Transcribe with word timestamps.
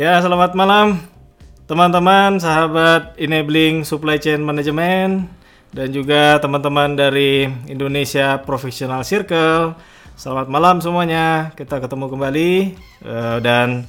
Ya, 0.00 0.16
selamat 0.16 0.56
malam 0.56 0.96
teman-teman, 1.68 2.40
sahabat 2.40 3.20
Enabling 3.20 3.84
Supply 3.84 4.16
Chain 4.16 4.40
Management 4.40 5.28
dan 5.76 5.92
juga 5.92 6.40
teman-teman 6.40 6.96
dari 6.96 7.44
Indonesia 7.68 8.40
Professional 8.40 9.04
Circle. 9.04 9.76
Selamat 10.16 10.48
malam 10.48 10.80
semuanya. 10.80 11.52
Kita 11.52 11.84
ketemu 11.84 12.16
kembali 12.16 12.52
uh, 13.04 13.44
dan 13.44 13.84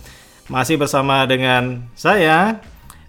masih 0.52 0.76
bersama 0.76 1.24
dengan 1.24 1.88
saya 1.96 2.60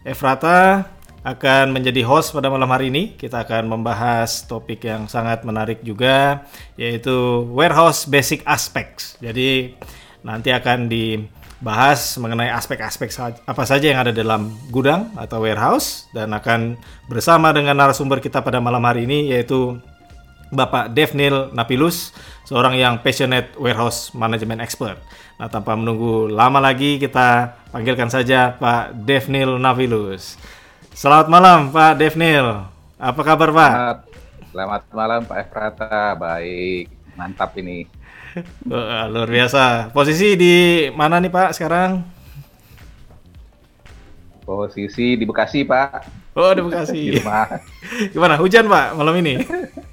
Efrata 0.06 0.86
akan 1.26 1.74
menjadi 1.74 2.06
host 2.06 2.30
pada 2.30 2.54
malam 2.54 2.70
hari 2.70 2.94
ini. 2.94 3.18
Kita 3.18 3.42
akan 3.42 3.66
membahas 3.66 4.46
topik 4.46 4.86
yang 4.86 5.10
sangat 5.10 5.42
menarik 5.42 5.82
juga, 5.82 6.46
yaitu 6.78 7.50
warehouse 7.50 8.06
basic 8.06 8.46
aspects. 8.46 9.18
Jadi 9.18 9.74
nanti 10.22 10.54
akan 10.54 10.86
dibahas 11.62 12.18
mengenai 12.18 12.50
aspek-aspek 12.50 13.14
apa 13.46 13.62
saja 13.62 13.86
yang 13.86 14.02
ada 14.02 14.10
dalam 14.10 14.50
gudang 14.74 15.14
atau 15.14 15.46
warehouse 15.46 16.10
dan 16.10 16.34
akan 16.34 16.74
bersama 17.06 17.54
dengan 17.54 17.78
narasumber 17.78 18.18
kita 18.18 18.42
pada 18.42 18.58
malam 18.58 18.82
hari 18.82 19.06
ini 19.06 19.30
yaitu 19.30 19.78
Bapak 20.50 20.90
Devnil 20.90 21.54
Napilus, 21.54 22.10
seorang 22.50 22.74
yang 22.74 22.98
passionate 22.98 23.54
warehouse 23.54 24.10
management 24.10 24.58
expert. 24.58 24.98
Nah, 25.38 25.46
tanpa 25.46 25.78
menunggu 25.78 26.26
lama 26.26 26.58
lagi, 26.58 26.98
kita 26.98 27.56
panggilkan 27.70 28.10
saja 28.10 28.58
Pak 28.58 28.98
Devnil 29.06 29.56
Napilus. 29.56 30.36
Selamat 30.92 31.30
malam 31.30 31.70
Pak 31.70 31.94
Devnil. 31.94 32.68
Apa 32.98 33.22
kabar 33.22 33.48
Pak? 33.54 33.72
Selamat, 33.72 33.98
selamat 34.50 34.82
malam 34.92 35.20
Pak 35.24 35.38
Efrata. 35.46 36.18
Baik, 36.18 36.90
mantap 37.14 37.54
ini. 37.56 38.01
Luar 39.12 39.28
biasa. 39.28 39.92
Posisi 39.92 40.34
di 40.38 40.54
mana 40.96 41.20
nih 41.20 41.32
Pak 41.32 41.50
sekarang? 41.56 42.00
Posisi 44.42 45.14
di 45.14 45.24
Bekasi 45.24 45.62
Pak. 45.62 45.90
Oh 46.36 46.52
di 46.56 46.62
Bekasi. 46.64 47.16
di 47.16 47.20
Gimana 48.12 48.40
hujan 48.40 48.66
Pak 48.66 48.96
malam 48.96 49.14
ini? 49.20 49.36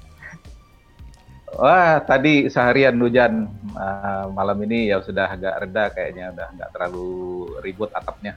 Wah, 1.60 2.00
tadi 2.00 2.48
seharian 2.48 2.96
hujan. 2.96 3.44
Uh, 3.70 4.32
malam 4.32 4.56
ini 4.64 4.88
ya 4.88 4.98
sudah 5.04 5.28
agak 5.28 5.60
reda 5.60 5.84
kayaknya, 5.92 6.32
udah 6.32 6.48
nggak 6.56 6.70
terlalu 6.72 7.08
ribut 7.60 7.92
atapnya. 7.92 8.32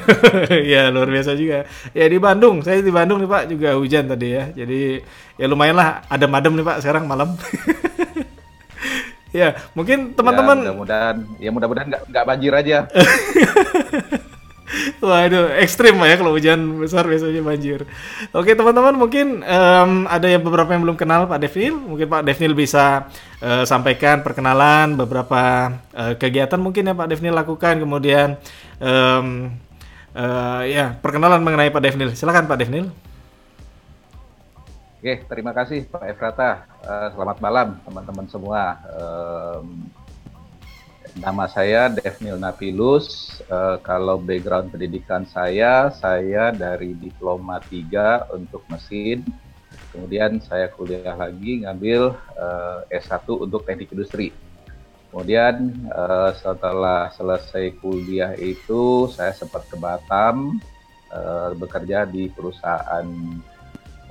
ya 0.72 0.90
luar 0.90 1.06
biasa 1.06 1.38
juga. 1.38 1.68
Ya 1.94 2.10
di 2.10 2.18
Bandung, 2.18 2.58
saya 2.66 2.82
di 2.82 2.90
Bandung 2.90 3.22
nih 3.22 3.30
Pak 3.30 3.44
juga 3.46 3.78
hujan 3.78 4.10
tadi 4.10 4.28
ya. 4.34 4.50
Jadi 4.50 4.98
ya 5.38 5.46
lumayan 5.46 5.78
lah 5.78 6.02
adem-adem 6.10 6.58
nih 6.58 6.66
Pak 6.66 6.78
sekarang 6.82 7.06
malam. 7.06 7.38
Ya 9.32 9.56
mungkin 9.76 10.12
teman-teman. 10.16 10.56
Ya, 10.58 10.62
mudah-mudahan, 10.72 11.16
ya 11.38 11.50
mudah-mudahan 11.52 11.86
nggak 11.92 12.02
nggak 12.08 12.24
banjir 12.24 12.52
aja. 12.52 12.78
Itu 14.68 15.08
ekstrim 15.56 15.96
ya 16.04 16.16
kalau 16.20 16.36
hujan 16.36 16.84
besar 16.84 17.08
biasanya 17.08 17.40
banjir. 17.40 17.88
Oke 18.36 18.52
teman-teman 18.52 18.94
mungkin 19.00 19.40
um, 19.40 20.04
ada 20.04 20.28
yang 20.28 20.44
beberapa 20.44 20.76
yang 20.76 20.84
belum 20.84 20.96
kenal 21.00 21.24
Pak 21.24 21.40
Devnil. 21.40 21.74
Mungkin 21.76 22.06
Pak 22.08 22.22
Devnil 22.28 22.52
bisa 22.52 23.08
uh, 23.40 23.64
sampaikan 23.64 24.20
perkenalan 24.20 24.98
beberapa 24.98 25.72
uh, 25.96 26.12
kegiatan 26.20 26.60
mungkin 26.60 26.92
yang 26.92 26.96
Pak 27.00 27.08
Devnil 27.08 27.32
lakukan. 27.32 27.80
Kemudian 27.80 28.36
um, 28.76 29.56
uh, 30.12 30.62
ya 30.68 30.96
perkenalan 31.00 31.40
mengenai 31.40 31.72
Pak 31.72 31.82
Devnil. 31.82 32.12
Silakan 32.12 32.44
Pak 32.44 32.60
Devnil. 32.60 32.92
Oke 34.98 35.22
terima 35.30 35.54
kasih 35.54 35.86
Pak 35.86 36.10
Efrata. 36.10 36.66
Uh, 36.82 37.14
selamat 37.14 37.38
malam 37.38 37.78
teman-teman 37.86 38.26
semua. 38.26 38.82
Um, 38.98 39.86
Nama 41.18 41.46
saya 41.46 41.86
Devnil 41.86 42.36
Napilus. 42.36 43.38
Uh, 43.46 43.78
kalau 43.80 44.18
background 44.18 44.74
pendidikan 44.74 45.22
saya, 45.24 45.88
saya 45.94 46.50
dari 46.50 46.98
diploma 46.98 47.62
3 47.62 48.34
untuk 48.34 48.66
mesin. 48.66 49.22
Kemudian 49.94 50.42
saya 50.42 50.66
kuliah 50.68 51.14
lagi 51.14 51.62
ngambil 51.62 52.18
uh, 52.34 52.82
eh, 52.90 52.98
S1 52.98 53.24
untuk 53.30 53.64
teknik 53.64 53.94
industri. 53.94 54.34
Kemudian 55.14 55.88
uh, 55.94 56.34
setelah 56.36 57.08
selesai 57.14 57.70
kuliah 57.80 58.36
itu 58.36 59.08
saya 59.14 59.30
sempat 59.30 59.64
ke 59.70 59.78
Batam 59.80 60.60
uh, 61.14 61.54
bekerja 61.56 62.04
di 62.04 62.28
perusahaan 62.28 63.06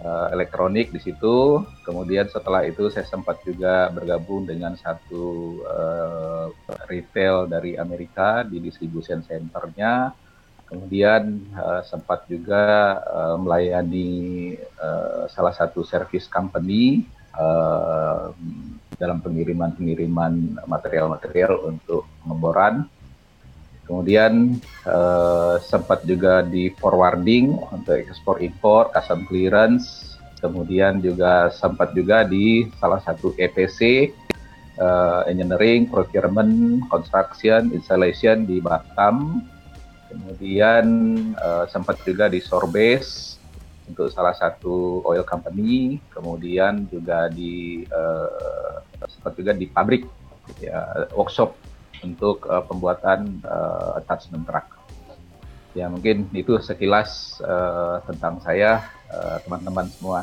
uh, 0.01 0.27
elektronik 0.33 0.93
di 0.93 0.99
situ. 1.01 1.63
Kemudian 1.85 2.29
setelah 2.29 2.65
itu 2.65 2.89
saya 2.93 3.05
sempat 3.07 3.41
juga 3.45 3.89
bergabung 3.93 4.45
dengan 4.45 4.75
satu 4.77 5.57
uh, 5.65 6.47
retail 6.89 7.49
dari 7.49 7.77
Amerika 7.77 8.43
di 8.45 8.61
distribution 8.61 9.23
centernya. 9.25 10.13
Kemudian 10.67 11.47
uh, 11.55 11.79
sempat 11.87 12.27
juga 12.27 12.99
uh, 13.07 13.35
melayani 13.39 14.51
uh, 14.83 15.23
salah 15.31 15.55
satu 15.55 15.79
service 15.87 16.27
company 16.27 17.07
uh, 17.39 18.35
dalam 18.99 19.23
pengiriman-pengiriman 19.23 20.59
material-material 20.67 21.71
untuk 21.71 22.03
pengeboran. 22.19 22.89
Kemudian 23.87 24.59
uh, 24.83 25.55
sempat 25.63 26.03
juga 26.03 26.43
di 26.43 26.75
forwarding 26.75 27.55
untuk 27.71 27.95
ekspor 27.95 28.43
impor, 28.43 28.91
custom 28.91 29.23
clearance. 29.23 30.19
Kemudian 30.43 30.99
juga 30.99 31.49
sempat 31.49 31.95
juga 31.95 32.27
di 32.27 32.67
salah 32.77 32.99
satu 32.99 33.31
EPC 33.39 34.11
uh, 34.77 35.23
engineering, 35.25 35.87
procurement, 35.87 36.83
construction, 36.91 37.71
installation 37.71 38.43
di 38.43 38.59
Batam. 38.59 39.47
Kemudian 40.11 40.85
uh, 41.39 41.63
sempat 41.71 42.03
juga 42.03 42.27
di 42.27 42.43
Sorbes 42.43 43.39
untuk 43.87 44.11
salah 44.11 44.35
satu 44.35 44.99
oil 45.07 45.23
company. 45.23 46.03
Kemudian 46.11 46.91
juga 46.91 47.31
di 47.31 47.87
uh, 47.87 48.83
sempat 49.07 49.31
juga 49.39 49.55
di 49.55 49.65
pabrik 49.71 50.03
ya 50.59 51.07
workshop 51.15 51.66
untuk 52.03 52.45
uh, 52.49 52.63
pembuatan 52.65 53.41
uh, 53.45 53.97
attachment 53.97 54.45
truck. 54.45 54.67
Ya 55.77 55.85
mungkin 55.87 56.25
itu 56.33 56.57
sekilas 56.57 57.37
uh, 57.45 58.01
tentang 58.09 58.41
saya 58.41 58.89
teman-teman 59.45 59.85
uh, 59.87 59.93
semua. 59.93 60.21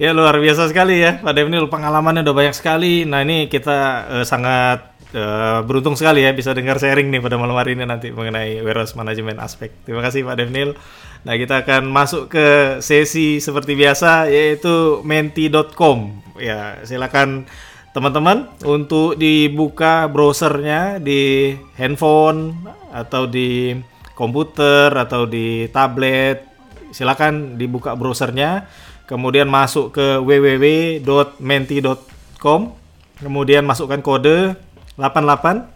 Ya 0.00 0.16
luar 0.16 0.40
biasa 0.40 0.72
sekali 0.72 0.96
ya 0.96 1.20
Pak 1.20 1.36
Devnil 1.36 1.68
pengalamannya 1.68 2.24
udah 2.24 2.32
banyak 2.32 2.56
sekali. 2.56 3.04
Nah 3.04 3.20
ini 3.20 3.52
kita 3.52 4.08
uh, 4.08 4.24
sangat 4.24 4.96
uh, 5.12 5.60
beruntung 5.60 5.92
sekali 5.92 6.24
ya 6.24 6.32
bisa 6.32 6.56
dengar 6.56 6.80
sharing 6.80 7.12
nih 7.12 7.20
pada 7.20 7.36
malam 7.36 7.52
hari 7.52 7.76
ini 7.76 7.84
nanti 7.84 8.08
mengenai 8.08 8.64
warehouse 8.64 8.96
management 8.96 9.36
aspek. 9.44 9.68
Terima 9.84 10.00
kasih 10.00 10.24
Pak 10.24 10.40
Devnil. 10.40 10.72
Nah 11.20 11.36
kita 11.36 11.68
akan 11.68 11.92
masuk 11.92 12.32
ke 12.32 12.80
sesi 12.80 13.44
seperti 13.44 13.76
biasa 13.76 14.32
yaitu 14.32 15.04
menti.com. 15.04 16.16
Ya 16.40 16.80
silakan 16.88 17.44
teman-teman 17.90 18.46
untuk 18.62 19.18
dibuka 19.18 20.06
browsernya 20.06 21.02
di 21.02 21.50
handphone 21.74 22.54
atau 22.94 23.26
di 23.26 23.74
komputer 24.14 24.94
atau 24.94 25.26
di 25.26 25.66
tablet 25.74 26.46
silakan 26.90 27.54
dibuka 27.58 27.94
browsernya. 27.98 28.66
Kemudian 29.10 29.50
masuk 29.50 29.90
ke 29.90 30.22
www.menti.com 30.22 32.78
kemudian 33.20 33.68
masukkan 33.68 34.00
kode 34.00 34.56
88 34.96 35.68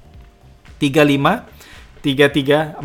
35 0.80 1.44
334 2.00 2.80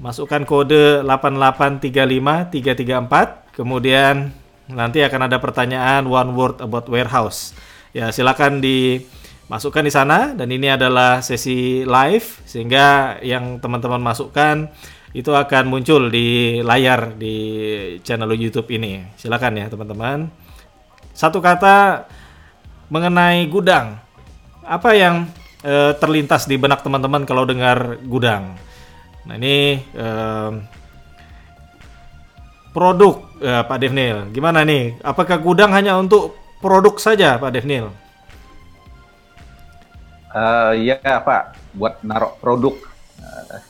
masukkan 0.00 0.44
kode 0.44 1.00
8835 1.04 2.52
334 2.52 3.56
kemudian 3.56 4.32
Nanti 4.72 5.04
akan 5.04 5.28
ada 5.28 5.38
pertanyaan 5.38 6.08
one 6.08 6.32
word 6.32 6.56
about 6.64 6.88
warehouse. 6.88 7.52
Ya, 7.92 8.08
silakan 8.08 8.64
dimasukkan 8.64 9.84
di 9.84 9.92
sana 9.92 10.32
dan 10.32 10.48
ini 10.48 10.72
adalah 10.72 11.20
sesi 11.20 11.84
live 11.84 12.40
sehingga 12.48 13.20
yang 13.20 13.60
teman-teman 13.60 14.00
masukkan 14.00 14.72
itu 15.12 15.28
akan 15.28 15.68
muncul 15.68 16.08
di 16.08 16.60
layar 16.64 17.12
di 17.20 17.36
channel 18.00 18.32
YouTube 18.32 18.72
ini. 18.72 19.04
Silakan 19.20 19.60
ya, 19.60 19.66
teman-teman. 19.68 20.32
Satu 21.12 21.44
kata 21.44 22.08
mengenai 22.88 23.44
gudang. 23.52 24.00
Apa 24.64 24.96
yang 24.96 25.28
e, 25.60 25.92
terlintas 26.00 26.48
di 26.48 26.56
benak 26.56 26.80
teman-teman 26.80 27.28
kalau 27.28 27.44
dengar 27.44 28.00
gudang? 28.08 28.56
Nah, 29.28 29.36
ini 29.36 29.84
e, 29.92 30.06
produk 32.72 33.22
ya, 33.38 33.62
Pak 33.64 33.78
Devnil. 33.78 34.32
Gimana 34.32 34.64
nih? 34.66 34.96
Apakah 35.04 35.38
gudang 35.38 35.70
hanya 35.76 35.96
untuk 36.00 36.36
produk 36.58 36.96
saja 36.98 37.36
Pak 37.36 37.52
Devnil? 37.52 37.92
Uh, 40.32 40.72
iya 40.80 40.96
Pak, 40.98 41.56
buat 41.76 42.00
naruh 42.00 42.32
produk. 42.40 42.72
Uh, 43.20 43.60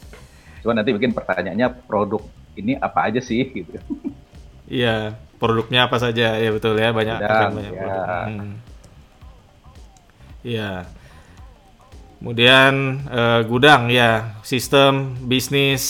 cuma 0.62 0.78
nanti 0.78 0.94
mungkin 0.94 1.10
pertanyaannya 1.10 1.68
produk 1.90 2.22
ini 2.54 2.78
apa 2.78 3.10
aja 3.10 3.18
sih 3.18 3.42
gitu. 3.50 3.82
Iya, 4.70 5.18
produknya 5.42 5.90
apa 5.90 5.98
saja 5.98 6.38
ya 6.38 6.50
betul 6.54 6.78
ya 6.78 6.94
banyak, 6.94 7.18
Dan, 7.18 7.50
banyak 7.52 7.72
ya. 7.74 7.80
produk. 7.82 8.06
Hmm. 8.06 8.52
Iya. 10.42 10.70
Kemudian 12.22 13.02
eh, 13.10 13.40
gudang 13.50 13.90
ya, 13.90 14.38
sistem 14.46 15.18
bisnis 15.26 15.82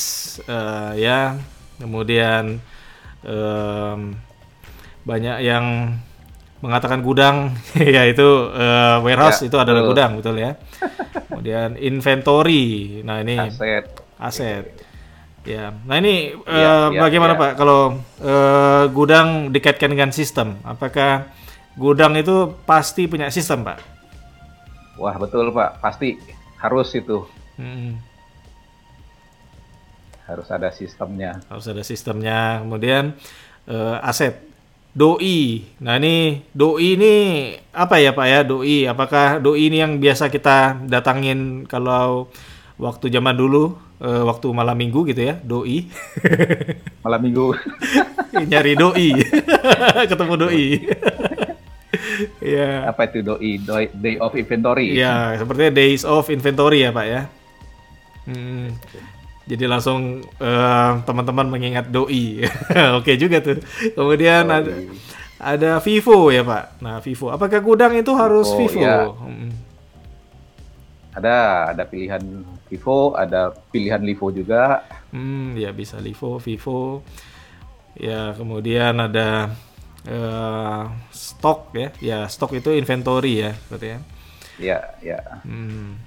eh, 0.49 1.05
ya. 1.05 1.37
Kemudian 1.77 2.57
em, 3.25 4.01
banyak 5.03 5.37
yang 5.43 5.97
mengatakan 6.63 7.03
gudang 7.03 7.59
ya 7.75 8.07
itu 8.07 8.29
eh, 8.55 8.97
warehouse 9.03 9.43
Ya, 9.43 9.49
itu 9.51 9.57
adalah 9.59 9.83
betul. 9.83 9.91
gudang 9.91 10.11
betul 10.19 10.37
ya. 10.39 10.51
Kemudian 11.27 11.75
inventory. 11.75 13.01
Nah, 13.03 13.19
ini 13.19 13.35
Aset. 13.41 13.85
aset. 14.17 14.65
Ya, 15.43 15.75
nah 15.83 15.99
ini 15.99 16.39
eh, 16.39 16.39
Iya, 16.55 16.95
iya, 16.95 17.01
bagaimana 17.03 17.35
iya. 17.35 17.41
Pak 17.41 17.53
kalau 17.59 17.99
eh, 18.23 18.85
gudang 18.95 19.51
dikaitkan 19.51 19.91
dengan 19.91 20.15
sistem? 20.15 20.63
Apakah 20.63 21.27
gudang 21.75 22.15
itu 22.15 22.55
pasti 22.63 23.11
punya 23.11 23.27
sistem, 23.27 23.67
Pak? 23.67 23.79
Wah 24.95 25.19
betul 25.19 25.51
Pak, 25.51 25.83
pasti 25.83 26.15
harus 26.63 26.95
itu, 26.95 27.27
Hmm, 27.59 27.99
harus 30.27 30.49
ada 30.51 30.69
sistemnya. 30.71 31.43
harus 31.51 31.67
ada 31.67 31.83
sistemnya. 31.83 32.63
Kemudian 32.63 33.15
eh, 33.67 33.97
aset 34.03 34.39
doi. 34.93 35.65
Nah 35.81 35.97
ini 35.97 36.45
doi 36.53 37.01
ini 37.01 37.15
apa 37.73 37.97
ya 37.99 38.13
Pak 38.13 38.27
ya 38.29 38.41
doi? 38.45 38.85
Apakah 38.85 39.41
doi 39.41 39.73
ini 39.73 39.81
yang 39.81 39.97
biasa 39.99 40.29
kita 40.29 40.77
datangin 40.87 41.65
kalau 41.65 42.29
waktu 42.77 43.09
zaman 43.09 43.37
dulu, 43.37 43.77
eh, 44.01 44.23
waktu 44.23 44.47
malam 44.53 44.77
minggu 44.77 45.09
gitu 45.09 45.23
ya, 45.33 45.35
doi? 45.41 45.89
Malam 47.05 47.21
minggu. 47.23 47.47
Nyari 48.51 48.73
doi, 48.75 49.09
ketemu 50.11 50.35
doi. 50.41 50.67
Ya. 52.41 52.89
apa 52.89 53.05
itu 53.05 53.21
doi, 53.21 53.61
doi 53.61 53.93
day 53.93 54.17
of 54.17 54.33
inventory 54.33 54.97
Ya, 54.97 55.37
sepertinya 55.37 55.73
days 55.77 56.03
of 56.09 56.25
inventory 56.33 56.89
ya, 56.89 56.91
Pak 56.91 57.07
ya. 57.07 57.23
Hmm. 58.25 58.73
Jadi 59.43 59.65
langsung 59.67 60.23
eh, 60.23 60.91
teman-teman 61.03 61.47
mengingat 61.51 61.91
doi. 61.91 62.47
Oke 62.99 63.19
juga 63.19 63.43
tuh. 63.43 63.59
Kemudian 63.97 64.47
Doi. 64.47 64.63
ada 64.63 64.73
ada 65.43 65.71
Vivo 65.83 66.31
ya, 66.31 66.43
Pak. 66.47 66.65
Nah, 66.83 66.97
Vivo. 67.03 67.27
Apakah 67.35 67.59
gudang 67.59 67.93
itu 67.99 68.13
harus 68.15 68.55
Vivo, 68.55 68.79
Vivo? 68.79 68.81
ya. 68.81 69.11
Hmm. 69.11 69.51
ada 71.13 71.69
ada 71.77 71.85
pilihan 71.85 72.25
Vivo 72.73 73.13
ada 73.13 73.53
pilihan 73.69 74.01
Livo 74.01 74.33
juga 74.33 74.81
Hmm, 75.13 75.53
ya 75.61 75.69
bisa 75.77 76.01
Vivo, 76.01 76.41
Vivo. 76.41 77.05
Ya, 78.01 78.33
kemudian 78.33 78.97
ada 78.97 79.53
eh, 80.09 80.83
stok 81.13 81.77
ya. 81.77 81.89
Ya, 82.01 82.19
stok 82.33 82.57
itu 82.57 82.73
inventory 82.73 83.45
ya, 83.45 83.53
berarti 83.69 83.89
ya. 83.93 83.99
ya 84.57 84.79
ya 85.05 85.19
Hmm. 85.45 86.01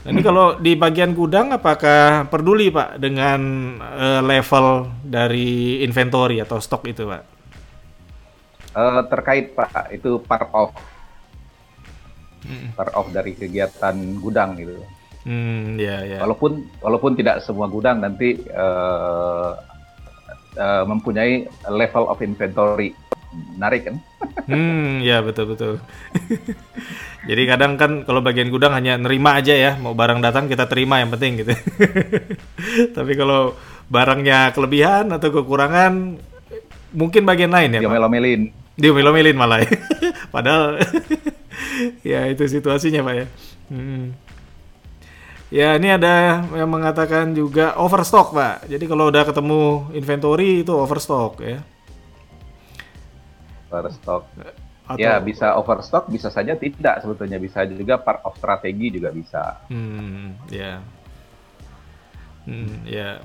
Nah, 0.00 0.16
ini 0.16 0.24
kalau 0.24 0.56
di 0.56 0.72
bagian 0.80 1.12
gudang 1.12 1.52
apakah 1.52 2.24
peduli 2.32 2.72
Pak 2.72 2.96
dengan 2.96 3.40
eh, 3.78 4.20
level 4.24 4.66
dari 5.04 5.84
inventory 5.84 6.40
atau 6.40 6.56
stok 6.56 6.88
itu 6.88 7.04
Pak? 7.04 7.22
Eh, 8.70 9.00
terkait 9.10 9.52
Pak 9.52 9.90
itu 9.92 10.22
part 10.24 10.48
of 10.54 10.70
Hmm, 12.40 12.72
part 12.72 12.88
of 12.96 13.12
dari 13.12 13.36
kegiatan 13.36 13.92
gudang 14.16 14.56
gitu 14.56 14.80
Hmm, 15.28 15.76
ya 15.76 16.00
ya. 16.08 16.24
walaupun 16.24 16.64
walaupun 16.80 17.12
tidak 17.12 17.44
semua 17.44 17.68
gudang 17.68 18.00
nanti 18.00 18.40
eh, 18.40 19.50
eh, 20.56 20.84
mempunyai 20.88 21.44
level 21.68 22.08
of 22.08 22.16
inventory 22.24 22.96
menarik 23.30 23.82
kan 23.90 23.96
Hmm, 24.50 24.98
ya 25.00 25.22
betul 25.22 25.54
betul. 25.54 25.72
Jadi 27.30 27.42
kadang 27.46 27.78
kan 27.78 28.02
kalau 28.02 28.18
bagian 28.24 28.50
gudang 28.50 28.74
hanya 28.74 28.98
nerima 28.98 29.38
aja 29.38 29.54
ya, 29.54 29.78
mau 29.78 29.94
barang 29.94 30.18
datang 30.18 30.50
kita 30.50 30.66
terima 30.66 30.98
yang 30.98 31.14
penting 31.14 31.44
gitu. 31.44 31.54
Tapi 32.96 33.12
kalau 33.14 33.54
barangnya 33.86 34.50
kelebihan 34.50 35.12
atau 35.14 35.30
kekurangan, 35.30 36.18
mungkin 36.90 37.22
bagian 37.22 37.54
lain 37.54 37.78
ya. 37.78 37.80
dia 37.80 37.88
Pak? 37.88 37.94
melomelin 37.94 38.40
Dia 38.80 38.90
melin 38.96 39.36
malah. 39.36 39.60
ya. 39.62 39.70
Padahal 40.34 40.80
ya 42.00 42.26
itu 42.26 42.44
situasinya 42.48 43.04
Pak 43.04 43.14
ya. 43.14 43.26
Hmm. 43.70 44.04
Ya 45.50 45.74
ini 45.74 45.90
ada 45.90 46.46
yang 46.54 46.70
mengatakan 46.70 47.34
juga 47.34 47.74
overstock 47.76 48.32
Pak. 48.32 48.70
Jadi 48.70 48.84
kalau 48.86 49.10
udah 49.10 49.22
ketemu 49.26 49.90
inventory 49.94 50.62
itu 50.62 50.72
overstock 50.72 51.42
ya. 51.42 51.60
Overstock 53.72 54.26
Atau, 54.90 54.98
ya 54.98 55.22
bisa 55.22 55.54
overstock 55.54 56.10
bisa 56.10 56.28
saja 56.34 56.58
tidak 56.58 56.98
sebetulnya 56.98 57.38
bisa 57.38 57.62
juga 57.66 58.02
part 58.02 58.26
of 58.26 58.34
strategi 58.34 58.98
juga 58.98 59.14
bisa 59.14 59.62
Hmm, 59.70 60.34
ya. 60.50 60.82
Hmm, 62.50 62.82
ya. 62.88 63.22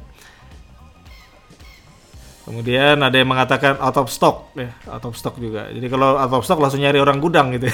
Kemudian 2.46 3.02
ada 3.02 3.18
yang 3.18 3.26
mengatakan 3.26 3.82
out 3.82 3.98
of 3.98 4.14
stock 4.14 4.54
ya, 4.54 4.70
out 4.86 5.02
of 5.02 5.18
stock 5.18 5.34
juga. 5.42 5.66
Jadi 5.74 5.90
kalau 5.90 6.14
out 6.14 6.30
of 6.30 6.46
stock 6.46 6.62
langsung 6.62 6.78
nyari 6.78 7.02
orang 7.02 7.18
gudang 7.18 7.58
gitu. 7.58 7.66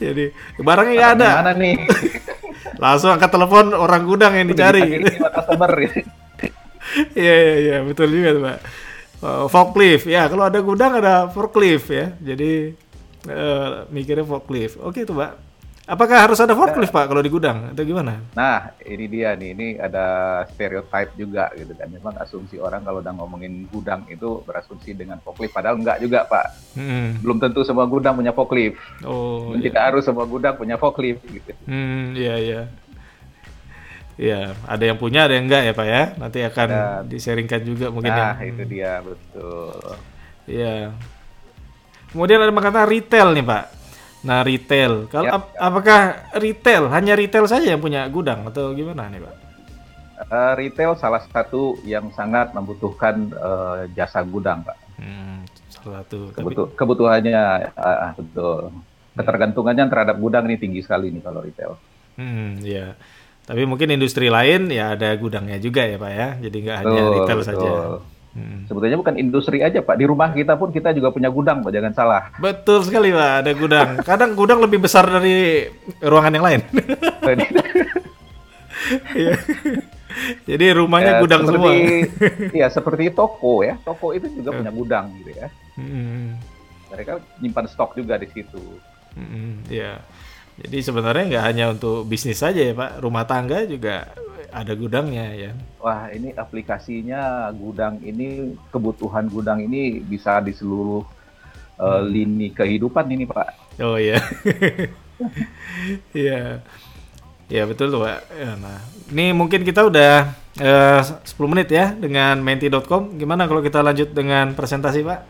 Jadi 0.00 0.32
barangnya 0.56 0.94
nggak 0.96 1.12
ada, 1.20 1.28
Mana 1.44 1.52
nih? 1.52 1.76
langsung 2.82 3.12
angkat 3.12 3.28
telepon 3.28 3.76
orang 3.76 4.02
gudang 4.08 4.32
yang 4.32 4.48
dicari. 4.48 4.82
Iya 7.12 7.34
iya 7.36 7.54
iya 7.60 7.76
betul 7.84 8.08
juga 8.08 8.28
tuh 8.32 8.42
pak. 8.46 8.58
Uh, 9.16 9.48
forklift 9.48 10.04
ya 10.04 10.28
kalau 10.28 10.44
ada 10.44 10.60
gudang 10.60 11.00
ada 11.00 11.28
forklift 11.32 11.88
ya. 11.88 12.12
Jadi 12.20 12.76
eh, 13.26 13.70
mikirnya 13.90 14.26
forklift. 14.26 14.78
Oke 14.80 15.02
tuh 15.02 15.16
pak. 15.18 15.46
Apakah 15.86 16.18
harus 16.18 16.42
ada 16.42 16.50
forklift 16.58 16.90
pak 16.90 17.06
kalau 17.06 17.22
di 17.22 17.30
gudang 17.30 17.70
atau 17.70 17.86
gimana? 17.86 18.18
Nah, 18.34 18.74
ini 18.82 19.06
dia 19.06 19.38
nih. 19.38 19.54
Ini 19.54 19.68
ada 19.78 20.06
stereotype 20.50 21.14
juga 21.14 21.46
gitu 21.54 21.78
kan. 21.78 21.86
Memang 21.86 22.18
asumsi 22.18 22.58
orang 22.58 22.82
kalau 22.82 22.98
udah 22.98 23.14
ngomongin 23.14 23.70
gudang 23.70 24.02
itu 24.10 24.42
berasumsi 24.42 24.98
dengan 24.98 25.22
forklift. 25.22 25.54
Padahal 25.54 25.78
enggak 25.78 26.02
juga, 26.02 26.26
Pak. 26.26 26.74
Hmm. 26.74 27.22
Belum 27.22 27.38
tentu 27.38 27.62
semua 27.62 27.86
gudang 27.86 28.18
punya 28.18 28.34
forklift. 28.34 28.82
Oh 29.06 29.54
Dan 29.54 29.62
iya. 29.62 29.70
Tidak 29.70 29.82
harus 29.86 30.02
semua 30.02 30.26
gudang 30.26 30.58
punya 30.58 30.74
forklift 30.74 31.22
gitu. 31.30 31.54
Hmm 31.70 32.18
iya 32.18 32.34
iya. 32.34 32.60
Iya 34.16 34.56
ada 34.64 34.80
yang 34.80 34.96
punya 34.96 35.28
ada 35.28 35.36
yang 35.36 35.44
enggak 35.44 35.62
ya 35.62 35.72
pak 35.72 35.86
ya. 35.86 36.02
Nanti 36.16 36.38
akan 36.40 36.68
Dan- 36.68 37.04
disaringkan 37.06 37.60
juga 37.62 37.86
mungkin 37.88 38.10
Nah, 38.10 38.32
yang. 38.34 38.48
itu 38.48 38.62
dia 38.64 38.92
betul. 38.98 39.76
Iya. 40.46 40.96
Kemudian 42.08 42.38
ada 42.38 42.48
mengatakan 42.48 42.86
retail 42.86 43.28
nih 43.30 43.44
Pak. 43.44 43.64
Nah 44.22 44.40
retail, 44.40 45.04
kalau 45.06 45.24
Ya. 45.24 45.36
ap- 45.36 45.54
apakah 45.54 46.00
retail 46.34 46.88
hanya 46.88 47.12
retail 47.12 47.44
saja 47.44 47.68
yang 47.68 47.78
punya 47.78 48.08
gudang 48.08 48.42
atau 48.44 48.72
gimana 48.72 49.06
nih 49.06 49.20
Pak? 49.20 49.34
Eh, 50.24 50.52
retail 50.56 50.96
salah 50.96 51.20
satu 51.22 51.76
yang 51.82 52.08
sangat 52.10 52.50
membutuhkan 52.50 53.28
eh, 53.28 53.80
jasa 53.92 54.24
gudang, 54.24 54.64
Pak. 54.64 54.76
Hmm, 54.96 55.44
salah 55.68 56.00
satu. 56.00 56.32
Tapi, 56.32 56.40
Kebutu- 56.40 56.72
kebutuhannya 56.72 57.36
ah, 57.76 58.08
ah, 58.08 58.12
betul. 58.16 58.72
Ketergantungannya 59.12 59.84
terhadap 59.86 60.16
gudang 60.16 60.48
ini 60.48 60.56
tinggi 60.56 60.80
sekali 60.80 61.12
nih 61.12 61.20
kalau 61.20 61.44
retail. 61.44 61.76
hmm, 62.16 62.64
ya. 62.64 62.96
Tapi 63.46 63.62
mungkin 63.62 63.94
industri 63.94 64.26
lain 64.26 64.68
ya 64.68 64.98
ada 64.98 65.14
gudangnya 65.14 65.56
juga 65.62 65.86
ya 65.86 65.96
Pak 65.96 66.12
ya. 66.12 66.28
Jadi 66.42 66.56
nggak 66.66 66.76
hanya 66.82 67.02
retail 67.14 67.38
betul. 67.38 67.46
saja. 67.46 67.70
Hmm. 68.36 68.68
Sebetulnya 68.68 69.00
bukan 69.00 69.16
industri 69.16 69.64
aja, 69.64 69.80
Pak. 69.80 69.96
Di 69.96 70.04
rumah 70.04 70.28
kita 70.28 70.60
pun 70.60 70.68
kita 70.68 70.92
juga 70.92 71.08
punya 71.08 71.32
gudang, 71.32 71.64
Pak. 71.64 71.72
Jangan 71.72 71.92
salah. 71.96 72.22
Betul 72.36 72.84
sekali 72.84 73.08
Pak, 73.08 73.32
ada 73.40 73.52
gudang. 73.56 73.88
Kadang 74.04 74.36
gudang 74.36 74.60
lebih 74.60 74.84
besar 74.84 75.08
dari 75.08 75.64
ruangan 76.04 76.36
yang 76.36 76.44
lain. 76.44 76.60
Iya. 79.18 79.34
Jadi 80.46 80.64
rumahnya 80.78 81.18
Ya, 81.18 81.20
gudang 81.20 81.42
seperti, 81.42 81.58
semua. 81.58 81.72
Iya, 82.54 82.66
seperti 82.76 83.02
toko 83.10 83.66
ya. 83.66 83.74
Toko 83.82 84.14
itu 84.14 84.30
juga 84.30 84.54
punya 84.54 84.70
gudang 84.70 85.10
gitu 85.18 85.30
ya. 85.34 85.48
Hmm, 85.74 86.38
Mereka 86.94 87.18
nyimpan 87.42 87.66
stok 87.66 87.98
juga 87.98 88.14
di 88.16 88.30
situ. 88.30 88.62
hmm, 89.18 89.66
ya. 89.66 89.98
Jadi 90.56 90.78
sebenarnya 90.80 91.24
nggak 91.28 91.44
hanya 91.44 91.64
untuk 91.72 92.08
bisnis 92.08 92.40
saja 92.40 92.64
ya 92.64 92.72
Pak, 92.72 93.04
rumah 93.04 93.28
tangga 93.28 93.68
juga 93.68 94.08
ada 94.48 94.72
gudangnya 94.72 95.36
ya. 95.36 95.52
Wah, 95.84 96.08
ini 96.08 96.32
aplikasinya 96.32 97.52
gudang 97.52 98.00
ini 98.00 98.56
kebutuhan 98.72 99.28
gudang 99.28 99.60
ini 99.60 100.00
bisa 100.00 100.40
di 100.40 100.56
seluruh 100.56 101.04
uh, 101.76 102.00
lini 102.00 102.48
kehidupan 102.56 103.04
ini, 103.12 103.28
Pak. 103.28 103.80
Oh 103.84 104.00
iya. 104.00 104.20
Iya. 106.12 106.60
Ya 107.48 107.62
betul 107.64 107.88
tuh 107.88 108.04
Pak. 108.04 108.20
Ya, 108.36 108.52
nah, 108.58 108.84
ini 109.08 109.32
mungkin 109.32 109.62
kita 109.62 109.86
udah 109.86 110.34
eh, 110.58 111.00
10 111.00 111.24
menit 111.48 111.72
ya 111.72 111.94
dengan 111.94 112.36
menti.com. 112.42 113.16
Gimana 113.16 113.48
kalau 113.48 113.62
kita 113.62 113.80
lanjut 113.80 114.12
dengan 114.12 114.52
presentasi 114.52 115.00
Pak? 115.06 115.20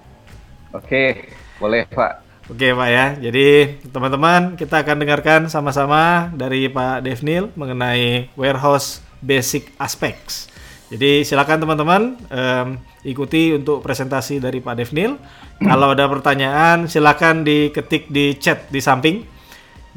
Oke, 0.74 1.28
boleh, 1.62 1.84
Pak. 1.86 2.25
Oke 2.46 2.70
Pak 2.70 2.88
ya, 2.94 3.06
jadi 3.18 3.74
teman-teman 3.90 4.54
kita 4.54 4.86
akan 4.86 5.02
dengarkan 5.02 5.40
sama-sama 5.50 6.30
dari 6.30 6.70
Pak 6.70 7.02
Devnil 7.02 7.50
mengenai 7.58 8.30
warehouse 8.38 9.02
basic 9.18 9.74
aspects. 9.82 10.46
Jadi 10.86 11.26
silakan 11.26 11.66
teman-teman 11.66 12.14
em, 12.30 12.78
ikuti 13.02 13.50
untuk 13.50 13.82
presentasi 13.82 14.38
dari 14.38 14.62
Pak 14.62 14.78
Devnil. 14.78 15.18
Kalau 15.58 15.90
ada 15.90 16.06
pertanyaan 16.06 16.86
silakan 16.86 17.42
diketik 17.42 18.14
di 18.14 18.38
chat 18.38 18.70
di 18.70 18.78
samping. 18.78 19.26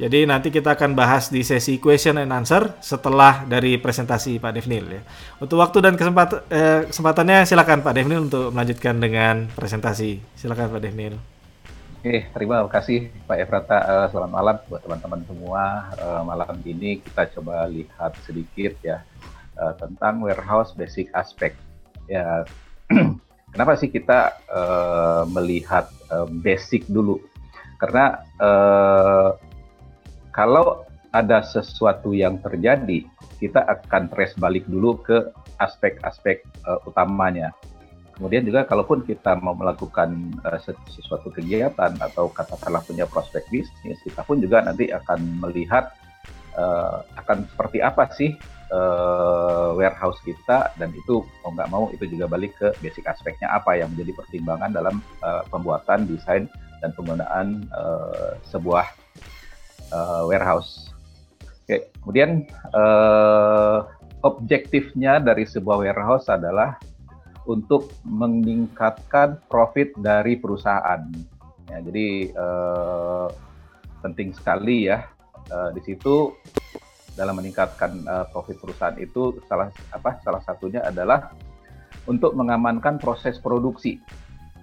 Jadi 0.01 0.25
nanti 0.25 0.49
kita 0.49 0.73
akan 0.73 0.97
bahas 0.97 1.29
di 1.29 1.45
sesi 1.45 1.77
question 1.77 2.17
and 2.17 2.33
answer 2.33 2.81
setelah 2.81 3.45
dari 3.45 3.77
presentasi 3.77 4.41
Pak 4.41 4.57
Devnil 4.57 4.97
ya. 4.97 5.01
Untuk 5.37 5.61
waktu 5.61 5.85
dan 5.85 5.93
kesempatan 5.93 6.49
eh, 6.49 6.81
kesempatannya 6.89 7.45
silakan 7.45 7.85
Pak 7.85 7.93
Devnil 7.93 8.25
untuk 8.25 8.49
melanjutkan 8.49 8.97
dengan 8.97 9.53
presentasi. 9.53 10.17
Silakan 10.33 10.73
Pak 10.73 10.81
Devnil. 10.81 11.38
Oke, 11.99 12.31
terima 12.31 12.63
kasih 12.71 13.11
Pak 13.27 13.43
Efrata. 13.43 13.77
Uh, 13.83 14.07
selamat 14.07 14.31
malam 14.31 14.55
buat 14.71 14.79
teman-teman 14.87 15.19
semua. 15.27 15.91
Uh, 15.99 16.23
malam 16.23 16.55
ini 16.63 17.03
kita 17.03 17.27
coba 17.35 17.67
lihat 17.67 18.15
sedikit 18.23 18.71
ya 18.79 19.03
uh, 19.59 19.75
tentang 19.75 20.23
warehouse 20.23 20.71
basic 20.79 21.11
aspect. 21.11 21.59
Ya, 22.07 22.47
kenapa 23.51 23.75
sih 23.75 23.91
kita 23.91 24.31
uh, 24.47 25.27
melihat 25.27 25.91
uh, 26.07 26.23
basic 26.39 26.87
dulu? 26.87 27.19
Karena 27.83 28.23
uh, 28.39 29.35
kalau 30.31 30.87
ada 31.11 31.43
sesuatu 31.43 32.15
yang 32.15 32.39
terjadi, 32.39 33.03
kita 33.43 33.59
akan 33.67 34.07
trace 34.07 34.39
balik 34.39 34.63
dulu 34.71 35.03
ke 35.03 35.35
aspek-aspek 35.59 36.47
uh, 36.63 36.79
utamanya. 36.87 37.51
Kemudian 38.19 38.43
juga 38.43 38.67
kalaupun 38.67 39.07
kita 39.07 39.39
mau 39.39 39.55
melakukan 39.55 40.11
uh, 40.43 40.59
sesuatu 40.91 41.31
kegiatan 41.31 41.95
atau 42.03 42.27
katakanlah 42.27 42.83
punya 42.83 43.07
prospek 43.07 43.47
bisnis, 43.47 43.95
kita 44.03 44.27
pun 44.27 44.43
juga 44.43 44.59
nanti 44.59 44.91
akan 44.91 45.39
melihat 45.39 45.95
uh, 46.59 46.99
akan 47.15 47.47
seperti 47.47 47.79
apa 47.79 48.11
sih 48.11 48.35
uh, 48.75 49.71
warehouse 49.79 50.19
kita 50.27 50.75
dan 50.75 50.91
itu 50.91 51.23
mau 51.47 51.55
nggak 51.55 51.69
mau 51.71 51.87
itu 51.95 52.11
juga 52.11 52.27
balik 52.27 52.59
ke 52.59 52.75
basic 52.83 53.07
aspeknya 53.07 53.55
apa 53.55 53.79
yang 53.79 53.87
menjadi 53.95 54.11
pertimbangan 54.19 54.75
dalam 54.75 54.95
uh, 55.23 55.47
pembuatan 55.47 56.03
desain 56.03 56.51
dan 56.83 56.91
penggunaan 56.95 57.63
uh, 57.71 58.35
sebuah 58.51 58.83
uh, 59.95 60.27
warehouse. 60.27 60.91
Oke, 61.63 61.87
kemudian 62.01 62.49
uh, 62.75 63.85
objektifnya 64.25 65.23
dari 65.23 65.47
sebuah 65.47 65.79
warehouse 65.85 66.27
adalah 66.27 66.75
untuk 67.47 67.91
meningkatkan 68.03 69.39
profit 69.47 69.95
dari 69.99 70.35
perusahaan. 70.35 71.05
Ya, 71.69 71.77
jadi 71.85 72.33
uh, 72.33 73.27
penting 74.01 74.33
sekali 74.33 74.89
ya 74.89 75.05
uh, 75.53 75.69
di 75.69 75.81
situ 75.85 76.33
dalam 77.13 77.37
meningkatkan 77.37 78.03
uh, 78.07 78.25
profit 78.31 78.57
perusahaan 78.57 78.97
itu 78.97 79.37
salah 79.45 79.69
apa 79.91 80.17
salah 80.23 80.41
satunya 80.41 80.81
adalah 80.81 81.35
untuk 82.09 82.33
mengamankan 82.33 82.97
proses 82.97 83.37
produksi. 83.37 84.01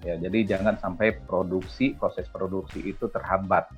Ya, 0.03 0.19
jadi 0.19 0.57
jangan 0.57 0.79
sampai 0.79 1.19
produksi 1.27 1.95
proses 1.99 2.31
produksi 2.31 2.95
itu 2.95 3.11
terhambat 3.11 3.71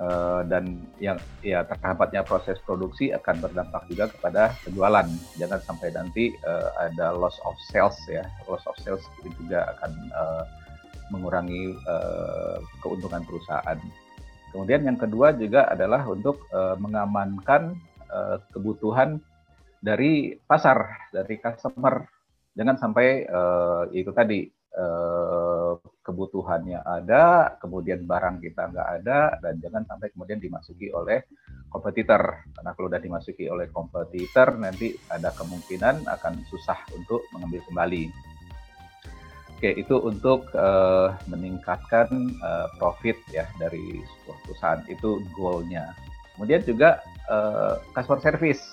uh, 0.00 0.42
dan 0.48 0.80
yang 0.98 1.20
ya 1.44 1.62
terhambatnya 1.68 2.24
proses 2.24 2.56
produksi 2.64 3.12
akan 3.12 3.44
berdampak 3.44 3.86
juga 3.86 4.08
kepada 4.08 4.56
penjualan. 4.64 5.06
Jangan 5.36 5.60
sampai 5.62 5.92
nanti 5.92 6.32
uh, 6.42 6.72
ada 6.80 7.12
loss 7.14 7.36
of 7.44 7.54
sales 7.70 7.96
ya, 8.08 8.24
loss 8.48 8.64
of 8.66 8.76
sales 8.80 9.04
itu 9.22 9.30
juga 9.44 9.70
akan 9.76 9.92
uh, 10.16 10.44
mengurangi 11.12 11.76
uh, 11.86 12.58
keuntungan 12.80 13.22
perusahaan. 13.22 13.78
Kemudian 14.50 14.82
yang 14.82 14.98
kedua 14.98 15.30
juga 15.36 15.70
adalah 15.70 16.02
untuk 16.10 16.42
uh, 16.50 16.74
mengamankan 16.80 17.78
uh, 18.10 18.42
kebutuhan 18.50 19.22
dari 19.78 20.34
pasar, 20.48 21.06
dari 21.14 21.38
customer. 21.38 22.02
Jangan 22.58 22.76
sampai 22.82 23.30
uh, 23.30 23.86
itu 23.94 24.10
tadi 24.10 24.50
Eh, 24.70 25.39
kebutuhannya 26.00 26.80
ada, 26.80 27.56
kemudian 27.60 28.08
barang 28.08 28.40
kita 28.40 28.72
nggak 28.72 28.88
ada, 29.00 29.36
dan 29.44 29.60
jangan 29.60 29.84
sampai 29.84 30.08
kemudian 30.12 30.40
dimasuki 30.40 30.88
oleh 30.90 31.28
kompetitor. 31.68 32.44
Karena 32.56 32.70
kalau 32.72 32.88
sudah 32.88 33.02
dimasuki 33.02 33.44
oleh 33.46 33.68
kompetitor, 33.68 34.56
nanti 34.56 34.96
ada 35.12 35.30
kemungkinan 35.36 36.08
akan 36.08 36.40
susah 36.48 36.80
untuk 36.96 37.22
mengambil 37.36 37.60
kembali. 37.68 38.04
Oke, 39.60 39.76
itu 39.76 39.92
untuk 40.00 40.48
uh, 40.56 41.12
meningkatkan 41.28 42.08
uh, 42.40 42.72
profit 42.80 43.20
ya 43.28 43.44
dari 43.60 44.00
sebuah 44.00 44.36
perusahaan. 44.48 44.80
Itu 44.88 45.20
goalnya. 45.36 45.92
Kemudian 46.32 46.64
juga 46.64 47.04
uh, 47.28 47.76
customer 47.92 48.24
service. 48.24 48.64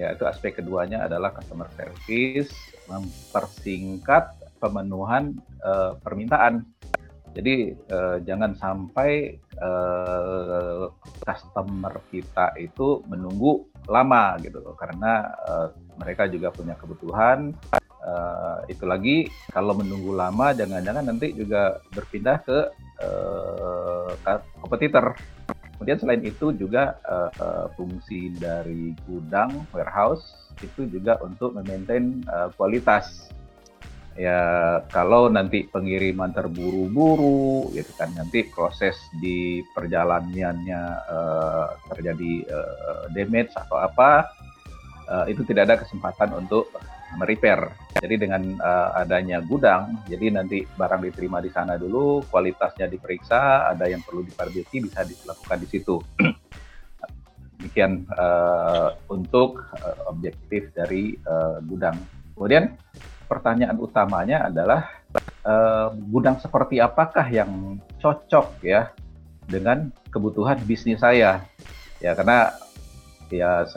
Ya, 0.00 0.16
itu 0.16 0.24
aspek 0.24 0.56
keduanya 0.56 1.04
adalah 1.04 1.34
customer 1.36 1.68
service, 1.76 2.48
mempersingkat 2.88 4.37
pemenuhan 4.58 5.38
uh, 5.62 5.96
permintaan. 6.02 6.66
Jadi 7.36 7.76
uh, 7.94 8.18
jangan 8.26 8.56
sampai 8.58 9.38
uh, 9.62 10.90
customer 11.22 12.02
kita 12.10 12.56
itu 12.58 13.04
menunggu 13.06 13.68
lama 13.86 14.36
gitu 14.42 14.60
karena 14.74 15.32
uh, 15.46 15.68
mereka 16.02 16.26
juga 16.26 16.50
punya 16.50 16.74
kebutuhan. 16.74 17.54
Uh, 17.98 18.62
itu 18.70 18.86
lagi 18.86 19.26
kalau 19.52 19.74
menunggu 19.74 20.14
lama 20.14 20.54
jangan-jangan 20.54 21.04
nanti 21.12 21.34
juga 21.34 21.82
berpindah 21.92 22.38
ke 22.42 22.58
uh, 23.04 24.10
kompetitor. 24.64 25.14
Kemudian 25.78 25.98
selain 26.02 26.22
itu 26.26 26.50
juga 26.58 26.98
uh, 27.06 27.30
uh, 27.38 27.66
fungsi 27.78 28.34
dari 28.34 28.98
gudang 29.06 29.62
warehouse 29.70 30.50
itu 30.58 30.90
juga 30.90 31.22
untuk 31.22 31.54
memaintain 31.54 32.18
uh, 32.26 32.50
kualitas 32.58 33.30
ya 34.18 34.40
kalau 34.90 35.30
nanti 35.30 35.70
pengiriman 35.70 36.34
terburu-buru 36.34 37.70
gitu 37.70 37.94
kan 37.94 38.10
nanti 38.18 38.50
proses 38.50 38.98
di 39.14 39.62
perjalanannya 39.70 40.82
uh, 41.06 41.66
terjadi 41.94 42.32
uh, 42.50 43.04
damage 43.14 43.54
atau 43.54 43.78
apa 43.78 44.26
uh, 45.06 45.24
itu 45.30 45.46
tidak 45.46 45.70
ada 45.70 45.76
kesempatan 45.86 46.34
untuk 46.34 46.66
merepair. 47.16 47.72
Jadi 47.96 48.28
dengan 48.28 48.58
uh, 48.60 49.00
adanya 49.00 49.40
gudang, 49.40 49.96
jadi 50.04 50.28
nanti 50.34 50.66
barang 50.66 51.08
diterima 51.08 51.40
di 51.40 51.48
sana 51.48 51.80
dulu, 51.80 52.20
kualitasnya 52.28 52.84
diperiksa, 52.90 53.72
ada 53.72 53.88
yang 53.88 54.04
perlu 54.04 54.26
diperbaiki 54.28 54.84
bisa 54.84 55.08
dilakukan 55.08 55.58
di 55.64 55.68
situ. 55.70 55.96
Demikian 57.58 58.06
uh, 58.12 58.92
untuk 59.08 59.66
uh, 59.80 59.98
objektif 60.12 60.68
dari 60.76 61.16
uh, 61.26 61.58
gudang. 61.64 61.96
Kemudian 62.36 62.76
pertanyaan 63.28 63.76
utamanya 63.76 64.48
adalah 64.48 64.88
uh, 65.44 65.92
gudang 66.08 66.40
seperti 66.40 66.80
apakah 66.80 67.28
yang 67.28 67.76
cocok 68.00 68.64
ya 68.64 68.90
dengan 69.44 69.92
kebutuhan 70.08 70.56
bisnis 70.64 71.04
saya? 71.04 71.44
Ya 72.00 72.16
karena 72.16 72.56
ya 73.28 73.68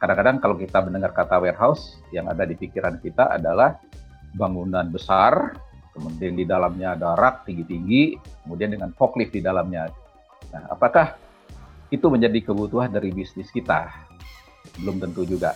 kadang-kadang 0.00 0.40
kalau 0.40 0.56
kita 0.56 0.80
mendengar 0.80 1.12
kata 1.12 1.36
warehouse 1.36 2.00
yang 2.10 2.26
ada 2.32 2.48
di 2.48 2.56
pikiran 2.56 2.96
kita 3.04 3.36
adalah 3.36 3.76
bangunan 4.34 4.88
besar 4.90 5.54
kemudian 5.94 6.34
di 6.34 6.42
dalamnya 6.42 6.98
ada 6.98 7.14
rak 7.14 7.46
tinggi-tinggi 7.46 8.18
kemudian 8.42 8.74
dengan 8.74 8.90
forklift 8.96 9.36
di 9.36 9.44
dalamnya. 9.44 9.92
Nah 10.50 10.72
apakah 10.72 11.14
itu 11.92 12.08
menjadi 12.10 12.50
kebutuhan 12.50 12.90
dari 12.90 13.14
bisnis 13.14 13.52
kita? 13.54 13.92
Belum 14.80 14.98
tentu 14.98 15.22
juga 15.22 15.54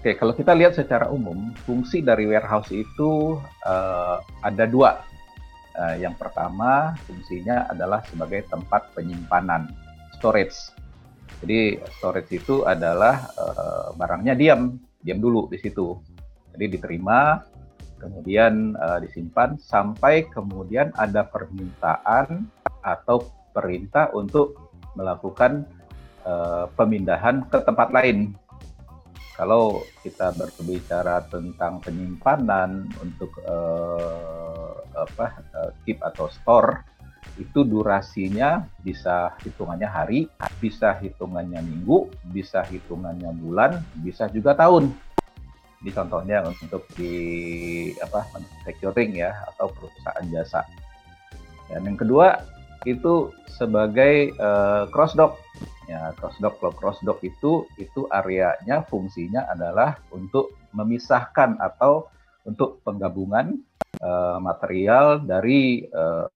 Oke, 0.00 0.16
kalau 0.16 0.32
kita 0.32 0.56
lihat 0.56 0.72
secara 0.72 1.12
umum, 1.12 1.52
fungsi 1.68 2.00
dari 2.00 2.24
warehouse 2.24 2.72
itu 2.72 3.36
uh, 3.68 4.16
ada 4.40 4.64
dua. 4.64 5.04
Uh, 5.76 6.00
yang 6.00 6.16
pertama, 6.16 6.96
fungsinya 7.04 7.68
adalah 7.68 8.00
sebagai 8.08 8.48
tempat 8.48 8.88
penyimpanan, 8.96 9.68
storage. 10.16 10.72
Jadi 11.44 11.84
storage 12.00 12.32
itu 12.32 12.64
adalah 12.64 13.28
uh, 13.36 13.92
barangnya 13.92 14.32
diam, 14.40 14.80
diam 15.04 15.20
dulu 15.20 15.52
di 15.52 15.60
situ. 15.60 16.00
Jadi 16.56 16.80
diterima, 16.80 17.44
kemudian 18.00 18.72
uh, 18.80 19.04
disimpan 19.04 19.60
sampai 19.60 20.24
kemudian 20.32 20.96
ada 20.96 21.28
permintaan 21.28 22.48
atau 22.80 23.28
perintah 23.52 24.08
untuk 24.16 24.56
melakukan 24.96 25.68
uh, 26.24 26.72
pemindahan 26.72 27.44
ke 27.52 27.60
tempat 27.68 27.92
lain 27.92 28.32
kalau 29.40 29.80
kita 30.04 30.36
berbicara 30.36 31.24
tentang 31.32 31.80
penyimpanan 31.80 32.84
untuk 33.00 33.32
uh, 33.48 34.84
apa 34.92 35.40
keep 35.88 35.96
atau 36.04 36.28
store 36.28 36.84
itu 37.40 37.64
durasinya 37.64 38.68
bisa 38.84 39.32
hitungannya 39.40 39.88
hari, 39.88 40.28
bisa 40.60 40.92
hitungannya 41.00 41.56
minggu, 41.64 42.12
bisa 42.28 42.60
hitungannya 42.68 43.32
bulan, 43.40 43.80
bisa 44.04 44.28
juga 44.28 44.52
tahun. 44.52 44.92
Ini 45.80 45.88
contohnya 45.96 46.44
untuk 46.44 46.84
di 46.92 47.16
apa 47.96 48.28
manufacturing 48.36 49.24
ya 49.24 49.32
atau 49.56 49.72
perusahaan 49.72 50.26
jasa. 50.28 50.68
Dan 51.72 51.88
yang 51.88 51.96
kedua 51.96 52.44
itu 52.84 53.32
sebagai 53.48 54.36
uh, 54.36 54.84
cross 54.92 55.16
dock 55.16 55.40
Ya, 55.90 56.14
cross 56.14 56.38
dock 56.38 56.62
kalau 56.62 56.70
cross 56.78 57.02
dock 57.02 57.18
itu 57.26 57.66
itu 57.74 58.06
areanya 58.14 58.86
fungsinya 58.86 59.50
adalah 59.50 59.98
untuk 60.14 60.54
memisahkan 60.70 61.58
atau 61.58 62.06
untuk 62.46 62.78
penggabungan 62.86 63.58
uh, 63.98 64.38
material 64.38 65.18
dari 65.18 65.82
uh, 65.90 66.30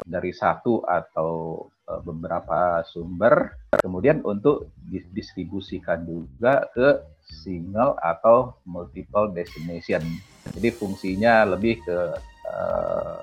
dari 0.00 0.32
satu 0.32 0.80
atau 0.80 1.60
uh, 1.92 2.00
beberapa 2.00 2.80
sumber, 2.88 3.52
kemudian 3.84 4.24
untuk 4.24 4.72
didistribusikan 4.88 6.08
juga 6.08 6.64
ke 6.72 7.04
single 7.20 8.00
atau 8.00 8.56
multiple 8.64 9.28
destination. 9.36 10.00
Jadi 10.56 10.72
fungsinya 10.72 11.44
lebih 11.52 11.84
ke 11.84 11.98
uh, 12.48 13.20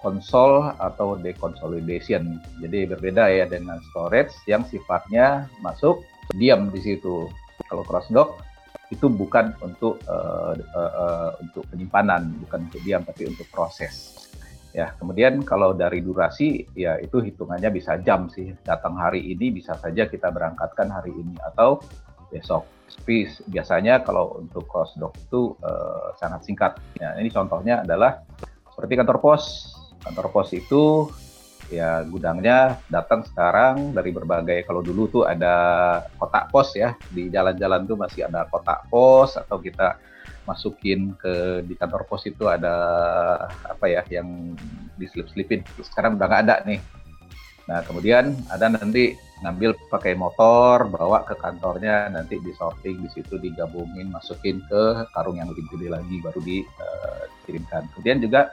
konsol 0.00 0.72
atau 0.80 1.16
deconsolidation. 1.16 2.40
Jadi 2.60 2.88
berbeda 2.88 3.28
ya 3.28 3.44
dengan 3.46 3.80
storage 3.92 4.32
yang 4.48 4.64
sifatnya 4.64 5.48
masuk 5.60 6.04
diam 6.36 6.72
di 6.72 6.80
situ. 6.80 7.28
Kalau 7.68 7.84
crossdock 7.84 8.40
itu 8.90 9.06
bukan 9.06 9.54
untuk 9.62 10.02
uh, 10.10 10.56
uh, 10.56 10.92
uh, 10.98 11.30
untuk 11.38 11.62
penyimpanan, 11.70 12.34
bukan 12.42 12.66
untuk 12.66 12.82
diam 12.82 13.06
tapi 13.06 13.30
untuk 13.30 13.46
proses. 13.54 14.18
Ya, 14.70 14.94
kemudian 15.02 15.42
kalau 15.42 15.74
dari 15.74 15.98
durasi 15.98 16.62
ya 16.78 16.94
itu 17.02 17.18
hitungannya 17.22 17.70
bisa 17.74 17.98
jam 18.02 18.30
sih. 18.30 18.54
Datang 18.62 18.98
hari 18.98 19.34
ini 19.34 19.50
bisa 19.50 19.74
saja 19.78 20.06
kita 20.06 20.30
berangkatkan 20.30 20.90
hari 20.90 21.10
ini 21.14 21.34
atau 21.54 21.82
besok. 22.30 22.66
Tapi 22.90 23.26
biasanya 23.50 24.02
kalau 24.02 24.38
untuk 24.38 24.66
crossdock 24.66 25.14
itu 25.18 25.54
uh, 25.62 26.14
sangat 26.18 26.46
singkat. 26.46 26.72
Ya, 26.98 27.14
ini 27.18 27.30
contohnya 27.30 27.82
adalah 27.82 28.22
seperti 28.74 28.94
kantor 28.98 29.18
pos 29.22 29.74
kantor 30.00 30.26
pos 30.32 30.50
itu 30.56 31.08
ya 31.70 32.02
gudangnya 32.02 32.82
datang 32.90 33.22
sekarang 33.22 33.94
dari 33.94 34.10
berbagai 34.10 34.66
kalau 34.66 34.82
dulu 34.82 35.06
tuh 35.06 35.22
ada 35.22 35.54
kotak 36.18 36.50
pos 36.50 36.74
ya 36.74 36.98
di 37.14 37.30
jalan-jalan 37.30 37.86
tuh 37.86 37.94
masih 37.94 38.26
ada 38.26 38.44
kotak 38.50 38.90
pos 38.90 39.38
atau 39.38 39.62
kita 39.62 39.96
masukin 40.50 41.14
ke 41.14 41.62
di 41.62 41.78
kantor 41.78 42.10
pos 42.10 42.26
itu 42.26 42.50
ada 42.50 42.74
apa 43.62 43.86
ya 43.86 44.02
yang 44.10 44.58
diselip-selipin. 44.98 45.62
Sekarang 45.78 46.18
udah 46.18 46.26
nggak 46.26 46.42
ada 46.48 46.56
nih. 46.66 46.80
Nah 47.70 47.86
kemudian 47.86 48.34
ada 48.50 48.66
nanti 48.66 49.14
ngambil 49.40 49.78
pakai 49.88 50.18
motor 50.18 50.90
bawa 50.90 51.24
ke 51.24 51.38
kantornya 51.38 52.12
nanti 52.12 52.36
di 52.42 52.52
sorting 52.52 53.00
di 53.00 53.08
situ 53.08 53.40
digabungin 53.40 54.12
masukin 54.12 54.60
ke 54.68 55.06
karung 55.16 55.40
yang 55.40 55.48
lebih 55.48 55.64
gede 55.72 55.88
lagi 55.88 56.16
baru 56.20 56.40
dikirimkan 56.44 57.88
kemudian 57.96 58.20
juga 58.20 58.52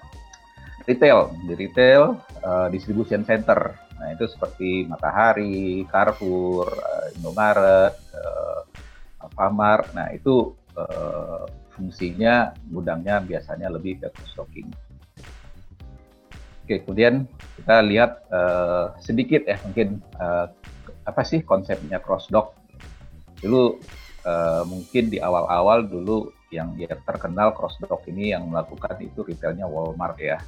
retail 0.87 1.35
di 1.43 1.53
retail 1.53 2.15
uh, 2.41 2.71
distribution 2.71 3.27
center. 3.27 3.75
Nah 3.99 4.15
itu 4.15 4.25
seperti 4.31 4.87
Matahari 4.87 5.83
Carrefour 5.91 6.71
uh, 6.71 7.11
Indomaret 7.19 7.93
uh, 8.15 8.61
Alfamart. 9.19 9.91
Nah 9.91 10.07
itu 10.15 10.55
uh, 10.79 11.43
fungsinya 11.75 12.55
gudangnya 12.71 13.19
biasanya 13.19 13.67
lebih 13.67 13.99
ke 13.99 14.09
stocking. 14.31 14.71
Oke 16.63 16.83
kemudian 16.83 17.27
kita 17.59 17.83
lihat 17.83 18.23
uh, 18.31 18.95
sedikit 19.03 19.43
ya 19.43 19.59
mungkin 19.67 19.99
uh, 20.19 20.47
apa 21.07 21.21
sih 21.23 21.43
konsepnya 21.43 22.03
cross 22.03 22.27
dock 22.27 22.55
dulu 23.39 23.79
uh, 24.27 24.67
mungkin 24.67 25.07
di 25.07 25.23
awal-awal 25.23 25.87
dulu 25.87 26.35
yang 26.51 26.75
ya 26.75 26.91
terkenal 27.07 27.55
cross 27.55 27.79
dock 27.79 28.03
ini 28.11 28.35
yang 28.35 28.47
melakukan 28.51 28.99
itu 28.99 29.23
retailnya 29.23 29.63
Walmart 29.63 30.19
ya 30.19 30.39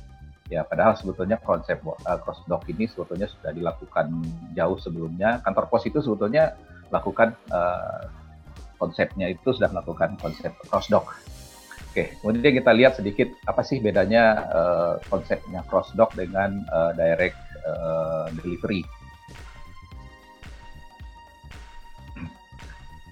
Ya, 0.50 0.65
padahal 0.65 0.98
sebetulnya 0.98 1.38
konsep 1.38 1.77
uh, 1.86 2.18
cross 2.25 2.41
dock 2.50 2.65
ini 2.65 2.89
sebetulnya 2.89 3.29
sudah 3.29 3.53
dilakukan 3.53 4.10
jauh 4.58 4.77
sebelumnya. 4.82 5.46
Kantor 5.46 5.70
pos 5.70 5.86
itu 5.86 6.01
sebetulnya 6.01 6.58
lakukan 6.89 7.38
uh, 7.53 8.10
konsepnya 8.82 9.29
itu 9.29 9.53
sudah 9.53 9.70
melakukan 9.70 10.18
konsep 10.18 10.50
cross 10.65 10.89
dock. 10.89 11.06
Oke, 11.94 12.18
kemudian 12.22 12.53
kita 12.58 12.74
lihat 12.74 12.98
sedikit 12.98 13.29
apa 13.46 13.62
sih 13.62 13.77
bedanya 13.77 14.46
uh, 14.50 14.94
konsepnya 15.10 15.62
cross 15.70 15.94
dock 15.94 16.18
dengan 16.18 16.65
uh, 16.74 16.98
direct 16.98 17.38
uh, 17.70 18.34
delivery. 18.41 18.82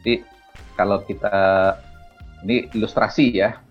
Jadi 0.02 0.26
kalau 0.74 1.06
kita 1.06 1.38
ini 2.46 2.70
ilustrasi 2.74 3.34
ya, 3.34 3.62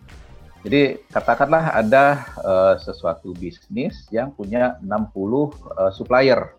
jadi 0.67 0.99
katakanlah 1.15 1.79
ada 1.79 2.27
uh, 2.43 2.75
sesuatu 2.83 3.31
bisnis 3.39 4.11
yang 4.11 4.35
punya 4.35 4.75
60 4.83 4.91
uh, 4.91 5.47
eh, 5.47 5.93
supplier. 5.95 6.59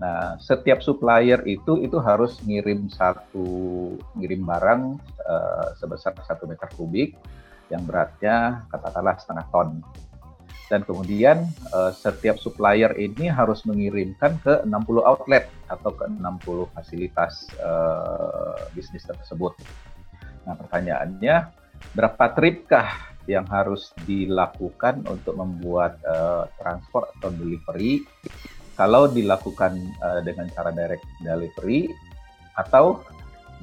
Nah, 0.00 0.40
setiap 0.40 0.80
supplier 0.80 1.44
itu 1.44 1.84
itu 1.84 2.00
harus 2.00 2.40
ngirim 2.48 2.88
satu 2.88 3.44
ngirim 4.16 4.40
barang 4.40 4.96
uh, 5.28 5.68
sebesar 5.76 6.16
satu 6.24 6.48
meter 6.48 6.64
kubik 6.72 7.12
yang 7.68 7.84
beratnya 7.84 8.64
katakanlah 8.72 9.20
setengah 9.20 9.46
ton. 9.52 9.84
Dan 10.72 10.80
kemudian 10.88 11.44
uh, 11.76 11.92
setiap 11.92 12.40
supplier 12.40 12.96
ini 12.96 13.28
harus 13.28 13.68
mengirimkan 13.68 14.40
ke 14.40 14.64
60 14.64 14.72
outlet 15.04 15.44
atau 15.68 15.92
ke 15.92 16.08
60 16.08 16.72
fasilitas 16.72 17.52
uh, 17.60 18.64
bisnis 18.72 19.04
tersebut. 19.04 19.52
Nah, 20.48 20.56
pertanyaannya 20.56 21.52
berapa 21.92 22.24
tripkah 22.32 23.09
yang 23.30 23.46
harus 23.46 23.94
dilakukan 24.02 25.06
untuk 25.06 25.38
membuat 25.38 26.02
uh, 26.02 26.50
transport 26.58 27.14
atau 27.18 27.30
delivery 27.38 28.02
kalau 28.74 29.06
dilakukan 29.06 29.78
uh, 30.02 30.18
dengan 30.26 30.50
cara 30.50 30.74
direct 30.74 31.06
delivery 31.22 31.86
atau 32.58 32.98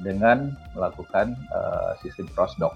dengan 0.00 0.54
melakukan 0.72 1.34
uh, 1.52 1.98
sistem 2.00 2.30
cross 2.32 2.54
dock. 2.56 2.72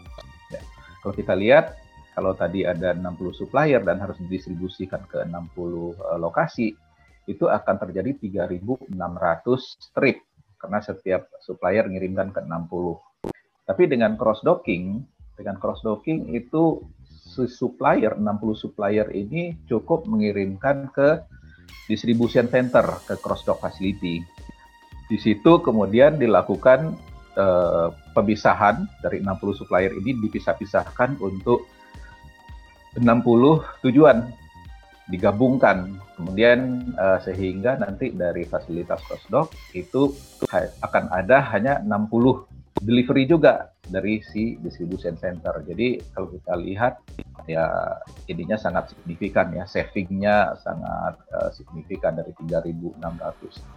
Ya. 0.51 0.61
Kalau 1.01 1.15
kita 1.15 1.33
lihat 1.39 1.79
kalau 2.13 2.37
tadi 2.37 2.69
ada 2.69 2.93
60 2.93 3.41
supplier 3.41 3.81
dan 3.81 3.97
harus 4.03 4.21
didistribusikan 4.21 5.01
ke 5.09 5.25
60 5.25 5.33
uh, 5.33 6.19
lokasi, 6.21 6.77
itu 7.31 7.47
akan 7.47 7.79
terjadi 7.89 8.45
3.600 8.51 8.91
trip 9.95 10.19
karena 10.59 10.79
setiap 10.83 11.31
supplier 11.43 11.87
ngirimkan 11.87 12.35
ke 12.35 12.43
60. 12.43 12.99
Tapi 13.67 13.83
dengan 13.87 14.19
cross 14.19 14.43
docking 14.43 15.01
dengan 15.37 15.57
cross 15.57 15.81
docking 15.81 16.33
itu 16.37 16.83
si 17.33 17.49
supplier 17.49 18.19
60 18.21 18.27
supplier 18.53 19.09
ini 19.17 19.57
cukup 19.65 20.05
mengirimkan 20.05 20.93
ke 20.93 21.25
distribution 21.89 22.47
center 22.53 22.85
ke 23.09 23.17
cross 23.19 23.43
dock 23.49 23.65
facility. 23.65 24.21
Di 25.09 25.17
situ 25.17 25.61
kemudian 25.61 26.21
dilakukan 26.21 26.97
uh, 27.37 27.89
pemisahan 28.13 28.85
dari 29.01 29.25
60 29.25 29.61
supplier 29.61 29.93
ini 29.97 30.17
dipisah-pisahkan 30.21 31.21
untuk 31.21 31.69
60 32.97 33.09
tujuan 33.89 34.29
digabungkan 35.09 35.99
kemudian 36.17 36.93
uh, 36.95 37.19
sehingga 37.25 37.81
nanti 37.81 38.13
dari 38.15 38.47
fasilitas 38.47 39.01
cross 39.05 39.25
dock 39.33 39.49
itu 39.73 40.13
akan 40.85 41.11
ada 41.11 41.43
hanya 41.53 41.81
60 41.83 42.62
delivery 42.83 43.25
juga 43.31 43.71
dari 43.87 44.23
si 44.23 44.59
distribution 44.59 45.15
center. 45.19 45.63
Jadi 45.67 46.03
kalau 46.15 46.31
kita 46.31 46.55
lihat 46.59 46.95
ya 47.47 47.67
ininya 48.31 48.59
sangat 48.59 48.95
signifikan 48.95 49.51
ya, 49.55 49.65
savingnya 49.67 50.55
sangat 50.63 51.15
uh, 51.35 51.51
signifikan 51.55 52.19
dari 52.19 52.35
3.600 52.35 52.99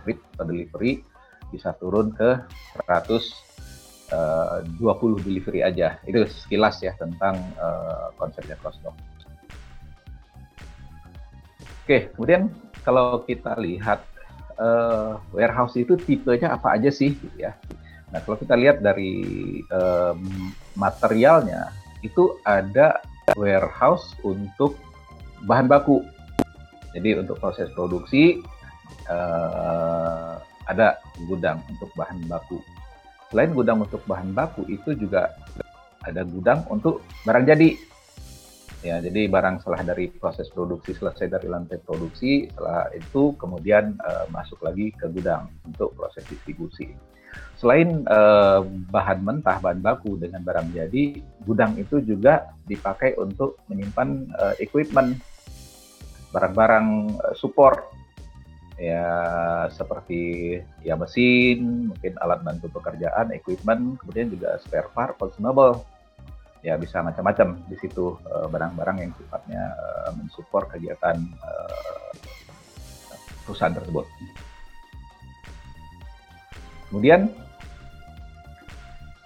trip 0.04 0.20
per 0.38 0.46
delivery 0.46 1.02
bisa 1.54 1.78
turun 1.78 2.10
ke 2.14 2.42
120 2.90 4.12
uh, 4.14 5.18
delivery 5.22 5.62
aja. 5.62 6.02
Itu 6.06 6.26
sekilas 6.26 6.82
ya 6.82 6.94
tentang 6.98 7.38
uh, 7.62 8.10
konsepnya 8.18 8.58
cross 8.62 8.82
dock. 8.82 8.98
Oke, 11.86 12.10
kemudian 12.18 12.50
kalau 12.82 13.22
kita 13.22 13.54
lihat 13.62 14.02
uh, 14.58 15.22
warehouse 15.30 15.78
itu 15.78 15.94
tipenya 15.94 16.58
apa 16.58 16.74
aja 16.74 16.90
sih 16.90 17.14
ya. 17.38 17.54
Nah, 18.16 18.24
kalau 18.24 18.40
kita 18.40 18.56
lihat 18.56 18.80
dari 18.80 19.20
um, 19.76 20.48
materialnya, 20.80 21.68
itu 22.00 22.40
ada 22.48 23.04
warehouse 23.36 24.16
untuk 24.24 24.80
bahan 25.44 25.68
baku. 25.68 26.00
Jadi 26.96 27.20
untuk 27.20 27.44
proses 27.44 27.68
produksi 27.76 28.40
uh, 29.12 30.40
ada 30.64 30.96
gudang 31.28 31.60
untuk 31.68 31.92
bahan 32.00 32.24
baku. 32.32 32.64
Selain 33.28 33.52
gudang 33.52 33.84
untuk 33.84 34.00
bahan 34.08 34.32
baku, 34.32 34.64
itu 34.72 34.96
juga 34.96 35.36
ada 36.08 36.24
gudang 36.24 36.64
untuk 36.72 37.04
barang 37.28 37.44
jadi. 37.44 37.76
Ya, 38.80 39.04
jadi 39.04 39.28
barang 39.28 39.60
setelah 39.60 39.92
dari 39.92 40.08
proses 40.08 40.48
produksi 40.56 40.96
selesai 40.96 41.28
dari 41.28 41.52
lantai 41.52 41.84
produksi, 41.84 42.48
setelah 42.48 42.88
itu 42.96 43.36
kemudian 43.36 44.00
uh, 44.08 44.24
masuk 44.32 44.64
lagi 44.64 44.96
ke 44.96 45.12
gudang 45.12 45.52
untuk 45.68 45.92
proses 46.00 46.24
distribusi 46.32 46.96
selain 47.56 48.04
uh, 48.12 48.62
bahan 48.92 49.24
mentah, 49.24 49.58
bahan 49.64 49.80
baku 49.80 50.20
dengan 50.20 50.44
barang 50.44 50.76
jadi, 50.76 51.24
gudang 51.48 51.80
itu 51.80 52.04
juga 52.04 52.52
dipakai 52.68 53.16
untuk 53.16 53.58
menyimpan 53.72 54.28
uh, 54.36 54.54
equipment, 54.60 55.18
barang-barang 56.36 57.16
uh, 57.16 57.34
support, 57.34 57.90
ya 58.76 59.08
seperti 59.72 60.60
ya 60.84 61.00
mesin, 61.00 61.90
mungkin 61.96 62.20
alat 62.20 62.44
bantu 62.44 62.68
pekerjaan, 62.76 63.32
equipment, 63.32 63.96
kemudian 64.04 64.28
juga 64.28 64.60
spare 64.60 64.92
part, 64.92 65.16
consumable, 65.16 65.80
ya 66.60 66.76
bisa 66.76 67.00
macam-macam 67.00 67.62
di 67.72 67.78
situ 67.80 68.20
barang-barang 68.26 68.98
uh, 69.00 69.02
yang 69.08 69.12
sifatnya 69.16 69.64
uh, 69.80 70.12
mensupport 70.18 70.76
kegiatan 70.76 71.18
perusahaan 73.46 73.78
tersebut. 73.78 74.06
Kemudian 76.90 77.32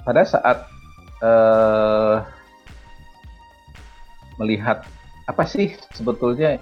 pada 0.03 0.23
saat 0.25 0.65
uh, 1.21 2.23
melihat 4.39 4.87
apa 5.27 5.43
sih 5.45 5.75
sebetulnya 5.93 6.57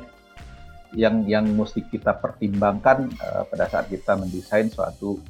yang 0.98 1.24
yang 1.30 1.46
mesti 1.54 1.86
kita 1.88 2.18
pertimbangkan 2.18 3.08
uh, 3.22 3.44
pada 3.48 3.70
saat 3.70 3.88
kita 3.88 4.18
mendesain 4.18 4.68
suatu 4.68 5.22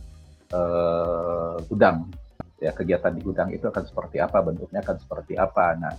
uh, 0.55 1.59
gudang 1.67 2.07
ya 2.57 2.73
kegiatan 2.73 3.13
di 3.13 3.21
gudang 3.21 3.53
itu 3.53 3.69
akan 3.69 3.85
seperti 3.85 4.17
apa 4.17 4.41
bentuknya 4.41 4.81
akan 4.81 4.97
seperti 4.97 5.37
apa. 5.37 5.77
Nah 5.77 5.93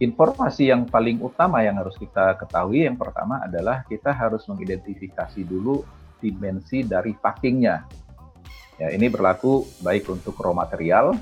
informasi 0.00 0.72
yang 0.72 0.88
paling 0.88 1.20
utama 1.20 1.60
yang 1.60 1.76
harus 1.76 1.98
kita 2.00 2.38
ketahui 2.40 2.88
yang 2.88 2.96
pertama 2.96 3.44
adalah 3.44 3.84
kita 3.84 4.14
harus 4.14 4.46
mengidentifikasi 4.48 5.42
dulu 5.44 5.84
dimensi 6.22 6.86
dari 6.86 7.12
packingnya 7.18 8.01
ya 8.80 8.88
ini 8.92 9.08
berlaku 9.08 9.66
baik 9.84 10.08
untuk 10.08 10.38
raw 10.40 10.54
material 10.54 11.16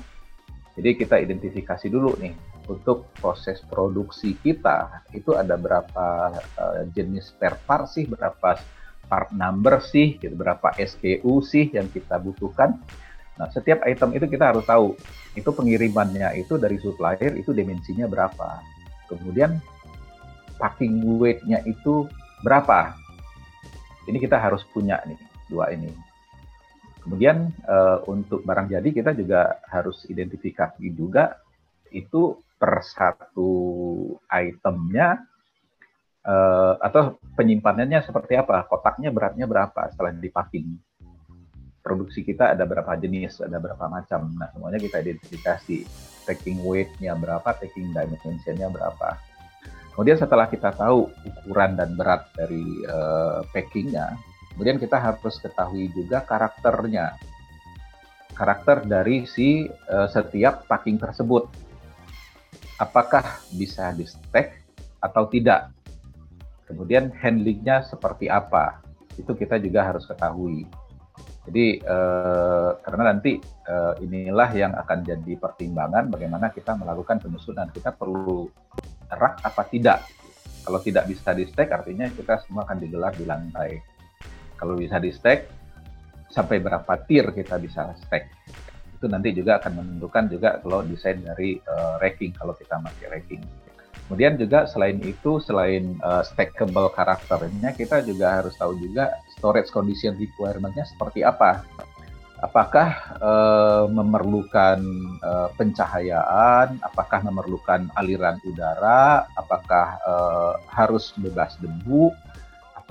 jadi 0.77 0.95
kita 0.95 1.15
identifikasi 1.19 1.87
dulu 1.91 2.15
nih 2.19 2.31
untuk 2.69 3.11
proses 3.19 3.59
produksi 3.67 4.37
kita 4.39 5.03
itu 5.11 5.35
ada 5.35 5.59
berapa 5.59 6.31
uh, 6.55 6.81
jenis 6.95 7.35
spare 7.35 7.59
part 7.67 7.91
sih 7.91 8.07
berapa 8.07 8.59
part 9.11 9.29
number 9.35 9.83
sih 9.83 10.15
gitu, 10.21 10.31
berapa 10.39 10.71
SKU 10.79 11.43
sih 11.43 11.67
yang 11.75 11.91
kita 11.91 12.15
butuhkan 12.15 12.79
Nah, 13.41 13.49
setiap 13.49 13.81
item 13.89 14.13
itu 14.13 14.29
kita 14.29 14.53
harus 14.53 14.61
tahu 14.69 14.93
itu 15.33 15.49
pengirimannya 15.49 16.37
itu 16.37 16.61
dari 16.61 16.77
supplier 16.77 17.33
itu 17.33 17.49
dimensinya 17.55 18.05
berapa. 18.05 18.61
Kemudian 19.09 19.57
packing 20.61 21.01
weight-nya 21.17 21.65
itu 21.65 22.05
berapa. 22.45 22.93
Ini 24.05 24.21
kita 24.21 24.37
harus 24.37 24.61
punya 24.69 25.01
nih 25.09 25.17
dua 25.49 25.73
ini. 25.73 25.89
Kemudian 27.01 27.49
uh, 27.65 28.05
untuk 28.05 28.45
barang 28.45 28.69
jadi 28.69 28.89
kita 28.93 29.11
juga 29.17 29.57
harus 29.65 30.05
identifikasi 30.05 30.85
juga 30.93 31.41
itu 31.89 32.37
per 32.61 32.85
satu 32.85 33.51
itemnya 34.29 35.17
uh, 36.23 36.77
atau 36.77 37.17
penyimpanannya 37.33 38.05
seperti 38.05 38.37
apa, 38.37 38.69
kotaknya 38.69 39.09
beratnya 39.09 39.49
berapa 39.49 39.89
setelah 39.89 40.13
dipacking 40.13 40.77
produksi 41.81 42.21
kita 42.21 42.53
ada 42.53 42.63
berapa 42.63 42.93
jenis, 42.93 43.41
ada 43.41 43.57
berapa 43.57 43.89
macam. 43.89 44.29
Nah, 44.37 44.53
semuanya 44.53 44.77
kita 44.77 45.01
identifikasi. 45.01 45.77
Taking 46.21 46.61
weight-nya 46.61 47.17
berapa, 47.17 47.49
taking 47.57 47.89
dimension-nya 47.97 48.69
berapa. 48.69 49.17
Kemudian 49.97 50.21
setelah 50.21 50.45
kita 50.47 50.71
tahu 50.71 51.09
ukuran 51.25 51.75
dan 51.75 51.97
berat 51.97 52.29
dari 52.37 52.63
uh, 52.85 53.41
packing-nya, 53.51 54.15
kemudian 54.53 54.77
kita 54.77 54.97
harus 54.99 55.35
ketahui 55.39 55.89
juga 55.91 56.23
karakternya. 56.23 57.15
Karakter 58.31 58.87
dari 58.87 59.27
si 59.27 59.67
uh, 59.67 60.07
setiap 60.09 60.65
packing 60.65 60.97
tersebut. 60.97 61.51
Apakah 62.81 63.43
bisa 63.53 63.93
di-stack 63.93 64.57
atau 64.97 65.29
tidak. 65.29 65.69
Kemudian 66.65 67.13
handlingnya 67.13 67.85
seperti 67.85 68.31
apa. 68.31 68.81
Itu 69.19 69.37
kita 69.37 69.61
juga 69.61 69.85
harus 69.85 70.07
ketahui 70.09 70.65
jadi 71.41 71.81
eh, 71.81 72.69
karena 72.85 73.03
nanti 73.13 73.41
eh, 73.41 73.93
inilah 74.05 74.49
yang 74.53 74.73
akan 74.77 75.01
jadi 75.01 75.33
pertimbangan 75.41 76.13
bagaimana 76.13 76.53
kita 76.53 76.77
melakukan 76.77 77.17
penyusunan. 77.17 77.73
Kita 77.73 77.97
perlu 77.97 78.45
rak 79.09 79.41
apa 79.41 79.63
tidak. 79.65 80.05
Kalau 80.61 80.77
tidak 80.85 81.09
bisa 81.09 81.33
di 81.33 81.49
stack 81.49 81.73
artinya 81.73 82.05
kita 82.13 82.45
semua 82.45 82.69
akan 82.69 82.77
digelar 82.77 83.17
di 83.17 83.25
lantai. 83.25 83.81
Kalau 84.61 84.77
bisa 84.77 85.01
di 85.01 85.09
stack 85.09 85.49
sampai 86.29 86.61
berapa 86.61 86.93
tier 87.09 87.33
kita 87.33 87.57
bisa 87.57 87.97
stack. 88.05 88.29
Itu 88.93 89.09
nanti 89.09 89.33
juga 89.33 89.57
akan 89.57 89.81
menentukan 89.81 90.29
juga 90.29 90.61
kalau 90.61 90.85
desain 90.85 91.17
dari 91.17 91.57
uh, 91.65 91.97
racking 91.97 92.37
kalau 92.37 92.53
kita 92.53 92.77
pakai 92.77 93.09
racking. 93.09 93.41
Kemudian 94.05 94.35
juga 94.35 94.67
selain 94.67 94.99
itu, 95.01 95.39
selain 95.39 95.95
uh, 96.03 96.21
stackable 96.21 96.91
karakternya, 96.91 97.71
kita 97.73 98.03
juga 98.03 98.43
harus 98.43 98.53
tahu 98.59 98.75
juga 98.75 99.17
storage 99.39 99.71
condition 99.71 100.19
requirement-nya 100.19 100.83
seperti 100.83 101.23
apa. 101.23 101.63
Apakah 102.43 103.15
uh, 103.23 103.85
memerlukan 103.87 104.83
uh, 105.23 105.47
pencahayaan, 105.55 106.75
apakah 106.83 107.23
memerlukan 107.23 107.87
aliran 107.95 108.35
udara, 108.43 109.23
apakah 109.39 109.95
uh, 110.03 110.53
harus 110.73 111.15
bebas 111.15 111.55
debu, 111.63 112.11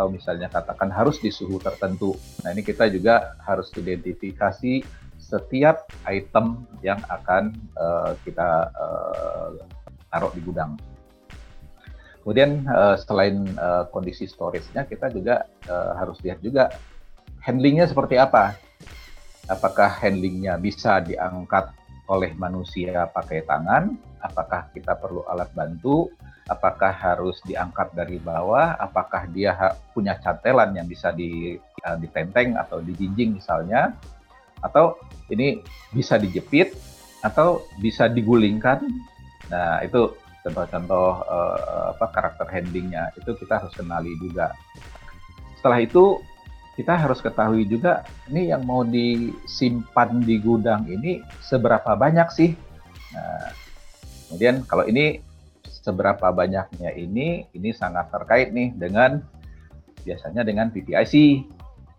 atau 0.01 0.09
misalnya 0.09 0.49
katakan 0.49 0.89
harus 0.89 1.21
di 1.21 1.29
suhu 1.29 1.61
tertentu. 1.61 2.17
Nah 2.41 2.57
ini 2.57 2.65
kita 2.65 2.89
juga 2.89 3.37
harus 3.45 3.69
identifikasi 3.77 4.81
setiap 5.21 5.85
item 6.09 6.65
yang 6.81 6.97
akan 7.13 7.53
uh, 7.77 8.17
kita 8.25 8.73
uh, 8.73 9.61
taruh 10.09 10.33
di 10.33 10.41
gudang. 10.41 10.81
Kemudian 12.25 12.65
uh, 12.65 12.97
selain 12.97 13.45
uh, 13.61 13.93
kondisi 13.93 14.25
storage-nya, 14.25 14.89
kita 14.89 15.13
juga 15.13 15.45
uh, 15.69 15.93
harus 16.01 16.17
lihat 16.25 16.41
juga 16.41 16.73
handlingnya 17.45 17.85
seperti 17.85 18.17
apa. 18.17 18.57
Apakah 19.53 19.93
handlingnya 20.01 20.57
bisa 20.57 21.05
diangkat 21.05 21.77
oleh 22.11 22.35
manusia 22.35 23.07
pakai 23.07 23.47
tangan? 23.47 23.95
Apakah 24.19 24.69
kita 24.75 24.99
perlu 24.99 25.23
alat 25.31 25.49
bantu? 25.55 26.11
Apakah 26.51 26.91
harus 26.91 27.39
diangkat 27.47 27.95
dari 27.95 28.19
bawah? 28.19 28.75
Apakah 28.83 29.31
dia 29.31 29.55
punya 29.95 30.19
cantelan 30.19 30.75
yang 30.75 30.91
bisa 30.91 31.15
di, 31.15 31.55
uh, 31.87 31.97
ditenteng 32.03 32.59
atau 32.59 32.83
dijinjing 32.83 33.39
misalnya? 33.39 33.95
Atau 34.59 34.99
ini 35.31 35.63
bisa 35.95 36.19
dijepit 36.19 36.75
atau 37.23 37.63
bisa 37.79 38.11
digulingkan? 38.11 38.83
Nah, 39.47 39.79
itu 39.87 40.11
contoh-contoh 40.43 41.23
uh, 41.23 41.95
apa 41.95 42.07
karakter 42.11 42.51
handlingnya 42.51 43.15
itu 43.15 43.31
kita 43.39 43.63
harus 43.63 43.73
kenali 43.79 44.11
juga. 44.19 44.51
Setelah 45.63 45.87
itu 45.87 46.19
kita 46.79 46.97
harus 46.97 47.19
ketahui 47.21 47.67
juga 47.67 48.07
ini 48.31 48.51
yang 48.55 48.63
mau 48.65 48.87
disimpan 48.87 50.23
di 50.23 50.39
gudang 50.39 50.87
ini 50.87 51.21
seberapa 51.43 51.99
banyak 51.99 52.29
sih. 52.31 52.51
Nah, 53.15 53.51
kemudian 54.29 54.63
kalau 54.65 54.87
ini 54.87 55.21
seberapa 55.67 56.31
banyaknya 56.31 56.95
ini 56.95 57.49
ini 57.53 57.71
sangat 57.75 58.09
terkait 58.15 58.55
nih 58.55 58.73
dengan 58.79 59.21
biasanya 60.07 60.47
dengan 60.47 60.71
PPIC. 60.71 61.45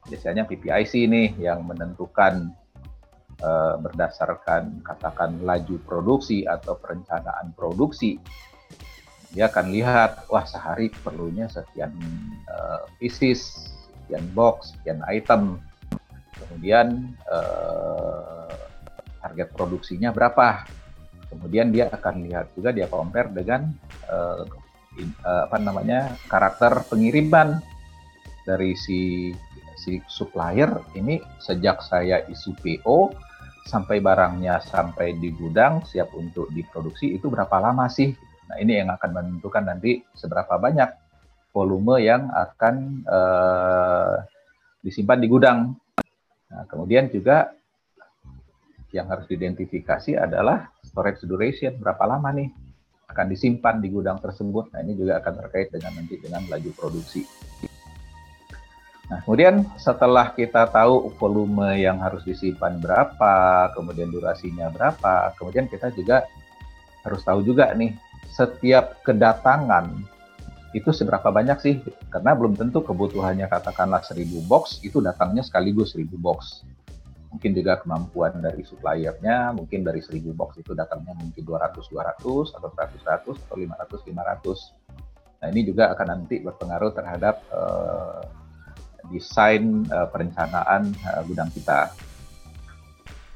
Biasanya 0.09 0.49
PPIC 0.49 0.93
nih 1.05 1.37
yang 1.37 1.61
menentukan 1.67 2.49
uh, 3.43 3.77
berdasarkan 3.77 4.81
katakan 4.81 5.45
laju 5.45 5.77
produksi 5.85 6.47
atau 6.47 6.73
perencanaan 6.79 7.53
produksi 7.53 8.17
dia 9.31 9.47
akan 9.47 9.71
lihat 9.71 10.27
wah 10.27 10.43
sehari 10.43 10.91
perlunya 10.91 11.47
sekian 11.47 11.95
uh, 12.51 12.83
pieces, 12.99 13.71
sekian 14.11 14.27
box, 14.35 14.75
sekian 14.75 14.99
item. 15.07 15.55
Kemudian 16.35 17.15
uh, 17.31 18.51
target 19.23 19.55
produksinya 19.55 20.11
berapa. 20.11 20.67
Kemudian 21.31 21.71
dia 21.71 21.87
akan 21.87 22.27
lihat 22.27 22.51
juga 22.51 22.75
dia 22.75 22.91
compare 22.91 23.31
dengan 23.31 23.71
uh, 24.11 24.43
in, 24.99 25.15
uh, 25.23 25.47
apa 25.47 25.55
namanya 25.63 26.11
karakter 26.27 26.83
pengiriman 26.91 27.63
dari 28.43 28.75
si 28.75 29.31
si 29.79 30.03
supplier 30.11 30.83
ini 30.99 31.23
sejak 31.39 31.79
saya 31.79 32.27
isu 32.27 32.51
PO 32.59 33.15
sampai 33.63 34.03
barangnya 34.03 34.59
sampai 34.59 35.15
di 35.15 35.31
gudang 35.31 35.87
siap 35.87 36.11
untuk 36.19 36.51
diproduksi 36.51 37.15
itu 37.15 37.31
berapa 37.31 37.63
lama 37.63 37.87
sih? 37.87 38.11
Nah 38.51 38.59
ini 38.59 38.83
yang 38.83 38.91
akan 38.91 39.15
menentukan 39.15 39.71
nanti 39.71 40.03
seberapa 40.11 40.59
banyak 40.59 41.00
volume 41.51 41.99
yang 41.99 42.31
akan 42.31 43.05
uh, 43.05 44.15
disimpan 44.81 45.19
di 45.19 45.27
gudang. 45.27 45.59
Nah, 46.51 46.63
kemudian 46.67 47.07
juga 47.11 47.51
yang 48.91 49.07
harus 49.07 49.23
diidentifikasi 49.27 50.19
adalah 50.19 50.67
storage 50.83 51.23
duration 51.23 51.79
berapa 51.79 52.03
lama 52.03 52.27
nih 52.35 52.51
akan 53.11 53.27
disimpan 53.27 53.79
di 53.79 53.91
gudang 53.91 54.19
tersebut. 54.19 54.71
Nah 54.71 54.79
ini 54.83 54.95
juga 54.95 55.19
akan 55.19 55.33
terkait 55.43 55.71
dengan 55.71 55.95
nanti 55.95 56.15
dengan 56.19 56.43
laju 56.47 56.71
produksi. 56.75 57.27
Nah, 59.11 59.19
kemudian 59.27 59.67
setelah 59.75 60.31
kita 60.31 60.71
tahu 60.71 61.11
volume 61.19 61.75
yang 61.75 61.99
harus 61.99 62.23
disimpan 62.23 62.79
berapa, 62.79 63.67
kemudian 63.75 64.07
durasinya 64.07 64.71
berapa, 64.71 65.35
kemudian 65.35 65.67
kita 65.67 65.91
juga 65.91 66.23
harus 67.03 67.19
tahu 67.19 67.43
juga 67.43 67.75
nih 67.75 67.91
setiap 68.31 69.03
kedatangan 69.03 70.07
itu 70.71 70.89
seberapa 70.95 71.27
banyak 71.27 71.57
sih? 71.59 71.75
Karena 72.07 72.31
belum 72.31 72.55
tentu 72.55 72.79
kebutuhannya 72.79 73.47
katakanlah 73.51 74.03
1000 74.07 74.23
box 74.47 74.79
itu 74.87 75.03
datangnya 75.03 75.43
sekaligus 75.43 75.95
1000 75.95 76.15
box. 76.15 76.63
Mungkin 77.31 77.51
juga 77.55 77.79
kemampuan 77.79 78.43
dari 78.43 78.63
suppliernya, 78.63 79.55
mungkin 79.55 79.83
dari 79.87 80.03
1000 80.03 80.31
box 80.35 80.59
itu 80.59 80.75
datangnya 80.75 81.15
mungkin 81.15 81.43
200 81.43 81.79
200 81.87 82.55
atau 82.55 82.69
100 82.71 83.03
100 83.03 83.35
atau 83.47 83.55
500 83.55 84.07
500. 84.07 85.41
Nah, 85.41 85.47
ini 85.49 85.61
juga 85.65 85.91
akan 85.95 86.07
nanti 86.07 86.37
berpengaruh 86.43 86.91
terhadap 86.93 87.41
uh, 87.49 88.21
desain 89.09 89.83
uh, 89.89 90.07
perencanaan 90.07 90.91
uh, 91.03 91.21
gudang 91.27 91.49
kita. 91.51 91.91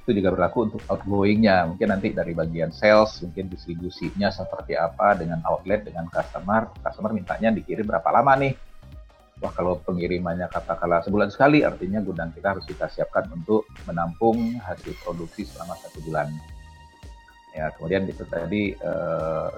Itu 0.06 0.14
juga 0.14 0.30
berlaku 0.38 0.70
untuk 0.70 0.82
outgoingnya. 0.86 1.66
Mungkin 1.74 1.90
nanti 1.90 2.14
dari 2.14 2.38
bagian 2.38 2.70
sales, 2.70 3.18
mungkin 3.26 3.50
distribusinya 3.50 4.30
seperti 4.30 4.78
apa 4.78 5.18
dengan 5.18 5.42
outlet, 5.50 5.82
dengan 5.82 6.06
customer. 6.14 6.70
Customer 6.86 7.10
mintanya 7.10 7.50
dikirim 7.50 7.90
berapa 7.90 8.06
lama 8.14 8.38
nih? 8.38 8.54
Wah 9.42 9.52
kalau 9.52 9.82
pengirimannya 9.82 10.48
katakanlah 10.48 11.02
sebulan 11.04 11.34
sekali, 11.34 11.66
artinya 11.66 12.00
gudang 12.00 12.32
kita 12.32 12.56
harus 12.56 12.64
kita 12.70 12.86
siapkan 12.88 13.28
untuk 13.34 13.66
menampung 13.90 14.62
hasil 14.62 14.94
produksi 15.02 15.44
selama 15.44 15.74
satu 15.82 16.00
bulan. 16.06 16.30
Ya 17.52 17.74
kemudian 17.76 18.06
itu 18.06 18.24
tadi 18.30 18.78
uh, 18.80 19.50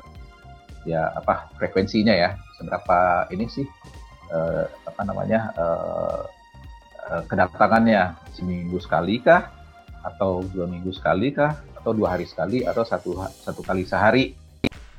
ya 0.87 1.11
apa 1.11 1.51
frekuensinya 1.59 2.15
ya 2.15 2.39
seberapa 2.55 3.27
ini 3.35 3.45
sih 3.51 3.67
uh, 4.31 4.65
apa 4.87 5.01
namanya 5.03 5.51
uh, 5.59 6.23
uh, 7.11 7.21
kedatangannya 7.27 8.15
seminggu 8.37 8.79
sekali 8.79 9.19
kah 9.19 9.49
atau 10.13 10.43
dua 10.47 10.65
minggu 10.69 10.95
sekali 10.95 11.35
kah 11.35 11.51
atau 11.75 11.91
dua 11.91 12.15
hari 12.15 12.23
sekali 12.23 12.63
atau 12.63 12.87
satu 12.87 13.19
satu 13.27 13.61
kali 13.63 13.83
sehari 13.83 14.31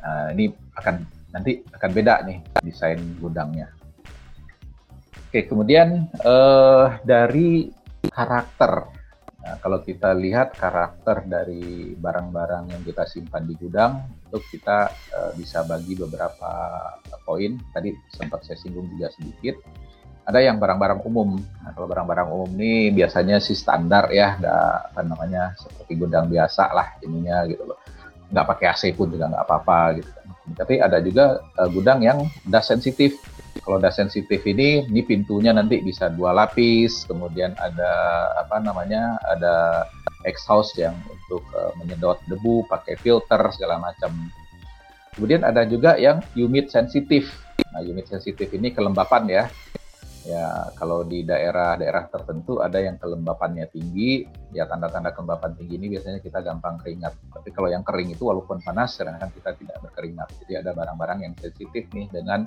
nah, 0.05 0.29
ini 0.37 0.53
akan 0.77 1.05
nanti 1.33 1.64
akan 1.73 1.90
beda 1.92 2.14
nih 2.29 2.38
desain 2.64 3.01
gudangnya 3.16 3.73
oke 5.29 5.40
kemudian 5.49 6.09
uh, 6.25 7.01
dari 7.05 7.73
karakter 8.12 8.99
Nah, 9.49 9.57
kalau 9.64 9.81
kita 9.81 10.12
lihat 10.12 10.61
karakter 10.61 11.25
dari 11.25 11.97
barang-barang 11.97 12.68
yang 12.68 12.83
kita 12.85 13.09
simpan 13.09 13.49
di 13.49 13.57
gudang, 13.57 14.05
itu 14.29 14.44
kita 14.53 14.92
uh, 14.92 15.33
bisa 15.40 15.64
bagi 15.64 15.97
beberapa 15.97 16.53
poin. 17.25 17.57
Tadi 17.73 17.94
sempat 18.12 18.44
saya 18.44 18.61
singgung 18.61 18.92
juga 18.92 19.09
sedikit. 19.16 19.57
Ada 20.29 20.45
yang 20.45 20.61
barang-barang 20.61 21.01
umum. 21.09 21.41
Nah, 21.41 21.73
kalau 21.73 21.88
barang-barang 21.88 22.29
umum 22.29 22.51
ini 22.61 22.93
biasanya 22.93 23.41
sih 23.41 23.57
standar 23.57 24.12
ya, 24.12 24.37
ada 24.37 24.85
apa 24.93 25.01
namanya 25.01 25.57
seperti 25.57 25.97
gudang 25.97 26.29
biasa 26.29 26.69
lah 26.77 27.01
ininya 27.01 27.49
gitu 27.49 27.64
loh. 27.64 27.81
Nggak 28.29 28.45
pakai 28.45 28.67
AC 28.69 28.83
pun 28.93 29.09
juga 29.09 29.33
nggak 29.33 29.45
apa-apa 29.49 29.79
gitu 29.97 30.11
kan. 30.12 30.27
Tapi 30.53 30.75
ada 30.85 31.01
juga 31.01 31.41
uh, 31.57 31.69
gudang 31.73 32.05
yang 32.05 32.29
das 32.45 32.69
sensitif 32.69 33.17
kalau 33.69 33.85
udah 33.85 33.93
sensitif 33.93 34.41
ini, 34.49 34.87
ini 34.87 35.05
pintunya 35.05 35.53
nanti 35.53 35.85
bisa 35.85 36.09
dua 36.09 36.33
lapis, 36.33 37.05
kemudian 37.05 37.53
ada 37.59 37.93
apa 38.41 38.64
namanya, 38.64 39.21
ada 39.29 39.85
exhaust 40.25 40.73
yang 40.81 40.97
untuk 41.11 41.45
uh, 41.53 41.77
menyedot 41.77 42.17
debu, 42.33 42.64
pakai 42.64 42.97
filter 42.97 43.41
segala 43.53 43.77
macam. 43.77 44.09
Kemudian 45.12 45.43
ada 45.43 45.67
juga 45.67 45.99
yang 45.99 46.23
humid 46.33 46.71
sensitif. 46.71 47.29
Nah, 47.75 47.83
humid 47.83 48.07
sensitif 48.07 48.49
ini 48.55 48.71
kelembapan 48.71 49.29
ya. 49.29 49.45
Ya, 50.29 50.69
kalau 50.77 51.09
di 51.09 51.25
daerah-daerah 51.25 52.12
tertentu 52.12 52.61
ada 52.61 52.77
yang 52.77 53.01
kelembapannya 53.01 53.64
tinggi, 53.73 54.29
ya 54.53 54.69
tanda-tanda 54.69 55.17
kelembapan 55.17 55.57
tinggi 55.57 55.81
ini 55.81 55.88
biasanya 55.88 56.21
kita 56.21 56.45
gampang 56.45 56.77
keringat. 56.85 57.17
Tapi 57.33 57.49
kalau 57.49 57.73
yang 57.73 57.81
kering 57.81 58.12
itu 58.12 58.29
walaupun 58.29 58.61
panas, 58.61 59.01
kadang-kadang 59.01 59.33
kita 59.33 59.57
tidak 59.57 59.81
berkeringat. 59.88 60.29
Jadi 60.45 60.53
ada 60.61 60.77
barang-barang 60.77 61.25
yang 61.25 61.33
sensitif 61.41 61.88
nih 61.97 62.12
dengan 62.12 62.45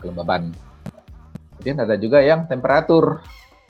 kelembaban. 0.00 0.56
Kemudian 1.60 1.76
ada 1.84 2.00
juga 2.00 2.24
yang 2.24 2.48
temperatur. 2.48 3.20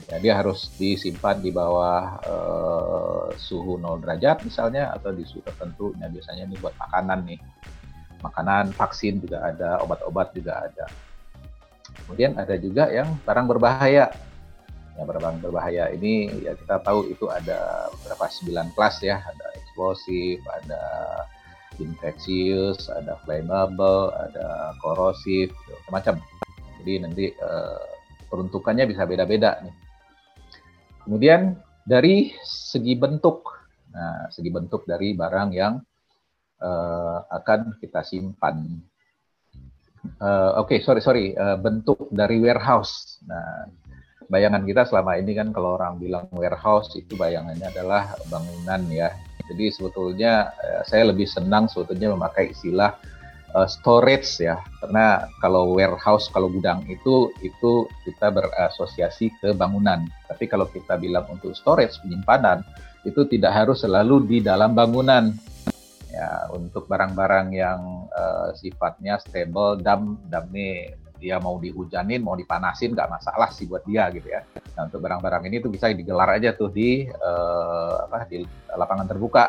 Ya, 0.07 0.23
dia 0.23 0.33
harus 0.39 0.71
disimpan 0.79 1.43
di 1.43 1.51
bawah 1.51 2.15
uh, 2.23 3.27
suhu 3.35 3.75
0 3.75 3.99
derajat 3.99 4.47
misalnya 4.47 4.95
atau 4.95 5.11
di 5.11 5.27
suhu 5.27 5.43
tertentu. 5.43 5.91
Nah, 5.99 6.07
biasanya 6.07 6.47
ini 6.47 6.55
buat 6.63 6.79
makanan 6.79 7.27
nih. 7.27 7.39
Makanan, 8.23 8.71
vaksin 8.71 9.19
juga 9.19 9.43
ada, 9.51 9.83
obat-obat 9.83 10.31
juga 10.31 10.63
ada. 10.63 11.08
Kemudian 12.09 12.33
ada 12.41 12.57
juga 12.57 12.89
yang 12.89 13.21
barang 13.21 13.45
berbahaya. 13.45 14.09
Ya, 14.97 15.01
barang 15.05 15.45
berbahaya 15.45 15.93
ini 15.93 16.25
ya 16.41 16.57
kita 16.57 16.81
tahu 16.81 17.05
itu 17.05 17.29
ada 17.29 17.85
beberapa 17.93 18.25
sembilan 18.25 18.73
kelas 18.73 18.97
ya, 19.05 19.21
ada 19.21 19.45
eksplosif, 19.53 20.41
ada 20.49 20.81
infeksius, 21.77 22.89
ada 22.89 23.13
flammable, 23.21 24.09
ada 24.09 24.73
korosif, 24.81 25.53
gitu, 25.53 25.73
macam-macam. 25.93 26.17
Jadi 26.81 26.93
nanti 26.97 27.25
uh, 27.37 27.85
peruntukannya 28.25 28.89
bisa 28.89 29.05
beda-beda 29.05 29.61
nih. 29.61 29.75
Kemudian 31.05 31.61
dari 31.85 32.33
segi 32.41 32.97
bentuk, 32.97 33.45
nah 33.93 34.27
segi 34.33 34.49
bentuk 34.49 34.89
dari 34.89 35.13
barang 35.13 35.49
yang 35.53 35.77
uh, 36.57 37.21
akan 37.29 37.77
kita 37.77 38.01
simpan. 38.01 38.81
Uh, 40.19 40.59
Oke, 40.63 40.77
okay, 40.77 40.79
sorry 40.79 41.01
sorry, 41.03 41.25
uh, 41.35 41.59
bentuk 41.59 42.07
dari 42.11 42.39
warehouse. 42.39 43.19
Nah, 43.27 43.67
bayangan 44.31 44.63
kita 44.63 44.87
selama 44.87 45.19
ini 45.19 45.35
kan 45.35 45.51
kalau 45.51 45.75
orang 45.75 45.99
bilang 45.99 46.29
warehouse 46.31 46.95
itu 46.95 47.17
bayangannya 47.17 47.67
adalah 47.67 48.13
bangunan 48.29 48.85
ya 48.93 49.09
jadi 49.49 49.73
sebetulnya 49.73 50.53
uh, 50.53 50.81
saya 50.85 51.09
lebih 51.09 51.25
senang 51.25 51.65
sebetulnya 51.65 52.13
memakai 52.13 52.53
istilah 52.53 52.93
uh, 53.57 53.65
storage 53.65 54.37
ya, 54.37 54.61
karena 54.77 55.25
kalau 55.41 55.73
warehouse, 55.73 56.29
kalau 56.29 56.53
gudang 56.53 56.85
itu 56.85 57.33
itu 57.41 57.89
kita 58.05 58.29
berasosiasi 58.29 59.33
ke 59.41 59.57
bangunan. 59.57 60.05
Tapi 60.29 60.45
kalau 60.45 60.69
kita 60.69 61.01
bilang 61.01 61.25
untuk 61.33 61.57
storage 61.57 61.97
penyimpanan 62.05 62.61
itu 63.09 63.25
tidak 63.25 63.57
harus 63.57 63.81
selalu 63.81 64.21
di 64.29 64.37
dalam 64.45 64.77
bangunan. 64.77 65.33
Ya, 66.09 66.49
untuk 66.49 66.89
barang-barang 66.89 67.53
yang 67.53 68.09
uh, 68.09 68.49
sifatnya 68.57 69.21
stable, 69.21 69.77
dam, 69.77 70.17
dam 70.25 70.49
ini 70.49 70.89
dia 71.21 71.37
mau 71.37 71.61
dihujanin, 71.61 72.23
mau 72.23 72.33
dipanasin, 72.33 72.97
nggak 72.97 73.11
masalah 73.13 73.53
sih 73.53 73.69
buat 73.69 73.85
dia 73.85 74.09
gitu 74.09 74.25
ya. 74.25 74.41
Nah 74.73 74.89
untuk 74.89 75.05
barang-barang 75.05 75.45
ini 75.45 75.61
tuh 75.61 75.69
bisa 75.69 75.91
digelar 75.91 76.33
aja 76.33 76.55
tuh 76.55 76.73
di 76.73 77.05
uh, 77.05 78.09
apa 78.09 78.25
di 78.25 78.41
lapangan 78.73 79.05
terbuka. 79.05 79.45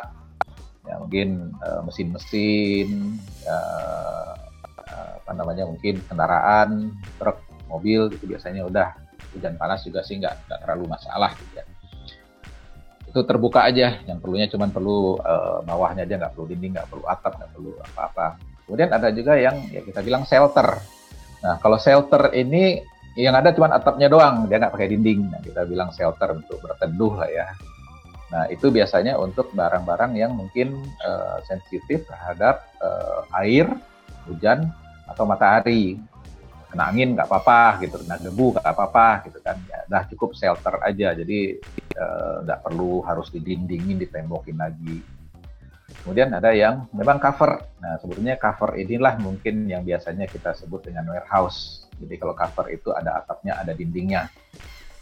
Ya 0.84 0.98
mungkin 0.98 1.54
uh, 1.62 1.80
mesin-mesin, 1.86 3.16
uh, 3.48 4.34
apa 5.24 5.32
namanya 5.32 5.64
mungkin 5.64 6.02
kendaraan, 6.10 6.90
truk, 7.16 7.38
mobil 7.70 8.10
itu 8.10 8.26
biasanya 8.26 8.66
udah 8.66 8.88
hujan 9.30 9.54
panas 9.54 9.86
juga 9.86 10.02
sih 10.02 10.18
nggak 10.18 10.50
terlalu 10.66 10.90
masalah 10.90 11.30
gitu 11.38 11.62
ya. 11.62 11.64
Itu 13.10 13.26
terbuka 13.26 13.66
aja, 13.66 13.98
yang 14.06 14.22
perlunya 14.22 14.46
cuma 14.46 14.70
perlu 14.70 15.18
uh, 15.18 15.66
bawahnya 15.66 16.06
aja, 16.06 16.14
nggak 16.14 16.32
perlu 16.38 16.46
dinding, 16.54 16.78
nggak 16.78 16.88
perlu 16.88 17.04
atap, 17.10 17.36
nggak 17.42 17.50
perlu 17.52 17.70
apa-apa. 17.90 18.26
Kemudian 18.64 18.90
ada 18.94 19.10
juga 19.10 19.34
yang 19.34 19.66
ya 19.74 19.82
kita 19.82 19.98
bilang 19.98 20.22
shelter 20.22 20.78
Nah, 21.40 21.56
kalau 21.58 21.80
shelter 21.80 22.32
ini 22.36 22.84
yang 23.16 23.34
ada 23.34 23.50
cuma 23.50 23.72
atapnya 23.72 24.12
doang, 24.12 24.46
dia 24.46 24.60
nggak 24.60 24.72
pakai 24.76 24.92
dinding. 24.92 25.32
Nah, 25.32 25.40
kita 25.40 25.64
bilang 25.64 25.90
shelter 25.92 26.36
untuk 26.36 26.60
berteduh 26.60 27.12
lah 27.16 27.30
ya. 27.32 27.46
Nah, 28.30 28.44
itu 28.46 28.70
biasanya 28.70 29.18
untuk 29.18 29.50
barang-barang 29.56 30.12
yang 30.14 30.36
mungkin 30.36 30.78
uh, 31.02 31.42
sensitif 31.48 32.06
terhadap 32.06 32.62
uh, 32.78 33.26
air, 33.42 33.66
hujan, 34.28 34.70
atau 35.10 35.26
matahari. 35.26 35.98
Kena 36.70 36.86
angin 36.86 37.18
nggak 37.18 37.26
apa-apa 37.26 37.82
gitu, 37.82 37.98
kena 38.06 38.16
debu 38.22 38.54
nggak 38.54 38.62
apa-apa 38.62 39.26
gitu 39.26 39.42
kan. 39.42 39.58
Ya, 39.66 39.82
dah 39.90 40.02
cukup 40.06 40.38
shelter 40.38 40.78
aja, 40.86 41.18
jadi 41.18 41.58
uh, 41.98 42.46
nggak 42.46 42.62
perlu 42.62 43.02
harus 43.02 43.26
didindingin, 43.34 43.98
ditembokin 43.98 44.54
lagi. 44.54 45.02
Kemudian 46.06 46.30
ada 46.30 46.54
yang 46.54 46.86
memang 46.94 47.18
cover. 47.18 47.60
Nah, 47.82 47.98
sebetulnya 47.98 48.38
cover 48.38 48.78
inilah 48.78 49.18
mungkin 49.18 49.66
yang 49.66 49.82
biasanya 49.82 50.30
kita 50.30 50.54
sebut 50.54 50.86
dengan 50.86 51.10
warehouse. 51.10 51.90
Jadi 51.98 52.14
kalau 52.16 52.32
cover 52.32 52.70
itu 52.70 52.94
ada 52.94 53.20
atapnya, 53.20 53.58
ada 53.58 53.74
dindingnya. 53.74 54.30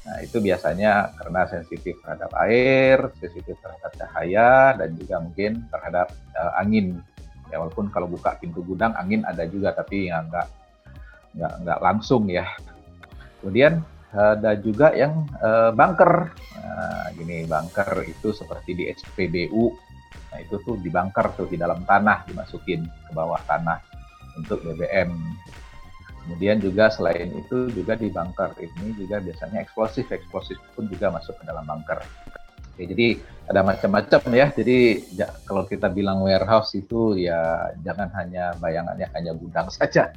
Nah, 0.08 0.24
itu 0.24 0.40
biasanya 0.40 1.12
karena 1.20 1.44
sensitif 1.46 2.00
terhadap 2.00 2.32
air, 2.40 3.12
sensitif 3.20 3.60
terhadap 3.60 3.92
cahaya, 3.92 4.72
dan 4.74 4.96
juga 4.96 5.20
mungkin 5.20 5.68
terhadap 5.68 6.08
uh, 6.32 6.56
angin. 6.56 6.98
Ya, 7.52 7.60
walaupun 7.60 7.92
kalau 7.92 8.08
buka 8.08 8.40
pintu 8.40 8.64
gudang, 8.64 8.96
angin 8.96 9.22
ada 9.28 9.44
juga, 9.44 9.76
tapi 9.76 10.08
yang 10.08 10.26
nggak, 10.32 10.48
nggak, 11.38 11.54
nggak 11.62 11.80
langsung 11.80 12.26
ya. 12.26 12.44
Kemudian 13.38 13.86
ada 14.10 14.58
juga 14.58 14.90
yang 14.92 15.24
uh, 15.38 15.70
bunker. 15.70 16.34
Nah, 16.58 17.06
gini, 17.14 17.46
bunker 17.46 18.02
itu 18.04 18.34
seperti 18.34 18.74
di 18.74 18.84
SPBU 18.90 19.88
Nah 20.28 20.38
itu 20.44 20.60
tuh 20.60 20.76
dibangker 20.80 21.32
tuh 21.34 21.46
di 21.48 21.56
dalam 21.56 21.82
tanah 21.88 22.28
dimasukin 22.28 22.84
ke 22.84 23.10
bawah 23.16 23.40
tanah 23.48 23.80
untuk 24.36 24.60
BBM. 24.64 25.12
Kemudian 26.24 26.60
juga 26.60 26.92
selain 26.92 27.32
itu 27.32 27.72
juga 27.72 27.96
di 27.96 28.12
bunker 28.12 28.52
ini 28.60 28.92
juga 28.92 29.16
biasanya 29.24 29.64
eksplosif, 29.64 30.12
eksplosif 30.12 30.60
pun 30.76 30.84
juga 30.92 31.08
masuk 31.08 31.40
ke 31.40 31.44
dalam 31.48 31.64
bunker. 31.64 32.04
Oke, 32.76 32.84
jadi 32.84 33.16
ada 33.48 33.64
macam-macam 33.64 34.20
ya. 34.36 34.52
Jadi 34.52 35.08
ya, 35.16 35.32
kalau 35.48 35.64
kita 35.64 35.88
bilang 35.88 36.20
warehouse 36.20 36.76
itu 36.76 37.16
ya 37.16 37.72
jangan 37.80 38.12
hanya 38.12 38.52
bayangannya 38.60 39.08
hanya 39.16 39.32
gudang 39.32 39.72
saja. 39.72 40.12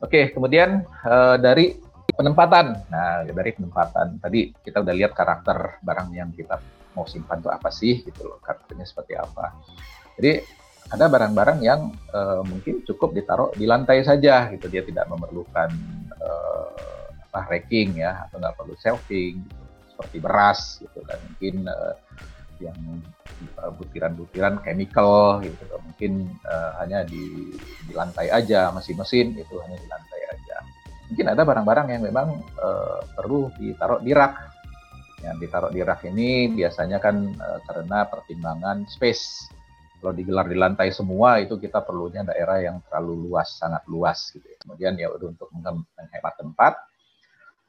Oke, 0.00 0.32
kemudian 0.32 0.84
uh, 1.04 1.36
dari 1.36 1.76
penempatan. 2.16 2.88
Nah, 2.88 3.24
dari 3.28 3.52
penempatan 3.52 4.20
tadi 4.20 4.50
kita 4.64 4.80
udah 4.80 4.94
lihat 4.96 5.12
karakter 5.12 5.80
barang 5.84 6.08
yang 6.16 6.32
kita 6.32 6.60
mau 6.94 7.06
simpan 7.06 7.38
tuh 7.42 7.52
apa 7.52 7.70
sih 7.70 8.02
gitu 8.02 8.26
loh 8.26 8.38
karakternya 8.42 8.86
seperti 8.86 9.14
apa 9.14 9.54
jadi 10.18 10.42
ada 10.90 11.06
barang-barang 11.06 11.58
yang 11.62 11.94
uh, 12.10 12.42
mungkin 12.42 12.82
cukup 12.82 13.14
ditaruh 13.14 13.54
di 13.54 13.62
lantai 13.62 14.02
saja 14.02 14.50
gitu 14.50 14.66
dia 14.66 14.82
tidak 14.82 15.06
memerlukan 15.06 15.70
uh, 16.18 17.06
apa 17.30 17.46
racking 17.46 18.02
ya 18.02 18.26
atau 18.26 18.42
nggak 18.42 18.56
perlu 18.58 18.74
shelving 18.82 19.38
gitu. 19.38 19.64
seperti 19.94 20.16
beras 20.18 20.60
gitu 20.82 20.98
dan 21.06 21.18
mungkin 21.30 21.54
uh, 21.70 21.94
yang 22.60 22.76
butiran-butiran 23.80 24.60
chemical 24.60 25.40
gitu 25.40 25.64
mungkin 25.80 26.28
uh, 26.44 26.76
hanya 26.84 27.08
di, 27.08 27.56
di 27.88 27.92
lantai 27.96 28.28
aja 28.28 28.68
mesin-mesin 28.72 29.32
itu 29.36 29.56
hanya 29.64 29.80
di 29.80 29.88
lantai 29.88 30.20
aja 30.28 30.56
mungkin 31.08 31.26
ada 31.32 31.42
barang-barang 31.42 31.86
yang 31.96 32.02
memang 32.04 32.28
uh, 32.60 33.00
perlu 33.16 33.48
ditaruh 33.56 34.04
di 34.04 34.12
rak 34.12 34.34
yang 35.24 35.36
ditaruh 35.40 35.72
di 35.72 35.80
rak 35.80 36.04
ini 36.08 36.52
biasanya 36.52 37.00
kan 37.00 37.16
uh, 37.36 37.58
karena 37.64 38.04
pertimbangan 38.08 38.84
space 38.88 39.48
kalau 40.00 40.16
digelar 40.16 40.48
di 40.48 40.56
lantai 40.56 40.88
semua 40.96 41.44
itu 41.44 41.60
kita 41.60 41.84
perlunya 41.84 42.24
daerah 42.24 42.56
yang 42.56 42.80
terlalu 42.88 43.28
luas, 43.28 43.60
sangat 43.60 43.84
luas 43.84 44.32
gitu. 44.32 44.48
Ya. 44.48 44.56
Kemudian 44.64 44.96
ya 44.96 45.12
untuk 45.12 45.52
menghemat 45.52 46.34
tempat, 46.40 46.72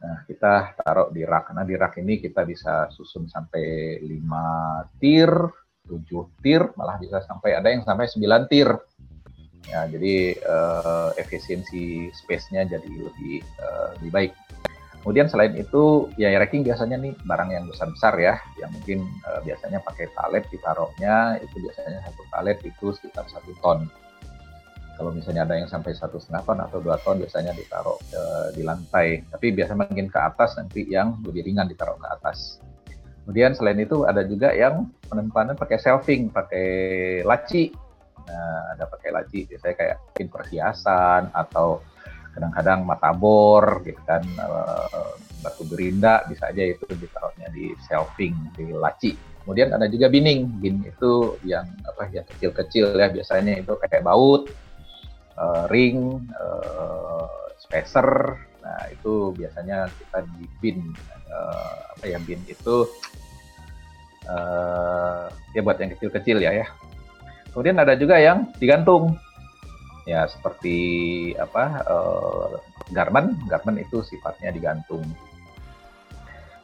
nah 0.02 0.26
kita 0.26 0.76
taruh 0.82 1.14
di 1.14 1.22
rak. 1.22 1.54
Karena 1.54 1.64
di 1.64 1.76
rak 1.78 1.94
ini 2.02 2.18
kita 2.18 2.42
bisa 2.44 2.90
susun 2.90 3.30
sampai 3.30 3.98
5 4.02 4.98
tir, 4.98 5.32
7 5.86 6.42
tir, 6.42 6.62
malah 6.74 6.98
bisa 6.98 7.22
sampai 7.22 7.54
ada 7.54 7.70
yang 7.70 7.86
sampai 7.86 8.10
9 8.10 8.50
tir. 8.50 8.70
Ya, 9.70 9.86
jadi 9.86 10.42
uh, 10.42 11.14
efisiensi 11.22 12.10
space-nya 12.10 12.66
jadi 12.66 12.90
lebih 12.90 13.46
uh, 13.62 13.94
lebih 14.02 14.12
baik. 14.12 14.34
Kemudian 15.02 15.30
selain 15.30 15.58
itu 15.58 16.14
ya 16.18 16.30
racking 16.38 16.62
biasanya 16.62 16.98
nih 17.02 17.14
barang 17.26 17.50
yang 17.50 17.66
besar-besar 17.70 18.14
ya, 18.22 18.38
yang 18.58 18.70
mungkin 18.74 19.06
uh, 19.26 19.42
biasanya 19.42 19.82
pakai 19.82 20.10
palet 20.14 20.46
ditaruhnya 20.50 21.42
itu 21.42 21.58
biasanya 21.62 22.06
satu 22.06 22.22
palet 22.30 22.58
itu 22.62 22.94
sekitar 22.94 23.26
satu 23.30 23.54
ton. 23.62 23.90
Kalau 25.02 25.18
misalnya 25.18 25.50
ada 25.50 25.58
yang 25.58 25.66
sampai 25.66 25.98
satu 25.98 26.22
setengah 26.22 26.46
ton 26.46 26.62
atau 26.62 26.78
dua 26.78 27.02
ton 27.02 27.18
biasanya 27.18 27.58
ditaruh 27.58 27.98
uh, 27.98 28.54
di 28.54 28.62
lantai. 28.62 29.26
Tapi 29.34 29.50
biasa 29.50 29.74
makin 29.74 30.06
ke 30.06 30.20
atas 30.22 30.62
nanti 30.62 30.86
yang 30.86 31.18
lebih 31.26 31.42
ringan 31.50 31.66
ditaruh 31.66 31.98
ke 31.98 32.06
atas. 32.06 32.62
Kemudian 33.26 33.58
selain 33.58 33.82
itu 33.82 34.06
ada 34.06 34.22
juga 34.22 34.54
yang 34.54 34.94
penempanan 35.10 35.58
pakai 35.58 35.82
shelving, 35.82 36.30
pakai 36.30 36.70
laci. 37.26 37.74
Nah, 38.30 38.78
ada 38.78 38.86
pakai 38.86 39.10
laci, 39.10 39.50
biasanya 39.50 39.74
kayak 39.74 39.98
perhiasan 40.30 41.34
atau 41.34 41.82
kadang-kadang 42.38 42.86
matabor 42.88 43.84
gitu 43.84 44.00
kan 44.08 44.24
uh, 44.40 45.18
batu 45.44 45.68
gerinda 45.68 46.24
bisa 46.32 46.48
aja 46.48 46.64
itu 46.64 46.86
ditaruhnya 46.96 47.52
di 47.52 47.76
shelving 47.90 48.32
di 48.56 48.72
laci 48.72 49.20
kemudian 49.44 49.74
ada 49.76 49.90
juga 49.92 50.08
bining 50.08 50.48
bin 50.64 50.80
itu 50.86 51.36
yang 51.44 51.68
apa 51.84 52.08
yang 52.14 52.24
kecil-kecil 52.24 52.96
ya 52.96 53.12
biasanya 53.12 53.60
itu 53.60 53.76
kayak 53.84 54.06
baut 54.08 54.48
uh, 55.42 55.66
ring 55.74 56.22
uh, 56.38 57.26
spacer. 57.58 58.38
Nah 58.62 58.82
itu 58.94 59.34
biasanya 59.34 59.90
kita 59.90 60.20
di 60.38 60.46
bin. 60.62 60.94
Uh, 61.32 61.96
apa 61.96 62.06
yang 62.12 62.24
bin 62.28 62.44
itu 62.44 62.84
uh, 64.28 65.32
ya 65.56 65.62
buat 65.64 65.80
yang 65.80 65.96
kecil-kecil 65.98 66.44
ya 66.44 66.52
ya. 66.54 66.68
Kemudian 67.52 67.80
ada 67.82 67.98
juga 67.98 68.22
yang 68.22 68.52
digantung. 68.62 69.18
Ya 70.10 70.26
seperti 70.28 70.78
apa 71.38 71.86
uh, 71.86 72.58
garment. 72.92 73.38
Garment 73.48 73.80
itu 73.80 74.02
sifatnya 74.04 74.52
digantung. 74.52 75.06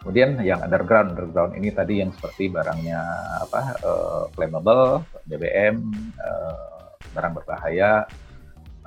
Kemudian 0.01 0.41
yang 0.41 0.63
underground. 0.63 1.15
Underground 1.15 1.53
ini 1.55 1.69
tadi 1.71 2.01
yang 2.01 2.11
seperti 2.11 2.49
barangnya 2.49 2.99
apa 3.45 3.61
uh, 3.83 4.23
flammable 4.33 5.05
BBM 5.29 5.83
uh, 6.17 6.95
barang 7.13 7.33
berbahaya 7.39 8.09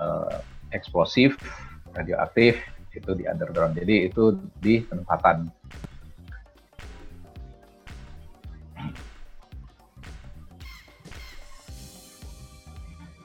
uh, 0.00 0.40
eksplosif 0.72 1.36
radioaktif 1.92 2.56
itu 2.96 3.10
di 3.14 3.28
underground 3.28 3.76
jadi 3.78 4.10
itu 4.10 4.40
di 4.58 4.82
penempatan 4.82 5.52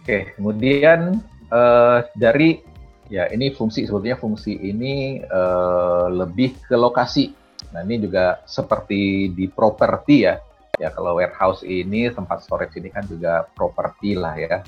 Oke, 0.06 0.38
kemudian 0.38 1.18
uh, 1.50 2.06
dari 2.14 2.62
ya 3.10 3.26
ini 3.34 3.50
fungsi 3.50 3.90
sebetulnya 3.90 4.22
fungsi 4.22 4.54
ini 4.54 5.18
uh, 5.18 6.14
lebih 6.14 6.62
ke 6.62 6.78
lokasi. 6.78 7.34
Nah 7.74 7.82
ini 7.82 8.06
juga 8.06 8.38
seperti 8.46 9.34
di 9.34 9.50
properti 9.50 10.30
ya. 10.30 10.38
Ya 10.78 10.94
kalau 10.94 11.18
warehouse 11.18 11.66
ini 11.66 12.14
tempat 12.14 12.46
storage 12.46 12.78
ini 12.78 12.94
kan 12.94 13.02
juga 13.10 13.50
properti 13.58 14.14
lah 14.14 14.38
ya. 14.38 14.62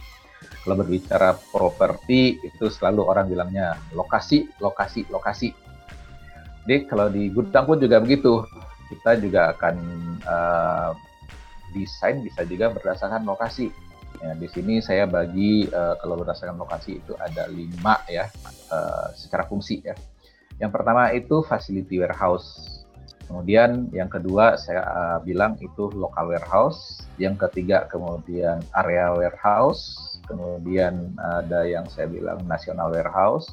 Kalau 0.67 0.83
berbicara 0.83 1.39
properti 1.55 2.43
itu 2.43 2.67
selalu 2.67 3.07
orang 3.07 3.31
bilangnya 3.31 3.79
lokasi, 3.95 4.51
lokasi, 4.59 5.07
lokasi. 5.07 5.55
Jadi 6.67 6.83
kalau 6.91 7.07
di 7.07 7.31
gudang 7.31 7.63
pun 7.63 7.79
juga 7.79 8.03
begitu. 8.03 8.43
Kita 8.91 9.15
juga 9.19 9.55
akan 9.55 9.75
uh, 10.27 10.91
desain 11.71 12.19
bisa 12.23 12.43
juga 12.43 12.71
berdasarkan 12.71 13.23
lokasi 13.23 13.71
Ya, 14.17 14.33
di 14.33 14.49
sini 14.49 14.81
saya 14.81 15.05
bagi 15.05 15.69
uh, 15.69 15.93
kalau 16.01 16.17
berdasarkan 16.17 16.57
lokasi 16.57 16.97
itu 16.97 17.13
ada 17.21 17.45
lima 17.53 18.01
ya 18.09 18.25
uh, 18.73 19.13
secara 19.13 19.45
fungsi 19.45 19.85
ya. 19.85 19.93
Yang 20.57 20.71
pertama 20.73 21.13
itu 21.13 21.45
facility 21.45 22.01
warehouse. 22.01 22.81
Kemudian 23.29 23.93
yang 23.93 24.09
kedua 24.09 24.57
saya 24.57 24.81
uh, 24.81 25.19
bilang 25.21 25.53
itu 25.61 25.93
local 25.93 26.33
warehouse. 26.33 27.05
Yang 27.21 27.45
ketiga 27.45 27.85
kemudian 27.85 28.57
area 28.73 29.13
warehouse. 29.13 30.01
Kemudian 30.27 31.15
ada 31.17 31.63
yang 31.63 31.87
saya 31.87 32.11
bilang 32.11 32.43
national 32.43 32.91
warehouse. 32.91 33.47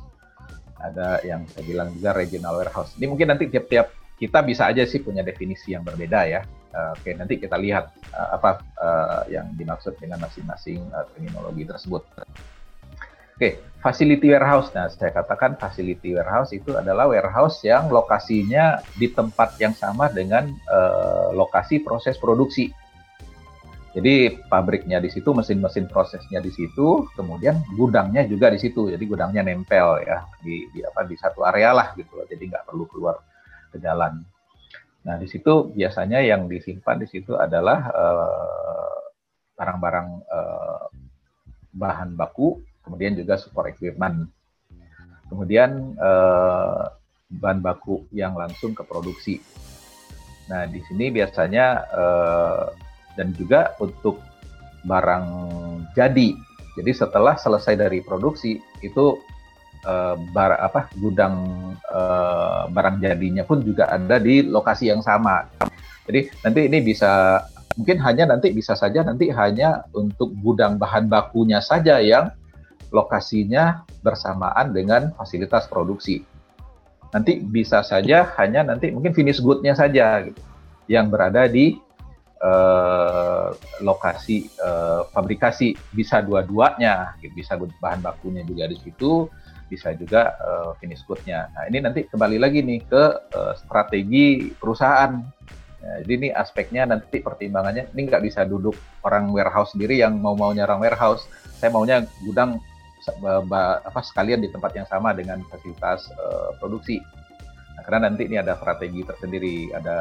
Ada 0.82 1.22
yang 1.24 1.46
saya 1.48 1.64
bilang 1.64 1.94
juga 1.94 2.12
regional 2.12 2.58
warehouse. 2.58 2.92
Ini 2.98 3.06
mungkin 3.08 3.30
nanti 3.30 3.48
tiap-tiap 3.48 3.94
kita 4.18 4.42
bisa 4.42 4.68
aja 4.68 4.82
sih 4.84 5.00
punya 5.02 5.22
definisi 5.22 5.72
yang 5.72 5.86
berbeda 5.86 6.20
ya. 6.26 6.42
Uh, 6.74 6.90
Oke, 6.98 7.14
nanti 7.14 7.38
kita 7.38 7.54
lihat 7.54 7.94
uh, 8.10 8.34
apa 8.34 8.50
uh, 8.82 9.22
yang 9.30 9.54
dimaksud 9.54 9.94
dengan 10.02 10.18
masing-masing 10.26 10.82
uh, 10.90 11.06
terminologi 11.14 11.62
tersebut. 11.62 12.02
Oke, 13.34 13.58
facility 13.82 14.30
warehouse. 14.30 14.70
Nah, 14.74 14.86
saya 14.86 15.10
katakan 15.10 15.58
facility 15.58 16.14
warehouse 16.14 16.54
itu 16.54 16.74
adalah 16.78 17.10
warehouse 17.10 17.66
yang 17.66 17.90
lokasinya 17.90 18.78
di 18.94 19.10
tempat 19.10 19.58
yang 19.58 19.74
sama 19.74 20.06
dengan 20.06 20.54
uh, 20.70 21.34
lokasi 21.34 21.82
proses 21.82 22.14
produksi. 22.18 22.70
Jadi 23.94 24.42
pabriknya 24.50 24.98
di 24.98 25.06
situ, 25.06 25.30
mesin-mesin 25.30 25.86
prosesnya 25.86 26.42
di 26.42 26.50
situ, 26.50 27.06
kemudian 27.14 27.62
gudangnya 27.78 28.26
juga 28.26 28.50
di 28.50 28.58
situ. 28.58 28.90
Jadi 28.90 29.04
gudangnya 29.06 29.46
nempel 29.46 30.02
ya 30.02 30.26
di, 30.42 30.66
di 30.74 30.82
apa 30.82 31.06
di 31.06 31.14
satu 31.14 31.46
area 31.46 31.70
lah 31.70 31.94
gitu 31.94 32.18
loh. 32.18 32.26
Jadi 32.26 32.50
nggak 32.50 32.66
perlu 32.66 32.90
keluar 32.90 33.22
ke 33.70 33.78
jalan. 33.78 34.18
Nah, 35.06 35.14
di 35.14 35.30
situ 35.30 35.70
biasanya 35.70 36.18
yang 36.26 36.50
disimpan 36.50 36.98
di 36.98 37.06
situ 37.06 37.38
adalah 37.38 37.78
eh, 37.92 38.98
barang-barang 39.54 40.08
uh, 40.26 40.84
bahan 41.78 42.18
baku, 42.18 42.58
kemudian 42.82 43.14
juga 43.14 43.38
support 43.38 43.70
equipment. 43.70 44.26
Kemudian 45.30 45.94
uh, 45.94 46.90
bahan 47.30 47.62
baku 47.62 48.10
yang 48.10 48.34
langsung 48.34 48.74
ke 48.74 48.82
produksi. 48.82 49.38
Nah, 50.50 50.66
di 50.66 50.82
sini 50.84 51.14
biasanya 51.14 51.66
uh, 51.86 52.66
dan 53.14 53.34
juga 53.34 53.74
untuk 53.78 54.20
barang 54.84 55.26
jadi. 55.96 56.34
Jadi 56.74 56.90
setelah 56.90 57.38
selesai 57.38 57.78
dari 57.78 58.02
produksi 58.02 58.58
itu 58.82 59.18
uh, 59.86 60.18
bar 60.34 60.58
apa 60.58 60.90
gudang 60.98 61.38
uh, 61.88 62.66
barang 62.66 62.98
jadinya 62.98 63.46
pun 63.46 63.62
juga 63.62 63.86
ada 63.88 64.18
di 64.18 64.42
lokasi 64.42 64.90
yang 64.90 65.00
sama. 65.00 65.46
Jadi 66.04 66.28
nanti 66.42 66.60
ini 66.66 66.78
bisa 66.82 67.40
mungkin 67.78 67.98
hanya 68.02 68.34
nanti 68.34 68.50
bisa 68.50 68.74
saja 68.74 69.02
nanti 69.06 69.30
hanya 69.30 69.86
untuk 69.94 70.34
gudang 70.42 70.78
bahan 70.78 71.06
bakunya 71.10 71.62
saja 71.62 72.02
yang 72.02 72.30
lokasinya 72.94 73.86
bersamaan 74.02 74.70
dengan 74.74 75.10
fasilitas 75.14 75.66
produksi. 75.70 76.22
Nanti 77.14 77.38
bisa 77.38 77.86
saja 77.86 78.26
hanya 78.42 78.66
nanti 78.66 78.90
mungkin 78.90 79.14
finish 79.14 79.38
good-nya 79.38 79.78
saja 79.78 80.26
gitu, 80.26 80.42
yang 80.90 81.10
berada 81.10 81.46
di 81.46 81.78
uh, 82.44 83.48
lokasi 83.80 84.52
uh, 84.60 85.08
fabrikasi 85.10 85.72
bisa 85.96 86.20
dua-duanya, 86.20 87.16
bisa 87.32 87.56
bahan 87.56 88.04
bakunya 88.04 88.44
juga 88.44 88.68
di 88.68 88.76
situ, 88.76 89.32
bisa 89.66 89.96
juga 89.96 90.36
uh, 90.38 90.70
finish 90.78 91.02
good-nya. 91.08 91.48
Nah 91.56 91.64
ini 91.72 91.78
nanti 91.80 92.04
kembali 92.04 92.36
lagi 92.36 92.60
nih 92.60 92.80
ke 92.84 93.04
uh, 93.32 93.54
strategi 93.56 94.52
perusahaan. 94.52 95.24
Nah, 95.84 96.00
jadi 96.00 96.12
ini 96.16 96.28
aspeknya 96.32 96.88
nanti 96.88 97.20
pertimbangannya 97.20 97.92
ini 97.92 98.08
nggak 98.08 98.24
bisa 98.24 98.48
duduk 98.48 98.76
orang 99.04 99.28
warehouse 99.32 99.76
sendiri 99.76 100.00
yang 100.00 100.16
mau 100.16 100.36
mau 100.36 100.52
nyerang 100.52 100.80
warehouse. 100.80 101.24
Saya 101.60 101.72
maunya 101.72 102.04
gudang 102.24 102.60
apa 103.84 104.00
sekalian 104.00 104.40
di 104.40 104.48
tempat 104.48 104.72
yang 104.72 104.88
sama 104.88 105.12
dengan 105.12 105.44
fasilitas 105.52 106.08
uh, 106.16 106.56
produksi. 106.56 107.04
Nah, 107.74 107.82
karena 107.82 108.06
nanti 108.06 108.30
ini 108.30 108.38
ada 108.38 108.54
strategi 108.54 109.02
tersendiri, 109.02 109.74
ada 109.74 109.98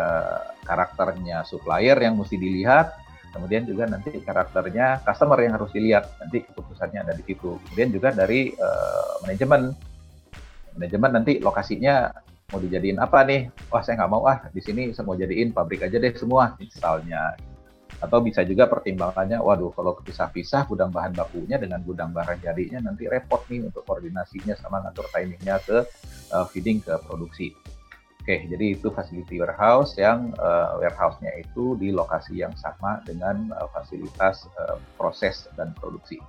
karakternya 0.61 1.41
supplier 1.41 1.97
yang 1.97 2.13
mesti 2.13 2.37
dilihat, 2.37 2.93
kemudian 3.33 3.65
juga 3.65 3.89
nanti 3.89 4.13
karakternya 4.21 5.01
customer 5.01 5.41
yang 5.41 5.57
harus 5.57 5.73
dilihat 5.73 6.05
nanti 6.21 6.45
keputusannya 6.45 7.01
ada 7.01 7.13
di 7.17 7.25
situ 7.25 7.57
kemudian 7.65 7.89
juga 7.89 8.13
dari 8.13 8.53
uh, 8.53 9.25
manajemen 9.25 9.73
manajemen 10.77 11.11
nanti 11.17 11.41
lokasinya 11.41 12.13
mau 12.53 12.61
dijadiin 12.61 13.01
apa 13.01 13.25
nih? 13.25 13.49
Wah 13.73 13.81
saya 13.81 13.97
nggak 13.97 14.11
mau 14.13 14.29
ah 14.29 14.45
di 14.53 14.61
sini 14.61 14.93
saya 14.93 15.09
mau 15.09 15.17
jadiin 15.17 15.49
pabrik 15.49 15.81
aja 15.81 15.97
deh 15.97 16.13
semua 16.13 16.53
misalnya. 16.61 17.33
Atau 18.03 18.19
bisa 18.19 18.43
juga 18.43 18.67
pertimbangannya, 18.67 19.39
waduh 19.39 19.71
kalau 19.71 19.95
kepisah-pisah 19.95 20.67
gudang 20.67 20.91
bahan 20.91 21.15
bakunya 21.15 21.55
dengan 21.55 21.79
gudang 21.87 22.11
barang 22.11 22.43
jadinya 22.43 22.91
nanti 22.91 23.07
repot 23.07 23.47
nih 23.47 23.63
untuk 23.63 23.87
koordinasinya 23.87 24.59
sama 24.59 24.83
ngatur 24.83 25.07
timingnya 25.07 25.55
ke 25.63 25.87
uh, 26.35 26.45
feeding 26.51 26.83
ke 26.83 26.99
produksi. 27.07 27.55
Oke, 28.23 28.47
jadi 28.47 28.75
itu 28.75 28.87
facility 28.91 29.39
warehouse 29.39 29.99
yang 29.99 30.35
uh, 30.39 30.79
warehouse-nya 30.79 31.31
itu 31.43 31.75
di 31.79 31.91
lokasi 31.91 32.39
yang 32.43 32.55
sama 32.59 32.99
dengan 33.07 33.51
uh, 33.55 33.67
fasilitas 33.71 34.47
uh, 34.59 34.79
proses 34.99 35.47
dan 35.55 35.71
produksi. 35.75 36.19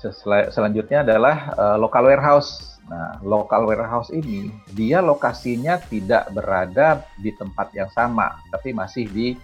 Sel 0.00 0.16
selanjutnya 0.48 1.04
adalah 1.04 1.52
uh, 1.60 1.76
local 1.76 2.08
warehouse 2.08 2.70
Nah, 2.90 3.22
local 3.22 3.70
warehouse 3.70 4.10
ini 4.10 4.50
dia 4.74 4.98
lokasinya 4.98 5.78
tidak 5.78 6.26
berada 6.34 7.06
di 7.22 7.30
tempat 7.30 7.70
yang 7.70 7.86
sama, 7.94 8.34
tapi 8.50 8.74
masih 8.74 9.06
di 9.06 9.38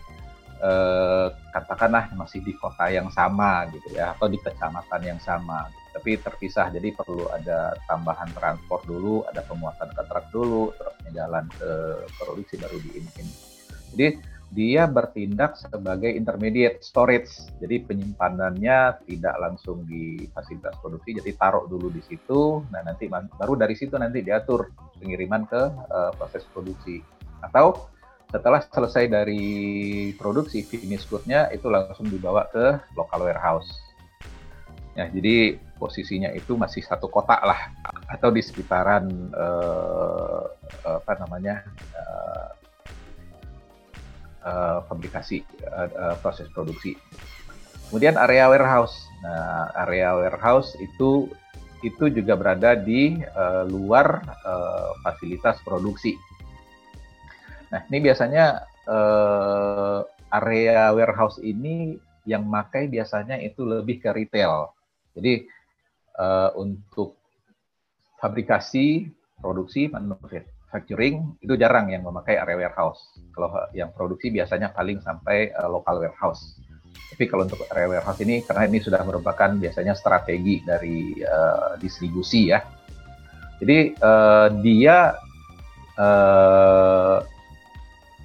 eh, 0.61 1.29
katakanlah 1.53 2.13
masih 2.17 2.41
di 2.45 2.53
kota 2.57 2.89
yang 2.89 3.09
sama 3.13 3.69
gitu 3.73 3.97
ya, 3.97 4.13
atau 4.17 4.27
di 4.29 4.39
kecamatan 4.41 5.03
yang 5.05 5.21
sama. 5.21 5.69
Tapi 5.97 6.21
terpisah, 6.21 6.69
jadi 6.69 6.93
perlu 6.93 7.25
ada 7.33 7.73
tambahan 7.89 8.29
transport 8.37 8.85
dulu, 8.85 9.25
ada 9.33 9.41
pemuatan 9.49 9.89
kontrak 9.97 10.29
dulu, 10.29 10.69
terus 10.77 10.97
jalan 11.17 11.49
ke 11.57 11.71
produksi 12.21 12.61
baru 12.61 12.77
di 12.85 12.91
ini. 13.01 13.25
Jadi 13.97 14.07
dia 14.55 14.87
bertindak 14.87 15.59
sebagai 15.59 16.13
intermediate 16.13 16.79
storage. 16.85 17.51
Jadi 17.59 17.83
penyimpanannya 17.83 19.09
tidak 19.09 19.37
langsung 19.43 19.83
di 19.89 20.23
fasilitas 20.31 20.77
produksi, 20.79 21.19
jadi 21.19 21.35
taruh 21.35 21.67
dulu 21.67 21.91
di 21.91 22.05
situ. 22.05 22.63
Nah 22.71 22.85
nanti 22.87 23.11
baru 23.11 23.59
dari 23.59 23.75
situ 23.75 23.99
nanti 23.99 24.23
diatur 24.23 24.71
pengiriman 25.01 25.49
ke 25.51 25.63
uh, 25.91 26.13
proses 26.15 26.47
produksi. 26.55 27.03
Atau 27.43 27.91
setelah 28.27 28.61
selesai 28.67 29.07
dari 29.07 29.45
produksi 30.19 30.67
finish 30.67 31.07
good-nya 31.07 31.49
itu 31.55 31.71
langsung 31.71 32.11
dibawa 32.11 32.51
ke 32.51 32.79
local 32.99 33.23
warehouse. 33.23 33.71
Ya, 34.97 35.13
jadi 35.13 35.61
posisinya 35.77 36.33
itu 36.33 36.57
masih 36.57 36.81
satu 36.81 37.13
kotak 37.13 37.45
lah 37.45 37.69
atau 38.09 38.33
di 38.33 38.41
sekitaran 38.41 39.05
uh, 39.37 40.49
apa 40.89 41.13
namanya 41.21 41.69
uh, 41.93 42.49
uh, 44.41 44.79
fabrikasi 44.89 45.45
uh, 45.69 45.91
uh, 45.93 46.17
proses 46.25 46.49
produksi. 46.57 46.97
Kemudian 47.93 48.17
area 48.17 48.49
warehouse. 48.51 48.97
Nah, 49.21 49.71
area 49.87 50.17
warehouse 50.17 50.75
itu 50.81 51.29
itu 51.85 52.09
juga 52.09 52.35
berada 52.35 52.73
di 52.73 53.21
uh, 53.37 53.69
luar 53.69 54.25
uh, 54.43 54.91
fasilitas 55.05 55.61
produksi. 55.63 56.17
Nah, 57.73 57.81
ini 57.91 57.99
biasanya 57.99 58.63
uh, 58.87 60.01
area 60.31 60.91
warehouse 60.95 61.39
ini 61.43 61.99
yang 62.27 62.47
makai 62.47 62.91
biasanya 62.91 63.39
itu 63.39 63.63
lebih 63.63 64.03
ke 64.03 64.11
retail. 64.11 64.75
Jadi 65.15 65.47
uh, 66.19 66.51
untuk 66.59 67.17
fabrikasi, 68.19 69.07
produksi, 69.39 69.87
manufacturing 69.87 71.39
itu 71.39 71.55
jarang 71.55 71.91
yang 71.95 72.03
memakai 72.03 72.37
area 72.37 72.67
warehouse. 72.67 73.01
Kalau 73.31 73.55
yang 73.73 73.95
produksi 73.95 74.35
biasanya 74.35 74.75
paling 74.75 74.99
sampai 75.01 75.55
uh, 75.55 75.71
local 75.71 76.03
warehouse. 76.03 76.59
Tapi 77.15 77.31
kalau 77.31 77.47
untuk 77.47 77.63
area 77.71 77.97
warehouse 77.97 78.21
ini 78.21 78.43
karena 78.43 78.67
ini 78.67 78.83
sudah 78.83 79.01
merupakan 79.07 79.55
biasanya 79.55 79.95
strategi 79.95 80.61
dari 80.67 81.15
uh, 81.23 81.79
distribusi 81.79 82.51
ya. 82.51 82.61
Jadi 83.57 83.97
uh, 84.03 84.49
dia 84.61 85.17
uh, 85.97 87.19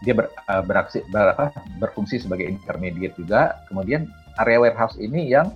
dia 0.01 0.13
ber, 0.17 0.33
uh, 0.49 0.63
beraksi 0.65 1.05
ber, 1.09 1.37
apa, 1.37 1.53
berfungsi 1.77 2.21
sebagai 2.21 2.49
intermediate 2.49 3.17
juga. 3.17 3.61
Kemudian 3.69 4.09
area 4.41 4.57
warehouse 4.61 4.97
ini 4.97 5.29
yang 5.29 5.53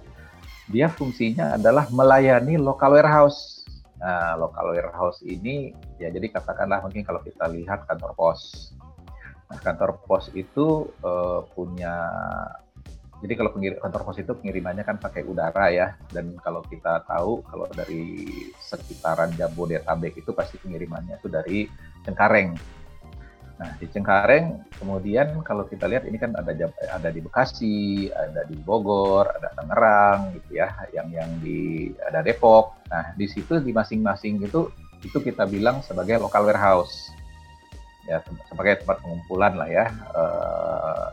dia 0.69 0.89
fungsinya 0.89 1.57
adalah 1.57 1.85
melayani 1.93 2.57
local 2.57 2.97
warehouse 2.97 3.65
Nah, 4.05 4.35
local 4.35 4.75
warehouse 4.75 5.23
ini 5.23 5.71
ya 5.95 6.11
jadi 6.11 6.27
katakanlah 6.27 6.83
mungkin 6.83 7.07
kalau 7.07 7.23
kita 7.23 7.47
lihat 7.47 7.87
kantor 7.87 8.11
pos. 8.13 8.71
Nah, 9.47 9.59
kantor 9.63 9.97
pos 10.03 10.27
itu 10.35 10.91
uh, 11.05 11.47
punya 11.55 11.95
jadi 13.23 13.33
kalau 13.39 13.55
pengir, 13.55 13.79
kantor 13.79 14.01
pos 14.03 14.19
itu 14.19 14.35
pengirimannya 14.35 14.83
kan 14.83 14.99
pakai 14.99 15.23
udara 15.23 15.71
ya 15.71 15.95
dan 16.11 16.35
kalau 16.43 16.59
kita 16.67 17.07
tahu 17.07 17.39
kalau 17.47 17.65
dari 17.71 18.27
sekitaran 18.59 19.31
Jabodetabek 19.39 20.19
itu 20.19 20.35
pasti 20.35 20.59
pengirimannya 20.59 21.15
itu 21.15 21.31
dari 21.31 21.65
Cengkareng 22.03 22.53
Nah, 23.55 23.71
di 23.79 23.87
Cengkareng 23.87 24.67
kemudian 24.83 25.39
kalau 25.47 25.63
kita 25.63 25.87
lihat 25.87 26.03
ini 26.03 26.19
kan 26.19 26.35
ada 26.35 26.51
ada 26.91 27.09
di 27.09 27.23
Bekasi, 27.23 28.11
ada 28.11 28.43
di 28.43 28.59
Bogor, 28.59 29.31
ada 29.31 29.47
Tangerang 29.55 30.35
gitu 30.35 30.59
ya, 30.59 30.75
yang 30.91 31.07
yang 31.15 31.31
di 31.39 31.91
ada 32.03 32.19
Depok. 32.19 32.75
Nah, 32.91 33.15
di 33.15 33.31
situ 33.31 33.63
di 33.63 33.71
masing-masing 33.71 34.43
itu 34.43 34.67
itu 35.07 35.17
kita 35.23 35.47
bilang 35.47 35.79
sebagai 35.87 36.19
local 36.19 36.51
warehouse. 36.51 37.07
Ya, 38.05 38.21
sebagai 38.51 38.83
tempat 38.83 39.01
pengumpulan 39.01 39.55
lah 39.55 39.69
ya. 39.71 39.85
Uh, 40.11 41.09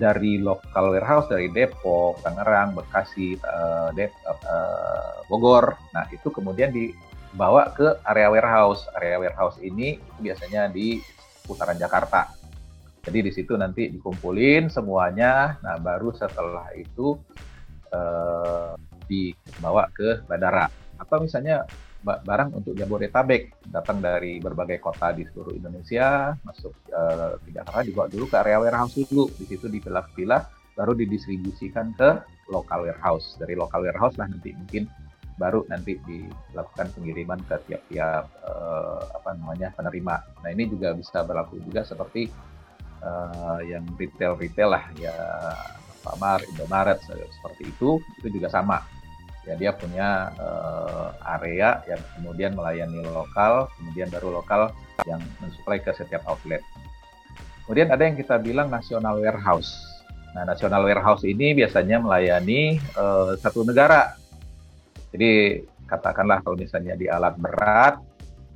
dari 0.00 0.40
local 0.40 0.96
warehouse 0.96 1.28
dari 1.28 1.52
Depok, 1.52 2.24
Tangerang, 2.24 2.72
Bekasi, 2.72 3.36
uh, 3.36 3.92
Dep, 3.92 4.16
uh, 4.24 5.28
Bogor. 5.28 5.76
Nah, 5.92 6.08
itu 6.08 6.32
kemudian 6.32 6.72
dibawa 6.72 7.68
ke 7.76 8.00
area 8.08 8.32
warehouse. 8.32 8.88
Area 8.96 9.20
warehouse 9.20 9.60
ini 9.60 10.00
biasanya 10.24 10.72
di 10.72 11.04
seputaran 11.42 11.76
Jakarta. 11.80 12.36
Jadi 13.00 13.18
di 13.24 13.32
situ 13.32 13.56
nanti 13.56 13.88
dikumpulin 13.88 14.68
semuanya. 14.68 15.56
Nah, 15.64 15.80
baru 15.80 16.12
setelah 16.12 16.68
itu 16.76 17.16
eh, 17.88 18.72
dibawa 19.08 19.88
ke 19.88 20.22
bandara. 20.28 20.68
Atau 21.00 21.24
misalnya 21.24 21.64
barang 22.00 22.56
untuk 22.56 22.72
Jabodetabek 22.76 23.68
datang 23.68 24.00
dari 24.00 24.40
berbagai 24.40 24.80
kota 24.80 25.12
di 25.12 25.28
seluruh 25.28 25.52
Indonesia 25.52 26.32
masuk 26.44 26.72
eh, 26.92 27.34
ke 27.40 27.48
Jakarta 27.56 27.80
dibawa 27.84 28.06
dulu 28.12 28.24
ke 28.28 28.36
area 28.36 28.60
warehouse 28.60 29.00
dulu. 29.08 29.32
Di 29.32 29.48
situ 29.48 29.66
dipilah-pilah 29.72 30.42
baru 30.76 30.92
didistribusikan 30.92 31.96
ke 31.96 32.20
local 32.52 32.84
warehouse. 32.84 33.40
Dari 33.40 33.56
local 33.56 33.80
warehouse 33.80 34.20
lah 34.20 34.28
nanti 34.28 34.52
mungkin 34.52 34.84
baru 35.38 35.64
nanti 35.70 35.96
dilakukan 36.02 36.92
pengiriman 36.94 37.40
ke 37.46 37.56
tiap-tiap 37.68 38.24
uh, 38.44 39.02
apa 39.14 39.36
namanya 39.36 39.72
penerima. 39.76 40.20
Nah 40.42 40.48
ini 40.52 40.68
juga 40.68 40.92
bisa 40.94 41.24
berlaku 41.24 41.60
juga 41.64 41.86
seperti 41.86 42.28
uh, 43.04 43.60
yang 43.64 43.84
retail-retail 43.96 44.68
lah 44.70 44.84
ya 44.96 45.14
Alfamart, 46.00 46.48
Indomaret 46.56 46.98
seperti 47.04 47.68
itu 47.68 48.00
itu 48.20 48.28
juga 48.40 48.48
sama. 48.48 48.84
Ya 49.48 49.56
dia 49.56 49.72
punya 49.72 50.32
uh, 50.36 51.16
area 51.40 51.80
yang 51.88 52.00
kemudian 52.16 52.52
melayani 52.52 53.00
lokal, 53.08 53.72
kemudian 53.80 54.12
baru 54.12 54.36
lokal 54.40 54.72
yang 55.08 55.20
mensuplai 55.40 55.80
ke 55.80 55.92
setiap 55.96 56.20
outlet. 56.28 56.60
Kemudian 57.64 57.88
ada 57.88 58.04
yang 58.04 58.20
kita 58.20 58.36
bilang 58.36 58.68
national 58.68 59.16
warehouse. 59.16 59.72
Nah, 60.36 60.44
national 60.46 60.86
warehouse 60.86 61.24
ini 61.26 61.56
biasanya 61.56 61.98
melayani 61.98 62.78
uh, 62.94 63.34
satu 63.40 63.64
negara 63.64 64.19
jadi 65.10 65.62
katakanlah 65.90 66.38
kalau 66.46 66.54
misalnya 66.54 66.94
di 66.94 67.10
alat 67.10 67.34
berat 67.34 67.98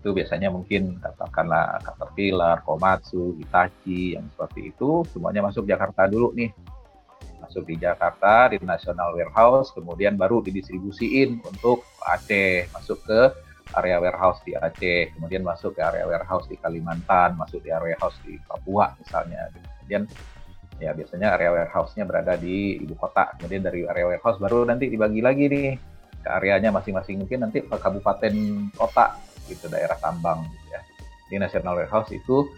itu 0.05 0.12
biasanya 0.12 0.52
mungkin 0.52 1.00
katakanlah 1.00 1.80
Caterpillar, 1.80 2.61
Komatsu, 2.62 3.34
Hitachi 3.40 4.14
yang 4.14 4.28
seperti 4.36 4.70
itu 4.70 5.00
semuanya 5.11 5.48
masuk 5.48 5.64
Jakarta 5.64 6.05
dulu 6.05 6.36
nih. 6.36 6.52
Masuk 7.40 7.64
di 7.64 7.80
Jakarta 7.80 8.52
di 8.52 8.61
National 8.61 9.16
Warehouse 9.16 9.72
kemudian 9.72 10.20
baru 10.20 10.44
didistribusiin 10.44 11.40
untuk 11.44 11.88
Aceh, 12.05 12.68
masuk 12.76 13.00
ke 13.09 13.20
area 13.80 13.96
warehouse 13.96 14.44
di 14.44 14.52
Aceh, 14.52 15.16
kemudian 15.16 15.40
masuk 15.40 15.72
ke 15.72 15.80
area 15.80 16.05
warehouse 16.05 16.46
di 16.52 16.61
Kalimantan, 16.61 17.40
masuk 17.40 17.64
di 17.64 17.72
area 17.72 17.96
warehouse 17.96 18.20
di 18.28 18.36
Papua 18.44 18.92
misalnya. 19.00 19.48
Kemudian 19.80 20.05
ya 20.84 20.92
biasanya 20.92 21.32
area 21.40 21.48
warehouse-nya 21.48 22.05
berada 22.05 22.36
di 22.36 22.76
ibu 22.76 22.92
kota. 22.92 23.32
Kemudian 23.40 23.64
dari 23.64 23.88
area 23.88 24.05
warehouse 24.05 24.36
baru 24.36 24.68
nanti 24.68 24.92
dibagi 24.92 25.24
lagi 25.24 25.48
nih 25.48 25.93
ke 26.25 26.29
areanya 26.33 26.72
masing-masing 26.72 27.20
mungkin 27.20 27.45
nanti 27.45 27.61
ke 27.61 27.77
kabupaten 27.77 28.33
kota 28.72 29.20
gitu 29.45 29.68
daerah 29.68 30.01
tambang 30.01 30.49
gitu 30.49 30.66
ya. 30.72 30.81
Di 31.29 31.37
National 31.37 31.77
Warehouse 31.77 32.16
itu 32.16 32.49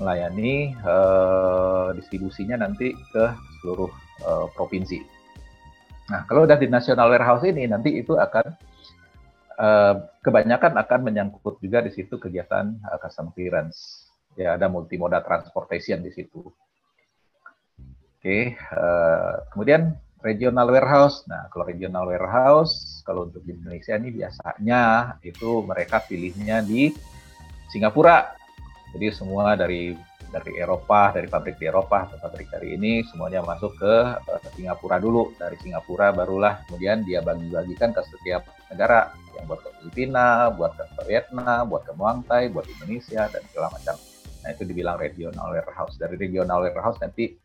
melayani 0.00 0.72
uh, 0.82 1.92
distribusinya 1.94 2.64
nanti 2.64 2.96
ke 3.12 3.24
seluruh 3.60 3.92
uh, 4.24 4.48
provinsi. 4.56 5.04
Nah, 6.08 6.24
kalau 6.24 6.48
udah 6.48 6.56
di 6.56 6.68
National 6.68 7.12
Warehouse 7.12 7.44
ini 7.44 7.68
nanti 7.68 8.00
itu 8.00 8.16
akan 8.16 8.46
uh, 9.60 9.94
kebanyakan 10.24 10.80
akan 10.80 11.00
menyangkut 11.04 11.60
juga 11.60 11.84
di 11.84 11.92
situ 11.92 12.16
kegiatan 12.16 12.74
uh, 12.88 12.98
custom 12.98 13.30
clearance. 13.36 14.08
Ya, 14.34 14.58
ada 14.58 14.66
multimoda 14.66 15.22
transportation 15.22 16.02
di 16.02 16.10
situ. 16.10 16.42
Oke, 18.18 18.18
okay, 18.18 18.42
uh, 18.74 19.46
kemudian 19.54 19.94
regional 20.24 20.72
warehouse. 20.72 21.28
Nah, 21.28 21.52
kalau 21.52 21.68
regional 21.68 22.08
warehouse, 22.08 23.04
kalau 23.04 23.28
untuk 23.28 23.44
di 23.44 23.52
Indonesia 23.52 23.92
ini 24.00 24.08
biasanya 24.08 24.82
itu 25.20 25.60
mereka 25.60 26.00
pilihnya 26.00 26.64
di 26.64 26.88
Singapura. 27.68 28.32
Jadi 28.96 29.12
semua 29.12 29.52
dari 29.52 29.92
dari 30.32 30.58
Eropa, 30.58 31.14
dari 31.14 31.30
pabrik 31.30 31.62
di 31.62 31.70
Eropa 31.70 32.10
atau 32.10 32.18
pabrik 32.18 32.50
dari 32.50 32.74
ini 32.74 33.06
semuanya 33.06 33.44
masuk 33.46 33.78
ke 33.78 33.94
uh, 34.18 34.40
Singapura 34.56 34.98
dulu. 34.98 35.30
Dari 35.36 35.54
Singapura 35.60 36.10
barulah 36.10 36.64
kemudian 36.66 37.06
dia 37.06 37.22
bagi-bagikan 37.22 37.94
ke 37.94 38.02
setiap 38.08 38.42
negara 38.72 39.14
yang 39.38 39.46
buat 39.46 39.62
ke 39.62 39.70
Filipina, 39.78 40.50
buat 40.50 40.74
ke 40.74 41.02
Vietnam, 41.06 41.70
buat 41.70 41.86
ke 41.86 41.92
Muang 41.94 42.26
Thai, 42.26 42.50
buat 42.50 42.66
Indonesia 42.66 43.30
dan 43.30 43.42
segala 43.52 43.70
macam. 43.70 43.94
Nah 44.42 44.48
itu 44.50 44.62
dibilang 44.66 44.96
regional 44.98 45.54
warehouse. 45.54 45.94
Dari 46.00 46.18
regional 46.18 46.66
warehouse 46.66 46.98
nanti 46.98 47.38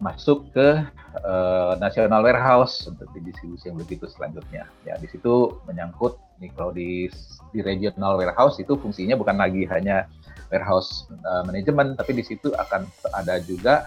masuk 0.00 0.48
ke 0.56 0.80
uh, 1.22 1.76
national 1.76 2.24
warehouse 2.24 2.88
untuk 2.88 3.06
didistribusi 3.12 3.68
yang 3.68 3.78
begitu 3.78 4.08
selanjutnya. 4.08 4.64
Ya 4.88 4.96
di 4.96 5.06
situ 5.06 5.60
menyangkut 5.68 6.16
nih 6.40 6.50
kalau 6.56 6.72
di 6.72 7.12
di 7.52 7.60
regional 7.60 8.16
warehouse 8.16 8.56
itu 8.58 8.74
fungsinya 8.80 9.14
bukan 9.14 9.36
lagi 9.36 9.68
hanya 9.68 10.08
warehouse 10.48 11.06
uh, 11.22 11.44
management, 11.46 12.00
tapi 12.00 12.16
di 12.16 12.24
situ 12.26 12.50
akan 12.56 12.88
ada 13.14 13.38
juga 13.44 13.86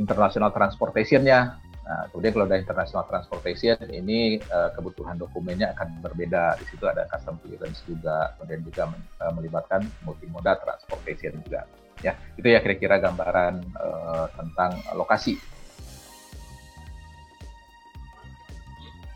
international 0.00 0.54
transportation-nya. 0.54 1.61
Nah, 1.82 2.06
kemudian 2.14 2.30
kalau 2.30 2.46
ada 2.46 2.62
international 2.62 3.04
transportation, 3.10 3.74
ini 3.90 4.38
uh, 4.54 4.70
kebutuhan 4.70 5.18
dokumennya 5.18 5.74
akan 5.74 5.98
berbeda. 5.98 6.54
Di 6.62 6.64
situ 6.70 6.86
ada 6.86 7.10
custom 7.10 7.42
clearance 7.42 7.82
juga, 7.90 8.38
kemudian 8.38 8.62
juga 8.62 8.82
uh, 9.18 9.32
melibatkan 9.34 9.82
multimoda 10.06 10.62
transportation 10.62 11.42
juga. 11.42 11.66
Ya, 12.06 12.14
itu 12.38 12.46
ya 12.46 12.62
kira-kira 12.62 13.02
gambaran 13.02 13.66
uh, 13.78 14.26
tentang 14.38 14.78
lokasi. 14.94 15.38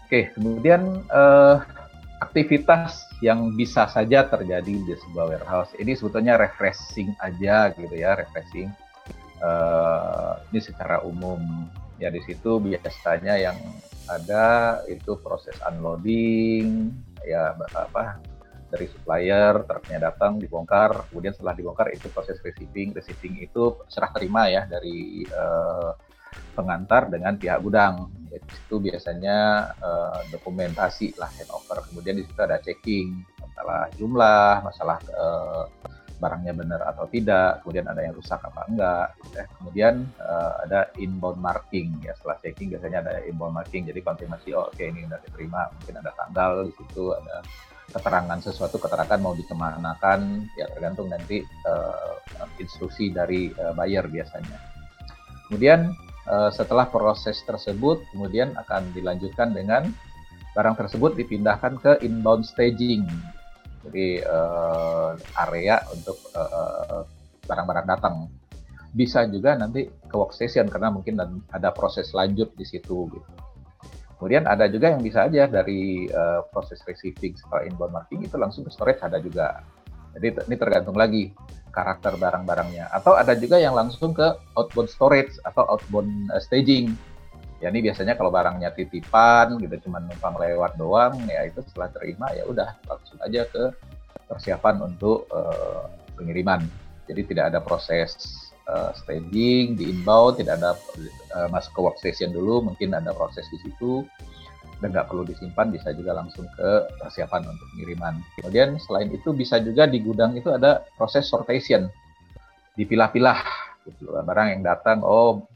Oke, 0.06 0.30
kemudian 0.34 1.02
uh, 1.10 1.62
aktivitas 2.22 3.02
yang 3.22 3.54
bisa 3.54 3.90
saja 3.90 4.26
terjadi 4.26 4.74
di 4.86 4.94
sebuah 5.06 5.34
warehouse. 5.34 5.70
Ini 5.78 5.98
sebetulnya 5.98 6.38
refreshing 6.38 7.14
aja 7.22 7.70
gitu 7.74 7.94
ya, 7.94 8.18
refreshing. 8.18 8.70
Uh, 9.42 10.40
ini 10.50 10.62
secara 10.62 11.02
umum 11.04 11.68
ya 11.96 12.08
di 12.12 12.20
situ 12.24 12.60
biasanya 12.60 13.34
yang 13.40 13.58
ada 14.06 14.80
itu 14.86 15.18
proses 15.18 15.56
unloading 15.66 16.94
ya 17.26 17.56
apa 17.74 18.22
dari 18.70 18.86
supplier 18.90 19.62
truknya 19.66 20.10
datang 20.10 20.38
dibongkar 20.38 21.10
kemudian 21.10 21.34
setelah 21.34 21.54
dibongkar 21.54 21.90
itu 21.94 22.06
proses 22.10 22.38
receiving 22.42 22.94
receiving 22.94 23.42
itu 23.42 23.78
serah 23.90 24.10
terima 24.14 24.50
ya 24.50 24.66
dari 24.66 25.26
uh, 25.30 25.94
pengantar 26.56 27.12
dengan 27.12 27.36
pihak 27.36 27.60
gudang. 27.60 28.08
Itu 28.32 28.80
biasanya 28.80 29.70
uh, 29.76 30.20
dokumentasi 30.32 31.16
lah 31.20 31.28
handover. 31.36 31.84
Kemudian 31.88 32.16
di 32.20 32.24
situ 32.24 32.40
ada 32.40 32.60
checking 32.60 33.24
masalah 33.40 33.88
jumlah, 33.96 34.52
masalah 34.64 34.98
uh, 35.12 35.64
barangnya 36.16 36.52
benar 36.56 36.80
atau 36.88 37.04
tidak, 37.08 37.62
kemudian 37.62 37.86
ada 37.86 38.00
yang 38.02 38.14
rusak 38.16 38.40
apa 38.40 38.60
enggak. 38.68 39.08
Ya. 39.36 39.44
Kemudian 39.60 39.94
uh, 40.20 40.52
ada 40.64 40.90
inbound 40.96 41.38
marking 41.38 41.96
ya 42.00 42.12
setelah 42.16 42.36
checking 42.40 42.72
biasanya 42.72 42.98
ada 43.04 43.12
inbound 43.28 43.54
marking 43.54 43.84
jadi 43.84 44.00
konfirmasi 44.00 44.56
oh 44.56 44.68
oke 44.68 44.76
okay, 44.76 44.90
ini 44.90 45.04
udah 45.06 45.20
diterima, 45.22 45.70
mungkin 45.72 45.94
ada 46.00 46.12
tanggal 46.16 46.52
di 46.68 46.72
situ 46.76 47.04
ada 47.12 47.44
keterangan 47.86 48.38
sesuatu 48.42 48.76
keterangan 48.82 49.18
mau 49.22 49.32
dikemanakan 49.32 50.50
ya 50.58 50.66
tergantung 50.74 51.06
nanti 51.06 51.40
uh, 51.64 52.18
instruksi 52.58 53.14
dari 53.14 53.52
uh, 53.56 53.72
buyer 53.76 54.04
biasanya. 54.10 54.58
Kemudian 55.46 55.94
Eh, 56.26 56.50
setelah 56.50 56.90
proses 56.90 57.38
tersebut 57.46 58.02
kemudian 58.10 58.50
akan 58.58 58.90
dilanjutkan 58.90 59.54
dengan 59.54 59.86
barang 60.58 60.74
tersebut 60.74 61.14
dipindahkan 61.14 61.78
ke 61.78 61.92
inbound 62.02 62.42
staging. 62.42 63.06
Jadi 63.86 64.20
uh, 64.26 65.14
area 65.46 65.80
untuk 65.94 66.18
barang 66.34 67.06
barang-barang 67.46 67.86
datang. 67.86 68.26
Bisa 68.96 69.22
juga 69.28 69.54
nanti 69.54 69.86
ke 69.86 70.14
workstation 70.16 70.66
karena 70.66 70.90
mungkin 70.90 71.20
ada 71.52 71.70
proses 71.70 72.10
lanjut 72.10 72.50
di 72.58 72.64
situ 72.66 73.06
gitu. 73.12 73.30
Kemudian 74.16 74.48
ada 74.48 74.64
juga 74.66 74.96
yang 74.96 75.04
bisa 75.04 75.28
aja 75.28 75.44
dari 75.44 76.08
uh, 76.08 76.40
proses 76.48 76.80
receiving 76.88 77.36
setelah 77.36 77.68
inbound 77.68 77.92
marketing 77.92 78.24
itu 78.24 78.36
langsung 78.40 78.64
ke 78.64 78.72
storage 78.72 79.04
ada 79.04 79.20
juga. 79.20 79.60
Jadi 80.16 80.48
ini 80.48 80.56
tergantung 80.56 80.96
lagi 80.96 81.36
karakter 81.68 82.16
barang-barangnya. 82.16 82.88
Atau 82.88 83.12
ada 83.12 83.36
juga 83.36 83.60
yang 83.60 83.76
langsung 83.76 84.16
ke 84.16 84.24
outbound 84.56 84.88
storage 84.88 85.36
atau 85.44 85.68
outbound 85.68 86.32
uh, 86.32 86.40
staging. 86.40 86.96
Ya 87.56 87.72
ini 87.72 87.80
biasanya 87.88 88.20
kalau 88.20 88.28
barangnya 88.28 88.68
titipan 88.76 89.56
gitu 89.56 89.88
cuma 89.88 89.96
numpang 90.04 90.36
lewat 90.36 90.76
doang 90.76 91.16
ya 91.24 91.48
itu 91.48 91.64
setelah 91.64 91.88
terima 91.88 92.28
ya 92.36 92.44
udah 92.44 92.68
langsung 92.84 93.16
aja 93.24 93.48
ke 93.48 93.72
persiapan 94.28 94.76
untuk 94.84 95.24
uh, 95.32 95.88
pengiriman. 96.20 96.60
Jadi 97.08 97.32
tidak 97.32 97.54
ada 97.54 97.64
proses 97.64 98.12
uh, 98.68 98.92
staging 98.92 99.78
di 99.78 99.88
inbound, 99.88 100.36
tidak 100.36 100.60
ada 100.60 100.76
uh, 101.32 101.48
masuk 101.48 101.72
ke 101.72 101.80
workstation 101.80 102.34
dulu, 102.34 102.60
mungkin 102.60 102.92
ada 102.92 103.14
proses 103.16 103.46
di 103.48 103.58
situ 103.64 104.04
dan 104.84 104.92
nggak 104.92 105.08
perlu 105.08 105.24
disimpan 105.24 105.72
bisa 105.72 105.88
juga 105.96 106.12
langsung 106.12 106.44
ke 106.52 106.70
persiapan 107.00 107.48
untuk 107.48 107.66
pengiriman. 107.72 108.20
Kemudian 108.36 108.76
selain 108.84 109.08
itu 109.08 109.32
bisa 109.32 109.56
juga 109.64 109.88
di 109.88 110.04
gudang 110.04 110.36
itu 110.36 110.52
ada 110.52 110.84
proses 111.00 111.24
sortation, 111.24 111.88
dipilah-pilah 112.76 113.40
gitu. 113.88 114.12
barang 114.12 114.48
yang 114.52 114.62
datang 114.66 115.00
oh 115.00 115.48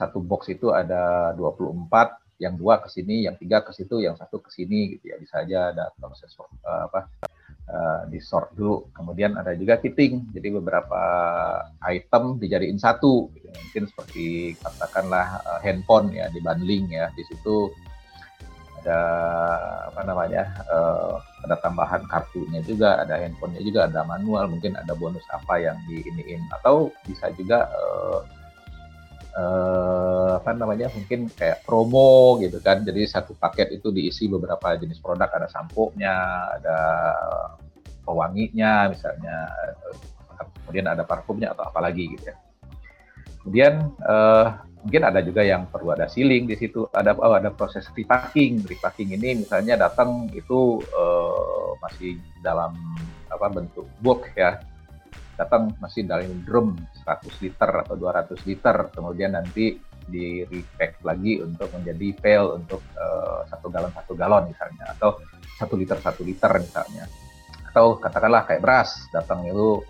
satu 0.00 0.24
box 0.24 0.48
itu 0.48 0.72
ada 0.72 1.36
24 1.36 2.40
yang 2.40 2.56
dua 2.56 2.80
ke 2.80 2.88
sini, 2.88 3.28
yang 3.28 3.36
tiga 3.36 3.60
ke 3.60 3.76
situ, 3.76 4.00
yang 4.00 4.16
satu 4.16 4.40
ke 4.40 4.48
sini 4.48 4.96
gitu 4.96 5.12
ya 5.12 5.20
bisa 5.20 5.44
aja 5.44 5.76
ada 5.76 5.92
proses 6.00 6.32
uh, 6.40 6.88
apa 6.88 7.12
uh, 7.68 8.02
di 8.08 8.16
sort 8.16 8.56
dulu. 8.56 8.88
Kemudian 8.96 9.36
ada 9.36 9.52
juga 9.52 9.76
kitting, 9.76 10.32
jadi 10.32 10.48
beberapa 10.56 11.02
item 11.84 12.40
dijadiin 12.40 12.80
satu, 12.80 13.28
gitu. 13.36 13.52
mungkin 13.52 13.84
seperti 13.92 14.56
katakanlah 14.56 15.44
uh, 15.44 15.60
handphone 15.60 16.16
ya 16.16 16.32
di 16.32 16.40
bundling 16.40 16.88
ya 16.88 17.12
di 17.12 17.22
situ 17.28 17.68
ada 18.80 19.00
apa 19.92 20.00
namanya 20.08 20.48
uh, 20.72 21.20
ada 21.44 21.60
tambahan 21.60 22.00
kartunya 22.08 22.64
juga 22.64 22.96
ada 22.96 23.20
handphonenya 23.20 23.60
juga 23.60 23.80
ada 23.84 24.00
manual 24.08 24.48
mungkin 24.48 24.72
ada 24.72 24.96
bonus 24.96 25.20
apa 25.28 25.60
yang 25.60 25.76
diiniin 25.84 26.48
atau 26.48 26.88
bisa 27.04 27.28
juga 27.36 27.68
uh, 27.68 28.24
uh, 29.36 30.40
apa 30.40 30.50
namanya 30.56 30.90
mungkin 30.94 31.30
kayak 31.30 31.62
promo 31.66 32.38
gitu 32.42 32.58
kan. 32.62 32.82
Jadi 32.82 33.06
satu 33.06 33.36
paket 33.36 33.74
itu 33.74 33.90
diisi 33.94 34.26
beberapa 34.26 34.74
jenis 34.78 34.98
produk. 34.98 35.30
Ada 35.30 35.48
sampo-nya 35.50 36.14
ada 36.60 36.78
pewanginya 38.02 38.90
misalnya 38.90 39.36
kemudian 40.64 40.86
ada 40.88 41.02
parfumnya 41.04 41.52
atau 41.52 41.68
apalagi 41.68 42.16
gitu 42.16 42.30
ya. 42.30 42.36
Kemudian 43.40 43.90
uh, 44.04 44.60
mungkin 44.84 45.02
ada 45.04 45.20
juga 45.24 45.40
yang 45.44 45.68
perlu 45.68 45.92
ada 45.92 46.06
sealing 46.06 46.46
di 46.48 46.56
situ. 46.56 46.86
Ada 46.92 47.16
oh, 47.16 47.34
ada 47.36 47.50
proses 47.52 47.88
repacking. 47.92 48.64
Repacking 48.64 49.16
ini 49.16 49.44
misalnya 49.44 49.76
datang 49.76 50.28
itu 50.32 50.80
uh, 50.94 51.74
masih 51.80 52.20
dalam 52.44 52.76
apa 53.30 53.46
bentuk 53.48 53.86
bulk 54.02 54.26
ya 54.34 54.58
datang 55.40 55.72
masih 55.80 56.04
dalam 56.04 56.44
drum 56.44 56.76
100 57.08 57.40
liter 57.40 57.70
atau 57.80 57.96
200 57.96 58.36
liter. 58.44 58.76
Kemudian 58.92 59.32
nanti 59.32 59.80
di 60.04 60.44
repack 60.44 61.00
lagi 61.00 61.40
untuk 61.40 61.72
menjadi 61.72 62.08
pail 62.20 62.60
untuk 62.60 62.84
uh, 63.00 63.46
satu 63.48 63.72
galon 63.72 63.92
satu 63.94 64.12
galon 64.18 64.44
misalnya 64.52 64.92
atau 64.92 65.16
satu 65.56 65.74
liter 65.80 65.96
satu 65.96 66.20
liter 66.20 66.52
misalnya. 66.60 67.08
Atau 67.72 67.96
katakanlah 67.96 68.44
kayak 68.44 68.60
beras 68.60 69.08
datang 69.14 69.46
itu 69.48 69.80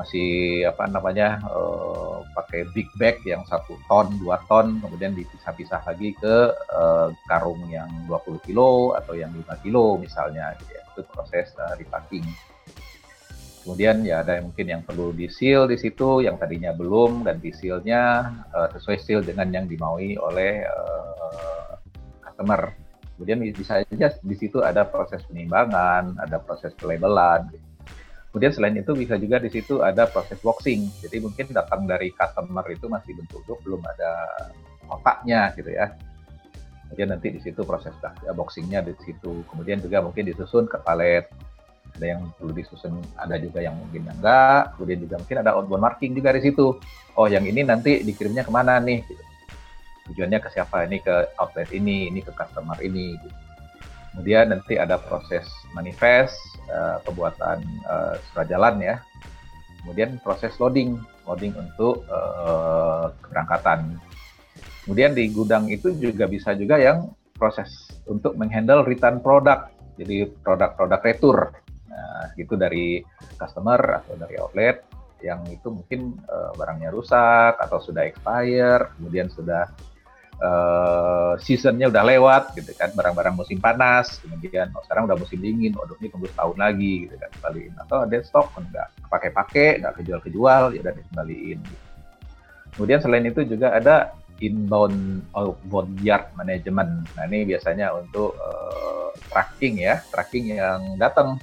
masih 0.00 0.64
apa 0.64 0.88
namanya 0.88 1.36
uh, 1.44 2.24
pakai 2.32 2.64
big 2.72 2.88
bag 2.96 3.20
yang 3.28 3.44
satu 3.44 3.76
ton 3.84 4.08
dua 4.16 4.40
ton 4.48 4.80
kemudian 4.80 5.12
dipisah-pisah 5.12 5.84
lagi 5.84 6.16
ke 6.16 6.56
uh, 6.72 7.12
karung 7.28 7.60
yang 7.68 7.90
20 8.08 8.40
kilo 8.48 8.96
atau 8.96 9.12
yang 9.12 9.28
5 9.28 9.60
kilo 9.60 10.00
misalnya 10.00 10.56
gitu 10.56 10.72
ya. 10.72 10.82
itu 10.88 11.00
proses 11.12 11.52
uh, 11.60 11.76
repacking 11.76 12.24
kemudian 13.62 14.02
ya 14.02 14.24
ada 14.24 14.40
yang 14.40 14.52
mungkin 14.52 14.66
yang 14.66 14.82
perlu 14.82 15.12
di 15.12 15.28
seal 15.28 15.68
di 15.68 15.76
situ 15.76 16.24
yang 16.24 16.40
tadinya 16.40 16.72
belum 16.72 17.28
dan 17.28 17.38
di 17.38 17.52
sealnya 17.52 18.32
uh, 18.56 18.68
sesuai 18.72 18.98
seal 19.00 19.20
dengan 19.20 19.52
yang 19.52 19.68
dimaui 19.68 20.16
oleh 20.16 20.64
uh, 20.64 21.76
customer 22.24 22.72
kemudian 23.16 23.38
bisa 23.52 23.84
saja 23.84 24.16
di 24.16 24.36
situ 24.36 24.64
ada 24.64 24.88
proses 24.88 25.20
penimbangan 25.28 26.16
ada 26.24 26.40
proses 26.40 26.72
pelabelan 26.76 27.52
Kemudian 28.30 28.54
selain 28.54 28.78
itu 28.78 28.94
bisa 28.94 29.18
juga 29.18 29.42
di 29.42 29.50
situ 29.50 29.82
ada 29.82 30.06
proses 30.06 30.38
boxing. 30.38 30.86
Jadi 31.02 31.18
mungkin 31.18 31.50
datang 31.50 31.82
dari 31.90 32.14
customer 32.14 32.62
itu 32.70 32.86
masih 32.86 33.18
bentuk 33.18 33.58
belum 33.66 33.82
ada 33.82 34.10
otaknya 34.86 35.50
gitu 35.58 35.74
ya. 35.74 35.90
Kemudian 36.86 37.10
nanti 37.10 37.34
di 37.34 37.42
situ 37.42 37.66
proses 37.66 37.90
ya, 37.98 38.30
boxingnya 38.30 38.86
di 38.86 38.94
situ. 39.02 39.42
Kemudian 39.50 39.82
juga 39.82 39.98
mungkin 40.06 40.30
disusun 40.30 40.70
ke 40.70 40.78
palet. 40.78 41.26
Ada 42.00 42.16
yang 42.16 42.32
perlu 42.32 42.56
disusun, 42.56 42.96
ada 43.20 43.36
juga 43.36 43.60
yang 43.60 43.76
mungkin 43.76 44.08
enggak. 44.08 44.72
Kemudian 44.80 44.98
juga 45.04 45.14
mungkin 45.20 45.38
ada 45.44 45.50
outbound 45.52 45.84
marking 45.84 46.16
juga 46.16 46.32
di 46.32 46.40
situ. 46.40 46.80
Oh 47.12 47.28
yang 47.28 47.44
ini 47.44 47.60
nanti 47.60 48.00
dikirimnya 48.00 48.48
ke 48.48 48.48
mana 48.48 48.80
nih? 48.80 49.04
Tujuannya 50.08 50.40
ke 50.40 50.48
siapa? 50.48 50.88
Ini 50.88 51.04
ke 51.04 51.36
outlet 51.36 51.68
ini, 51.76 52.08
ini 52.08 52.24
ke 52.24 52.32
customer 52.32 52.80
ini. 52.80 53.20
Gitu. 53.20 53.28
Kemudian 54.16 54.48
nanti 54.48 54.80
ada 54.80 54.96
proses 54.96 55.44
manifest, 55.76 56.34
uh, 56.72 56.98
pembuatan 57.04 57.60
uh, 57.84 58.16
surat 58.32 58.48
jalan 58.48 58.80
ya. 58.80 58.96
kemudian 59.80 60.20
proses 60.20 60.52
loading, 60.60 61.00
loading 61.24 61.56
untuk 61.56 62.04
uh, 62.12 63.08
keberangkatan. 63.24 63.96
Kemudian 64.84 65.16
di 65.16 65.32
gudang 65.32 65.72
itu 65.72 65.96
juga 65.96 66.28
bisa 66.28 66.52
juga 66.52 66.76
yang 66.76 67.16
proses 67.40 67.88
untuk 68.04 68.36
menghandle 68.36 68.84
return 68.84 69.24
product, 69.24 69.72
jadi 69.96 70.28
produk-produk 70.44 71.00
retur, 71.00 71.36
nah, 71.90 72.30
itu 72.38 72.54
dari 72.54 73.02
customer 73.36 74.00
atau 74.00 74.14
dari 74.14 74.38
outlet 74.38 74.86
yang 75.20 75.44
itu 75.52 75.68
mungkin 75.68 76.16
uh, 76.26 76.56
barangnya 76.56 76.88
rusak 76.92 77.60
atau 77.60 77.76
sudah 77.80 78.08
expire, 78.08 78.88
kemudian 78.96 79.28
sudah 79.28 79.68
uh, 80.40 81.36
seasonnya 81.36 81.92
udah 81.92 82.04
lewat 82.04 82.56
gitu 82.56 82.72
kan 82.74 82.90
barang-barang 82.96 83.36
musim 83.36 83.60
panas 83.60 84.18
kemudian 84.24 84.72
oh, 84.72 84.82
sekarang 84.88 85.06
udah 85.06 85.16
musim 85.20 85.38
dingin 85.38 85.76
waduh 85.76 85.96
ini 86.00 86.08
tunggu 86.08 86.28
setahun 86.32 86.56
lagi 86.56 87.06
gitu 87.06 87.14
kan 87.20 87.30
kembaliin. 87.38 87.72
Atau 87.76 87.96
ada 88.04 88.16
stok 88.24 88.48
nggak 88.56 88.88
pakai-pakai 89.12 89.68
nggak 89.84 89.94
kejual-kejual 90.00 90.62
ya 90.74 90.80
udah 90.80 90.94
dikembaliin. 90.96 91.60
Gitu. 91.60 91.84
kemudian 92.70 93.02
selain 93.02 93.26
itu 93.26 93.42
juga 93.44 93.74
ada 93.76 94.14
inbound 94.40 95.20
outbound 95.36 96.00
yard 96.00 96.32
management. 96.32 97.04
Nah 97.12 97.28
ini 97.28 97.44
biasanya 97.44 97.92
untuk 97.92 98.32
uh, 98.40 99.12
tracking 99.28 99.84
ya 99.84 100.00
tracking 100.08 100.56
yang 100.56 100.96
datang 100.96 101.36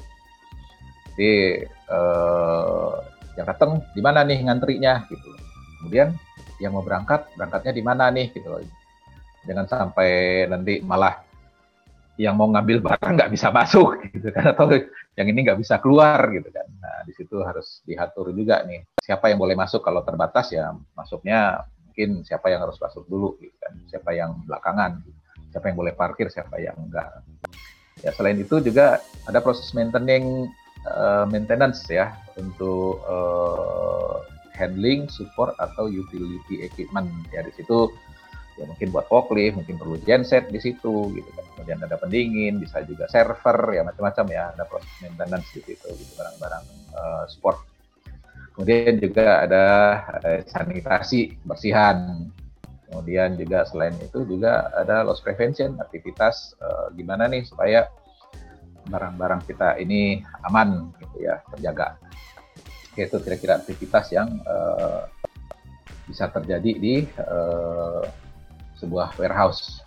jadi 1.17 1.65
uh, 1.89 3.01
yang 3.33 3.45
datang 3.49 3.81
di 3.91 4.01
mana 4.05 4.21
nih 4.21 4.45
ngantrinya 4.45 5.09
gitu. 5.09 5.33
Kemudian 5.81 6.13
yang 6.61 6.77
mau 6.77 6.85
berangkat 6.85 7.25
berangkatnya 7.33 7.73
di 7.73 7.83
mana 7.85 8.09
nih 8.13 8.33
gitu 8.33 8.49
jangan 9.45 9.65
sampai 9.65 10.43
nanti 10.49 10.83
malah 10.83 11.23
yang 12.17 12.33
mau 12.33 12.49
ngambil 12.49 12.81
barang 12.81 13.13
nggak 13.13 13.31
bisa 13.33 13.49
masuk 13.49 13.97
gitu 14.13 14.29
kan. 14.29 14.53
Atau 14.53 14.69
yang 15.17 15.27
ini 15.27 15.41
nggak 15.41 15.57
bisa 15.57 15.81
keluar 15.81 16.21
gitu 16.29 16.53
kan. 16.53 16.69
Nah 16.77 17.01
di 17.01 17.13
situ 17.17 17.41
harus 17.41 17.81
diatur 17.81 18.29
juga 18.29 18.61
nih. 18.61 18.85
Siapa 19.01 19.33
yang 19.33 19.41
boleh 19.41 19.57
masuk? 19.57 19.81
Kalau 19.81 20.05
terbatas 20.05 20.53
ya 20.53 20.69
masuknya 20.93 21.65
mungkin 21.89 22.21
siapa 22.21 22.53
yang 22.53 22.61
harus 22.61 22.77
masuk 22.77 23.09
dulu 23.09 23.41
gitu 23.41 23.57
kan. 23.57 23.73
Siapa 23.89 24.13
yang 24.13 24.37
belakangan 24.45 25.01
siapa 25.51 25.73
yang 25.73 25.77
boleh 25.79 25.93
parkir 25.95 26.27
siapa 26.29 26.59
yang 26.59 26.75
enggak 26.77 27.23
ya 28.05 28.13
selain 28.13 28.37
itu 28.37 28.61
juga 28.61 29.01
ada 29.25 29.39
proses 29.41 29.73
maintaining 29.73 30.45
uh, 30.93 31.25
maintenance 31.27 31.83
ya 31.91 32.15
untuk 32.39 33.03
uh, 33.03 34.23
handling 34.57 35.05
support 35.11 35.53
atau 35.61 35.85
utility 35.85 36.65
equipment 36.65 37.07
ya 37.29 37.45
di 37.45 37.53
situ 37.53 37.93
ya 38.57 38.65
mungkin 38.65 38.89
buat 38.89 39.05
forklift, 39.05 39.53
mungkin 39.53 39.77
perlu 39.77 40.01
genset 40.01 40.49
di 40.49 40.57
situ 40.57 41.13
gitu 41.13 41.29
kan. 41.37 41.45
Kemudian 41.53 41.79
ada 41.85 41.95
pendingin, 42.01 42.57
bisa 42.57 42.81
juga 42.83 43.05
server 43.05 43.77
ya 43.77 43.85
macam-macam 43.85 44.25
ya, 44.33 44.43
ada 44.57 44.65
proses 44.65 44.89
maintenance 44.99 45.47
di 45.53 45.61
situ 45.61 45.87
gitu 45.93 46.11
barang-barang 46.17 46.65
uh, 46.97 47.23
sport. 47.29 47.61
Kemudian 48.57 48.97
juga 48.97 49.45
ada 49.45 49.65
uh, 50.25 50.41
sanitasi, 50.49 51.37
bersihan. 51.45 52.25
Kemudian 52.89 53.37
juga 53.37 53.67
selain 53.67 53.93
itu 54.01 54.25
juga 54.25 54.73
ada 54.73 55.05
loss 55.05 55.21
prevention, 55.21 55.77
aktivitas 55.77 56.57
uh, 56.57 56.89
gimana 56.97 57.29
nih 57.29 57.45
supaya 57.45 57.85
barang-barang 58.87 59.43
kita 59.45 59.77
ini 59.77 60.23
aman 60.47 60.91
gitu 60.99 61.27
ya, 61.27 61.43
terjaga. 61.53 61.99
Itu 62.97 63.21
kira-kira 63.21 63.61
aktivitas 63.61 64.09
yang 64.09 64.41
uh, 64.47 65.05
bisa 66.09 66.31
terjadi 66.33 66.71
di 66.79 66.95
uh, 67.21 68.07
sebuah 68.79 69.13
warehouse. 69.21 69.85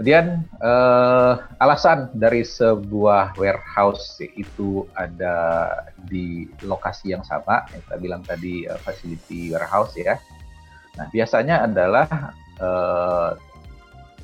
Kemudian 0.00 0.48
uh, 0.64 1.44
alasan 1.60 2.08
dari 2.16 2.40
sebuah 2.40 3.36
warehouse 3.36 4.16
itu 4.32 4.88
ada 4.96 5.68
di 6.08 6.48
lokasi 6.64 7.12
yang 7.12 7.20
sama, 7.20 7.68
yang 7.68 7.80
kita 7.84 7.96
bilang 8.00 8.22
tadi 8.24 8.64
uh, 8.64 8.80
facility 8.80 9.52
warehouse 9.52 9.92
ya. 10.00 10.16
Nah 10.96 11.04
biasanya 11.12 11.68
adalah 11.68 12.32
uh, 12.60 13.36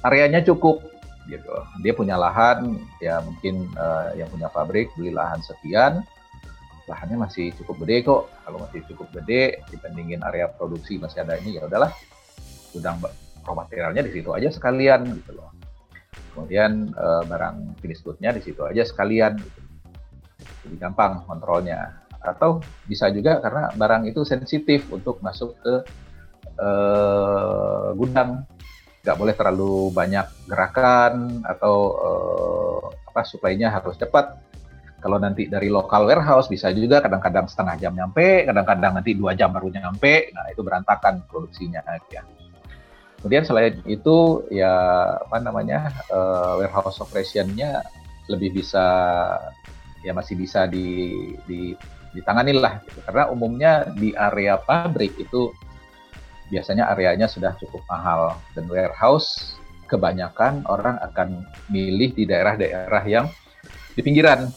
areanya 0.01 0.41
cukup, 0.41 0.81
gitu. 1.27 1.53
Dia 1.83 1.93
punya 1.93 2.15
lahan, 2.19 2.79
ya 3.03 3.21
mungkin 3.23 3.71
uh, 3.75 4.15
yang 4.15 4.31
punya 4.31 4.49
pabrik 4.51 4.91
beli 4.95 5.11
lahan 5.15 5.43
sekian, 5.43 6.07
lahannya 6.87 7.19
masih 7.27 7.51
cukup 7.59 7.83
gede 7.87 7.97
kok. 8.07 8.23
Kalau 8.47 8.59
masih 8.63 8.81
cukup 8.87 9.11
gede 9.23 9.63
dibandingin 9.71 10.23
area 10.23 10.47
produksi 10.51 10.99
masih 11.03 11.27
ada 11.27 11.35
ini 11.43 11.59
ya 11.59 11.67
udahlah 11.67 11.91
gudang 12.71 13.03
raw 13.47 13.55
materialnya 13.55 14.03
di 14.07 14.13
situ 14.15 14.31
aja 14.35 14.49
sekalian 14.51 15.07
gitu 15.23 15.39
loh. 15.39 15.51
Kemudian 16.35 16.93
uh, 16.95 17.25
barang 17.25 17.81
finish 17.81 18.05
good-nya 18.05 18.31
di 18.35 18.43
situ 18.45 18.61
aja 18.63 18.85
sekalian 18.85 19.41
gitu. 19.41 19.61
Jadi 20.67 20.77
gampang 20.79 21.25
kontrolnya. 21.25 22.03
Atau 22.23 22.59
bisa 22.91 23.07
juga 23.15 23.39
karena 23.39 23.71
barang 23.75 24.11
itu 24.11 24.27
sensitif 24.27 24.91
untuk 24.91 25.23
masuk 25.23 25.55
ke 25.63 25.75
uh, 26.59 27.95
gudang. 27.95 28.43
Nggak 29.07 29.19
boleh 29.23 29.35
terlalu 29.39 29.75
banyak 29.95 30.27
gerakan 30.51 31.47
atau 31.47 31.77
uh, 31.95 32.83
apa 33.07 33.23
supply-nya 33.23 33.71
harus 33.71 33.95
cepat. 33.95 34.35
Kalau 34.99 35.23
nanti 35.23 35.47
dari 35.47 35.71
lokal 35.71 36.11
warehouse 36.11 36.51
bisa 36.51 36.75
juga 36.75 36.99
kadang-kadang 36.99 37.47
setengah 37.47 37.79
jam 37.79 37.95
nyampe, 37.95 38.43
kadang-kadang 38.43 38.99
nanti 38.99 39.15
dua 39.15 39.39
jam 39.39 39.55
baru 39.55 39.71
nyampe. 39.71 40.35
Nah 40.35 40.51
itu 40.51 40.67
berantakan 40.67 41.23
produksinya 41.31 41.79
ya. 42.11 42.27
Kemudian 43.23 43.47
selain 43.47 43.79
itu 43.87 44.43
ya 44.51 44.75
apa 45.23 45.39
namanya 45.39 45.95
uh, 46.11 46.59
warehouse 46.59 46.99
operation-nya 46.99 47.87
lebih 48.27 48.59
bisa 48.59 48.83
ya 50.03 50.11
masih 50.11 50.35
bisa 50.35 50.67
di, 50.67 51.15
di 51.47 51.79
ditangani 52.17 52.57
lah 52.57 52.81
gitu. 52.89 52.99
karena 53.05 53.29
umumnya 53.29 53.73
di 53.93 54.17
area 54.17 54.57
pabrik 54.57 55.13
itu 55.21 55.53
biasanya 56.51 56.91
areanya 56.93 57.27
sudah 57.27 57.55
cukup 57.59 57.83
mahal. 57.91 58.39
Dan 58.55 58.71
warehouse 58.71 59.59
kebanyakan 59.87 60.67
orang 60.67 60.99
akan 61.03 61.47
milih 61.71 62.15
di 62.15 62.25
daerah-daerah 62.27 63.05
yang 63.07 63.27
di 63.95 64.01
pinggiran. 64.03 64.51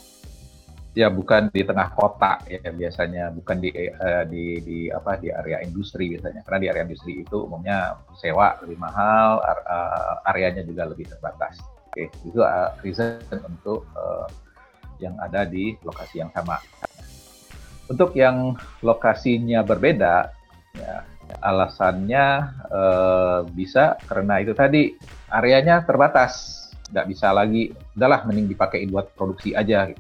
Ya 0.98 1.08
bukan 1.08 1.54
di 1.54 1.62
tengah 1.62 1.94
kota 1.94 2.42
ya 2.50 2.60
biasanya. 2.74 3.30
Bukan 3.32 3.62
di 3.62 3.70
uh, 3.74 4.26
di 4.26 4.60
di 4.66 4.80
apa 4.90 5.22
di 5.22 5.30
area 5.30 5.62
industri 5.62 6.12
biasanya. 6.18 6.42
Karena 6.44 6.60
di 6.60 6.68
area 6.74 6.84
industri 6.84 7.24
itu 7.24 7.46
umumnya 7.46 7.96
sewa 8.18 8.58
lebih 8.66 8.78
mahal 8.82 9.40
uh, 9.40 10.30
areanya 10.30 10.66
juga 10.66 10.90
lebih 10.90 11.08
terbatas. 11.08 11.62
Oke 11.90 12.06
okay. 12.06 12.28
itu 12.28 12.42
uh, 12.42 12.74
reason 12.86 13.18
untuk 13.46 13.86
uh, 13.98 14.30
yang 15.00 15.16
ada 15.24 15.48
di 15.48 15.74
lokasi 15.82 16.20
yang 16.22 16.30
sama. 16.36 16.60
Untuk 17.90 18.14
yang 18.14 18.54
lokasinya 18.86 19.66
berbeda 19.66 20.30
ya 20.78 21.02
alasannya 21.38 22.26
uh, 22.74 23.40
bisa 23.54 23.96
karena 24.10 24.42
itu 24.42 24.58
tadi 24.58 24.98
areanya 25.30 25.86
terbatas 25.86 26.58
nggak 26.90 27.06
bisa 27.06 27.30
lagi 27.30 27.70
udahlah 27.94 28.26
mending 28.26 28.50
dipakai 28.50 28.90
buat 28.90 29.14
produksi 29.14 29.54
aja 29.54 29.94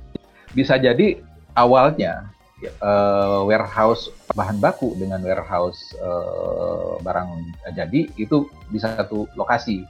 bisa 0.57 0.82
jadi 0.82 1.21
awalnya 1.53 2.34
uh, 2.82 3.45
warehouse 3.45 4.09
bahan 4.34 4.57
baku 4.57 4.97
dengan 4.97 5.21
warehouse 5.21 5.93
uh, 6.01 6.97
barang 7.05 7.30
jadi 7.77 8.09
itu 8.17 8.49
di 8.67 8.80
satu 8.82 9.30
lokasi. 9.38 9.86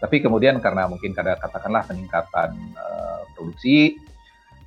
Tapi 0.00 0.24
kemudian 0.24 0.56
karena 0.64 0.88
mungkin 0.88 1.12
kada 1.12 1.36
katakanlah 1.36 1.84
peningkatan 1.84 2.56
produksi, 3.36 4.00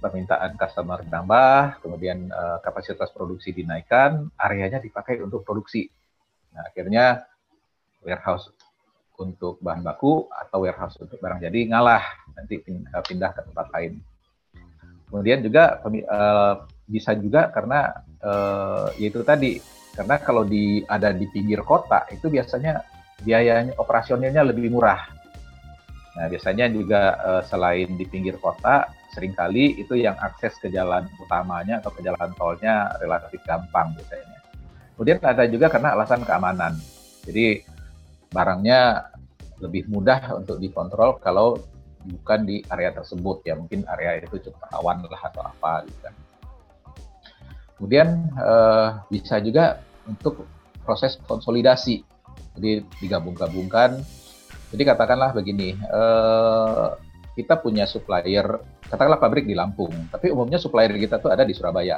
permintaan 0.03 0.59
customer 0.59 0.99
bertambah, 0.99 1.79
kemudian 1.79 2.27
uh, 2.27 2.59
kapasitas 2.59 3.07
produksi 3.15 3.55
dinaikkan, 3.55 4.27
areanya 4.35 4.83
dipakai 4.83 5.23
untuk 5.23 5.47
produksi. 5.47 5.87
Nah, 6.53 6.69
akhirnya 6.69 7.25
warehouse 8.05 8.53
untuk 9.17 9.61
bahan 9.61 9.85
baku 9.85 10.25
atau 10.29 10.65
warehouse 10.65 10.97
untuk 11.01 11.21
barang 11.21 11.41
jadi 11.41 11.69
ngalah, 11.69 12.03
nanti 12.37 12.61
pindah 13.09 13.31
ke 13.33 13.41
tempat 13.45 13.67
lain. 13.73 14.01
Kemudian 15.09 15.45
juga 15.45 15.77
uh, 15.85 16.65
bisa 16.89 17.13
juga 17.13 17.53
karena 17.53 17.93
uh, 18.25 18.89
yaitu 18.97 19.21
tadi 19.21 19.61
karena 19.93 20.17
kalau 20.17 20.41
di 20.41 20.81
ada 20.89 21.13
di 21.13 21.29
pinggir 21.29 21.61
kota 21.61 22.09
itu 22.09 22.33
biasanya 22.33 22.81
biayanya 23.21 23.77
operasionalnya 23.77 24.41
lebih 24.49 24.73
murah. 24.73 25.05
Nah 26.17 26.25
biasanya 26.29 26.65
juga 26.69 27.17
selain 27.45 27.93
di 27.93 28.05
pinggir 28.09 28.41
kota 28.41 28.89
sering 29.13 29.37
kali 29.37 29.77
itu 29.77 29.93
yang 29.93 30.17
akses 30.17 30.57
ke 30.57 30.73
jalan 30.73 31.05
utamanya 31.21 31.77
atau 31.77 31.93
ke 31.93 32.01
jalan 32.01 32.33
tolnya 32.33 32.89
relatif 32.97 33.37
gampang 33.45 33.93
biasanya. 33.93 34.42
Kemudian 34.93 35.17
ada 35.21 35.43
juga 35.49 35.67
karena 35.73 35.97
alasan 35.97 36.21
keamanan. 36.21 36.77
Jadi 37.25 37.65
barangnya 38.29 39.09
lebih 39.61 39.87
mudah 39.87 40.37
untuk 40.37 40.59
dikontrol 40.59 41.21
kalau 41.23 41.55
bukan 42.03 42.43
di 42.43 42.59
area 42.67 42.91
tersebut 42.91 43.47
ya 43.47 43.55
mungkin 43.55 43.87
area 43.87 44.19
itu 44.19 44.49
cukup 44.49 44.59
rawan 44.75 45.07
lah 45.07 45.21
atau 45.31 45.41
apa 45.43 45.87
gitu 45.87 45.99
kan. 46.03 46.13
Kemudian 47.79 48.07
uh, 48.37 49.03
bisa 49.07 49.39
juga 49.39 49.81
untuk 50.07 50.47
proses 50.83 51.15
konsolidasi, 51.23 52.03
jadi 52.59 52.83
digabung-gabungkan. 52.99 54.03
Jadi 54.73 54.83
katakanlah 54.83 55.31
begini, 55.35 55.77
uh, 55.91 56.95
kita 57.37 57.61
punya 57.61 57.85
supplier, 57.85 58.45
katakanlah 58.87 59.21
pabrik 59.21 59.45
di 59.45 59.55
Lampung, 59.55 59.93
tapi 60.09 60.33
umumnya 60.33 60.57
supplier 60.59 60.91
kita 60.95 61.19
tuh 61.21 61.31
ada 61.33 61.43
di 61.43 61.53
Surabaya. 61.55 61.97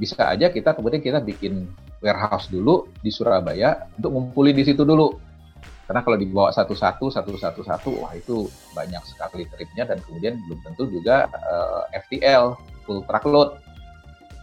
bisa 0.00 0.16
aja 0.32 0.48
kita 0.48 0.72
kemudian 0.72 1.04
kita 1.04 1.20
bikin 1.20 1.68
warehouse 2.00 2.48
dulu 2.48 2.88
di 3.04 3.12
Surabaya 3.12 3.88
untuk 3.96 4.10
ngumpulin 4.12 4.56
di 4.56 4.64
situ 4.64 4.82
dulu. 4.82 5.30
Karena 5.84 6.06
kalau 6.06 6.18
dibawa 6.22 6.54
satu-satu, 6.54 7.10
satu-satu-satu, 7.10 7.90
wah 7.98 8.14
itu 8.14 8.46
banyak 8.78 9.02
sekali 9.10 9.42
tripnya 9.50 9.90
dan 9.90 9.98
kemudian 10.06 10.38
belum 10.46 10.58
tentu 10.62 10.86
juga 10.86 11.26
uh, 11.34 11.82
eh, 11.90 11.98
FTL, 12.06 12.54
full 12.86 13.02
truckload. 13.10 13.58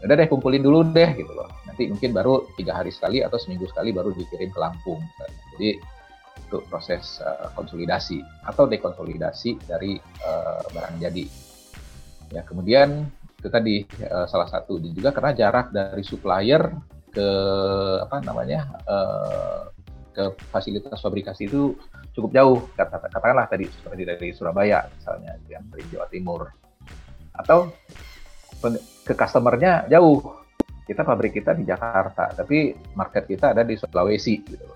Udah 0.03 0.15
deh 0.19 0.27
kumpulin 0.27 0.61
dulu 0.61 0.83
deh 0.91 1.15
gitu 1.15 1.31
loh. 1.31 1.47
Nanti 1.63 1.87
mungkin 1.87 2.11
baru 2.11 2.45
tiga 2.59 2.75
hari 2.75 2.91
sekali 2.91 3.23
atau 3.23 3.39
seminggu 3.39 3.65
sekali 3.71 3.95
baru 3.95 4.11
dikirim 4.11 4.51
ke 4.51 4.59
Lampung. 4.59 4.99
Jadi 5.55 5.79
untuk 6.47 6.67
proses 6.67 7.23
uh, 7.23 7.47
konsolidasi 7.55 8.21
atau 8.43 8.67
dekonsolidasi 8.67 9.55
dari 9.65 9.95
uh, 10.27 10.61
barang 10.67 10.99
jadi. 10.99 11.25
Ya 12.35 12.43
kemudian 12.43 13.07
itu 13.39 13.47
tadi 13.47 13.87
uh, 14.03 14.27
salah 14.27 14.51
satu 14.51 14.83
dan 14.83 14.91
juga 14.91 15.15
karena 15.15 15.31
jarak 15.31 15.71
dari 15.71 16.03
supplier 16.03 16.75
ke 17.17 17.29
apa 18.05 18.21
namanya 18.21 18.69
uh, 18.85 19.73
ke 20.13 20.37
fasilitas 20.53 21.01
fabrikasi 21.01 21.49
itu 21.49 21.73
cukup 22.13 22.31
jauh. 22.33 22.59
Kata 22.77 23.01
katakanlah 23.09 23.49
tadi 23.49 23.65
seperti 23.65 24.05
dari 24.05 24.27
Surabaya 24.33 24.85
misalnya 24.85 25.33
yang 25.49 25.65
dari 25.73 25.85
Jawa 25.89 26.05
Timur. 26.13 26.41
Atau 27.33 27.73
ke 29.05 29.13
customernya 29.13 29.89
jauh. 29.89 30.45
Kita 30.87 31.03
pabrik 31.03 31.35
kita 31.35 31.51
di 31.51 31.67
Jakarta 31.67 32.31
tapi 32.31 32.71
market 32.95 33.27
kita 33.27 33.51
ada 33.51 33.65
di 33.65 33.75
Sulawesi 33.75 34.39
gitu. 34.45 34.67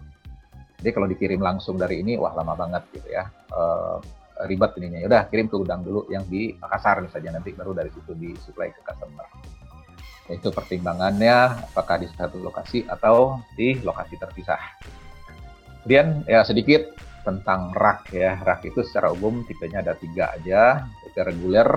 Jadi 0.82 0.90
kalau 0.92 1.08
dikirim 1.08 1.40
langsung 1.40 1.78
dari 1.78 2.04
ini 2.04 2.18
wah 2.18 2.34
lama 2.34 2.58
banget 2.58 2.84
gitu 2.98 3.10
ya. 3.16 3.30
Uh, 3.54 4.02
ribet 4.50 4.74
ininya. 4.82 5.00
Ya 5.00 5.08
udah 5.08 5.24
kirim 5.30 5.48
ke 5.48 5.56
gudang 5.56 5.86
dulu 5.86 6.10
yang 6.10 6.26
di 6.28 6.58
Makassar 6.58 7.00
misalnya 7.06 7.38
nanti 7.38 7.54
baru 7.54 7.72
dari 7.78 7.94
situ 7.94 8.12
disuplai 8.18 8.74
ke 8.74 8.82
customer. 8.84 9.26
Itu 10.30 10.54
pertimbangannya 10.54 11.66
apakah 11.72 12.04
di 12.04 12.08
satu 12.12 12.38
lokasi 12.38 12.86
atau 12.86 13.42
di 13.58 13.80
lokasi 13.82 14.20
terpisah. 14.20 14.62
Kemudian 15.82 16.22
ya 16.30 16.46
sedikit 16.46 16.94
tentang 17.26 17.74
rak 17.74 18.14
ya. 18.14 18.38
Rak 18.42 18.66
itu 18.66 18.86
secara 18.86 19.10
umum 19.10 19.42
tipenya 19.46 19.82
ada 19.82 19.98
tiga 19.98 20.34
aja, 20.34 20.86
itu 21.06 21.20
reguler, 21.22 21.70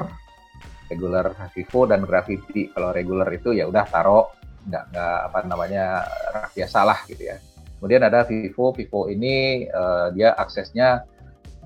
reguler 0.93 1.33
Vivo 1.57 1.89
dan 1.89 2.05
Gravity. 2.05 2.69
Kalau 2.73 2.93
reguler 2.93 3.29
itu 3.33 3.57
ya 3.57 3.65
udah 3.69 3.85
taruh 3.89 4.29
nggak 4.65 4.85
nggak 4.93 5.19
apa 5.29 5.39
namanya 5.45 5.85
rak 6.33 6.53
biasa 6.57 6.79
lah 6.85 6.99
gitu 7.09 7.33
ya. 7.33 7.37
Kemudian 7.81 8.01
ada 8.01 8.25
Vivo, 8.25 8.73
Vivo 8.73 9.13
ini 9.13 9.69
uh, 9.69 10.09
dia 10.13 10.33
aksesnya 10.33 11.05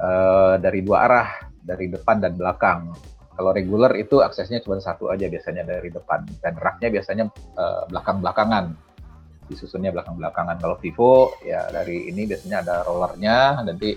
uh, 0.03 0.59
dari 0.59 0.83
dua 0.83 1.07
arah, 1.07 1.29
dari 1.63 1.87
depan 1.87 2.19
dan 2.19 2.35
belakang. 2.35 2.91
Kalau 3.39 3.55
reguler 3.55 4.03
itu 4.03 4.19
aksesnya 4.19 4.59
cuma 4.59 4.83
satu 4.83 5.15
aja 5.15 5.31
biasanya 5.31 5.63
dari 5.63 5.95
depan 5.95 6.27
dan 6.43 6.59
raknya 6.59 6.91
biasanya 6.91 7.31
uh, 7.55 7.87
belakang-belakangan, 7.87 8.75
disusunnya 9.47 9.95
belakang-belakangan. 9.95 10.59
Kalau 10.59 10.75
Vivo 10.83 11.39
ya 11.47 11.71
dari 11.71 12.11
ini 12.11 12.27
biasanya 12.27 12.67
ada 12.67 12.75
rollernya, 12.83 13.63
nanti 13.63 13.95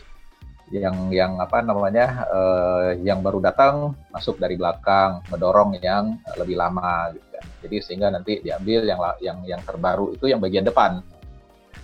yang 0.69 1.09
yang 1.09 1.41
apa 1.41 1.65
namanya 1.65 2.29
uh, 2.29 2.93
yang 3.01 3.25
baru 3.25 3.41
datang 3.41 3.97
masuk 4.13 4.37
dari 4.37 4.61
belakang, 4.61 5.25
mendorong 5.33 5.73
yang 5.81 6.21
lebih 6.37 6.61
lama 6.61 7.09
gitu 7.09 7.25
kan. 7.33 7.43
Jadi 7.65 7.77
sehingga 7.81 8.13
nanti 8.13 8.45
diambil 8.45 8.85
yang 8.85 9.01
yang 9.25 9.37
yang 9.49 9.61
terbaru 9.65 10.13
itu 10.13 10.29
yang 10.29 10.37
bagian 10.37 10.69
depan, 10.69 11.01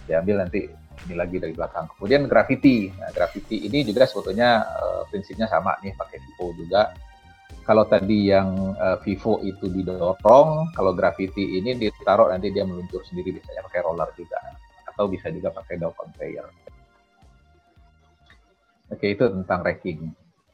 diambil 0.05 0.45
nanti 0.45 0.69
ini 1.09 1.15
lagi 1.17 1.41
dari 1.41 1.57
belakang. 1.57 1.89
Kemudian 1.97 2.29
gravity. 2.29 2.93
Nah, 2.93 3.09
gravity 3.09 3.65
ini 3.65 3.81
juga 3.81 4.05
sebetulnya 4.05 4.61
uh, 4.61 5.01
prinsipnya 5.09 5.49
sama 5.49 5.73
nih 5.81 5.97
pakai 5.97 6.21
Vivo 6.21 6.53
juga. 6.53 6.93
Kalau 7.67 7.83
tadi 7.83 8.31
yang 8.31 8.79
uh, 8.79 8.95
Vivo 9.03 9.43
itu 9.43 9.67
didorong, 9.67 10.71
kalau 10.71 10.95
gravity 10.95 11.59
ini 11.59 11.75
ditaruh 11.75 12.31
nanti 12.31 12.47
dia 12.55 12.63
meluncur 12.63 13.03
sendiri 13.03 13.35
biasanya 13.35 13.67
pakai 13.67 13.83
roller 13.83 14.07
juga 14.15 14.39
atau 14.87 15.11
bisa 15.11 15.27
juga 15.27 15.51
pakai 15.51 15.75
down 15.75 15.91
conveyor. 15.91 16.47
Oke, 18.87 19.11
itu 19.11 19.27
tentang 19.27 19.67
racking. 19.67 19.99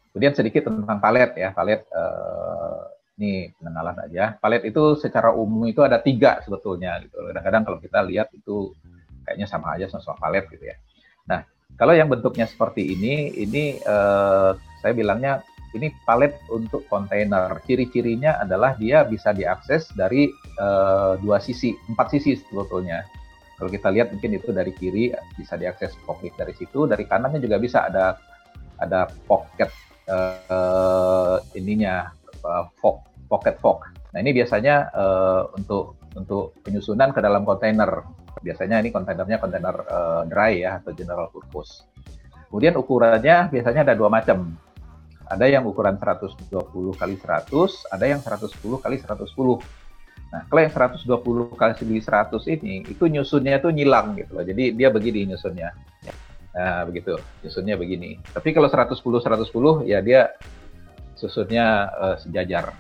Kemudian 0.10 0.34
sedikit 0.34 0.66
tentang 0.66 0.98
palet 0.98 1.30
ya. 1.38 1.54
Palet 1.54 1.86
uh, 1.94 2.90
ini 3.22 3.54
pengenalan 3.62 4.10
aja. 4.10 4.34
Palet 4.42 4.66
itu 4.66 4.98
secara 4.98 5.38
umum 5.38 5.70
itu 5.70 5.86
ada 5.86 6.02
tiga 6.02 6.42
sebetulnya 6.42 6.98
gitu. 7.06 7.14
Kadang-kadang 7.30 7.62
kalau 7.62 7.78
kita 7.78 8.02
lihat 8.10 8.34
itu 8.34 8.74
kayaknya 9.22 9.46
sama 9.46 9.78
aja 9.78 9.86
sama-sama 9.86 10.18
palet 10.18 10.50
gitu 10.50 10.66
ya. 10.66 10.78
Nah, 11.30 11.46
kalau 11.78 11.94
yang 11.94 12.10
bentuknya 12.10 12.50
seperti 12.50 12.90
ini, 12.94 13.38
ini 13.38 13.78
eh, 13.78 14.52
saya 14.82 14.94
bilangnya 14.98 15.46
ini 15.74 15.94
palet 16.08 16.34
untuk 16.50 16.86
kontainer. 16.90 17.62
Ciri-cirinya 17.66 18.42
adalah 18.42 18.78
dia 18.78 19.04
bisa 19.06 19.34
diakses 19.34 19.90
dari 19.94 20.30
eh, 20.34 21.14
dua 21.20 21.38
sisi, 21.42 21.74
empat 21.90 22.14
sisi 22.14 22.38
sebetulnya. 22.38 23.04
Kalau 23.58 23.70
kita 23.70 23.94
lihat 23.94 24.10
mungkin 24.12 24.38
itu 24.38 24.50
dari 24.50 24.74
kiri 24.74 25.14
bisa 25.38 25.56
diakses 25.56 25.94
forklift 26.04 26.36
dari 26.36 26.54
situ, 26.58 26.90
dari 26.90 27.06
kanannya 27.06 27.40
juga 27.40 27.62
bisa 27.62 27.86
ada 27.88 28.18
ada 28.82 29.08
pocket 29.30 29.70
eh, 30.10 31.38
ininya 31.56 32.12
uh, 32.44 32.66
fork, 32.80 33.08
pocket 33.32 33.56
fork. 33.64 33.90
Nah 34.14 34.20
ini 34.22 34.36
biasanya 34.36 34.94
uh, 34.94 35.42
untuk 35.58 35.98
untuk 36.14 36.54
penyusunan 36.62 37.10
ke 37.10 37.20
dalam 37.24 37.42
kontainer 37.48 38.06
biasanya 38.44 38.84
ini 38.84 38.94
kontainernya 38.94 39.40
kontainer 39.40 39.76
uh, 39.88 40.22
dry 40.28 40.62
ya 40.62 40.84
atau 40.84 40.92
general 40.94 41.32
purpose. 41.34 41.88
Kemudian 42.52 42.78
ukurannya 42.78 43.50
biasanya 43.50 43.82
ada 43.88 43.96
dua 43.98 44.12
macam. 44.14 44.54
Ada 45.30 45.46
yang 45.48 45.64
ukuran 45.68 45.96
120 46.00 46.50
kali 46.96 47.16
100, 47.16 47.50
ada 47.92 48.06
yang 48.06 48.20
110 48.20 48.80
kali 48.80 48.96
110. 49.00 49.60
Nah, 50.34 50.42
kalau 50.50 50.62
yang 50.66 50.74
120 50.74 51.54
kali 51.54 51.74
100 52.02 52.54
ini 52.58 52.84
itu 52.90 53.04
nyusunnya 53.06 53.62
itu 53.62 53.70
nyilang 53.70 54.18
gitu 54.18 54.32
loh. 54.34 54.44
Jadi 54.44 54.74
dia 54.74 54.90
begini 54.90 55.30
nyusunnya. 55.34 55.70
Nah, 56.54 56.82
begitu. 56.90 57.18
Nyusunnya 57.46 57.76
begini. 57.78 58.18
Tapi 58.34 58.50
kalau 58.52 58.68
110 58.68 58.98
110 59.00 59.86
ya 59.86 60.02
dia 60.02 60.34
susunnya 61.18 61.90
uh, 61.94 62.16
sejajar. 62.18 62.74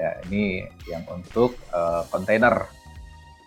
Ya, 0.00 0.16
ini 0.26 0.64
yang 0.88 1.04
untuk 1.12 1.60
uh, 1.76 2.08
kontainer 2.08 2.64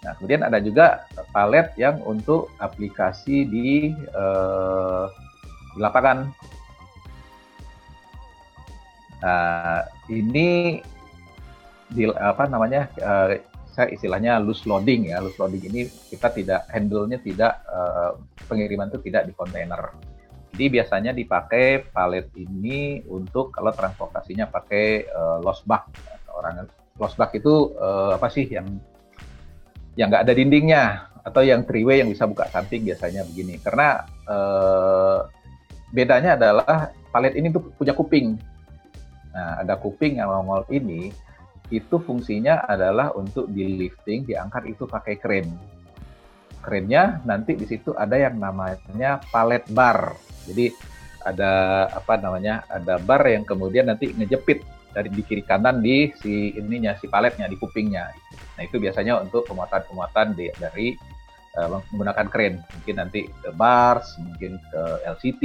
Nah, 0.04 0.12
kemudian 0.20 0.44
ada 0.44 0.60
juga 0.60 1.08
palet 1.32 1.72
yang 1.80 2.04
untuk 2.04 2.52
aplikasi 2.60 3.48
di, 3.48 3.96
uh, 4.12 5.08
di 5.74 5.80
lapangan. 5.80 6.28
Nah, 9.24 9.88
ini 10.12 10.80
di 11.88 12.04
apa 12.12 12.44
namanya? 12.52 12.92
Uh, 13.00 13.40
saya 13.74 13.90
istilahnya 13.90 14.38
loose 14.38 14.68
loading 14.68 15.10
ya. 15.10 15.24
Loose 15.24 15.40
loading 15.40 15.64
ini 15.72 15.88
kita 16.12 16.30
tidak 16.36 16.68
handle-nya 16.70 17.18
tidak 17.24 17.64
uh, 17.72 18.20
pengiriman 18.46 18.92
itu 18.92 19.00
tidak 19.08 19.32
di 19.32 19.34
kontainer. 19.34 19.96
Jadi 20.54 20.66
biasanya 20.70 21.12
dipakai 21.18 21.90
palet 21.90 22.30
ini 22.38 23.02
untuk 23.10 23.50
kalau 23.50 23.74
transportasinya 23.74 24.46
pakai 24.52 25.10
uh, 25.10 25.42
lost 25.42 25.66
bag. 25.66 25.88
Orang 26.30 26.70
lost 27.02 27.18
bag 27.18 27.34
itu 27.34 27.74
uh, 27.80 28.14
apa 28.14 28.30
sih 28.30 28.46
yang 28.46 28.68
yang 29.98 30.14
nggak 30.14 30.30
ada 30.30 30.34
dindingnya 30.38 30.84
atau 31.24 31.42
yang 31.42 31.64
three 31.64 31.88
way 31.88 32.04
yang 32.04 32.12
bisa 32.12 32.28
buka 32.28 32.52
samping 32.52 32.84
biasanya 32.84 33.24
begini 33.24 33.56
karena 33.64 34.04
eh, 34.28 35.20
bedanya 35.96 36.36
adalah 36.36 36.92
palet 37.16 37.40
ini 37.40 37.48
tuh 37.48 37.72
punya 37.80 37.96
kuping 37.96 38.36
nah 39.34 39.60
ada 39.66 39.76
kuping 39.82 40.22
yang 40.22 40.30
nongol 40.30 40.64
ini 40.70 41.10
itu 41.74 41.96
fungsinya 41.98 42.70
adalah 42.70 43.10
untuk 43.18 43.50
di 43.50 43.66
lifting 43.66 44.30
diangkat 44.30 44.78
itu 44.78 44.86
pakai 44.86 45.18
crane 45.18 45.52
kerennya 46.62 47.20
nanti 47.26 47.58
di 47.58 47.66
situ 47.66 47.92
ada 47.98 48.16
yang 48.16 48.38
namanya 48.38 49.20
palet 49.34 49.66
bar 49.74 50.14
jadi 50.46 50.70
ada 51.24 51.52
apa 51.92 52.20
namanya 52.20 52.68
ada 52.68 53.00
bar 53.00 53.24
yang 53.26 53.48
kemudian 53.48 53.88
nanti 53.88 54.12
ngejepit 54.12 54.64
dari 54.94 55.10
di 55.10 55.24
kiri 55.26 55.42
kanan 55.42 55.82
di 55.82 56.14
si 56.22 56.54
ininya 56.54 56.94
si 57.00 57.10
paletnya 57.10 57.50
di 57.50 57.58
kupingnya. 57.58 58.14
Nah 58.60 58.62
itu 58.62 58.78
biasanya 58.78 59.18
untuk 59.26 59.50
pemuatan-pemuatan 59.50 60.38
dari 60.38 60.94
uh, 61.58 61.82
menggunakan 61.94 62.28
crane. 62.30 62.58
Mungkin 62.62 62.96
nanti 62.98 63.30
ke 63.30 63.50
bars, 63.54 64.18
mungkin 64.22 64.58
ke 64.72 64.82
LCT 65.06 65.44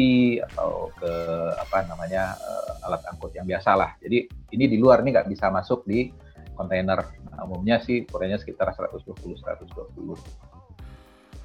atau 0.53 0.93
ke 0.97 1.13
apa 1.59 1.85
namanya 1.89 2.37
uh, 2.39 2.87
alat 2.89 3.03
angkut 3.09 3.33
yang 3.37 3.45
biasa 3.49 3.77
lah. 3.77 3.91
Jadi 4.01 4.29
ini 4.57 4.65
di 4.69 4.77
luar 4.81 5.05
nih 5.05 5.21
nggak 5.21 5.29
bisa 5.29 5.53
masuk 5.53 5.85
di 5.85 6.13
kontainer. 6.59 7.05
Nah, 7.31 7.47
umumnya 7.47 7.79
sih 7.79 8.03
ukurannya 8.09 8.41
sekitar 8.41 8.75
120 8.75 9.39
120. 9.39 10.19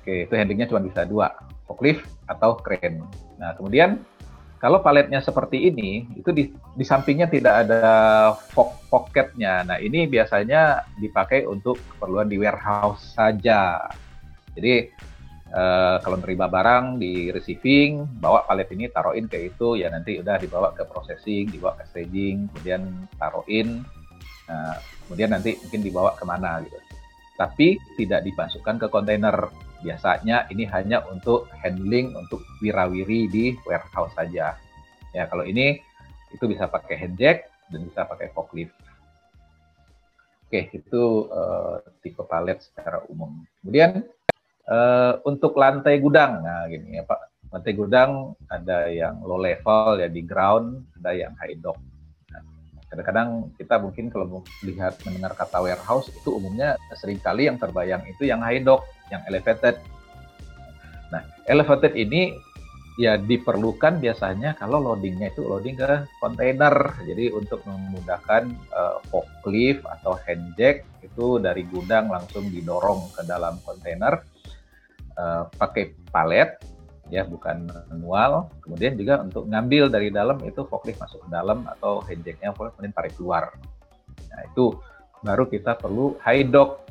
Oke, 0.03 0.28
itu 0.28 0.34
handlingnya 0.36 0.68
cuma 0.68 0.84
bisa 0.84 1.07
dua, 1.07 1.32
forklift 1.64 2.03
atau 2.28 2.59
crane. 2.59 2.99
Nah, 3.39 3.55
kemudian 3.55 4.03
kalau 4.64 4.80
paletnya 4.80 5.20
seperti 5.20 5.68
ini, 5.68 6.07
itu 6.16 6.32
di, 6.32 6.47
di 6.80 6.86
sampingnya 6.88 7.28
tidak 7.28 7.68
ada 7.68 7.84
pocketnya. 8.88 9.64
Nah, 9.68 9.76
ini 9.76 10.07
biasanya 10.07 10.88
dipakai 10.95 11.43
untuk 11.43 11.76
keperluan 11.95 12.32
di 12.32 12.39
warehouse 12.39 13.11
saja. 13.11 13.91
Jadi, 14.54 14.74
eh, 15.54 15.97
kalau 16.01 16.18
nerima 16.22 16.49
barang 16.49 16.97
di 17.01 17.30
receiving, 17.34 18.22
bawa 18.22 18.45
palet 18.45 18.70
ini 18.74 18.89
taruhin 18.89 19.26
ke 19.26 19.38
itu, 19.49 19.78
ya 19.78 19.89
nanti 19.89 20.22
udah 20.22 20.38
dibawa 20.38 20.74
ke 20.78 20.86
processing, 20.86 21.49
dibawa 21.49 21.78
ke 21.82 21.86
staging, 21.89 22.49
kemudian 22.54 23.10
taruhin, 23.18 23.82
nah, 24.49 24.78
kemudian 25.06 25.34
nanti 25.34 25.58
mungkin 25.62 25.82
dibawa 25.82 26.14
ke 26.18 26.24
mana 26.26 26.62
gitu. 26.66 26.78
tapi 27.34 27.82
tidak 27.97 28.22
dimasukkan 28.30 28.78
ke 28.78 28.88
kontainer. 28.93 29.49
Biasanya 29.84 30.47
ini 30.54 30.64
hanya 30.70 31.04
untuk 31.12 31.49
handling 31.60 32.16
untuk 32.16 32.39
wirawiri 32.64 33.28
di 33.28 33.58
warehouse 33.68 34.16
saja. 34.16 34.56
Ya, 35.12 35.28
kalau 35.28 35.43
ini 35.43 35.82
itu 36.32 36.45
bisa 36.47 36.72
pakai 36.72 36.95
hand 36.95 37.20
jack 37.20 37.51
dan 37.68 37.84
bisa 37.84 38.08
pakai 38.08 38.32
forklift. 38.32 38.72
Oke, 40.47 40.70
itu 40.72 41.28
uh, 41.34 41.82
tipe 41.99 42.22
palet 42.24 42.62
secara 42.62 43.04
umum. 43.10 43.43
Kemudian 43.60 44.06
uh, 44.68 45.20
untuk 45.28 45.55
lantai 45.55 45.99
gudang, 45.99 46.43
nah 46.43 46.68
gini 46.68 46.99
ya 46.99 47.03
Pak, 47.07 47.51
lantai 47.53 47.74
gudang 47.74 48.38
ada 48.51 48.91
yang 48.91 49.22
low 49.24 49.39
level 49.39 49.99
ya 49.99 50.09
di 50.11 50.22
ground, 50.24 50.84
ada 50.99 51.11
yang 51.16 51.34
high 51.39 51.57
dock 51.59 51.80
kadang-kadang 52.93 53.49
kita 53.57 53.82
mungkin 53.82 54.05
kalau 54.14 54.45
melihat 54.61 54.93
mendengar 55.01 55.34
kata 55.34 55.66
warehouse 55.66 56.14
itu 56.14 56.30
umumnya 56.38 56.78
sering 56.93 57.18
kali 57.18 57.49
yang 57.49 57.57
terbayang 57.57 58.05
itu 58.05 58.30
yang 58.30 58.45
high 58.45 58.61
dock, 58.61 58.86
yang 59.09 59.26
elevated. 59.26 59.82
Nah, 61.09 61.26
elevated 61.49 61.97
ini 61.97 62.38
ya 63.01 63.18
diperlukan 63.18 63.97
biasanya 63.97 64.53
kalau 64.53 64.78
loadingnya 64.78 65.34
itu 65.34 65.41
loading 65.41 65.74
ke 65.74 66.05
kontainer. 66.22 66.93
Jadi 67.01 67.34
untuk 67.34 67.66
memudahkan 67.66 68.53
uh, 68.70 69.01
forklift 69.09 69.82
atau 69.89 70.14
hand 70.30 70.53
jack 70.53 70.86
itu 71.01 71.41
dari 71.41 71.66
gudang 71.66 72.14
langsung 72.14 72.45
didorong 72.53 73.09
ke 73.18 73.26
dalam 73.26 73.57
kontainer 73.66 74.22
uh, 75.18 75.49
pakai 75.57 75.93
palet 76.09 76.55
ya 77.11 77.28
bukan 77.28 77.68
manual. 77.91 78.49
Kemudian 78.64 78.95
juga 78.95 79.22
untuk 79.22 79.49
ngambil 79.49 79.91
dari 79.91 80.09
dalam 80.09 80.39
itu 80.45 80.64
forklift 80.66 81.01
masuk 81.01 81.20
ke 81.26 81.30
dalam 81.30 81.68
atau 81.78 82.01
handjacknya 82.05 82.55
kemudian 82.55 82.93
tarik 82.95 83.14
keluar. 83.20 83.53
Nah 84.32 84.41
itu 84.47 84.78
baru 85.24 85.47
kita 85.47 85.78
perlu 85.78 86.18
high 86.24 86.47
dock. 86.47 86.84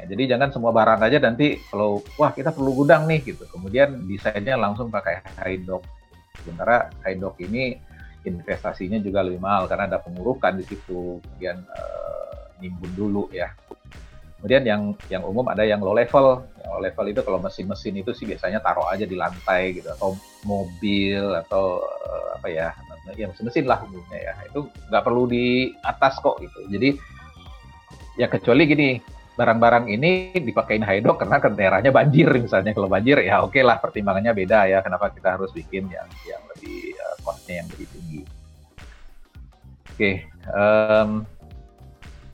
Ya, 0.00 0.16
jadi 0.16 0.32
jangan 0.36 0.48
semua 0.48 0.72
barang 0.72 1.00
aja 1.04 1.20
nanti 1.20 1.60
kalau 1.68 2.00
wah 2.16 2.32
kita 2.32 2.56
perlu 2.56 2.72
gudang 2.72 3.04
nih 3.04 3.20
gitu. 3.34 3.44
Kemudian 3.52 4.08
desainnya 4.08 4.56
langsung 4.56 4.88
pakai 4.88 5.20
high 5.44 5.60
dock. 5.66 5.84
Sementara 6.40 6.88
high 7.04 7.20
dock 7.20 7.36
ini 7.42 7.76
investasinya 8.24 9.00
juga 9.00 9.24
lebih 9.24 9.40
mahal 9.40 9.64
karena 9.64 9.88
ada 9.88 9.98
pengurukan 10.00 10.52
di 10.52 10.64
situ, 10.68 11.20
kemudian 11.24 11.64
uh, 11.64 12.52
nimbun 12.60 12.92
dulu 12.92 13.22
ya. 13.32 13.48
Kemudian 14.40 14.64
yang 14.64 14.82
yang 15.12 15.20
umum 15.20 15.44
ada 15.52 15.68
yang 15.68 15.84
low 15.84 15.92
level. 15.92 16.40
Yang 16.64 16.70
low 16.72 16.80
level 16.80 17.06
itu 17.12 17.20
kalau 17.20 17.38
mesin-mesin 17.44 17.92
itu 18.00 18.16
sih 18.16 18.24
biasanya 18.24 18.64
taruh 18.64 18.88
aja 18.88 19.04
di 19.04 19.12
lantai 19.12 19.76
gitu 19.76 19.92
atau 19.92 20.16
mobil 20.48 21.20
atau 21.44 21.84
uh, 21.84 22.40
apa 22.40 22.48
ya, 22.48 22.72
ya 23.20 23.28
mesin-mesin 23.28 23.68
lah 23.68 23.84
umumnya 23.84 24.32
ya. 24.32 24.34
Itu 24.48 24.72
nggak 24.88 25.04
perlu 25.04 25.28
di 25.28 25.76
atas 25.84 26.16
kok 26.24 26.40
gitu. 26.40 26.56
Jadi 26.72 26.96
ya 28.16 28.32
kecuali 28.32 28.64
gini, 28.64 28.96
barang-barang 29.36 29.92
ini 29.92 30.32
dipakein 30.32 30.88
hydro 30.88 31.20
karena 31.20 31.36
kendaraannya 31.36 31.92
banjir 31.92 32.32
misalnya. 32.40 32.72
Kalau 32.72 32.88
banjir 32.88 33.20
ya 33.20 33.44
oke 33.44 33.52
okay 33.52 33.60
lah 33.60 33.76
pertimbangannya 33.76 34.32
beda 34.32 34.72
ya. 34.72 34.80
Kenapa 34.80 35.12
kita 35.12 35.36
harus 35.36 35.52
bikin 35.52 35.84
yang 35.92 36.08
yang 36.24 36.40
lebih 36.56 36.96
uh, 36.96 37.36
yang 37.44 37.68
lebih 37.76 37.88
tinggi. 37.92 38.20
Oke, 40.00 40.00
okay, 40.00 40.14
um, 40.48 41.28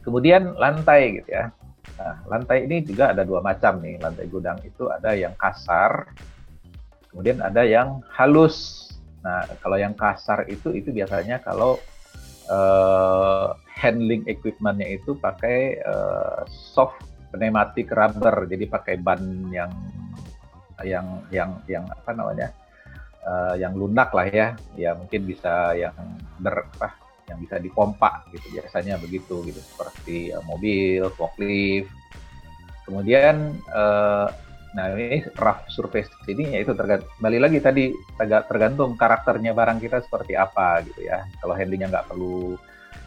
kemudian 0.06 0.54
lantai 0.54 1.18
gitu 1.18 1.34
ya 1.34 1.50
Nah, 1.94 2.26
lantai 2.26 2.66
ini 2.66 2.82
juga 2.82 3.14
ada 3.14 3.22
dua 3.22 3.40
macam 3.40 3.78
nih. 3.78 4.02
Lantai 4.02 4.26
gudang 4.26 4.58
itu 4.66 4.90
ada 4.90 5.14
yang 5.14 5.32
kasar, 5.38 6.10
kemudian 7.08 7.38
ada 7.40 7.62
yang 7.62 8.02
halus. 8.12 8.90
Nah, 9.22 9.46
kalau 9.62 9.78
yang 9.78 9.94
kasar 9.94 10.46
itu 10.50 10.74
itu 10.74 10.90
biasanya 10.90 11.42
kalau 11.42 11.78
uh, 12.50 13.54
handling 13.66 14.26
equipmentnya 14.26 14.98
itu 14.98 15.14
pakai 15.18 15.82
uh, 15.82 16.42
soft 16.50 17.02
pneumatic 17.34 17.90
rubber, 17.90 18.46
jadi 18.46 18.64
pakai 18.70 18.94
ban 19.02 19.20
yang 19.50 19.72
yang 20.84 21.06
yang 21.32 21.50
yang 21.66 21.84
apa 21.88 22.10
namanya 22.12 22.48
uh, 23.24 23.56
yang 23.56 23.72
lunak 23.74 24.12
lah 24.12 24.28
ya, 24.28 24.48
ya 24.76 24.92
mungkin 24.94 25.24
bisa 25.24 25.72
yang 25.72 25.96
ber 26.38 26.68
apa, 26.76 27.05
yang 27.26 27.38
bisa 27.42 27.58
dipompa 27.58 28.22
gitu 28.30 28.46
biasanya 28.54 28.96
begitu 29.02 29.42
gitu 29.46 29.58
seperti 29.58 30.30
uh, 30.30 30.42
mobil, 30.46 31.10
forklift. 31.14 31.90
Kemudian 32.86 33.58
uh, 33.74 34.30
nah 34.76 34.92
ini 34.92 35.24
rough 35.40 35.64
surface 35.72 36.12
ini 36.28 36.52
ya 36.52 36.60
itu 36.60 36.76
tergantung 36.76 37.08
kembali 37.16 37.38
lagi 37.40 37.58
tadi 37.64 37.84
tergantung 38.20 38.92
karakternya 39.00 39.56
barang 39.56 39.80
kita 39.80 40.04
seperti 40.04 40.36
apa 40.36 40.84
gitu 40.86 41.06
ya. 41.06 41.26
Kalau 41.42 41.54
handlingnya 41.56 41.90
nggak 41.90 42.08
perlu 42.12 42.54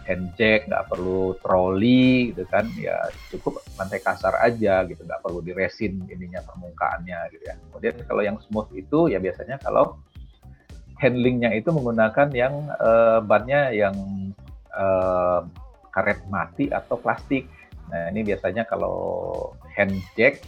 hand 0.10 0.34
jack, 0.42 0.66
nggak 0.66 0.90
perlu 0.90 1.38
troli 1.38 2.34
gitu 2.34 2.42
kan, 2.50 2.66
ya 2.82 2.98
cukup 3.30 3.62
lantai 3.78 4.02
kasar 4.02 4.42
aja 4.42 4.82
gitu, 4.90 5.06
nggak 5.06 5.22
perlu 5.22 5.46
diresin 5.46 6.02
ininya 6.10 6.42
permukaannya 6.42 7.20
gitu 7.38 7.44
ya. 7.46 7.54
Kemudian 7.70 7.96
kalau 8.10 8.22
yang 8.26 8.38
smooth 8.50 8.74
itu 8.74 9.14
ya 9.14 9.22
biasanya 9.22 9.62
kalau 9.62 10.02
handlingnya 11.00 11.56
itu 11.56 11.72
menggunakan 11.72 12.28
yang 12.36 12.68
uh, 12.76 13.24
bannya 13.24 13.72
yang 13.72 13.96
uh, 14.76 15.48
karet 15.96 16.20
mati 16.28 16.68
atau 16.70 17.00
plastik. 17.00 17.48
Nah 17.90 18.12
ini 18.14 18.22
biasanya 18.22 18.68
kalau 18.68 19.50
hand 19.74 19.96
jack, 20.14 20.44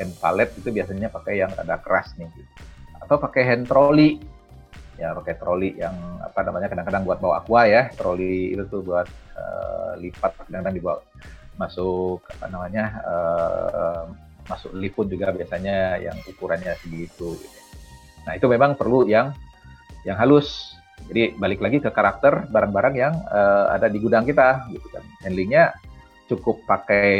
hand 0.00 0.16
pallet 0.18 0.50
itu 0.58 0.72
biasanya 0.72 1.12
pakai 1.12 1.44
yang 1.44 1.52
ada 1.54 1.78
keras 1.78 2.16
nih, 2.18 2.26
gitu. 2.32 2.50
atau 3.04 3.16
pakai 3.20 3.42
hand 3.46 3.68
trolley. 3.68 4.18
Ya 5.00 5.16
pakai 5.16 5.34
trolley 5.40 5.76
yang 5.76 5.94
apa 6.20 6.44
namanya 6.44 6.68
kadang-kadang 6.68 7.02
buat 7.04 7.18
bawa 7.20 7.44
aqua 7.44 7.68
ya, 7.68 7.88
trolley 7.96 8.56
itu 8.56 8.64
tuh 8.68 8.80
buat 8.84 9.08
uh, 9.36 9.96
lipat 10.00 10.48
kadang-kadang 10.48 10.76
dibawa 10.76 10.98
masuk 11.60 12.24
apa 12.32 12.46
namanya 12.48 12.84
uh, 13.04 14.04
masuk 14.48 14.72
lift 14.74 14.96
pun 14.96 15.06
juga 15.06 15.30
biasanya 15.30 16.00
yang 16.00 16.16
ukurannya 16.26 16.74
segitu. 16.80 17.36
Gitu. 17.38 17.58
Nah 18.26 18.32
itu 18.34 18.46
memang 18.50 18.74
perlu 18.74 19.06
yang 19.06 19.30
yang 20.06 20.18
halus. 20.18 20.74
Jadi 21.10 21.34
balik 21.34 21.58
lagi 21.58 21.82
ke 21.82 21.90
karakter 21.90 22.46
barang-barang 22.46 22.94
yang 22.94 23.14
uh, 23.26 23.74
ada 23.74 23.90
di 23.90 23.98
gudang 23.98 24.22
kita, 24.22 24.70
gitu 24.70 24.86
kan. 24.92 25.02
Handlingnya 25.26 25.74
cukup 26.30 26.62
pakai 26.64 27.10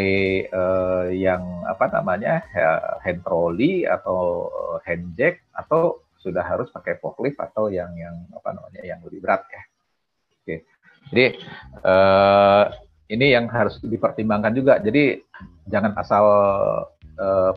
uh, 0.49 1.11
yang 1.11 1.43
apa 1.66 1.91
namanya 1.93 2.41
hand 3.03 3.20
trolley 3.26 3.85
atau 3.85 4.49
eh, 4.49 4.78
hand 4.89 5.12
jack 5.18 5.43
atau 5.53 6.01
sudah 6.16 6.41
harus 6.41 6.70
pakai 6.70 6.97
forklift 7.03 7.37
atau 7.37 7.66
yang 7.68 7.93
yang 7.99 8.14
apa 8.33 8.55
namanya 8.55 8.83
yang 8.87 9.03
lebih 9.03 9.20
berat 9.20 9.43
ya. 9.51 9.62
Oke. 10.39 10.57
Jadi 11.11 11.26
uh, 11.83 12.64
ini 13.11 13.26
yang 13.35 13.51
harus 13.51 13.83
dipertimbangkan 13.83 14.55
juga. 14.55 14.78
Jadi 14.78 15.18
jangan 15.66 15.93
asal 15.99 16.24
uh, 17.18 17.53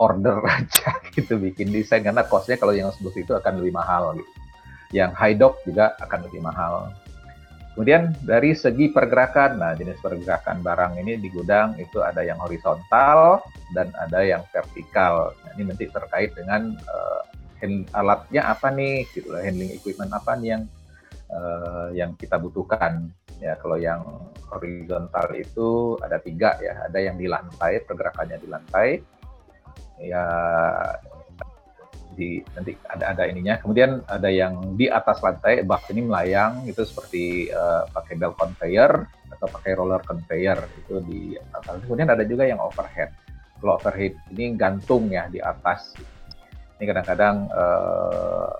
order 0.00 0.42
aja 0.56 0.90
gitu 1.12 1.36
bikin 1.38 1.70
desain 1.70 2.02
karena 2.02 2.24
costnya 2.24 2.56
kalau 2.56 2.72
yang 2.72 2.88
seperti 2.90 3.24
itu 3.24 3.32
akan 3.36 3.60
lebih 3.60 3.76
mahal 3.76 4.16
gitu 4.16 4.45
yang 4.94 5.10
high 5.14 5.34
dock 5.34 5.58
juga 5.66 5.94
akan 6.02 6.26
lebih 6.30 6.40
mahal. 6.44 6.94
Kemudian 7.76 8.16
dari 8.24 8.56
segi 8.56 8.88
pergerakan, 8.88 9.60
nah 9.60 9.76
jenis 9.76 10.00
pergerakan 10.00 10.64
barang 10.64 10.96
ini 10.96 11.20
di 11.20 11.28
gudang 11.28 11.76
itu 11.76 12.00
ada 12.00 12.24
yang 12.24 12.40
horizontal 12.40 13.44
dan 13.76 13.92
ada 14.00 14.24
yang 14.24 14.40
vertikal. 14.48 15.36
Nah, 15.44 15.50
ini 15.60 15.68
nanti 15.68 15.84
terkait 15.92 16.32
dengan 16.32 16.72
uh, 16.72 17.20
hand, 17.60 17.84
alatnya 17.92 18.48
apa 18.48 18.72
nih, 18.72 19.04
gitu, 19.12 19.28
handling 19.36 19.76
equipment 19.76 20.08
apa 20.08 20.40
nih 20.40 20.56
yang 20.56 20.62
uh, 21.28 21.92
yang 21.92 22.10
kita 22.16 22.40
butuhkan. 22.40 23.12
Ya 23.44 23.60
kalau 23.60 23.76
yang 23.76 24.00
horizontal 24.48 25.36
itu 25.36 26.00
ada 26.00 26.16
tiga 26.16 26.56
ya, 26.64 26.88
ada 26.88 26.96
yang 26.96 27.20
di 27.20 27.28
lantai, 27.28 27.84
pergerakannya 27.84 28.40
di 28.40 28.48
lantai. 28.48 28.88
Ya 30.00 30.24
di 32.16 32.40
nanti 32.56 32.72
ada 32.88 33.12
ada 33.12 33.22
ininya. 33.28 33.60
Kemudian 33.60 34.00
ada 34.08 34.32
yang 34.32 34.74
di 34.74 34.88
atas 34.88 35.20
lantai 35.20 35.62
bak 35.62 35.86
ini 35.92 36.08
melayang 36.08 36.64
itu 36.64 36.82
seperti 36.82 37.52
uh, 37.52 37.84
pakai 37.92 38.16
belt 38.16 38.34
conveyor 38.40 39.04
atau 39.36 39.46
pakai 39.52 39.76
roller 39.76 40.00
conveyor 40.02 40.64
itu 40.80 41.04
di 41.04 41.22
atas. 41.52 41.84
Kemudian 41.84 42.08
ada 42.08 42.24
juga 42.24 42.48
yang 42.48 42.58
overhead. 42.58 43.12
Kalau 43.60 43.76
overhead 43.76 44.16
ini 44.32 44.56
gantung 44.56 45.12
ya 45.12 45.28
di 45.28 45.38
atas. 45.38 45.92
Ini 46.76 46.84
kadang-kadang 46.92 47.48
uh, 47.52 48.52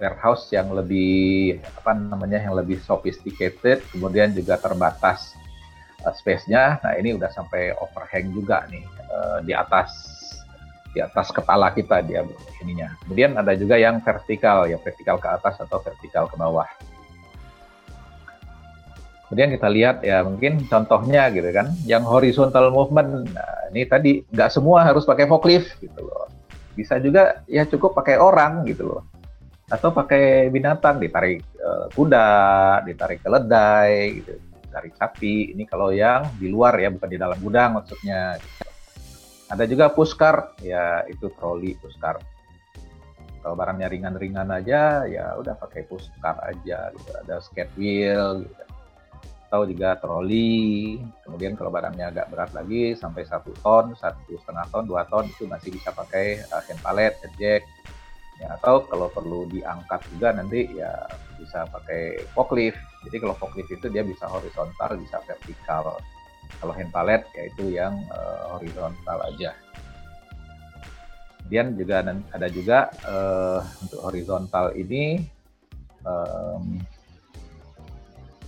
warehouse 0.00 0.48
yang 0.52 0.72
lebih 0.72 1.60
apa 1.80 1.92
namanya 1.92 2.40
yang 2.40 2.56
lebih 2.56 2.80
sophisticated, 2.80 3.84
kemudian 3.92 4.32
juga 4.32 4.56
terbatas 4.56 5.36
uh, 6.04 6.12
space-nya. 6.16 6.80
Nah 6.80 6.92
ini 6.96 7.12
udah 7.16 7.28
sampai 7.28 7.76
overhang 7.76 8.32
juga 8.32 8.64
nih 8.72 8.84
uh, 9.12 9.38
di 9.44 9.52
atas 9.52 9.92
di 10.94 11.02
atas 11.02 11.34
kepala 11.34 11.74
kita 11.74 12.00
dia 12.06 12.22
ininya. 12.62 12.94
Kemudian 13.02 13.34
ada 13.34 13.52
juga 13.58 13.74
yang 13.74 13.98
vertikal, 13.98 14.70
ya 14.70 14.78
vertikal 14.78 15.18
ke 15.18 15.26
atas 15.26 15.58
atau 15.58 15.82
vertikal 15.82 16.30
ke 16.30 16.38
bawah. 16.38 16.70
Kemudian 19.26 19.50
kita 19.50 19.66
lihat 19.66 19.96
ya 20.06 20.22
mungkin 20.22 20.62
contohnya 20.70 21.26
gitu 21.34 21.50
kan, 21.50 21.74
yang 21.82 22.06
horizontal 22.06 22.70
movement, 22.70 23.26
nah, 23.34 23.66
ini 23.74 23.82
tadi 23.82 24.22
nggak 24.30 24.54
semua 24.54 24.86
harus 24.86 25.02
pakai 25.02 25.26
forklift 25.26 25.74
gitu 25.82 26.06
loh. 26.06 26.30
Bisa 26.78 27.02
juga 27.02 27.42
ya 27.50 27.66
cukup 27.66 27.98
pakai 27.98 28.14
orang 28.14 28.62
gitu 28.62 28.94
loh. 28.94 29.02
Atau 29.66 29.90
pakai 29.90 30.52
binatang, 30.54 31.02
ditarik 31.02 31.42
uh, 31.58 31.90
kuda, 31.96 32.84
ditarik 32.86 33.24
keledai 33.26 34.22
gitu. 34.22 34.38
dari 34.70 34.90
sapi. 34.94 35.56
Ini 35.56 35.64
kalau 35.66 35.90
yang 35.90 36.30
di 36.38 36.46
luar 36.46 36.78
ya, 36.78 36.92
bukan 36.94 37.10
di 37.10 37.18
dalam 37.18 37.38
gudang 37.42 37.82
maksudnya. 37.82 38.38
Ada 39.52 39.64
juga 39.68 39.92
pushcar, 39.92 40.56
ya 40.64 41.04
itu 41.08 41.28
troli 41.36 41.76
pushcar. 41.76 42.16
Kalau 43.44 43.54
barangnya 43.60 43.92
ringan-ringan 43.92 44.48
aja, 44.48 45.04
ya 45.04 45.36
udah 45.36 45.52
pakai 45.60 45.84
pushcar 45.84 46.40
aja. 46.40 46.88
Gitu. 46.96 47.10
Ada 47.24 47.44
skate 47.44 47.74
wheel, 47.76 48.48
gitu. 48.48 48.62
atau 49.44 49.68
juga 49.68 49.94
troli. 50.00 50.98
Kemudian 51.22 51.54
kalau 51.54 51.70
barangnya 51.70 52.10
agak 52.10 52.26
berat 52.32 52.50
lagi, 52.56 52.96
sampai 52.96 53.22
satu 53.28 53.52
ton, 53.60 53.92
satu 53.94 54.34
setengah 54.40 54.66
ton, 54.72 54.88
dua 54.88 55.04
ton 55.06 55.28
itu 55.28 55.44
masih 55.44 55.70
bisa 55.70 55.92
pakai 55.92 56.42
uh, 56.48 56.64
hand 56.64 56.80
pallet, 56.80 57.14
head 57.20 57.34
jack, 57.36 57.62
ya 58.42 58.58
atau 58.58 58.82
kalau 58.86 59.06
perlu 59.10 59.46
diangkat 59.46 60.00
juga 60.14 60.34
nanti 60.34 60.66
ya 60.74 60.90
bisa 61.38 61.66
pakai 61.70 62.18
forklift 62.34 62.78
jadi 63.06 63.22
kalau 63.22 63.34
forklift 63.38 63.70
itu 63.70 63.86
dia 63.90 64.02
bisa 64.02 64.26
horizontal 64.26 64.98
bisa 64.98 65.22
vertikal 65.22 65.98
kalau 66.58 66.72
hand 66.72 66.92
pallet 66.94 67.22
yaitu 67.36 67.76
yang 67.76 67.94
uh, 68.12 68.56
horizontal 68.56 69.18
aja. 69.28 69.52
Kemudian 71.44 71.76
juga 71.76 72.00
ada 72.32 72.48
juga 72.48 72.78
uh, 73.04 73.60
untuk 73.84 74.00
horizontal 74.00 74.72
ini 74.72 75.28
um, 76.08 76.80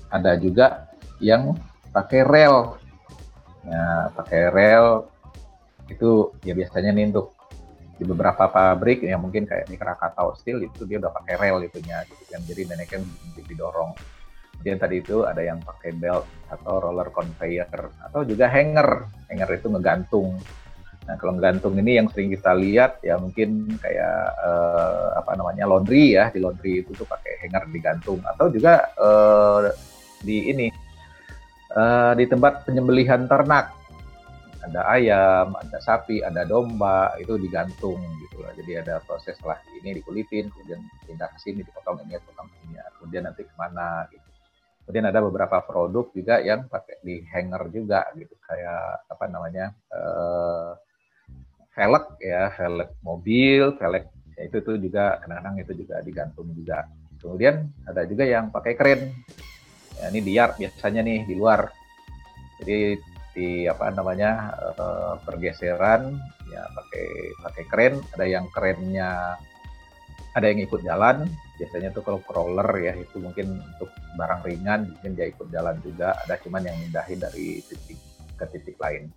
ada 0.09 0.32
juga 0.40 0.88
yang 1.20 1.53
pakai 1.92 2.24
rel. 2.24 2.80
Nah 3.68 4.09
pakai 4.16 4.49
rel 4.49 5.12
itu 5.92 6.32
ya 6.40 6.57
biasanya 6.57 6.90
nih 6.97 7.12
untuk 7.12 7.36
di 7.97 8.05
beberapa 8.05 8.49
pabrik 8.49 9.05
yang 9.05 9.24
mungkin 9.24 9.49
kayak 9.49 9.68
di 9.68 9.76
Krakatau 9.76 10.36
Steel 10.36 10.61
itu 10.64 10.84
dia 10.84 11.01
udah 11.01 11.12
pakai 11.12 11.36
rel 11.36 11.64
itunya 11.68 12.01
gitu 12.09 12.24
kan. 12.32 12.40
Jadi 12.49 12.64
neneknya 12.64 13.01
didorong 13.44 13.92
kemudian 14.57 14.81
tadi 14.81 15.05
itu 15.05 15.23
ada 15.23 15.45
yang 15.45 15.61
pakai 15.61 15.93
belt 15.95 16.25
atau 16.49 16.81
roller 16.81 17.13
conveyor 17.13 17.93
atau 18.03 18.25
juga 18.25 18.49
hanger. 18.49 19.07
Hanger 19.29 19.49
itu 19.61 19.69
ngegantung. 19.71 20.41
Nah 21.07 21.15
kalau 21.21 21.39
ngegantung 21.39 21.79
ini 21.79 22.03
yang 22.03 22.11
sering 22.11 22.35
kita 22.35 22.51
lihat 22.57 22.99
ya 23.05 23.15
mungkin 23.15 23.79
kayak 23.79 24.19
uh, 24.43 25.15
apa 25.21 25.39
namanya 25.39 25.71
laundry 25.71 26.19
ya. 26.19 26.35
Di 26.35 26.43
laundry 26.43 26.83
itu 26.83 26.91
tuh 26.97 27.07
pakai 27.07 27.47
hanger 27.47 27.71
digantung. 27.71 28.19
Atau 28.27 28.51
juga 28.51 28.91
uh, 28.99 29.71
di 30.25 30.51
ini 30.51 30.67
uh, 31.79 32.17
di 32.19 32.25
tempat 32.27 32.67
penyembelihan 32.67 33.29
ternak. 33.31 33.71
Ada 34.67 34.83
ayam, 34.99 35.55
ada 35.55 35.79
sapi, 35.79 36.27
ada 36.27 36.43
domba, 36.43 37.15
itu 37.23 37.39
digantung 37.39 38.03
gitu 38.19 38.43
lah. 38.43 38.51
Jadi 38.59 38.83
ada 38.83 38.99
proses 38.99 39.39
setelah 39.39 39.63
ini 39.79 39.95
dikulitin, 39.95 40.51
kemudian 40.51 40.83
pindah 41.07 41.31
ke 41.31 41.39
sini, 41.39 41.63
dipotong 41.63 42.03
ini, 42.03 42.19
potong 42.19 42.51
ini, 42.67 42.75
kemudian 42.99 43.31
nanti 43.31 43.47
ke 43.47 43.55
mana 43.55 44.11
gitu. 44.11 44.26
Kemudian 44.87 45.11
ada 45.11 45.18
beberapa 45.18 45.59
produk 45.66 46.14
juga 46.14 46.39
yang 46.39 46.70
pakai 46.70 47.03
di 47.03 47.18
hanger 47.26 47.74
juga 47.74 48.07
gitu, 48.14 48.39
kayak 48.39 49.11
apa 49.11 49.24
namanya 49.26 49.74
uh, 49.91 50.78
velg 51.74 52.22
ya, 52.22 52.55
velg 52.55 52.95
mobil, 53.03 53.74
velg 53.74 54.07
ya 54.39 54.43
itu 54.47 54.62
tuh 54.62 54.78
juga 54.78 55.18
kadang-kadang 55.18 55.59
itu 55.59 55.72
juga 55.74 55.99
digantung 56.07 56.55
juga. 56.55 56.87
Kemudian 57.18 57.66
ada 57.82 58.07
juga 58.07 58.24
yang 58.30 58.55
pakai 58.55 58.78
kren. 58.78 59.11
Ya, 59.99 60.12
ini 60.14 60.20
di 60.22 60.32
yard 60.39 60.55
biasanya 60.55 61.03
nih 61.03 61.26
di 61.26 61.34
luar. 61.34 61.66
Jadi 62.62 62.95
di 63.34 63.66
apa 63.66 63.91
namanya 63.91 64.55
uh, 64.78 65.18
pergeseran 65.26 66.14
ya 66.49 66.62
pakai 66.72 67.07
pakai 67.45 67.64
kren 67.68 67.95
ada 68.16 68.24
yang 68.24 68.49
kerennya 68.49 69.37
ada 70.37 70.53
yang 70.53 70.61
ikut 70.61 70.84
jalan 70.84 71.24
biasanya 71.57 71.89
tuh 71.97 72.05
kalau 72.05 72.20
crawler 72.20 72.68
ya 72.84 72.93
itu 72.93 73.16
mungkin 73.16 73.57
untuk 73.57 73.89
barang 74.20 74.45
ringan 74.45 74.93
mungkin 74.93 75.16
dia 75.16 75.32
ikut 75.32 75.49
jalan 75.49 75.80
juga 75.80 76.12
ada 76.20 76.37
cuman 76.37 76.68
yang 76.68 76.76
mindahin 76.76 77.16
dari 77.16 77.64
titik 77.64 77.97
ke 78.37 78.45
titik 78.53 78.76
lain. 78.76 79.09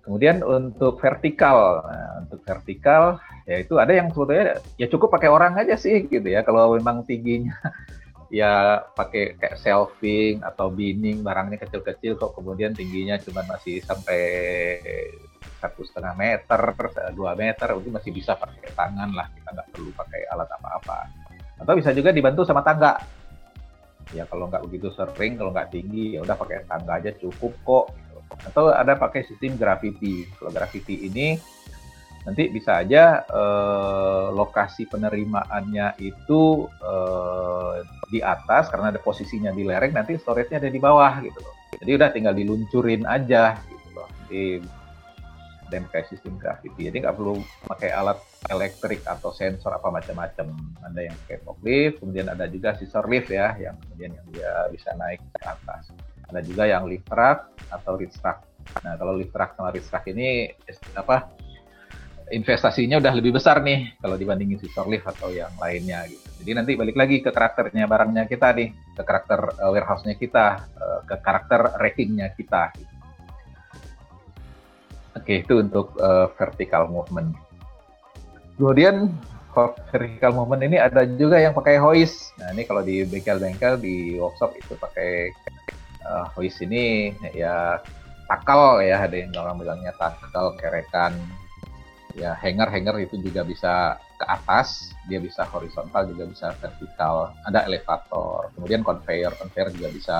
Kemudian 0.00 0.40
untuk 0.40 0.96
vertikal 1.04 1.84
nah, 1.84 2.24
untuk 2.24 2.40
vertikal 2.48 3.20
ya 3.44 3.60
itu 3.60 3.76
ada 3.76 3.92
yang 3.92 4.08
sebetulnya 4.08 4.56
ya 4.80 4.88
cukup 4.88 5.12
pakai 5.12 5.28
orang 5.28 5.60
aja 5.60 5.76
sih 5.76 6.08
gitu 6.08 6.24
ya. 6.24 6.40
Kalau 6.40 6.72
memang 6.72 7.04
tingginya 7.04 7.52
ya 8.32 8.80
pakai 8.96 9.36
kayak 9.36 9.60
shelving 9.60 10.40
atau 10.40 10.72
binning 10.72 11.20
barangnya 11.20 11.60
kecil-kecil 11.60 12.16
kok 12.16 12.32
kemudian 12.32 12.72
tingginya 12.72 13.20
cuma 13.20 13.44
masih 13.44 13.84
sampai 13.84 14.20
satu 15.58 15.82
setengah 15.82 16.14
meter 16.14 16.60
dua 17.12 17.34
meter 17.34 17.74
itu 17.74 17.90
masih 17.90 18.10
bisa 18.14 18.38
pakai 18.38 18.70
tangan 18.72 19.10
lah 19.12 19.26
kita 19.34 19.48
nggak 19.54 19.68
perlu 19.74 19.90
pakai 19.94 20.20
alat 20.30 20.48
apa-apa. 20.54 20.98
Atau 21.58 21.74
bisa 21.74 21.90
juga 21.90 22.14
dibantu 22.14 22.46
sama 22.46 22.62
tangga. 22.62 23.02
Ya 24.14 24.24
kalau 24.24 24.48
nggak 24.48 24.64
begitu 24.64 24.88
sering 24.94 25.36
kalau 25.36 25.52
nggak 25.52 25.68
tinggi 25.74 26.16
ya 26.16 26.24
udah 26.24 26.36
pakai 26.38 26.64
tangga 26.64 26.96
aja 26.96 27.12
cukup 27.18 27.52
kok 27.66 27.86
atau 28.28 28.70
ada 28.72 28.96
pakai 28.96 29.24
sistem 29.24 29.56
gravity 29.56 30.28
kalau 30.36 30.52
gravity 30.52 31.08
ini 31.08 31.36
nanti 32.28 32.52
bisa 32.52 32.84
aja 32.84 33.24
eh, 33.24 34.26
lokasi 34.36 34.84
penerimaannya 34.88 35.96
itu 36.00 36.68
eh, 36.68 37.76
di 38.08 38.20
atas 38.20 38.68
karena 38.68 38.92
ada 38.92 39.00
posisinya 39.00 39.52
di 39.52 39.64
lereng 39.64 39.96
nanti 39.96 40.16
storage-nya 40.20 40.60
ada 40.60 40.70
di 40.72 40.80
bawah 40.80 41.20
gitu 41.24 41.40
loh. 41.40 41.54
Jadi 41.78 41.90
udah 41.94 42.08
tinggal 42.12 42.34
diluncurin 42.36 43.04
aja 43.04 43.56
gitu 43.68 43.88
loh. 43.96 44.08
Di 44.28 44.60
dan 45.68 45.84
kayak 45.92 46.08
sistem 46.08 46.36
gravity 46.40 46.88
jadi 46.88 47.08
nggak 47.08 47.16
perlu 47.16 47.40
pakai 47.68 47.92
alat 47.92 48.18
elektrik 48.48 49.04
atau 49.04 49.32
sensor 49.32 49.72
apa 49.72 49.88
macam-macam 49.92 50.52
ada 50.84 51.00
yang 51.00 51.16
pakai 51.24 51.38
forklift 51.44 52.00
kemudian 52.00 52.26
ada 52.32 52.48
juga 52.48 52.74
scissor 52.76 53.06
lift 53.06 53.28
ya 53.28 53.56
yang 53.60 53.76
kemudian 53.86 54.16
yang 54.16 54.26
dia 54.32 54.52
bisa 54.72 54.90
naik 54.96 55.20
ke 55.20 55.40
atas 55.44 55.92
ada 56.28 56.40
juga 56.44 56.64
yang 56.68 56.84
lift 56.88 57.06
truck 57.08 57.52
atau 57.72 57.96
reach 57.96 58.16
truck 58.20 58.44
nah 58.84 58.96
kalau 58.96 59.16
lift 59.16 59.32
truck 59.32 59.56
sama 59.56 59.72
reach 59.72 59.88
truck 59.88 60.04
ini 60.08 60.52
apa 60.96 61.32
investasinya 62.28 63.00
udah 63.00 63.12
lebih 63.16 63.32
besar 63.36 63.64
nih 63.64 63.96
kalau 64.00 64.16
dibandingin 64.20 64.60
si 64.60 64.68
lift 64.88 65.06
atau 65.08 65.32
yang 65.32 65.52
lainnya 65.56 66.04
gitu. 66.08 66.28
Jadi 66.44 66.50
nanti 66.54 66.72
balik 66.76 66.96
lagi 66.96 67.16
ke 67.24 67.30
karakternya 67.32 67.88
barangnya 67.88 68.28
kita 68.28 68.52
nih, 68.54 68.68
ke 68.94 69.02
karakter 69.02 69.40
uh, 69.58 69.70
warehouse-nya 69.72 70.14
kita, 70.14 70.46
uh, 70.76 71.00
ke 71.08 71.16
karakter 71.24 71.80
rackingnya 71.80 72.32
kita. 72.36 72.72
Gitu. 72.76 72.97
Oke, 75.18 75.42
itu 75.42 75.58
untuk 75.58 75.98
uh, 75.98 76.30
vertical 76.38 76.86
movement. 76.86 77.34
Kemudian 78.54 79.10
vertical 79.90 80.32
movement 80.38 80.62
ini 80.62 80.78
ada 80.78 81.02
juga 81.02 81.42
yang 81.42 81.50
pakai 81.50 81.82
hoist. 81.82 82.30
Nah, 82.38 82.54
ini 82.54 82.62
kalau 82.62 82.86
di 82.86 83.02
bengkel-bengkel 83.02 83.82
di 83.82 84.14
workshop 84.14 84.54
itu 84.54 84.78
pakai 84.78 85.34
uh, 86.06 86.30
hoist 86.38 86.62
ini 86.62 87.10
ya 87.34 87.82
takal 88.30 88.78
ya, 88.78 89.02
ada 89.02 89.16
yang 89.18 89.34
orang 89.34 89.58
bilangnya 89.58 89.90
takal, 89.98 90.54
kerekan, 90.54 91.18
ya 92.14 92.38
hanger 92.38 92.70
hanger 92.70 92.96
itu 93.02 93.18
juga 93.18 93.42
bisa 93.42 93.98
ke 94.18 94.26
atas 94.26 94.90
dia 95.06 95.22
bisa 95.22 95.46
horizontal 95.46 96.06
juga 96.10 96.30
bisa 96.30 96.46
vertikal. 96.58 97.34
Ada 97.46 97.66
elevator 97.66 98.50
kemudian 98.54 98.82
conveyor 98.86 99.34
conveyor 99.38 99.74
juga 99.74 99.88
bisa 99.90 100.16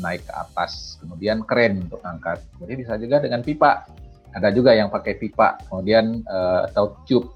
naik 0.00 0.24
ke 0.24 0.32
atas. 0.32 0.96
Kemudian 1.00 1.44
keren 1.44 1.88
untuk 1.88 2.00
angkat. 2.04 2.40
Kemudian 2.56 2.78
bisa 2.80 2.96
juga 2.96 3.20
dengan 3.20 3.44
pipa 3.44 3.84
ada 4.32 4.48
juga 4.50 4.72
yang 4.72 4.88
pakai 4.88 5.16
pipa 5.20 5.60
kemudian 5.68 6.24
uh, 6.24 6.68
atau 6.72 6.96
tube 7.04 7.28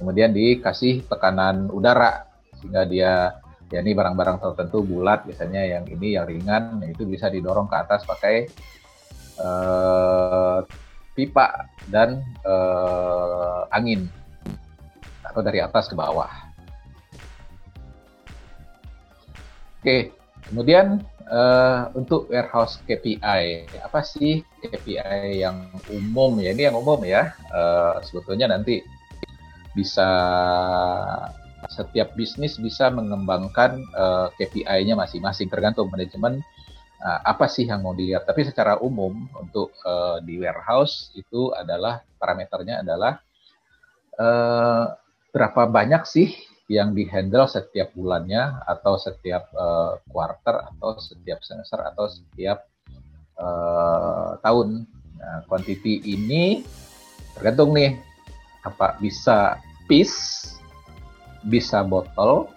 kemudian 0.00 0.32
dikasih 0.32 1.06
tekanan 1.06 1.68
udara 1.70 2.26
sehingga 2.58 2.82
dia 2.88 3.12
ya 3.68 3.84
ini 3.84 3.92
barang-barang 3.92 4.40
tertentu 4.40 4.80
bulat 4.80 5.28
biasanya 5.28 5.62
yang 5.62 5.84
ini 5.84 6.16
yang 6.16 6.24
ringan 6.24 6.80
itu 6.88 7.04
bisa 7.04 7.28
didorong 7.28 7.68
ke 7.68 7.76
atas 7.76 8.00
pakai 8.08 8.48
uh, 9.44 10.64
pipa 11.12 11.68
dan 11.90 12.24
uh, 12.46 13.68
angin 13.74 14.08
atau 15.26 15.44
dari 15.44 15.60
atas 15.60 15.90
ke 15.90 15.94
bawah. 15.98 16.30
Oke, 19.78 20.10
kemudian 20.48 21.04
uh, 21.28 21.92
untuk 21.94 22.26
warehouse 22.32 22.80
KPI, 22.88 23.68
apa 23.84 24.00
sih 24.02 24.42
KPI 24.60 25.42
yang 25.42 25.70
umum 25.90 26.38
ya? 26.42 26.50
Ini 26.52 26.62
yang 26.72 26.76
umum 26.78 27.00
ya. 27.06 27.34
Uh, 27.50 28.02
sebetulnya 28.02 28.50
nanti 28.50 28.82
bisa 29.72 30.08
setiap 31.66 32.14
bisnis 32.14 32.58
bisa 32.58 32.90
mengembangkan 32.90 33.82
uh, 33.94 34.30
KPI-nya 34.38 34.94
masing-masing 34.94 35.50
tergantung 35.50 35.90
manajemen 35.90 36.42
uh, 37.02 37.20
apa 37.26 37.46
sih 37.50 37.66
yang 37.66 37.82
mau 37.82 37.94
dilihat. 37.94 38.26
Tapi 38.26 38.46
secara 38.46 38.78
umum 38.78 39.26
untuk 39.38 39.74
uh, 39.82 40.22
di 40.22 40.38
warehouse 40.38 41.10
itu 41.14 41.50
adalah 41.54 42.02
parameternya 42.18 42.82
adalah 42.86 43.18
uh, 44.18 44.94
berapa 45.34 45.70
banyak 45.70 46.02
sih 46.06 46.34
yang 46.68 46.92
dihandle 46.92 47.48
setiap 47.48 47.96
bulannya 47.96 48.60
atau 48.68 49.00
setiap 49.00 49.48
uh, 49.56 49.96
quarter 50.04 50.68
atau 50.68 51.00
setiap 51.00 51.40
semester 51.40 51.80
atau 51.80 52.06
setiap 52.12 52.68
uh, 53.38 54.36
tahun. 54.42 54.84
Nah, 55.18 55.42
quantity 55.50 56.02
ini 56.06 56.62
tergantung 57.34 57.74
nih 57.74 57.98
apa 58.62 58.98
bisa 59.02 59.58
piece, 59.90 60.54
bisa 61.46 61.82
botol, 61.82 62.50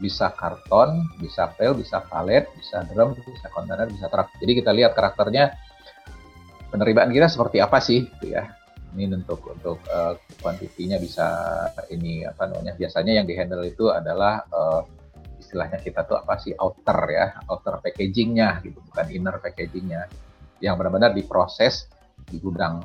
bisa 0.00 0.32
karton, 0.32 1.08
bisa 1.20 1.48
pel, 1.56 1.76
bisa 1.76 2.04
palet, 2.04 2.44
bisa 2.56 2.84
drum, 2.88 3.16
bisa 3.16 3.48
kontainer, 3.52 3.88
bisa 3.88 4.08
truk. 4.12 4.28
Jadi 4.40 4.52
kita 4.60 4.70
lihat 4.72 4.92
karakternya 4.92 5.56
penerimaan 6.68 7.12
kita 7.12 7.28
seperti 7.32 7.60
apa 7.60 7.80
sih, 7.80 8.04
gitu 8.04 8.36
ya. 8.36 8.48
Ini 8.96 9.12
untuk 9.12 9.44
untuk 9.52 9.80
uh, 9.92 10.16
bisa 11.00 11.28
ini 11.92 12.24
apa 12.24 12.48
namanya 12.48 12.72
biasanya 12.80 13.12
yang 13.20 13.26
dihandle 13.28 13.60
itu 13.68 13.92
adalah 13.92 14.40
uh, 14.48 14.88
istilahnya 15.36 15.84
kita 15.84 16.08
tuh 16.08 16.16
apa 16.16 16.40
sih 16.40 16.56
outer 16.56 17.00
ya, 17.12 17.26
outer 17.44 17.76
packagingnya 17.84 18.64
gitu, 18.64 18.80
bukan 18.88 19.06
inner 19.12 19.36
packagingnya 19.36 20.08
yang 20.66 20.74
benar-benar 20.74 21.14
diproses 21.14 21.86
di 22.26 22.42
gudang. 22.42 22.82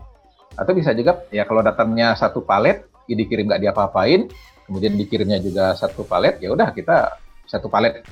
Atau 0.54 0.78
bisa 0.78 0.94
juga 0.94 1.26
ya 1.34 1.48
kalau 1.50 1.66
datangnya 1.66 2.14
satu 2.14 2.46
palet, 2.46 2.86
ya 3.10 3.16
dikirim 3.18 3.50
nggak 3.50 3.62
diapa-apain, 3.66 4.30
kemudian 4.70 4.94
dikirimnya 4.94 5.42
juga 5.42 5.74
satu 5.74 6.06
palet, 6.06 6.38
ya 6.38 6.54
udah 6.54 6.70
kita 6.70 7.18
satu 7.50 7.68
palet. 7.68 8.06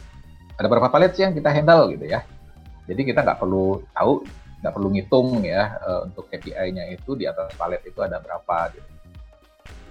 Ada 0.57 0.67
berapa 0.67 0.89
palet 0.91 1.13
sih 1.15 1.23
yang 1.23 1.37
kita 1.37 1.53
handle 1.53 1.87
gitu 1.93 2.09
ya. 2.09 2.25
Jadi 2.89 3.01
kita 3.05 3.21
nggak 3.21 3.39
perlu 3.39 3.79
tahu, 3.93 4.25
nggak 4.59 4.73
perlu 4.73 4.89
ngitung 4.91 5.27
ya 5.45 5.77
uh, 5.79 5.99
untuk 6.09 6.25
KPI-nya 6.27 6.89
itu 6.91 7.15
di 7.15 7.29
atas 7.29 7.53
palet 7.55 7.79
itu 7.85 7.99
ada 8.01 8.17
berapa 8.19 8.73
gitu. 8.73 8.89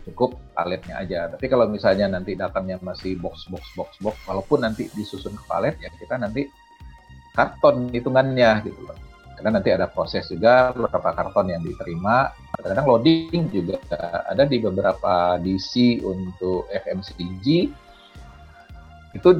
Cukup 0.09 0.41
paletnya 0.57 1.01
aja. 1.01 1.29
Tapi 1.31 1.47
kalau 1.47 1.69
misalnya 1.69 2.09
nanti 2.09 2.33
datangnya 2.35 2.81
masih 2.81 3.17
box 3.21 3.49
box 3.49 3.65
box 3.77 3.91
box, 4.01 4.17
walaupun 4.29 4.65
nanti 4.65 4.89
disusun 4.93 5.37
ke 5.37 5.45
palet 5.47 5.77
ya 5.79 5.89
kita 5.95 6.17
nanti 6.21 6.49
karton 7.39 7.93
hitungannya 7.95 8.67
gitu 8.67 8.83
loh. 8.83 9.08
Karena 9.39 9.63
nanti 9.63 9.71
ada 9.71 9.87
proses 9.87 10.27
juga 10.27 10.75
beberapa 10.75 11.15
karton 11.15 11.55
yang 11.55 11.63
diterima, 11.63 12.35
kadang-kadang 12.59 12.87
loading 12.91 13.47
juga 13.55 13.79
ada 14.27 14.43
di 14.43 14.59
beberapa 14.59 15.39
DC 15.39 16.03
untuk 16.03 16.67
FMCG 16.75 17.47
itu 19.15 19.31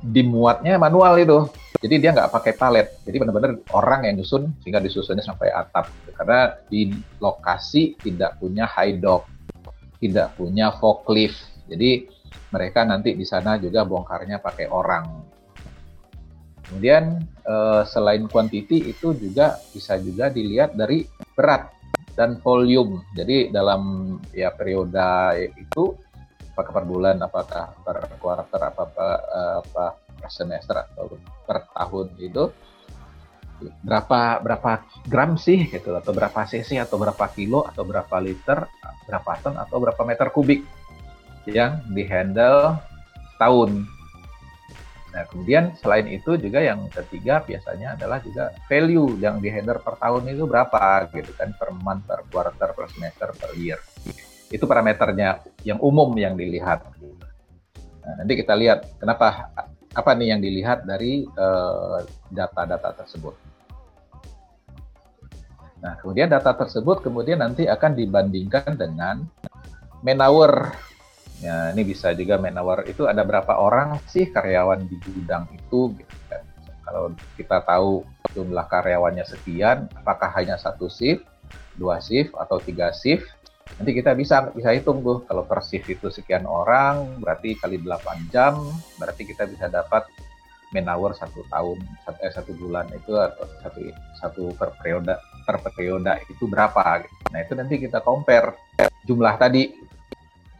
dimuatnya 0.00 0.80
manual 0.80 1.20
itu. 1.20 1.52
Jadi 1.84 2.00
dia 2.00 2.16
nggak 2.16 2.32
pakai 2.32 2.56
palet. 2.56 2.88
Jadi 3.04 3.16
benar-benar 3.20 3.60
orang 3.76 4.08
yang 4.08 4.24
nyusun 4.24 4.56
sehingga 4.64 4.80
disusunnya 4.80 5.20
sampai 5.20 5.52
atap. 5.52 5.92
Karena 6.16 6.56
di 6.72 6.88
lokasi 7.20 8.00
tidak 8.00 8.40
punya 8.40 8.64
high 8.64 8.96
dock 8.96 9.28
tidak 10.02 10.34
punya 10.34 10.74
forklift. 10.74 11.38
Jadi 11.70 12.10
mereka 12.50 12.82
nanti 12.82 13.14
di 13.14 13.22
sana 13.22 13.54
juga 13.62 13.86
bongkarnya 13.86 14.42
pakai 14.42 14.66
orang 14.66 15.04
kemudian 16.68 17.20
eh, 17.46 17.82
selain 17.88 18.26
quantity 18.30 18.92
itu 18.92 19.14
juga 19.16 19.58
bisa 19.74 19.98
juga 19.98 20.30
dilihat 20.30 20.74
dari 20.78 21.04
berat 21.34 21.72
dan 22.12 22.38
volume. 22.44 23.02
Jadi 23.16 23.48
dalam 23.50 24.14
ya 24.36 24.52
periode 24.52 25.48
itu 25.56 25.96
apakah 26.52 26.72
per 26.72 26.84
bulan, 26.84 27.16
apakah 27.24 27.72
per 27.80 27.96
kuarter, 28.20 28.60
apa 28.60 28.82
apa, 28.84 29.06
apa 29.64 29.84
per 29.96 30.28
semester 30.28 30.76
atau 30.84 31.16
per 31.48 31.64
tahun 31.72 32.06
itu 32.20 32.44
berapa 33.62 34.42
berapa 34.42 34.82
gram 35.06 35.38
sih 35.38 35.70
gitu 35.70 35.94
atau 35.94 36.10
berapa 36.10 36.42
cc 36.42 36.82
atau 36.82 36.98
berapa 36.98 37.24
kilo 37.32 37.64
atau 37.64 37.86
berapa 37.86 38.16
liter, 38.20 38.68
berapa 39.08 39.30
ton 39.40 39.54
atau 39.56 39.76
berapa 39.80 40.02
meter 40.04 40.28
kubik 40.34 40.66
yang 41.48 41.82
dihandle 41.90 42.78
tahun 43.38 43.86
Nah, 45.12 45.28
kemudian 45.28 45.76
selain 45.76 46.08
itu 46.08 46.40
juga 46.40 46.64
yang 46.64 46.88
ketiga 46.88 47.44
biasanya 47.44 48.00
adalah 48.00 48.16
juga 48.24 48.48
value 48.64 49.20
yang 49.20 49.44
di 49.44 49.52
header 49.52 49.76
per 49.84 50.00
tahun 50.00 50.24
itu 50.32 50.48
berapa 50.48 51.04
gitu 51.12 51.36
kan 51.36 51.52
per 51.52 51.68
month, 51.76 52.08
per 52.08 52.24
quarter, 52.32 52.72
per 52.72 52.88
semester, 52.88 53.28
per 53.36 53.52
year. 53.60 53.76
Itu 54.48 54.64
parameternya 54.64 55.44
yang 55.68 55.76
umum 55.84 56.08
yang 56.16 56.32
dilihat. 56.32 56.88
Nah, 58.02 58.12
nanti 58.24 58.40
kita 58.40 58.56
lihat 58.56 58.88
kenapa 58.96 59.52
apa 59.92 60.10
nih 60.16 60.32
yang 60.32 60.40
dilihat 60.40 60.88
dari 60.88 61.28
eh, 61.28 61.98
data-data 62.32 62.88
uh, 62.88 62.94
tersebut. 63.04 63.36
Nah, 65.84 65.98
kemudian 66.00 66.32
data 66.32 66.56
tersebut 66.56 67.04
kemudian 67.04 67.44
nanti 67.44 67.68
akan 67.68 67.92
dibandingkan 67.92 68.80
dengan 68.80 69.28
man 70.00 70.18
Ya, 71.42 71.74
ini 71.74 71.82
bisa 71.82 72.14
juga 72.14 72.38
manpower 72.38 72.86
itu 72.86 73.10
ada 73.10 73.26
berapa 73.26 73.58
orang 73.58 73.98
sih 74.06 74.30
karyawan 74.30 74.86
di 74.86 74.94
gudang 75.02 75.50
itu 75.50 75.90
gitu 75.98 76.16
kan. 76.30 76.46
Kalau 76.86 77.04
kita 77.34 77.58
tahu 77.66 78.06
jumlah 78.30 78.62
karyawannya 78.70 79.26
sekian, 79.26 79.90
apakah 79.98 80.30
hanya 80.38 80.54
satu 80.54 80.86
shift, 80.86 81.26
dua 81.74 81.98
shift 81.98 82.30
atau 82.38 82.62
tiga 82.62 82.94
shift? 82.94 83.26
Nanti 83.74 83.90
kita 83.90 84.14
bisa 84.14 84.54
bisa 84.54 84.70
hitung 84.70 85.02
tuh 85.02 85.26
kalau 85.26 85.42
per 85.42 85.66
shift 85.66 85.90
itu 85.90 86.14
sekian 86.14 86.46
orang, 86.46 87.18
berarti 87.18 87.58
kali 87.58 87.82
8 87.82 88.30
jam, 88.30 88.62
berarti 89.02 89.26
kita 89.26 89.50
bisa 89.50 89.66
dapat 89.66 90.06
man 90.70 90.86
hour 90.88 91.10
satu 91.10 91.42
tahun, 91.50 91.82
satu, 92.06 92.18
eh, 92.22 92.32
satu 92.32 92.50
bulan 92.54 92.86
itu 92.94 93.18
atau 93.18 93.44
satu 93.60 93.80
satu 94.16 94.42
per 94.54 94.70
periode 94.78 95.18
per 95.42 95.58
periode 95.58 96.22
itu 96.30 96.46
berapa? 96.46 97.02
Gitu. 97.02 97.14
Nah 97.34 97.38
itu 97.42 97.52
nanti 97.58 97.74
kita 97.82 97.98
compare 97.98 98.54
jumlah 99.02 99.34
tadi 99.36 99.81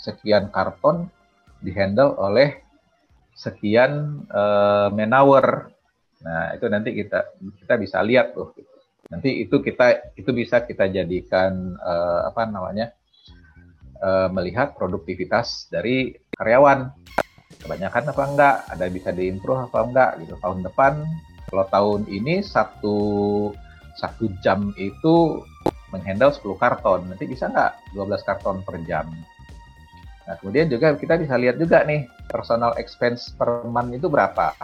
sekian 0.02 0.50
karton 0.50 1.06
dihandle 1.62 2.18
oleh 2.18 2.58
sekian 3.38 4.26
uh, 4.28 4.90
man 4.90 5.14
hour. 5.14 5.70
Nah, 6.22 6.54
itu 6.54 6.66
nanti 6.66 6.90
kita 6.94 7.38
kita 7.62 7.74
bisa 7.78 8.02
lihat 8.02 8.34
tuh. 8.34 8.50
Nanti 9.10 9.46
itu 9.46 9.62
kita 9.62 10.14
itu 10.18 10.30
bisa 10.34 10.66
kita 10.66 10.90
jadikan 10.90 11.78
uh, 11.78 12.26
apa 12.26 12.50
namanya? 12.50 12.90
Uh, 14.02 14.26
melihat 14.34 14.74
produktivitas 14.74 15.70
dari 15.70 16.18
karyawan. 16.34 16.90
Kebanyakan 17.62 18.04
apa 18.10 18.22
enggak? 18.26 18.56
Ada 18.74 18.86
bisa 18.90 19.10
diimprove 19.14 19.70
apa 19.70 19.78
enggak 19.86 20.10
gitu. 20.26 20.34
Tahun 20.42 20.66
depan 20.66 20.92
kalau 21.46 21.64
tahun 21.70 22.02
ini 22.10 22.42
satu 22.42 22.98
satu 23.94 24.24
jam 24.42 24.74
itu 24.74 25.44
menghandle 25.94 26.32
10 26.32 26.42
karton. 26.58 27.00
Nanti 27.06 27.28
bisa 27.30 27.46
enggak 27.46 27.78
12 27.94 28.26
karton 28.26 28.56
per 28.66 28.80
jam? 28.88 29.06
Nah, 30.22 30.34
kemudian 30.38 30.70
juga 30.70 30.94
kita 30.94 31.18
bisa 31.18 31.34
lihat 31.34 31.58
juga 31.58 31.82
nih, 31.82 32.06
personal 32.30 32.78
expense 32.78 33.34
per 33.34 33.66
month 33.66 33.98
itu 33.98 34.06
berapa. 34.06 34.54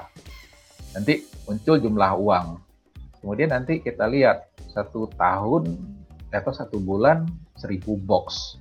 Nanti 0.94 1.26
muncul 1.46 1.82
jumlah 1.82 2.12
uang. 2.14 2.46
Kemudian 3.18 3.50
nanti 3.50 3.82
kita 3.82 4.06
lihat 4.06 4.46
satu 4.70 5.10
tahun 5.18 5.74
atau 6.30 6.52
satu 6.54 6.78
bulan 6.78 7.26
seribu 7.58 7.98
box. 7.98 8.56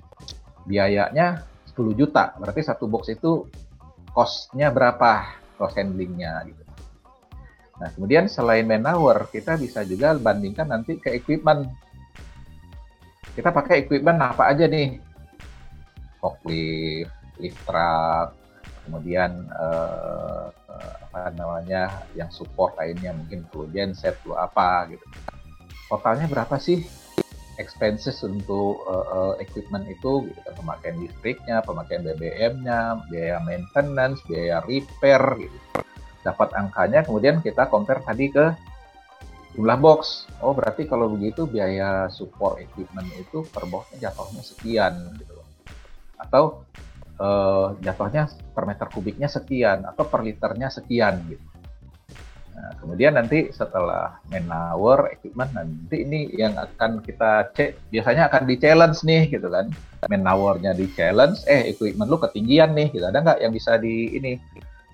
Biayanya 0.65 1.45
10 1.69 1.93
juta, 1.93 2.33
berarti 2.41 2.65
satu 2.65 2.89
box 2.89 3.13
itu 3.13 3.45
cost-nya 4.11 4.73
berapa, 4.73 5.37
cost 5.61 5.77
handlingnya 5.77 6.41
gitu. 6.49 6.63
Nah, 7.77 7.93
kemudian 7.93 8.25
selain 8.25 8.65
man 8.65 8.89
hour, 8.89 9.29
kita 9.29 9.53
bisa 9.61 9.85
juga 9.85 10.17
bandingkan 10.17 10.65
nanti 10.65 10.97
ke 10.97 11.13
equipment. 11.13 11.69
Kita 13.37 13.53
pakai 13.53 13.85
equipment 13.85 14.17
apa 14.17 14.49
aja 14.49 14.65
nih? 14.65 14.97
Forklift, 16.19 17.13
lift 17.37 17.59
truck, 17.65 18.33
kemudian 18.87 19.51
uh, 19.51 20.49
apa 21.07 21.33
namanya 21.35 22.07
yang 22.15 22.31
support 22.31 22.77
lainnya 22.79 23.11
mungkin 23.11 23.43
perlu 23.51 23.67
genset, 23.75 24.15
perlu 24.23 24.39
apa 24.39 24.87
gitu. 24.93 25.05
Totalnya 25.87 26.27
berapa 26.27 26.55
sih 26.59 26.83
expenses 27.57 28.21
untuk 28.21 28.85
uh, 28.85 29.07
uh, 29.11 29.33
equipment 29.41 29.83
itu 29.89 30.29
gitu 30.29 30.39
kan 30.45 30.53
pemakaian 30.55 30.97
listriknya, 31.01 31.57
pemakaian 31.65 32.05
BBM-nya, 32.05 33.01
biaya 33.09 33.37
maintenance, 33.43 34.21
biaya 34.29 34.61
repair 34.63 35.21
gitu. 35.41 35.57
Dapat 36.23 36.53
angkanya 36.53 37.03
kemudian 37.03 37.41
kita 37.41 37.67
compare 37.67 38.03
tadi 38.05 38.29
ke 38.29 38.45
jumlah 39.57 39.79
box. 39.81 40.29
Oh, 40.43 40.53
berarti 40.53 40.85
kalau 40.85 41.09
begitu 41.09 41.49
biaya 41.49 42.07
support 42.13 42.61
equipment 42.61 43.09
itu 43.17 43.41
per 43.49 43.65
boxnya 43.65 44.09
jatuhnya 44.11 44.43
sekian 44.45 44.93
gitu 45.17 45.36
atau 46.17 46.65
uh, 47.21 47.77
jatuhnya 47.81 48.29
per 48.53 48.63
meter 48.65 48.87
kubiknya 48.89 49.29
sekian 49.29 49.85
atau 49.85 50.05
per 50.05 50.25
liternya 50.25 50.69
sekian 50.73 51.21
gitu. 51.29 51.45
Nah, 52.57 52.73
kemudian 52.81 53.13
nanti 53.13 53.53
setelah 53.53 54.17
main 54.33 54.49
hour 54.49 55.13
equipment 55.13 55.53
nanti 55.53 56.01
ini 56.01 56.25
yang 56.33 56.57
akan 56.57 57.05
kita 57.05 57.53
cek 57.53 57.93
biasanya 57.93 58.33
akan 58.33 58.49
di 58.49 58.55
challenge 58.57 59.05
nih 59.05 59.29
gitu 59.29 59.45
kan. 59.45 59.69
Hournya 60.07 60.73
di 60.73 60.89
challenge 60.93 61.45
eh 61.45 61.69
equipment 61.69 62.09
lu 62.09 62.17
ketinggian 62.17 62.73
nih 62.73 62.89
gitu. 62.89 63.05
Ada 63.05 63.21
nggak 63.21 63.39
yang 63.45 63.53
bisa 63.53 63.77
di 63.77 64.09
ini 64.17 64.41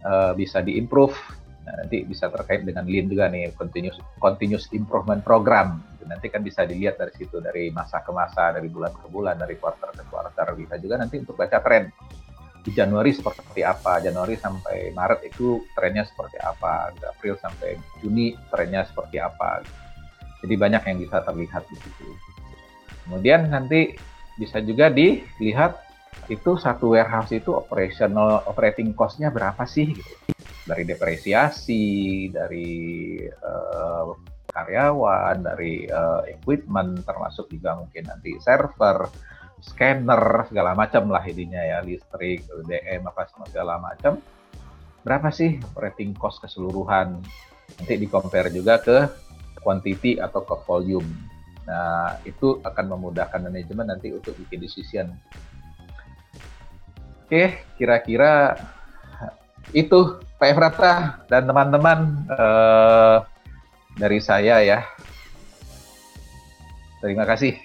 uh, 0.03 0.35
bisa 0.35 0.59
di 0.59 0.75
improve 0.75 1.15
Nah, 1.64 1.73
nanti 1.80 2.03
bisa 2.03 2.27
terkait 2.27 2.68
dengan 2.68 2.84
lean 2.84 3.07
juga 3.07 3.31
nih, 3.31 3.56
continuous 3.56 3.95
continuous 4.19 4.68
improvement 4.76 5.23
program. 5.23 5.80
Nanti 6.03 6.27
kan 6.27 6.44
bisa 6.44 6.68
dilihat 6.68 6.99
dari 6.99 7.15
situ 7.15 7.40
dari 7.40 7.72
masa 7.72 8.03
ke 8.03 8.11
masa, 8.11 8.52
dari 8.52 8.68
bulan 8.68 8.91
ke 8.91 9.07
bulan, 9.07 9.40
dari 9.40 9.56
quarter 9.56 9.95
ke 9.95 10.03
quarter. 10.11 10.52
Bisa 10.60 10.76
juga 10.76 10.99
nanti 10.99 11.23
untuk 11.23 11.40
baca 11.40 11.64
tren 11.64 11.88
di 12.64 12.72
Januari 12.72 13.11
seperti 13.15 13.64
apa, 13.64 14.03
Januari 14.03 14.35
sampai 14.40 14.91
Maret 14.95 15.23
itu 15.27 15.64
trennya 15.76 16.03
seperti 16.07 16.40
apa, 16.40 16.91
di 16.95 17.03
April 17.03 17.35
sampai 17.40 17.80
Juni 18.03 18.35
trennya 18.52 18.84
seperti 18.88 19.19
apa. 19.19 19.64
Jadi 20.44 20.56
banyak 20.60 20.84
yang 20.84 20.98
bisa 20.99 21.23
terlihat 21.23 21.64
di 21.72 21.76
situ. 21.80 22.07
Kemudian 23.07 23.52
nanti 23.52 23.95
bisa 24.40 24.64
juga 24.64 24.91
dilihat 24.91 25.76
itu 26.31 26.56
satu 26.56 26.95
warehouse 26.95 27.35
itu 27.35 27.52
operational 27.52 28.44
operating 28.48 28.95
cost-nya 28.95 29.30
berapa 29.34 29.64
sih 29.68 29.91
gitu. 29.91 30.14
Dari 30.64 30.88
depresiasi, 30.88 32.31
dari 32.31 33.19
uh, 33.27 34.15
karyawan, 34.48 35.44
dari 35.44 35.90
uh, 35.91 36.23
equipment 36.30 37.03
termasuk 37.03 37.52
juga 37.52 37.76
mungkin 37.76 38.07
nanti 38.07 38.40
server, 38.40 39.11
scanner 39.60 40.48
segala 40.48 40.72
macam 40.72 41.11
lah 41.11 41.23
ininya 41.27 41.60
ya, 41.60 41.77
listrik, 41.84 42.48
DM 42.64 43.03
apa 43.03 43.27
segala 43.48 43.76
macam. 43.76 44.23
Berapa 45.03 45.35
sih 45.35 45.60
operating 45.60 46.15
cost 46.15 46.40
keseluruhan? 46.40 47.19
Nanti 47.80 47.94
di 47.99 48.07
compare 48.07 48.48
juga 48.48 48.80
ke 48.80 49.11
quantity 49.60 50.19
atau 50.19 50.48
ke 50.48 50.56
volume. 50.64 51.07
Nah, 51.64 52.19
itu 52.27 52.60
akan 52.60 52.85
memudahkan 52.95 53.40
manajemen 53.40 53.88
nanti 53.88 54.11
untuk 54.11 54.35
bikin 54.35 54.64
decision. 54.64 55.07
Oke, 57.34 57.65
kira-kira 57.81 58.53
itu 59.73 60.22
Pak 60.38 60.53
Efrata 60.53 61.26
dan 61.26 61.49
teman-teman 61.49 62.30
eh, 62.30 63.18
dari 63.97 64.22
saya 64.22 64.61
ya. 64.61 64.85
Terima 67.01 67.26
kasih. 67.26 67.57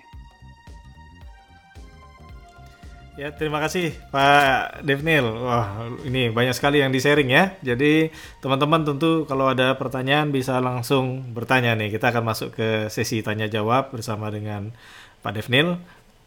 Ya, 3.20 3.28
terima 3.36 3.60
kasih 3.60 3.92
Pak 4.08 4.88
Devnil. 4.88 5.36
Wah, 5.36 5.84
ini 6.00 6.32
banyak 6.32 6.56
sekali 6.56 6.80
yang 6.80 6.88
di-sharing 6.88 7.28
ya. 7.28 7.52
Jadi, 7.60 8.08
teman-teman 8.40 8.88
tentu 8.88 9.28
kalau 9.28 9.52
ada 9.52 9.76
pertanyaan 9.76 10.32
bisa 10.32 10.56
langsung 10.64 11.28
bertanya 11.36 11.76
nih. 11.76 11.92
Kita 11.92 12.08
akan 12.08 12.24
masuk 12.24 12.56
ke 12.56 12.88
sesi 12.88 13.20
tanya 13.20 13.44
jawab 13.52 13.92
bersama 13.92 14.32
dengan 14.32 14.72
Pak 15.20 15.36
Devnil. 15.36 15.76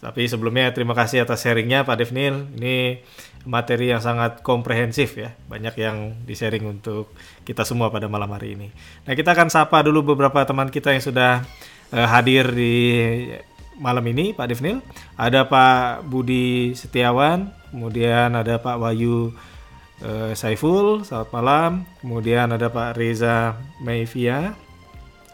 Tapi 0.02 0.26
sebelumnya 0.26 0.74
terima 0.74 0.98
kasih 0.98 1.22
atas 1.22 1.46
sharingnya 1.46 1.86
Pak 1.86 2.02
Devnil. 2.02 2.50
Ini 2.58 3.06
materi 3.46 3.90
yang 3.90 4.02
sangat 4.02 4.46
komprehensif 4.46 5.18
ya. 5.18 5.34
Banyak 5.50 5.76
yang 5.78 5.98
di-sharing 6.26 6.66
untuk 6.68 7.14
kita 7.46 7.66
semua 7.66 7.90
pada 7.90 8.06
malam 8.06 8.30
hari 8.32 8.54
ini. 8.58 8.70
Nah, 9.06 9.14
kita 9.18 9.34
akan 9.34 9.50
sapa 9.50 9.82
dulu 9.82 10.14
beberapa 10.14 10.42
teman 10.46 10.70
kita 10.70 10.94
yang 10.94 11.04
sudah 11.04 11.42
uh, 11.94 12.08
hadir 12.08 12.50
di 12.54 12.76
malam 13.82 14.06
ini 14.10 14.34
Pak 14.38 14.48
Devnil. 14.52 14.82
Ada 15.18 15.50
Pak 15.50 16.06
Budi 16.06 16.78
Setiawan, 16.78 17.50
kemudian 17.74 18.38
ada 18.38 18.62
Pak 18.62 18.78
Wahyu 18.78 19.34
uh, 20.06 20.32
Saiful, 20.38 21.02
selamat 21.02 21.30
malam. 21.34 21.72
Kemudian 22.06 22.54
ada 22.54 22.70
Pak 22.70 22.98
Reza 22.98 23.58
Maivia. 23.82 24.54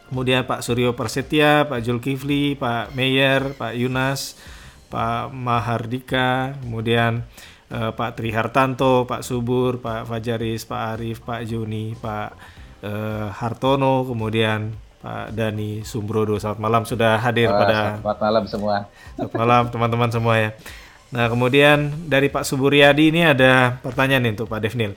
Kemudian 0.07 0.47
Pak 0.47 0.63
Suryo 0.63 0.95
Persetia, 0.95 1.67
Pak 1.67 1.83
Julkifli, 1.83 2.55
Pak 2.55 2.95
Meyer, 2.95 3.51
Pak 3.59 3.75
Yunas, 3.75 4.39
Pak 4.87 5.35
Mahardika, 5.35 6.55
kemudian 6.63 7.27
uh, 7.71 7.91
Pak 7.91 8.19
Tri 8.19 8.29
Hartanto, 8.31 9.03
Pak 9.03 9.21
Subur, 9.23 9.79
Pak 9.83 10.07
Fajaris, 10.07 10.63
Pak 10.63 10.81
Arif, 10.95 11.23
Pak 11.23 11.41
Juni, 11.47 11.95
Pak 11.99 12.29
uh, 12.83 13.27
Hartono, 13.31 14.07
kemudian 14.07 14.75
Pak 15.03 15.35
Dani 15.35 15.83
Sumbrodo. 15.83 16.39
Selamat 16.41 16.59
malam 16.59 16.83
sudah 16.87 17.19
hadir 17.21 17.51
Wah, 17.51 17.59
pada 17.59 17.77
Selamat 18.01 18.19
malam 18.19 18.43
semua. 18.47 18.75
Selamat 19.15 19.33
malam 19.35 19.63
teman-teman 19.69 20.09
semua 20.09 20.35
ya. 20.39 20.49
Nah 21.07 21.25
kemudian 21.31 21.91
dari 22.07 22.27
Pak 22.27 22.43
Suburyadi 22.43 23.15
ini 23.15 23.23
ada 23.23 23.79
pertanyaan 23.79 24.27
nih 24.27 24.33
untuk 24.35 24.47
Pak 24.51 24.59
Devnil. 24.59 24.91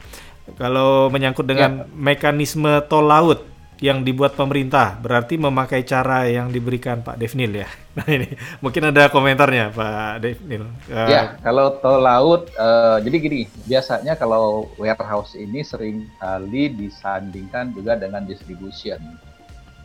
Kalau 0.58 1.06
menyangkut 1.14 1.46
dengan 1.46 1.86
ya. 1.86 1.94
mekanisme 1.94 2.82
tol 2.90 3.06
laut 3.06 3.49
yang 3.80 4.04
dibuat 4.04 4.36
pemerintah, 4.36 4.96
berarti 5.00 5.40
memakai 5.40 5.88
cara 5.88 6.28
yang 6.28 6.52
diberikan 6.52 7.00
Pak 7.00 7.16
Devnil 7.16 7.64
ya. 7.64 7.70
Nah 7.90 8.06
ini 8.06 8.38
mungkin 8.62 8.86
ada 8.94 9.10
komentarnya 9.10 9.74
Pak 9.74 10.22
Devnil. 10.22 10.62
Uh, 10.86 11.10
ya 11.10 11.34
kalau 11.42 11.74
tol 11.82 11.98
laut, 11.98 12.46
uh, 12.54 13.02
jadi 13.02 13.16
gini, 13.18 13.40
biasanya 13.66 14.14
kalau 14.14 14.70
warehouse 14.78 15.34
ini 15.34 15.66
sering 15.66 16.06
kali 16.22 16.70
disandingkan 16.70 17.74
juga 17.74 17.98
dengan 17.98 18.22
distribution 18.22 19.02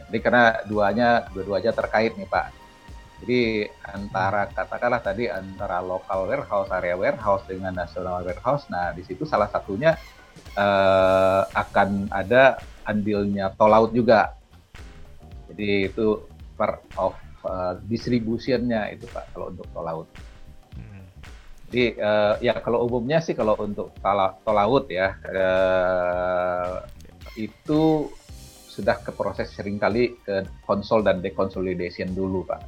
jadi 0.09 0.19
karena 0.22 0.45
duanya 0.69 1.09
dua-duanya 1.34 1.73
terkait 1.73 2.13
nih 2.15 2.30
Pak. 2.30 2.47
Jadi 3.26 3.65
antara 3.89 4.45
katakanlah 4.51 5.01
tadi 5.01 5.31
antara 5.31 5.81
local 5.81 6.30
warehouse, 6.30 6.69
area 6.69 6.93
warehouse 6.93 7.43
dengan 7.47 7.73
national 7.73 8.22
warehouse, 8.22 8.67
nah 8.69 8.91
di 8.91 9.01
situ 9.01 9.23
salah 9.26 9.49
satunya 9.49 9.97
uh, 10.59 11.47
akan 11.51 12.11
ada 12.11 12.59
andilnya 12.85 13.51
tol 13.57 13.73
laut 13.73 13.91
juga. 13.91 14.37
Jadi 15.51 15.89
itu 15.91 16.25
part 16.55 16.81
of 16.95 17.13
uh, 17.43 17.77
distributionnya 17.85 18.93
itu 18.93 19.05
Pak 19.09 19.35
kalau 19.35 19.51
untuk 19.51 19.67
tol 19.73 19.85
laut. 19.85 20.07
Jadi 21.65 21.97
uh, 21.97 22.37
ya 22.39 22.53
kalau 22.61 22.85
umumnya 22.85 23.19
sih 23.19 23.33
kalau 23.33 23.57
untuk 23.57 23.89
tol 23.99 24.53
laut 24.53 24.85
ya 24.87 25.17
uh, 25.25 26.85
itu 27.35 28.07
sudah 28.69 28.99
ke 29.01 29.11
proses 29.15 29.49
sering 29.55 29.79
kali 29.79 30.19
ke 30.21 30.45
konsol 30.67 30.99
dan 30.99 31.23
deconsolidation 31.23 32.11
dulu 32.11 32.43
pak. 32.43 32.59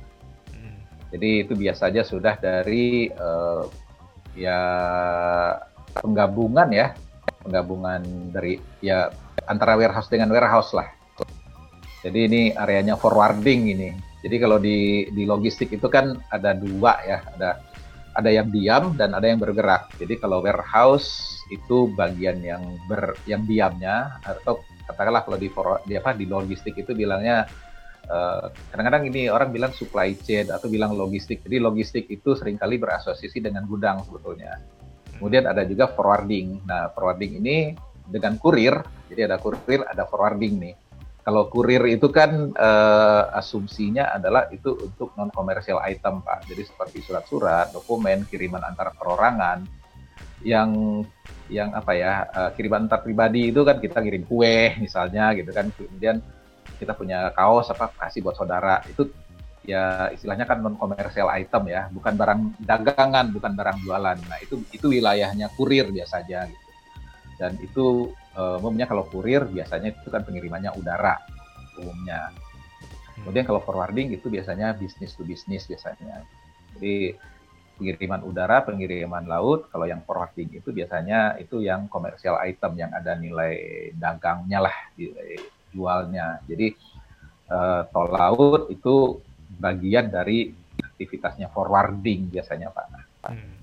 Jadi 1.08 1.48
itu 1.48 1.54
biasanya 1.56 2.04
sudah 2.04 2.36
dari 2.36 3.08
uh, 3.12 3.64
ya 4.36 4.60
penggabungan 6.00 6.68
ya, 6.72 6.92
penggabungan 7.44 8.32
dari 8.32 8.60
ya 8.84 9.08
antara 9.48 9.80
warehouse 9.80 10.12
dengan 10.12 10.30
warehouse 10.30 10.76
lah. 10.76 10.88
Jadi 12.06 12.20
ini 12.30 12.42
areanya 12.54 12.96
forwarding 12.96 13.74
ini. 13.74 13.90
Jadi 14.22 14.36
kalau 14.38 14.62
di 14.62 15.10
di 15.12 15.24
logistik 15.26 15.74
itu 15.74 15.88
kan 15.90 16.20
ada 16.30 16.54
dua 16.54 17.00
ya, 17.04 17.20
ada 17.36 17.60
ada 18.18 18.30
yang 18.34 18.50
diam 18.50 18.98
dan 18.98 19.14
ada 19.14 19.30
yang 19.30 19.38
bergerak. 19.38 19.94
Jadi 19.98 20.18
kalau 20.18 20.42
warehouse 20.42 21.38
itu 21.54 21.90
bagian 21.94 22.42
yang 22.42 22.64
ber 22.90 23.14
yang 23.30 23.46
diamnya 23.46 24.20
atau 24.26 24.62
katakanlah 24.90 25.24
kalau 25.24 25.38
di 25.38 25.50
di 25.86 25.94
apa 25.96 26.18
di 26.18 26.26
logistik 26.26 26.76
itu 26.82 26.98
bilangnya 26.98 27.46
eh, 28.10 28.46
kadang-kadang 28.74 29.10
ini 29.14 29.30
orang 29.30 29.54
bilang 29.54 29.72
supply 29.74 30.18
chain 30.18 30.50
atau 30.50 30.66
bilang 30.66 30.98
logistik. 30.98 31.46
Jadi 31.46 31.62
logistik 31.62 32.06
itu 32.10 32.34
sering 32.34 32.58
kali 32.58 32.82
berasosiasi 32.82 33.38
dengan 33.38 33.70
gudang 33.70 34.02
sebetulnya. 34.02 34.58
Kemudian 35.18 35.50
ada 35.50 35.66
juga 35.66 35.90
forwarding. 35.90 36.66
Nah, 36.70 36.94
forwarding 36.94 37.42
ini 37.42 37.74
dengan 38.08 38.40
kurir. 38.40 38.80
Jadi 39.12 39.22
ada 39.28 39.38
kurir, 39.40 39.84
ada 39.88 40.04
forwarding 40.08 40.56
nih. 40.60 40.76
Kalau 41.28 41.52
kurir 41.52 41.84
itu 41.92 42.08
kan 42.08 42.56
uh, 42.56 43.36
asumsinya 43.36 44.16
adalah 44.16 44.48
itu 44.48 44.72
untuk 44.80 45.12
non 45.20 45.28
komersial 45.28 45.84
item, 45.84 46.24
Pak. 46.24 46.48
Jadi 46.48 46.64
seperti 46.64 47.04
surat-surat, 47.04 47.76
dokumen, 47.76 48.24
kiriman 48.32 48.64
antar 48.64 48.96
perorangan 48.96 49.68
yang 50.46 51.04
yang 51.52 51.76
apa 51.76 51.92
ya 51.96 52.28
uh, 52.32 52.50
kiriman 52.56 52.88
antar 52.88 53.04
pribadi 53.04 53.52
itu 53.52 53.64
kan 53.64 53.80
kita 53.80 54.04
kirim 54.04 54.24
kue 54.28 54.76
misalnya 54.84 55.32
gitu 55.36 55.52
kan 55.56 55.72
kemudian 55.74 56.20
kita 56.78 56.94
punya 56.94 57.32
kaos 57.34 57.72
apa 57.74 57.90
kasih 57.96 58.22
buat 58.22 58.38
saudara 58.38 58.84
itu 58.86 59.10
ya 59.68 60.12
istilahnya 60.16 60.48
kan 60.48 60.64
non 60.64 60.80
komersial 60.80 61.28
item 61.34 61.68
ya 61.68 61.92
bukan 61.92 62.14
barang 62.16 62.42
dagangan 62.64 63.32
bukan 63.36 63.52
barang 63.56 63.78
jualan 63.84 64.18
nah 64.28 64.38
itu 64.40 64.64
itu 64.72 64.88
wilayahnya 64.92 65.52
kurir 65.60 65.92
biasanya 65.92 66.48
gitu 66.48 66.67
dan 67.38 67.56
itu 67.62 68.12
uh, 68.34 68.58
umumnya 68.60 68.90
kalau 68.90 69.06
kurir 69.10 69.46
biasanya 69.46 69.94
itu 69.94 70.10
kan 70.10 70.26
pengirimannya 70.26 70.74
udara 70.74 71.22
umumnya 71.78 72.34
kemudian 73.18 73.46
kalau 73.46 73.62
forwarding 73.62 74.14
itu 74.14 74.30
biasanya 74.30 74.74
bisnis 74.74 75.14
to 75.14 75.22
bisnis 75.26 75.70
biasanya 75.70 76.26
jadi 76.78 77.18
pengiriman 77.78 78.26
udara, 78.26 78.66
pengiriman 78.66 79.24
laut. 79.30 79.70
Kalau 79.70 79.86
yang 79.86 80.02
forwarding 80.02 80.50
itu 80.58 80.74
biasanya 80.74 81.38
itu 81.38 81.62
yang 81.62 81.86
komersial 81.88 82.42
item 82.42 82.74
yang 82.74 82.92
ada 82.92 83.14
nilai 83.14 83.54
dagangnya 83.94 84.66
lah, 84.66 84.78
jualnya. 85.72 86.42
Jadi 86.50 86.74
uh, 87.54 87.86
tol 87.94 88.10
laut 88.10 88.74
itu 88.74 89.22
bagian 89.62 90.10
dari 90.10 90.52
aktivitasnya 90.82 91.54
forwarding 91.54 92.34
biasanya 92.34 92.74
Pak. 92.74 92.86
Hmm. 93.30 93.54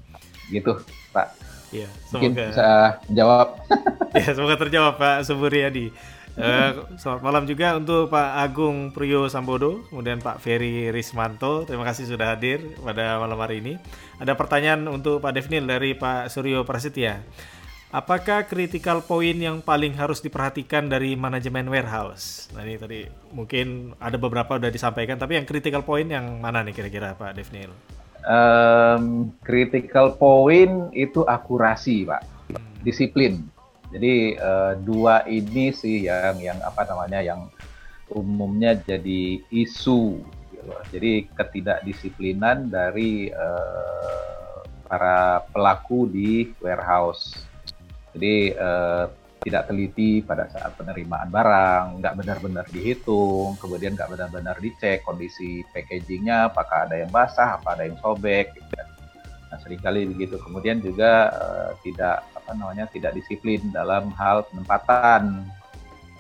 Gitu 0.49 0.79
Pak. 1.11 1.54
Iya, 1.75 1.91
Mungkin 2.15 2.39
bisa 2.39 3.03
jawab. 3.11 3.59
ya, 4.15 4.31
semoga 4.31 4.55
terjawab 4.55 4.95
Pak 4.95 5.27
Suburyadi. 5.27 5.91
Uh, 6.35 6.91
selamat 6.99 7.23
malam 7.23 7.45
juga 7.47 7.79
untuk 7.79 8.11
Pak 8.11 8.31
Agung 8.43 8.91
Priyo 8.91 9.31
Sambodo, 9.31 9.87
kemudian 9.91 10.19
Pak 10.19 10.43
Ferry 10.43 10.91
Rismanto. 10.91 11.63
Terima 11.63 11.87
kasih 11.87 12.11
sudah 12.11 12.35
hadir 12.35 12.75
pada 12.83 13.23
malam 13.23 13.39
hari 13.39 13.63
ini. 13.63 13.79
Ada 14.19 14.35
pertanyaan 14.35 14.87
untuk 14.91 15.23
Pak 15.23 15.35
Devnil 15.35 15.67
dari 15.67 15.95
Pak 15.95 16.31
Suryo 16.31 16.67
Prasetya. 16.67 17.23
Apakah 17.95 18.51
critical 18.51 19.07
point 19.07 19.39
yang 19.39 19.63
paling 19.63 19.95
harus 19.95 20.19
diperhatikan 20.19 20.91
dari 20.91 21.15
manajemen 21.15 21.71
warehouse? 21.71 22.51
Nah 22.51 22.67
ini 22.67 22.75
tadi 22.75 23.07
mungkin 23.31 23.95
ada 24.03 24.19
beberapa 24.19 24.59
sudah 24.59 24.75
disampaikan, 24.75 25.15
tapi 25.15 25.39
yang 25.39 25.47
critical 25.47 25.87
point 25.87 26.11
yang 26.11 26.43
mana 26.43 26.67
nih 26.67 26.75
kira-kira 26.75 27.15
Pak 27.15 27.39
Devnil? 27.39 27.71
Um, 28.25 29.37
critical 29.45 30.17
point 30.17 30.89
itu 30.97 31.29
akurasi 31.29 32.09
Pak, 32.09 32.25
disiplin 32.81 33.45
jadi 33.95 34.35
uh, 34.43 34.75
dua 34.83 35.23
ini 35.31 35.71
sih 35.71 36.11
yang 36.11 36.43
yang 36.43 36.59
apa 36.67 36.83
namanya 36.83 37.23
yang 37.23 37.47
umumnya 38.11 38.75
jadi 38.75 39.39
isu. 39.55 40.19
Gitu. 40.51 40.71
Jadi 40.91 41.13
ketidakdisiplinan 41.31 42.75
dari 42.75 43.31
uh, 43.31 44.67
para 44.91 45.47
pelaku 45.55 46.11
di 46.11 46.51
warehouse. 46.59 47.39
Jadi 48.19 48.59
uh, 48.59 49.07
tidak 49.45 49.69
teliti 49.69 50.25
pada 50.25 50.49
saat 50.49 50.73
penerimaan 50.81 51.29
barang, 51.29 52.01
nggak 52.01 52.15
benar-benar 52.17 52.65
dihitung, 52.73 53.61
kemudian 53.61 53.93
nggak 53.93 54.09
benar-benar 54.09 54.57
dicek 54.57 55.05
kondisi 55.05 55.61
packagingnya, 55.69 56.49
apakah 56.49 56.89
ada 56.89 56.97
yang 57.05 57.13
basah, 57.13 57.61
apa 57.61 57.77
ada 57.77 57.85
yang 57.85 58.01
sobek. 58.01 58.57
Gitu. 58.57 58.73
Kan. 58.73 58.89
Nah, 59.53 59.59
sering 59.61 59.85
kali 59.85 60.09
begitu. 60.09 60.41
Kemudian 60.41 60.81
juga 60.81 61.29
uh, 61.37 61.71
tidak 61.85 62.25
apa 62.33 62.51
namanya 62.57 62.89
tidak 62.89 63.13
disiplin 63.13 63.61
dalam 63.69 64.09
hal 64.17 64.49
penempatan. 64.49 65.45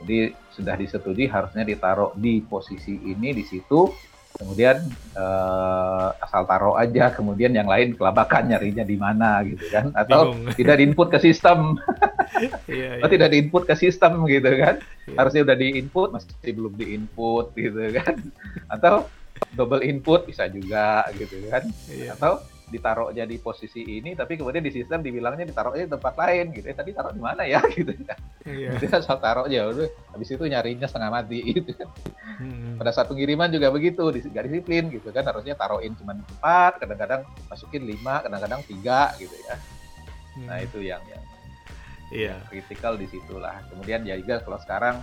Jadi 0.05 0.37
sudah 0.53 0.77
disetujui 0.77 1.25
harusnya 1.25 1.65
ditaruh 1.65 2.13
di 2.21 2.45
posisi 2.45 3.01
ini 3.09 3.33
di 3.33 3.43
situ 3.49 3.89
kemudian 4.35 4.83
uh, 5.15 6.11
asal 6.19 6.43
taruh 6.43 6.75
aja 6.75 7.15
kemudian 7.15 7.55
yang 7.55 7.71
lain 7.71 7.95
kelabakan 7.95 8.51
nyarinya 8.51 8.83
di 8.83 8.97
mana 8.99 9.47
gitu 9.47 9.63
kan 9.71 9.95
atau 9.95 10.35
Bingung. 10.35 10.59
tidak 10.59 10.77
diinput 10.83 11.09
ke 11.15 11.19
sistem 11.23 11.79
iya, 12.69 12.89
atau 13.01 13.09
iya. 13.09 13.15
tidak 13.15 13.29
diinput 13.33 13.62
ke 13.69 13.75
sistem 13.77 14.12
gitu 14.27 14.51
kan 14.61 14.75
iya. 15.09 15.16
harusnya 15.21 15.43
udah 15.47 15.57
diinput 15.57 16.09
masih 16.12 16.53
belum 16.53 16.75
diinput 16.77 17.47
gitu 17.57 17.83
kan 17.97 18.15
atau 18.75 19.09
double 19.55 19.83
input 19.83 20.27
bisa 20.27 20.47
juga 20.51 21.07
gitu 21.19 21.37
kan 21.51 21.65
iya. 21.91 22.15
atau 22.15 22.43
ditaruh 22.65 23.12
jadi 23.12 23.37
posisi 23.39 23.85
ini 23.85 24.16
tapi 24.16 24.41
kemudian 24.41 24.65
di 24.65 24.73
sistem 24.73 25.05
dibilangnya 25.05 25.47
ditaruhnya 25.47 25.85
di 25.85 25.93
tempat 25.95 26.15
lain 26.16 26.45
gitu 26.57 26.66
ya 26.73 26.75
tadi 26.75 26.91
taruh 26.97 27.12
di 27.12 27.23
mana 27.23 27.45
ya 27.45 27.61
gitu 27.77 27.93
kan 28.03 28.19
iya. 28.49 28.75
gitu 28.81 28.89
asal 28.91 29.21
taruh 29.21 29.45
aja 29.47 29.69
udah 29.69 29.89
habis 30.16 30.29
itu 30.33 30.45
nyarinya 30.49 30.89
setengah 30.89 31.11
mati 31.12 31.39
gitu 31.45 31.71
kan 31.77 31.89
hmm. 32.41 32.81
pada 32.81 32.91
saat 32.91 33.07
pengiriman 33.12 33.53
juga 33.53 33.69
begitu 33.69 34.03
gak 34.11 34.45
disiplin 34.49 34.89
gitu 34.91 35.12
kan 35.12 35.23
harusnya 35.29 35.55
taruhin 35.55 35.93
cuma 35.95 36.16
empat 36.16 36.81
kadang-kadang 36.81 37.23
masukin 37.53 37.85
lima 37.85 38.25
kadang-kadang 38.25 38.61
tiga 38.65 39.12
gitu 39.21 39.37
ya 39.45 39.55
hmm. 40.41 40.47
nah 40.49 40.59
itu 40.65 40.79
yang 40.81 41.03
yang 41.07 41.24
iya. 42.13 42.37
kritikal 42.51 42.99
di 42.99 43.09
situlah 43.09 43.63
kemudian 43.71 44.05
ya 44.05 44.19
juga 44.21 44.43
kalau 44.43 44.59
sekarang 44.61 44.99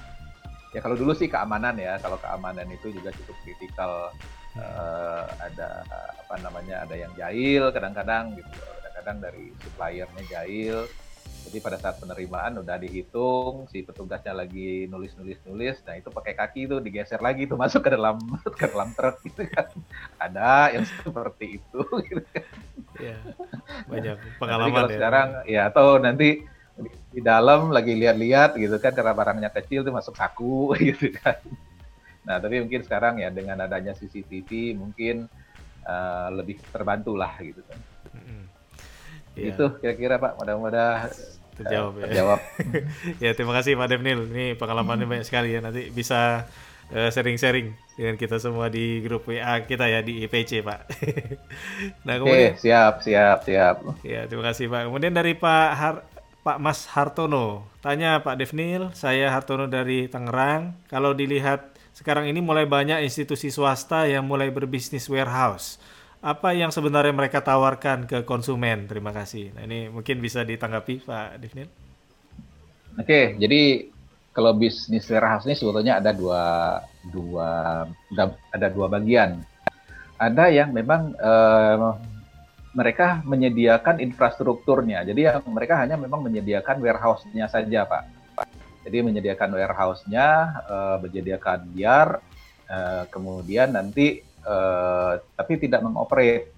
ya 0.72 0.80
kalau 0.80 0.96
dulu 0.96 1.12
sih 1.16 1.28
keamanan 1.28 1.76
ya. 1.78 2.00
Kalau 2.00 2.18
keamanan 2.20 2.68
itu 2.72 2.92
juga 2.92 3.12
cukup 3.16 3.36
kritikal. 3.44 4.12
Uh, 4.52 5.24
ada 5.40 5.88
apa 6.20 6.36
namanya 6.44 6.84
ada 6.84 6.92
yang 7.00 7.12
jahil 7.16 7.72
kadang-kadang 7.72 8.36
gitu. 8.36 8.52
Kadang-kadang 8.52 9.18
dari 9.24 9.46
suppliernya 9.64 10.24
jahil. 10.28 10.78
Jadi 11.42 11.58
pada 11.64 11.80
saat 11.80 11.98
penerimaan 11.98 12.60
udah 12.60 12.76
dihitung 12.76 13.66
si 13.72 13.82
petugasnya 13.82 14.36
lagi 14.36 14.86
nulis-nulis 14.86 15.42
nulis 15.42 15.82
nah 15.90 15.98
itu 15.98 16.14
pakai 16.14 16.38
kaki 16.38 16.70
itu 16.70 16.78
digeser 16.84 17.18
lagi 17.18 17.50
tuh 17.50 17.58
masuk 17.64 17.82
ke 17.82 17.96
dalam 17.96 18.20
ke 18.44 18.66
dalam 18.68 18.92
truk 18.92 19.24
gitu 19.24 19.48
kan. 19.56 19.72
Ada 20.20 20.76
yang 20.76 20.84
seperti 20.84 21.64
itu 21.64 21.82
gitu 22.12 22.24
kan. 22.36 22.46
ya, 23.00 23.18
banyak 23.88 24.16
pengalaman 24.36 24.76
kalau 24.76 24.90
ya. 24.92 24.96
sekarang 25.00 25.28
ya 25.48 25.62
atau 25.72 25.88
nanti 25.96 26.44
di 27.12 27.20
dalam 27.20 27.70
lagi 27.70 27.94
lihat-lihat 27.94 28.56
gitu 28.56 28.80
kan 28.80 28.96
karena 28.96 29.12
barangnya 29.12 29.50
kecil 29.52 29.84
tuh 29.84 29.92
masuk 29.92 30.16
saku 30.16 30.72
gitu 30.94 31.12
kan 31.12 31.38
Nah, 32.22 32.38
tapi 32.38 32.62
mungkin 32.62 32.82
sekarang 32.86 33.18
ya 33.18 33.34
dengan 33.34 33.58
adanya 33.66 33.98
CCTV 33.98 34.78
mungkin 34.78 35.26
uh, 35.86 36.30
lebih 36.30 36.62
terbantu 36.70 37.18
lah 37.18 37.34
gitu 37.42 37.66
kan. 37.66 37.80
Mm-hmm. 38.14 38.42
Itu 39.36 39.66
kira-kira 39.82 40.22
Pak, 40.22 40.38
mudah-mudahan 40.38 41.10
terjawab 41.58 41.94
uh, 41.98 42.02
terjawab. 42.06 42.40
ya. 43.24 43.32
terima 43.34 43.54
kasih 43.58 43.74
Pak 43.74 43.88
Devnil. 43.90 44.30
Ini 44.30 44.46
pengalamannya 44.54 45.10
banyak 45.10 45.26
sekali 45.26 45.58
ya. 45.58 45.66
Nanti 45.66 45.90
bisa 45.90 46.46
uh, 46.94 47.10
sharing-sharing 47.10 47.74
dengan 47.98 48.16
kita 48.22 48.38
semua 48.38 48.70
di 48.70 49.02
grup 49.02 49.26
WA 49.26 49.66
kita 49.66 49.90
ya 49.90 50.06
di 50.06 50.22
IPC 50.22 50.62
Pak. 50.62 50.80
nah 52.06 52.22
kemudian 52.22 52.54
Oke, 52.54 52.62
siap 52.62 53.02
siap 53.02 53.50
siap. 53.50 53.82
Ya 54.06 54.30
terima 54.30 54.54
kasih 54.54 54.70
Pak. 54.70 54.94
Kemudian 54.94 55.14
dari 55.18 55.34
Pak 55.34 55.70
Har 55.74 55.96
Pak 56.42 56.58
Mas 56.58 56.90
Hartono, 56.90 57.70
tanya 57.86 58.18
Pak 58.26 58.34
Devnil, 58.34 58.90
saya 58.98 59.30
Hartono 59.30 59.70
dari 59.70 60.10
Tangerang. 60.10 60.74
Kalau 60.90 61.14
dilihat 61.14 61.78
sekarang 61.94 62.26
ini 62.26 62.42
mulai 62.42 62.66
banyak 62.66 63.06
institusi 63.06 63.54
swasta 63.54 64.10
yang 64.10 64.26
mulai 64.26 64.50
berbisnis 64.50 65.06
warehouse. 65.06 65.78
Apa 66.18 66.58
yang 66.58 66.74
sebenarnya 66.74 67.14
mereka 67.14 67.46
tawarkan 67.46 68.10
ke 68.10 68.26
konsumen? 68.26 68.90
Terima 68.90 69.14
kasih. 69.14 69.54
Nah, 69.54 69.70
ini 69.70 69.94
mungkin 69.94 70.18
bisa 70.18 70.42
ditanggapi 70.42 71.06
Pak 71.06 71.38
Divnil. 71.38 71.70
Oke, 72.98 73.38
jadi 73.38 73.94
kalau 74.34 74.58
bisnis 74.58 75.06
warehouse 75.14 75.46
ini 75.46 75.54
sebetulnya 75.54 76.02
ada 76.02 76.10
dua 76.10 76.42
dua 77.06 77.50
ada 78.50 78.68
dua 78.74 78.90
bagian. 78.90 79.46
Ada 80.18 80.50
yang 80.50 80.74
memang 80.74 81.14
eh, 81.14 82.11
mereka 82.72 83.20
menyediakan 83.28 84.00
infrastrukturnya. 84.00 85.04
Jadi 85.04 85.28
yang 85.28 85.44
mereka 85.52 85.80
hanya 85.80 86.00
memang 86.00 86.24
menyediakan 86.24 86.80
warehouse-nya 86.80 87.52
saja, 87.52 87.84
Pak 87.84 88.22
jadi 88.82 88.98
menyediakan 89.06 89.54
warehouse-nya, 89.54 90.28
uh, 90.66 90.98
menyediakan 90.98 91.70
biar, 91.74 92.18
uh, 92.66 93.04
kemudian 93.14 93.78
nanti 93.78 94.26
uh, 94.46 95.22
tapi 95.38 95.62
tidak 95.62 95.86
mengoperate. 95.86 96.50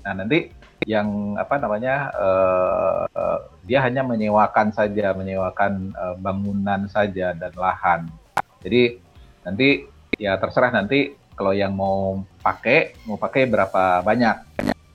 Nah 0.00 0.16
nanti 0.16 0.48
yang 0.88 1.36
apa 1.36 1.60
namanya 1.60 2.08
uh, 2.16 3.04
uh, 3.12 3.38
dia 3.68 3.84
hanya 3.84 4.00
menyewakan 4.00 4.72
saja, 4.72 5.12
menyewakan 5.12 5.92
uh, 5.92 6.16
bangunan 6.16 6.88
saja 6.88 7.36
dan 7.36 7.52
lahan. 7.52 8.08
Jadi 8.64 8.96
nanti 9.44 9.84
ya 10.16 10.40
terserah 10.40 10.72
nanti 10.72 11.12
kalau 11.36 11.52
yang 11.52 11.76
mau 11.76 12.24
pakai 12.40 12.96
mau 13.04 13.20
pakai 13.20 13.44
berapa 13.44 14.00
banyak. 14.00 14.36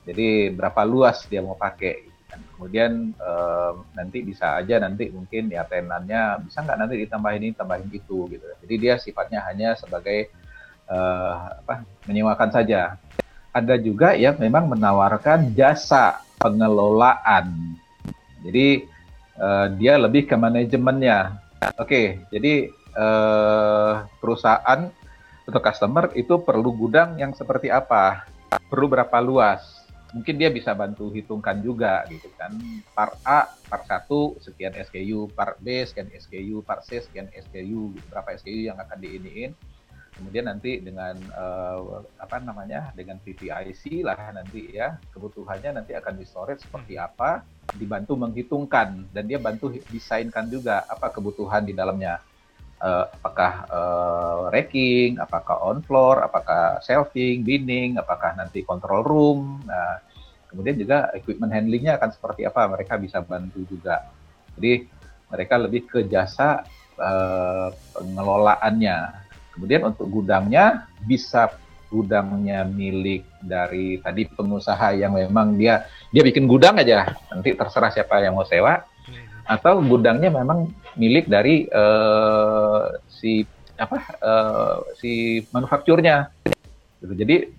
Jadi 0.06 0.54
berapa 0.54 0.86
luas 0.86 1.26
dia 1.26 1.42
mau 1.42 1.58
pakai 1.58 2.16
kemudian 2.56 3.12
um, 3.16 3.74
nanti 3.94 4.20
bisa 4.24 4.58
aja 4.58 4.82
nanti 4.82 5.08
mungkin 5.08 5.48
ya 5.48 5.64
tenannya 5.64 6.46
bisa 6.48 6.64
nggak 6.64 6.78
nanti 6.78 6.94
ditambahin 7.06 7.42
ini 7.42 7.54
tambahin 7.56 7.88
itu 7.90 8.28
gitu. 8.30 8.46
Jadi 8.64 8.74
dia 8.78 8.94
sifatnya 9.00 9.44
hanya 9.46 9.74
sebagai 9.74 10.30
uh, 10.88 11.58
apa 11.62 11.82
menyewakan 12.06 12.50
saja. 12.52 12.96
Ada 13.56 13.80
juga 13.80 14.12
yang 14.12 14.36
memang 14.36 14.68
menawarkan 14.68 15.56
jasa 15.56 16.20
pengelolaan. 16.36 17.76
Jadi 18.44 18.84
uh, 19.40 19.66
dia 19.74 19.96
lebih 19.96 20.28
ke 20.28 20.36
manajemennya. 20.36 21.40
Oke 21.80 21.88
okay, 21.88 22.06
jadi 22.30 22.68
uh, 22.94 24.04
perusahaan 24.20 24.92
atau 25.46 25.60
customer 25.62 26.10
itu 26.18 26.36
perlu 26.42 26.74
gudang 26.74 27.16
yang 27.16 27.32
seperti 27.32 27.72
apa? 27.72 28.28
Perlu 28.68 28.90
berapa 28.92 29.18
luas 29.22 29.75
mungkin 30.16 30.40
dia 30.40 30.48
bisa 30.48 30.72
bantu 30.72 31.12
hitungkan 31.12 31.60
juga 31.60 32.08
gitu 32.08 32.32
kan 32.40 32.56
part 32.96 33.20
A 33.20 33.52
part 33.68 33.84
1 33.84 34.08
sekian 34.40 34.72
SKU 34.72 35.28
part 35.36 35.60
B 35.60 35.84
sekian 35.84 36.08
SKU 36.08 36.64
part 36.64 36.80
C 36.88 37.04
sekian 37.04 37.28
SKU 37.36 37.92
gitu. 37.92 38.06
berapa 38.08 38.32
SKU 38.40 38.72
yang 38.72 38.80
akan 38.80 38.96
diiniin 38.96 39.52
kemudian 40.16 40.48
nanti 40.48 40.80
dengan 40.80 41.12
uh, 41.36 42.00
apa 42.16 42.40
namanya 42.40 42.96
dengan 42.96 43.20
VVIC 43.20 44.00
lah 44.00 44.32
nanti 44.32 44.72
ya 44.72 44.96
kebutuhannya 45.12 45.84
nanti 45.84 45.92
akan 45.92 46.16
di 46.16 46.24
storage 46.24 46.64
seperti 46.64 46.96
apa 46.96 47.44
dibantu 47.76 48.16
menghitungkan 48.16 49.12
dan 49.12 49.24
dia 49.28 49.36
bantu 49.36 49.76
desainkan 49.92 50.48
juga 50.48 50.88
apa 50.88 51.12
kebutuhan 51.12 51.68
di 51.68 51.76
dalamnya 51.76 52.24
uh, 52.80 53.04
apakah 53.20 53.52
uh, 53.68 54.40
racking, 54.52 55.16
apakah 55.20 55.56
on 55.62 55.80
floor, 55.84 56.20
apakah 56.24 56.80
shelving, 56.84 57.44
binning, 57.44 57.96
apakah 57.96 58.36
nanti 58.36 58.64
control 58.64 59.04
room. 59.04 59.40
Nah, 59.64 60.00
kemudian 60.56 60.80
juga 60.80 61.12
equipment 61.12 61.52
handlingnya 61.52 62.00
akan 62.00 62.16
seperti 62.16 62.48
apa, 62.48 62.64
mereka 62.64 62.96
bisa 62.96 63.20
bantu 63.20 63.60
juga. 63.68 64.08
Jadi 64.56 64.88
mereka 65.28 65.54
lebih 65.60 65.84
ke 65.84 66.08
jasa 66.08 66.64
uh, 66.96 67.68
pengelolaannya. 67.92 69.28
Kemudian 69.52 69.84
untuk 69.92 70.08
gudangnya 70.08 70.88
bisa 71.04 71.52
gudangnya 71.92 72.64
milik 72.64 73.28
dari 73.44 74.00
tadi 74.00 74.24
pengusaha 74.24 74.96
yang 74.96 75.12
memang 75.12 75.60
dia 75.60 75.86
dia 76.10 76.24
bikin 76.24 76.50
gudang 76.50 76.82
aja 76.82 77.14
nanti 77.30 77.54
terserah 77.54 77.94
siapa 77.94 78.18
yang 78.18 78.34
mau 78.34 78.42
sewa 78.42 78.82
atau 79.46 79.78
gudangnya 79.78 80.34
memang 80.34 80.66
milik 80.98 81.30
dari 81.30 81.70
uh, 81.70 82.90
si 83.06 83.46
apa 83.78 83.98
uh, 84.18 84.76
si 84.98 85.44
manufakturnya. 85.54 86.32
Jadi 86.98 87.54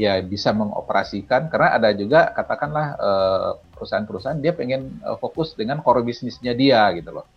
ya 0.00 0.16
bisa 0.24 0.56
mengoperasikan 0.56 1.52
karena 1.52 1.76
ada 1.76 1.92
juga 1.92 2.32
katakanlah 2.32 2.86
uh, 2.96 3.52
perusahaan-perusahaan 3.76 4.40
dia 4.40 4.56
pengen 4.56 4.96
uh, 5.04 5.20
fokus 5.20 5.52
dengan 5.52 5.84
core 5.84 6.00
bisnisnya 6.00 6.56
dia 6.56 6.88
gitu 6.96 7.12
loh. 7.12 7.28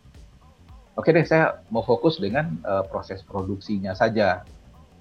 Oke 0.95 1.11
deh 1.11 1.27
saya 1.27 1.59
mau 1.67 1.83
fokus 1.83 2.23
dengan 2.23 2.55
uh, 2.63 2.87
proses 2.87 3.19
produksinya 3.19 3.91
saja. 3.91 4.47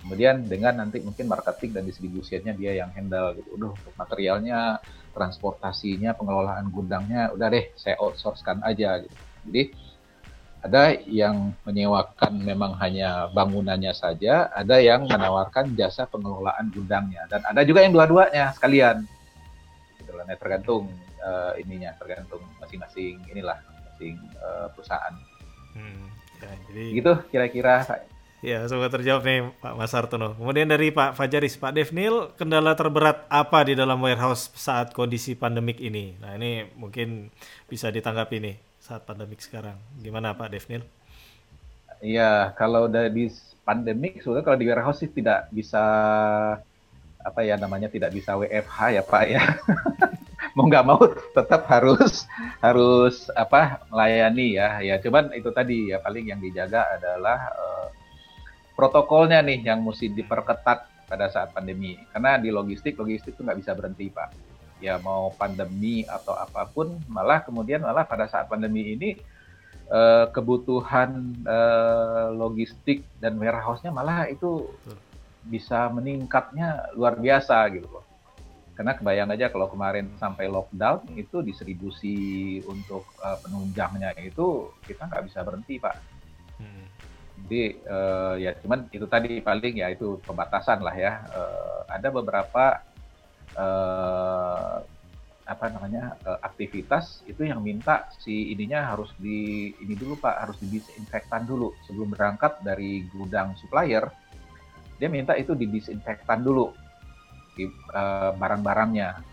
Kemudian 0.03 0.51
dengan 0.51 0.83
nanti 0.83 0.99
mungkin 0.99 1.31
marketing 1.31 1.79
dan 1.79 1.87
distribusinya 1.87 2.51
dia 2.51 2.83
yang 2.83 2.91
handle 2.91 3.39
gitu. 3.39 3.55
Udah 3.55 3.71
untuk 3.71 3.95
materialnya, 3.95 4.83
transportasinya, 5.15 6.19
pengelolaan 6.19 6.67
gudangnya 6.75 7.31
udah 7.31 7.47
deh 7.47 7.71
saya 7.79 7.95
outsourcekan 8.03 8.67
aja 8.67 9.07
gitu. 9.07 9.15
Jadi 9.47 9.63
ada 10.63 10.95
yang 11.11 11.51
menyewakan 11.67 12.39
memang 12.39 12.79
hanya 12.79 13.27
bangunannya 13.35 13.91
saja, 13.91 14.47
ada 14.55 14.79
yang 14.79 15.11
menawarkan 15.11 15.75
jasa 15.75 16.07
pengelolaan 16.07 16.71
gudangnya, 16.71 17.27
dan 17.27 17.43
ada 17.43 17.67
juga 17.67 17.83
yang 17.83 17.91
dua-duanya 17.91 18.55
sekalian. 18.55 19.03
Gitu 19.99 20.11
Nah, 20.15 20.39
tergantung 20.39 20.87
uh, 21.19 21.53
ininya, 21.59 21.91
tergantung 21.99 22.41
masing-masing 22.63 23.19
inilah 23.27 23.59
masing 23.91 24.15
uh, 24.39 24.71
perusahaan. 24.71 25.15
Hmm, 25.75 26.07
ya, 26.39 26.51
jadi 26.71 26.85
gitu 26.95 27.13
kira-kira 27.35 27.83
Ya, 28.43 28.67
semoga 28.67 28.99
terjawab 28.99 29.23
nih 29.23 29.55
Pak 29.63 29.75
Mas 29.79 29.95
Hartono. 29.95 30.35
Kemudian 30.35 30.67
dari 30.67 30.91
Pak 30.91 31.15
Fajaris, 31.15 31.55
Pak 31.55 31.79
Devnil, 31.79 32.35
kendala 32.35 32.75
terberat 32.75 33.23
apa 33.31 33.63
di 33.63 33.79
dalam 33.79 34.03
warehouse 34.03 34.51
saat 34.59 34.91
kondisi 34.91 35.39
pandemik 35.39 35.79
ini? 35.79 36.19
Nah, 36.19 36.35
ini 36.35 36.67
mungkin 36.75 37.31
bisa 37.71 37.95
ditanggapi 37.95 38.43
nih 38.43 38.72
saat 38.93 39.09
pandemik 39.09 39.41
sekarang. 39.41 39.81
Gimana 40.05 40.37
Pak 40.37 40.53
Devnil? 40.53 40.85
Iya, 42.05 42.53
kalau 42.61 42.93
dari 42.93 43.33
pandemik 43.65 44.21
sebetulnya 44.21 44.45
kalau 44.45 44.59
di 44.61 44.69
warehouse 44.69 45.01
sih 45.01 45.09
tidak 45.09 45.49
bisa 45.49 45.81
apa 47.23 47.41
ya 47.41 47.57
namanya 47.57 47.89
tidak 47.89 48.13
bisa 48.13 48.37
WFH 48.37 48.79
ya 48.93 49.03
Pak 49.07 49.25
ya. 49.25 49.43
mau 50.59 50.69
nggak 50.69 50.85
mau 50.85 51.01
tetap 51.09 51.65
harus 51.73 52.29
harus 52.61 53.33
apa 53.33 53.81
melayani 53.89 54.61
ya. 54.61 54.85
Ya 54.85 55.01
cuman 55.01 55.33
itu 55.33 55.49
tadi 55.57 55.97
ya 55.97 55.97
paling 56.05 56.29
yang 56.29 56.45
dijaga 56.45 56.85
adalah 56.93 57.49
uh, 57.49 57.89
protokolnya 58.77 59.41
nih 59.41 59.73
yang 59.73 59.81
mesti 59.81 60.13
diperketat 60.13 61.09
pada 61.09 61.33
saat 61.33 61.57
pandemi. 61.57 61.97
Karena 62.13 62.37
di 62.37 62.53
logistik 62.53 63.01
logistik 63.01 63.33
itu 63.33 63.41
nggak 63.41 63.57
bisa 63.57 63.73
berhenti 63.73 64.13
Pak. 64.13 64.52
Ya 64.83 64.99
mau 64.99 65.31
pandemi 65.39 66.03
atau 66.03 66.35
apa 66.35 66.67
pun 66.67 66.99
malah 67.07 67.39
kemudian 67.47 67.87
malah 67.87 68.03
pada 68.03 68.27
saat 68.27 68.51
pandemi 68.51 68.99
ini 68.99 69.15
uh, 69.87 70.27
kebutuhan 70.35 71.39
uh, 71.47 72.35
logistik 72.35 73.07
dan 73.23 73.39
warehouse-nya 73.39 73.95
malah 73.95 74.27
itu 74.27 74.67
bisa 75.47 75.87
meningkatnya 75.91 76.91
luar 76.99 77.15
biasa 77.15 77.63
gitu 77.75 77.87
loh. 77.87 78.05
Karena 78.73 78.99
kebayang 78.99 79.31
aja 79.31 79.53
kalau 79.53 79.69
kemarin 79.69 80.11
sampai 80.17 80.51
lockdown 80.51 81.15
itu 81.15 81.47
distribusi 81.47 82.17
untuk 82.67 83.07
uh, 83.23 83.39
penunjangnya 83.39 84.19
itu 84.19 84.73
kita 84.83 85.07
nggak 85.07 85.31
bisa 85.31 85.47
berhenti 85.47 85.79
pak. 85.79 85.95
Hmm. 86.59 86.87
Jadi 87.47 87.63
uh, 87.87 88.35
ya 88.39 88.51
cuman 88.59 88.91
itu 88.91 89.07
tadi 89.07 89.39
paling 89.39 89.79
ya 89.79 89.95
itu 89.95 90.19
pembatasan 90.27 90.83
lah 90.83 90.95
ya. 90.97 91.23
Uh, 91.31 91.81
ada 91.87 92.09
beberapa 92.09 92.81
uh, 93.57 94.83
apa 95.43 95.67
namanya 95.75 96.15
uh, 96.23 96.39
aktivitas 96.41 97.27
itu 97.27 97.45
yang 97.45 97.61
minta 97.61 98.09
si 98.23 98.55
ininya 98.55 98.95
harus 98.95 99.11
di 99.19 99.71
ini 99.83 99.95
dulu 99.99 100.17
pak 100.17 100.47
harus 100.47 100.57
didisinfektan 100.63 101.45
dulu. 101.45 101.75
Sebelum 101.89 102.15
berangkat 102.15 102.63
dari 102.63 103.05
gudang 103.11 103.59
supplier 103.59 104.07
dia 105.03 105.11
minta 105.11 105.35
itu 105.35 105.59
didisinfektan 105.59 106.47
dulu 106.47 106.71
di 107.59 107.67
uh, 107.67 108.31
barang-barangnya 108.39 109.32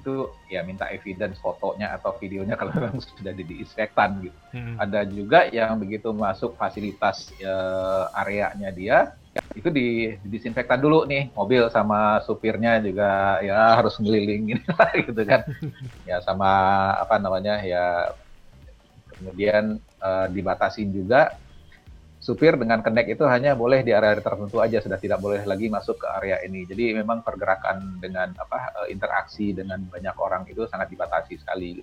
itu 0.00 0.32
ya 0.48 0.64
minta 0.64 0.88
evidence 0.88 1.36
fotonya 1.38 1.92
atau 1.92 2.16
videonya 2.16 2.56
kalau 2.56 2.72
memang 2.72 2.96
sudah 3.20 3.36
didisinfektan 3.36 4.24
gitu. 4.24 4.38
Hmm. 4.56 4.80
Ada 4.80 5.04
juga 5.04 5.46
yang 5.52 5.76
begitu 5.76 6.10
masuk 6.16 6.56
fasilitas 6.56 7.36
uh, 7.44 8.08
areanya 8.16 8.72
dia 8.72 8.98
itu 9.54 9.68
di 9.70 10.18
disinfektan 10.26 10.82
dulu 10.82 11.06
nih 11.06 11.30
mobil 11.34 11.70
sama 11.70 12.18
supirnya 12.26 12.82
juga 12.82 13.38
ya 13.42 13.78
harus 13.78 13.94
ngelilingin 14.02 14.58
gitu 15.06 15.22
kan 15.22 15.46
ya 16.08 16.18
sama 16.22 16.50
apa 16.98 17.18
namanya 17.22 17.62
ya 17.62 18.10
kemudian 19.14 19.78
uh, 20.02 20.26
dibatasin 20.30 20.90
juga 20.90 21.30
supir 22.20 22.52
dengan 22.60 22.84
connect 22.84 23.16
itu 23.16 23.24
hanya 23.24 23.56
boleh 23.56 23.80
di 23.80 23.96
area 23.96 24.12
tertentu 24.20 24.60
aja 24.60 24.76
sudah 24.84 25.00
tidak 25.00 25.24
boleh 25.24 25.40
lagi 25.48 25.72
masuk 25.72 26.04
ke 26.04 26.06
area 26.20 26.36
ini 26.44 26.68
jadi 26.68 27.00
memang 27.00 27.24
pergerakan 27.24 27.96
dengan 27.96 28.36
apa 28.36 28.84
eh, 28.84 28.92
interaksi 28.92 29.56
dengan 29.56 29.80
banyak 29.88 30.14
orang 30.20 30.44
itu 30.52 30.68
sangat 30.68 30.92
dibatasi 30.92 31.40
sekali 31.40 31.80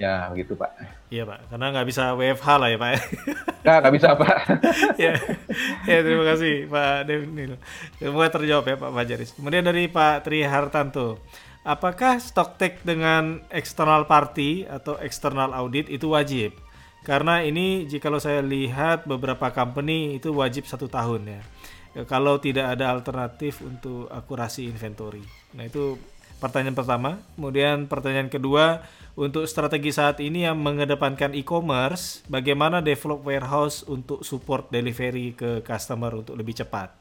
Ya, 0.00 0.32
begitu 0.32 0.56
Pak. 0.56 0.80
Iya 1.12 1.28
Pak, 1.28 1.52
karena 1.52 1.66
nggak 1.76 1.88
bisa 1.92 2.16
WFH 2.16 2.48
lah 2.56 2.68
ya 2.72 2.78
Pak. 2.80 2.90
Nggak, 3.64 3.76
nggak 3.84 3.94
bisa 4.00 4.08
Pak. 4.16 4.36
ya. 5.04 5.12
ya, 5.84 5.98
terima 6.00 6.24
kasih 6.24 6.54
Pak 6.64 6.96
Devnil. 7.04 7.52
Semoga 8.00 8.28
terjawab 8.32 8.64
ya 8.64 8.76
Pak 8.80 8.92
Fajaris. 8.96 9.30
Kemudian 9.36 9.60
dari 9.68 9.84
Pak 9.92 10.24
Tri 10.24 10.40
Hartanto, 10.48 11.20
apakah 11.60 12.16
stock 12.16 12.56
take 12.56 12.80
dengan 12.80 13.44
external 13.52 14.08
party 14.08 14.64
atau 14.64 14.96
external 15.04 15.52
audit 15.52 15.92
itu 15.92 16.08
wajib? 16.08 16.56
Karena 17.00 17.40
ini 17.40 17.88
jika 17.88 18.12
saya 18.20 18.44
lihat 18.44 19.08
beberapa 19.08 19.48
company 19.50 20.20
itu 20.20 20.36
wajib 20.36 20.68
satu 20.68 20.86
tahun 20.86 21.26
ya. 21.26 21.42
Kalau 22.06 22.38
tidak 22.38 22.78
ada 22.78 22.92
alternatif 22.92 23.64
untuk 23.66 24.06
akurasi 24.12 24.68
inventory. 24.68 25.24
Nah 25.58 25.66
itu 25.66 25.98
pertanyaan 26.38 26.76
pertama. 26.78 27.10
Kemudian 27.34 27.90
pertanyaan 27.90 28.30
kedua, 28.30 28.84
untuk 29.18 29.44
strategi 29.44 29.92
saat 29.92 30.22
ini 30.24 30.48
yang 30.48 30.56
mengedepankan 30.56 31.36
e-commerce, 31.36 32.24
bagaimana 32.30 32.80
develop 32.80 33.26
warehouse 33.26 33.84
untuk 33.84 34.24
support 34.24 34.72
delivery 34.72 35.36
ke 35.36 35.60
customer 35.60 36.14
untuk 36.14 36.38
lebih 36.38 36.56
cepat? 36.56 36.94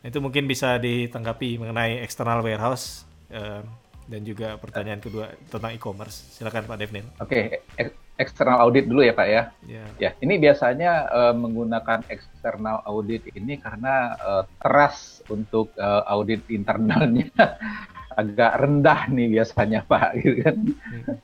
Nah, 0.00 0.06
itu 0.08 0.18
mungkin 0.18 0.48
bisa 0.48 0.80
ditanggapi 0.80 1.60
mengenai 1.60 2.00
external 2.00 2.40
warehouse 2.40 3.04
uh, 3.30 3.60
dan 4.08 4.20
juga 4.24 4.58
pertanyaan 4.58 4.98
kedua 4.98 5.30
tentang 5.52 5.70
e-commerce. 5.76 6.34
Silakan 6.34 6.66
Pak 6.66 6.76
Devnil. 6.80 7.06
Oke, 7.22 7.60
okay. 7.76 7.92
External 8.20 8.60
audit 8.60 8.84
dulu 8.84 9.00
ya 9.00 9.16
Pak 9.16 9.28
ya. 9.32 9.42
Yeah. 9.64 9.88
Ya, 9.96 10.10
ini 10.20 10.36
biasanya 10.36 11.08
uh, 11.08 11.34
menggunakan 11.34 12.04
external 12.12 12.84
audit 12.84 13.24
ini 13.32 13.56
karena 13.56 14.20
uh, 14.20 14.44
teras 14.60 15.24
untuk 15.32 15.72
uh, 15.80 16.04
audit 16.04 16.44
internalnya 16.52 17.32
agak 18.20 18.52
rendah 18.60 19.08
nih 19.08 19.40
biasanya 19.40 19.80
Pak 19.88 20.08
gitu 20.20 20.44
kan. 20.44 20.56
Hmm. 20.60 21.16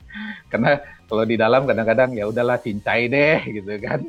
Karena 0.49 0.71
kalau 1.05 1.23
di 1.29 1.35
dalam 1.37 1.69
kadang-kadang 1.69 2.17
ya 2.17 2.25
udahlah 2.25 2.57
cincai 2.57 3.05
deh 3.05 3.39
gitu 3.61 3.73
kan. 3.77 4.01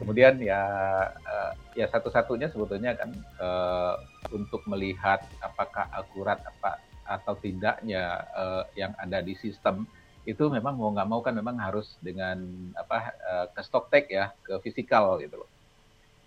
Kemudian 0.00 0.40
ya 0.40 0.64
uh, 1.12 1.52
ya 1.76 1.84
satu-satunya 1.92 2.48
sebetulnya 2.48 2.96
kan 2.96 3.12
uh, 3.36 4.00
untuk 4.32 4.64
melihat 4.64 5.20
apakah 5.44 5.84
akurat 5.92 6.40
apa 6.40 6.80
atau 7.04 7.36
tidaknya 7.36 8.24
uh, 8.32 8.64
yang 8.78 8.96
ada 8.96 9.20
di 9.20 9.36
sistem 9.36 9.84
itu 10.28 10.44
memang 10.52 10.76
mau 10.76 10.92
nggak 10.92 11.08
mau 11.08 11.20
kan 11.24 11.32
memang 11.32 11.56
harus 11.56 11.96
dengan 12.04 12.44
apa 12.76 13.16
uh, 13.24 13.46
ke 13.48 13.60
stock 13.64 13.88
take 13.88 14.12
ya 14.12 14.32
ke 14.44 14.60
fisikal 14.60 15.16
gitu 15.16 15.40
loh. 15.40 15.50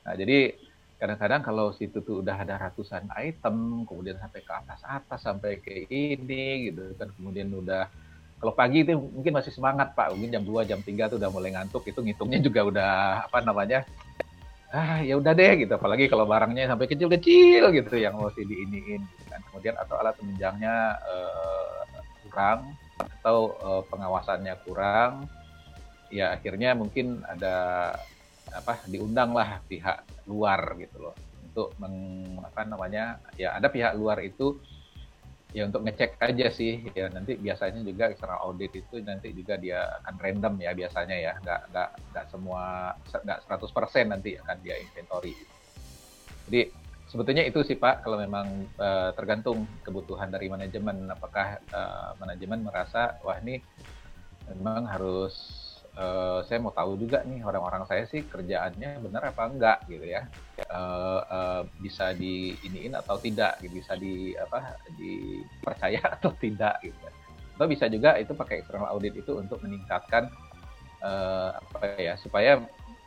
Nah 0.03 0.17
jadi 0.17 0.57
kadang-kadang 0.97 1.41
kalau 1.43 1.67
situ 1.75 1.99
tuh 1.99 2.23
udah 2.23 2.47
ada 2.47 2.55
ratusan 2.55 3.11
item, 3.19 3.83
kemudian 3.83 4.15
sampai 4.17 4.39
ke 4.39 4.53
atas-atas, 4.55 5.19
sampai 5.19 5.59
ke 5.59 5.83
ini 5.91 6.71
gitu 6.71 6.95
kan, 6.95 7.11
kemudian 7.19 7.51
udah 7.51 7.91
kalau 8.39 8.55
pagi 8.55 8.87
itu 8.87 8.95
mungkin 8.95 9.35
masih 9.35 9.51
semangat 9.51 9.95
Pak, 9.95 10.15
mungkin 10.15 10.31
jam 10.31 10.43
2, 10.43 10.63
jam 10.67 10.79
3 10.79 11.11
tuh 11.11 11.19
udah 11.19 11.31
mulai 11.31 11.51
ngantuk, 11.55 11.83
itu 11.87 11.99
ngitungnya 11.99 12.39
juga 12.43 12.61
udah 12.67 12.91
apa 13.27 13.39
namanya, 13.43 13.87
ah 14.71 14.99
ya 15.03 15.19
udah 15.19 15.31
deh 15.35 15.67
gitu, 15.67 15.71
apalagi 15.75 16.07
kalau 16.07 16.23
barangnya 16.23 16.71
sampai 16.71 16.87
kecil-kecil 16.87 17.71
gitu 17.71 17.95
yang 17.99 18.15
mesti 18.19 18.43
diiniin 18.43 19.03
gitu 19.03 19.23
kan. 19.27 19.39
Kemudian 19.51 19.75
atau 19.79 19.95
alat 19.99 20.15
penunjangnya 20.19 20.75
uh, 21.03 21.83
kurang 22.27 22.75
atau 22.99 23.57
uh, 23.61 23.83
pengawasannya 23.89 24.55
kurang, 24.65 25.25
ya 26.13 26.37
akhirnya 26.37 26.77
mungkin 26.77 27.25
ada 27.25 27.55
apa 28.53 28.85
diundanglah 28.85 29.65
pihak 29.65 30.05
luar 30.29 30.77
gitu 30.77 31.09
loh. 31.09 31.15
Untuk 31.49 31.73
meng, 31.81 31.95
apa 32.41 32.65
namanya 32.65 33.17
ya 33.37 33.57
ada 33.57 33.69
pihak 33.69 33.93
luar 33.97 34.21
itu 34.21 34.57
ya 35.53 35.65
untuk 35.69 35.85
ngecek 35.85 36.21
aja 36.21 36.47
sih. 36.53 36.85
Ya 36.93 37.09
nanti 37.09 37.37
biasanya 37.37 37.81
juga 37.81 38.13
external 38.13 38.41
audit 38.45 38.73
itu 38.73 39.01
nanti 39.01 39.33
juga 39.33 39.57
dia 39.57 39.85
akan 40.03 40.15
random 40.21 40.53
ya 40.61 40.71
biasanya 40.77 41.17
ya. 41.17 41.33
Nggak 41.41 41.61
nggak 41.73 41.89
nggak 42.13 42.25
semua 42.29 42.93
nggak 43.09 43.39
100% 43.49 44.13
nanti 44.13 44.37
akan 44.37 44.57
dia 44.61 44.75
inventory. 44.81 45.33
Jadi 46.49 46.82
sebetulnya 47.13 47.45
itu 47.45 47.61
sih 47.61 47.77
Pak 47.77 48.01
kalau 48.01 48.17
memang 48.17 48.65
uh, 48.81 49.13
tergantung 49.13 49.69
kebutuhan 49.85 50.33
dari 50.33 50.49
manajemen 50.49 51.13
apakah 51.13 51.61
uh, 51.69 52.17
manajemen 52.17 52.65
merasa 52.65 53.21
wah 53.21 53.37
ini 53.37 53.61
memang 54.49 54.89
harus 54.89 55.37
uh, 55.93 56.41
saya 56.49 56.57
mau 56.57 56.73
tahu 56.73 56.97
juga 56.97 57.21
nih 57.21 57.45
orang-orang 57.45 57.85
saya 57.85 58.09
sih 58.09 58.25
kerjaannya 58.25 58.97
benar 58.97 59.29
apa 59.29 59.45
enggak 59.45 59.77
gitu 59.85 60.09
ya 60.09 60.25
uh, 60.73 61.21
uh, 61.29 61.61
bisa 61.85 62.17
di 62.17 62.57
iniin 62.65 62.97
atau 62.97 63.21
tidak 63.21 63.61
gitu. 63.61 63.77
bisa 63.77 63.93
di 63.93 64.33
apa 64.33 64.73
dipercaya 64.97 66.01
atau 66.17 66.33
tidak 66.41 66.81
gitu 66.81 66.97
atau 67.53 67.69
bisa 67.69 67.85
juga 67.93 68.17
itu 68.17 68.33
pakai 68.33 68.65
external 68.65 68.89
audit 68.89 69.13
itu 69.13 69.37
untuk 69.37 69.61
meningkatkan 69.61 70.33
uh, 71.05 71.53
apa 71.61 71.93
ya 72.01 72.17
supaya 72.17 72.57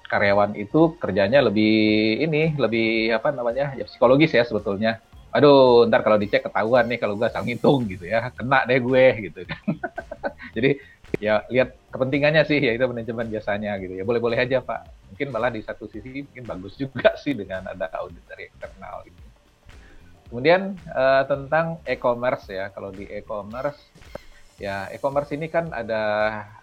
karyawan 0.06 0.54
itu 0.54 0.94
kerjanya 0.96 1.42
lebih 1.42 1.74
ini 2.22 2.54
lebih 2.56 3.12
apa 3.12 3.34
namanya 3.34 3.74
ya 3.74 3.84
psikologis 3.84 4.32
ya 4.32 4.46
sebetulnya. 4.46 5.02
Aduh 5.34 5.84
ntar 5.90 6.00
kalau 6.00 6.16
dicek 6.16 6.48
ketahuan 6.48 6.88
nih 6.88 6.96
kalau 6.96 7.18
gue 7.18 7.28
sang 7.28 7.44
hitung 7.44 7.84
gitu 7.90 8.08
ya. 8.08 8.32
Kena 8.32 8.64
deh 8.64 8.80
gue 8.80 9.04
gitu 9.30 9.40
kan. 9.44 9.62
Jadi 10.56 10.80
ya 11.20 11.44
lihat 11.52 11.76
kepentingannya 11.92 12.42
sih 12.48 12.58
ya 12.62 12.72
itu 12.72 12.84
manajemen 12.88 13.28
biasanya 13.28 13.76
gitu. 13.82 13.94
Ya 13.98 14.04
boleh-boleh 14.06 14.38
aja 14.40 14.64
pak. 14.64 14.88
Mungkin 15.12 15.28
malah 15.34 15.52
di 15.52 15.60
satu 15.60 15.90
sisi 15.90 16.24
mungkin 16.24 16.44
bagus 16.48 16.74
juga 16.80 17.12
sih 17.20 17.36
dengan 17.36 17.68
ada 17.68 17.90
audit 18.00 18.24
dari 18.26 18.48
eksternal 18.48 19.04
gitu 19.04 19.26
kemudian 20.26 20.74
uh, 20.90 21.22
tentang 21.26 21.80
e-commerce 21.86 22.50
ya. 22.50 22.70
Kalau 22.74 22.90
di 22.90 23.06
e-commerce 23.06 23.78
ya 24.56 24.88
e-commerce 24.88 25.36
ini 25.36 25.52
kan 25.52 25.68
ada 25.68 26.02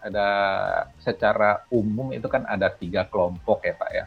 ada 0.02 0.28
secara 1.02 1.62
umum 1.70 2.10
itu 2.10 2.26
kan 2.26 2.46
ada 2.50 2.70
tiga 2.74 3.06
kelompok 3.08 3.66
ya 3.66 3.74
Pak 3.78 3.92
ya. 3.94 4.06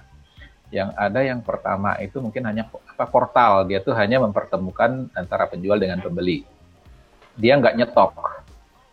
Yang 0.66 0.90
ada 0.98 1.20
yang 1.22 1.40
pertama 1.46 1.94
itu 2.02 2.18
mungkin 2.18 2.42
hanya 2.50 2.66
apa 2.66 3.06
portal 3.06 3.66
dia 3.70 3.78
tuh 3.78 3.94
hanya 3.94 4.18
mempertemukan 4.18 5.10
antara 5.14 5.46
penjual 5.46 5.78
dengan 5.78 6.02
pembeli. 6.02 6.42
Dia 7.38 7.54
nggak 7.58 7.76
nyetok. 7.78 8.12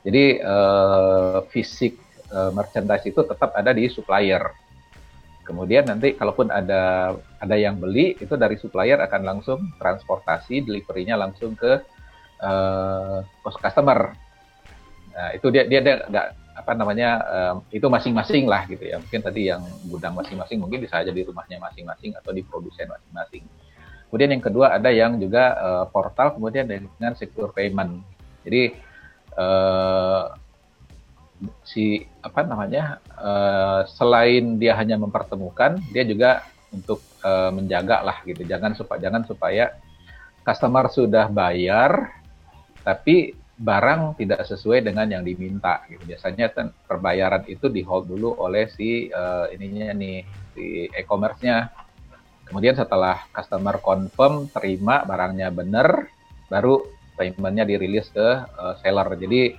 Jadi 0.03 0.44
uh, 0.44 1.48
fisik 1.49 1.95
uh, 2.30 2.52
merchandise 2.52 3.07
itu 3.07 3.24
tetap 3.24 3.56
ada 3.56 3.72
di 3.72 3.88
supplier 3.88 4.52
Kemudian 5.44 5.84
nanti 5.84 6.15
kalaupun 6.15 6.48
ada 6.48 7.14
ada 7.44 7.56
yang 7.60 7.76
beli 7.76 8.15
itu 8.15 8.40
dari 8.40 8.56
supplier 8.56 8.95
akan 9.03 9.22
langsung 9.28 9.60
transportasi 9.76 10.64
deliverynya 10.64 11.20
langsung 11.20 11.52
ke 11.60 11.84
uh, 12.40 13.20
customer. 13.60 14.15
Nah, 15.14 15.30
itu 15.38 15.48
dia 15.53 15.64
dia 15.69 15.81
nggak 15.81 16.27
apa 16.53 16.72
namanya 16.77 17.10
um, 17.26 17.56
itu 17.73 17.85
masing-masing 17.90 18.45
lah 18.45 18.65
gitu 18.69 18.81
ya. 18.85 18.98
Mungkin 19.02 19.22
tadi 19.22 19.49
yang 19.49 19.61
gudang 19.90 20.14
masing-masing 20.18 20.61
mungkin 20.61 20.81
bisa 20.81 21.02
aja 21.02 21.10
di 21.10 21.22
rumahnya 21.26 21.57
masing-masing 21.61 22.14
atau 22.18 22.34
di 22.34 22.41
produsen 22.45 22.90
masing-masing. 22.90 23.45
Kemudian 24.10 24.30
yang 24.38 24.44
kedua 24.45 24.77
ada 24.77 24.90
yang 24.94 25.18
juga 25.18 25.57
uh, 25.57 25.85
portal 25.90 26.38
kemudian 26.38 26.69
dengan 26.69 27.14
secure 27.18 27.49
payment. 27.53 28.02
Jadi 28.45 28.73
uh, 29.38 30.34
si 31.65 32.06
apa 32.23 32.45
namanya 32.45 33.03
uh, 33.19 33.81
selain 33.90 34.56
dia 34.61 34.77
hanya 34.77 34.95
mempertemukan 34.95 35.81
dia 35.91 36.06
juga 36.07 36.45
untuk 36.72 37.03
uh, 37.26 37.52
menjaga 37.52 38.02
lah 38.02 38.18
gitu 38.23 38.48
jangan 38.48 38.73
supaya 38.73 38.99
jangan 38.99 39.23
supaya 39.27 39.76
customer 40.48 40.88
sudah 40.88 41.27
bayar 41.27 42.15
tapi 42.84 43.35
barang 43.54 44.18
tidak 44.18 44.44
sesuai 44.50 44.82
dengan 44.82 45.06
yang 45.06 45.22
diminta 45.22 45.86
gitu 45.86 46.02
biasanya 46.10 46.50
kan 46.50 46.74
perbayaran 46.90 47.46
itu 47.46 47.70
di 47.70 47.86
hold 47.86 48.10
dulu 48.10 48.34
oleh 48.42 48.66
si 48.74 49.14
uh, 49.14 49.46
ininya 49.54 49.94
nih 49.94 50.26
si 50.58 50.90
e-commerce-nya 50.90 51.70
kemudian 52.50 52.74
setelah 52.74 53.30
customer 53.30 53.78
confirm 53.78 54.50
terima 54.50 55.06
barangnya 55.06 55.54
benar 55.54 56.10
baru 56.50 56.82
paymentnya 57.14 57.66
dirilis 57.70 58.10
ke 58.10 58.28
uh, 58.58 58.74
seller 58.82 59.06
jadi 59.22 59.54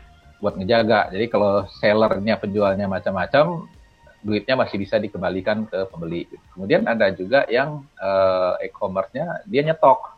buat 0.45 0.61
ngejaga. 0.61 1.09
Jadi 1.09 1.27
kalau 1.33 1.65
sellernya 1.81 2.37
penjualnya 2.37 2.85
macam-macam, 2.85 3.65
duitnya 4.21 4.61
masih 4.61 4.77
bisa 4.77 5.01
dikembalikan 5.01 5.65
ke 5.65 5.89
pembeli. 5.89 6.29
Kemudian 6.53 6.85
ada 6.85 7.09
juga 7.17 7.49
yang 7.49 7.81
uh, 7.97 8.61
e-commerce-nya 8.61 9.41
dia 9.49 9.65
nyetok. 9.65 10.14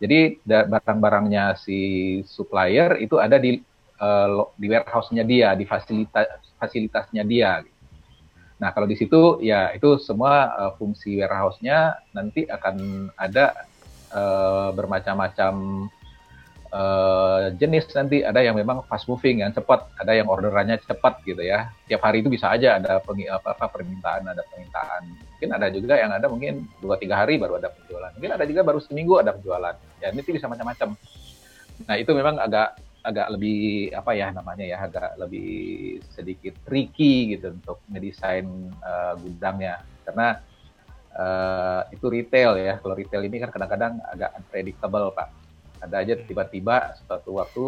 Jadi 0.00 0.40
barang-barangnya 0.48 1.60
si 1.60 1.78
supplier 2.24 2.96
itu 3.04 3.20
ada 3.20 3.36
di 3.36 3.60
uh, 4.00 4.48
di 4.56 4.66
warehouse-nya 4.72 5.28
dia, 5.28 5.52
di 5.52 5.68
fasilitas 5.68 6.40
fasilitasnya 6.56 7.20
dia. 7.28 7.60
Nah 8.60 8.72
kalau 8.72 8.88
di 8.88 8.96
situ 8.96 9.40
ya 9.44 9.72
itu 9.76 10.00
semua 10.00 10.52
uh, 10.56 10.72
fungsi 10.80 11.20
warehouse-nya 11.20 12.00
nanti 12.16 12.48
akan 12.48 13.08
ada 13.16 13.68
uh, 14.12 14.72
bermacam-macam 14.72 15.84
uh, 16.72 17.52
jenis 17.60 17.88
nanti 17.92 18.24
ada 18.24 18.40
yang 18.40 18.56
memang 18.56 18.84
fast 18.88 19.04
moving 19.04 19.44
yang 19.44 19.52
cepat, 19.52 19.84
ada 20.00 20.12
yang 20.16 20.32
orderannya 20.32 20.80
cepat 20.80 21.20
gitu 21.28 21.44
ya. 21.44 21.68
Tiap 21.88 22.00
hari 22.00 22.24
itu 22.24 22.32
bisa 22.32 22.48
aja 22.52 22.80
ada 22.80 23.04
peng, 23.04 23.20
apa, 23.28 23.52
apa 23.52 23.66
permintaan, 23.68 24.28
ada 24.28 24.42
permintaan. 24.48 25.02
Mungkin 25.36 25.50
ada 25.56 25.66
juga 25.72 25.94
yang 26.00 26.12
ada 26.12 26.26
mungkin 26.28 26.68
dua 26.80 26.96
tiga 26.96 27.20
hari 27.20 27.36
baru 27.36 27.60
ada 27.60 27.68
penjualan. 27.68 28.12
Mungkin 28.16 28.32
ada 28.32 28.44
juga 28.48 28.60
baru 28.64 28.80
seminggu 28.80 29.20
ada 29.20 29.36
penjualan. 29.36 29.76
Ya 30.00 30.08
ini 30.10 30.20
bisa 30.24 30.48
macam-macam. 30.48 30.96
Nah 31.84 31.96
itu 31.96 32.10
memang 32.16 32.40
agak 32.40 32.80
agak 33.00 33.32
lebih 33.32 33.88
apa 33.96 34.12
ya 34.12 34.28
namanya 34.28 34.64
ya 34.64 34.78
agak 34.84 35.16
lebih 35.16 35.50
sedikit 36.12 36.52
tricky 36.68 37.36
gitu 37.36 37.56
untuk 37.56 37.80
ngedesain 37.88 38.44
uh, 38.84 39.16
gudangnya 39.16 39.80
karena 40.04 40.44
uh, 41.16 41.82
itu 41.88 42.06
retail 42.12 42.60
ya 42.60 42.76
kalau 42.76 42.92
retail 42.92 43.24
ini 43.24 43.40
kan 43.40 43.48
kadang-kadang 43.48 44.04
agak 44.04 44.36
unpredictable 44.36 45.16
pak 45.16 45.32
ada 45.80 45.96
aja 46.04 46.12
tiba-tiba 46.20 46.92
suatu 47.00 47.40
waktu 47.40 47.64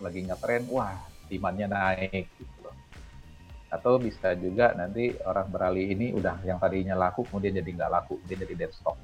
lagi 0.00 0.24
ngetren 0.24 0.64
wah 0.72 0.96
demandnya 1.28 1.68
naik 1.68 2.32
gitu 2.40 2.56
loh 2.64 2.72
atau 3.68 4.00
bisa 4.00 4.32
juga 4.32 4.72
nanti 4.72 5.12
orang 5.28 5.46
beralih 5.52 5.92
ini 5.92 6.16
udah 6.16 6.40
yang 6.42 6.56
tadinya 6.56 6.96
laku 6.96 7.28
kemudian 7.28 7.52
jadi 7.60 7.68
nggak 7.68 7.90
laku 7.92 8.16
kemudian 8.24 8.48
jadi 8.48 8.54
dead 8.64 8.72
stock. 8.72 8.96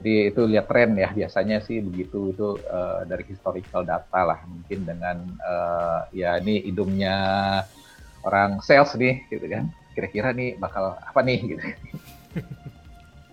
Jadi 0.00 0.32
itu 0.32 0.40
lihat 0.48 0.64
tren 0.64 0.96
ya 0.96 1.12
biasanya 1.12 1.60
sih 1.60 1.84
begitu 1.84 2.32
itu 2.32 2.56
uh, 2.72 3.04
dari 3.04 3.28
historical 3.28 3.84
data 3.84 4.20
lah 4.24 4.40
mungkin 4.48 4.88
dengan 4.88 5.16
uh, 5.44 6.08
ya 6.16 6.40
ini 6.40 6.64
hidungnya 6.64 7.16
orang 8.24 8.64
sales 8.64 8.96
nih 8.96 9.28
gitu 9.28 9.44
kan 9.44 9.68
kira-kira 9.92 10.32
nih 10.32 10.56
bakal 10.56 10.96
apa 10.96 11.20
nih 11.20 11.38
gitu 11.52 11.64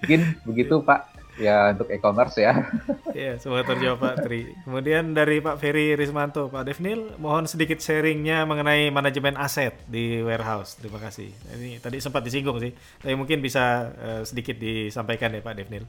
mungkin 0.04 0.22
begitu 0.44 0.76
Pak 0.84 1.18
ya 1.38 1.70
untuk 1.74 1.88
e-commerce 1.94 2.42
ya. 2.42 2.66
Iya, 3.14 3.38
semua 3.38 3.62
terjawab 3.62 4.02
Pak 4.02 4.26
Tri. 4.26 4.58
Kemudian 4.66 5.14
dari 5.14 5.38
Pak 5.38 5.62
Ferry 5.62 5.94
Rismanto, 5.94 6.50
Pak 6.50 6.66
Devnil, 6.66 7.18
mohon 7.22 7.46
sedikit 7.46 7.78
sharingnya 7.82 8.46
mengenai 8.46 8.90
manajemen 8.90 9.38
aset 9.38 9.74
di 9.86 10.22
warehouse. 10.22 10.78
Terima 10.78 10.98
kasih. 10.98 11.30
Ini 11.30 11.78
tadi 11.82 12.02
sempat 12.02 12.26
disinggung 12.26 12.58
sih, 12.62 12.74
tapi 12.74 13.14
mungkin 13.14 13.42
bisa 13.42 13.90
uh, 13.94 14.22
sedikit 14.26 14.58
disampaikan 14.58 15.34
ya 15.34 15.42
Pak 15.42 15.56
Devnil. 15.58 15.86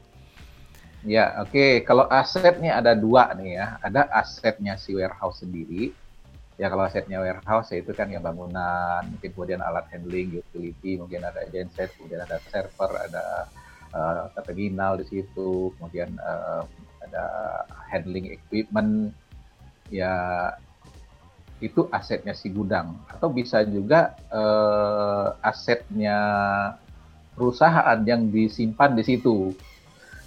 Ya, 1.07 1.39
oke. 1.39 1.51
Okay. 1.51 1.71
Kalau 1.87 2.05
asetnya 2.11 2.75
ada 2.75 2.91
dua 2.91 3.31
nih 3.39 3.55
ya. 3.55 3.67
Ada 3.79 4.11
asetnya 4.11 4.75
si 4.75 4.91
warehouse 4.95 5.43
sendiri. 5.43 5.95
Ya 6.59 6.67
kalau 6.67 6.83
asetnya 6.83 7.23
warehouse 7.23 7.71
itu 7.71 7.95
kan 7.95 8.11
ya 8.11 8.19
bangunan, 8.19 9.07
mungkin 9.07 9.31
kemudian 9.31 9.63
alat 9.63 9.87
handling, 9.95 10.43
utility, 10.43 10.99
mungkin 10.99 11.23
ada 11.23 11.47
genset, 11.47 11.87
kemudian 11.95 12.19
ada 12.19 12.35
server, 12.51 12.91
ada 12.99 13.47
uh, 13.95 14.27
terminal 14.43 14.99
di 14.99 15.07
situ, 15.07 15.71
kemudian 15.79 16.11
uh, 16.19 16.67
ada 16.99 17.25
handling 17.87 18.35
equipment, 18.35 19.15
ya 19.87 20.11
itu 21.59 21.87
asetnya 21.91 22.31
si 22.31 22.47
gudang 22.51 22.95
atau 23.11 23.27
bisa 23.27 23.63
juga 23.67 24.15
uh, 24.31 25.35
asetnya 25.43 26.19
perusahaan 27.35 27.99
yang 28.03 28.27
disimpan 28.31 28.99
di 28.99 29.03
situ. 29.07 29.55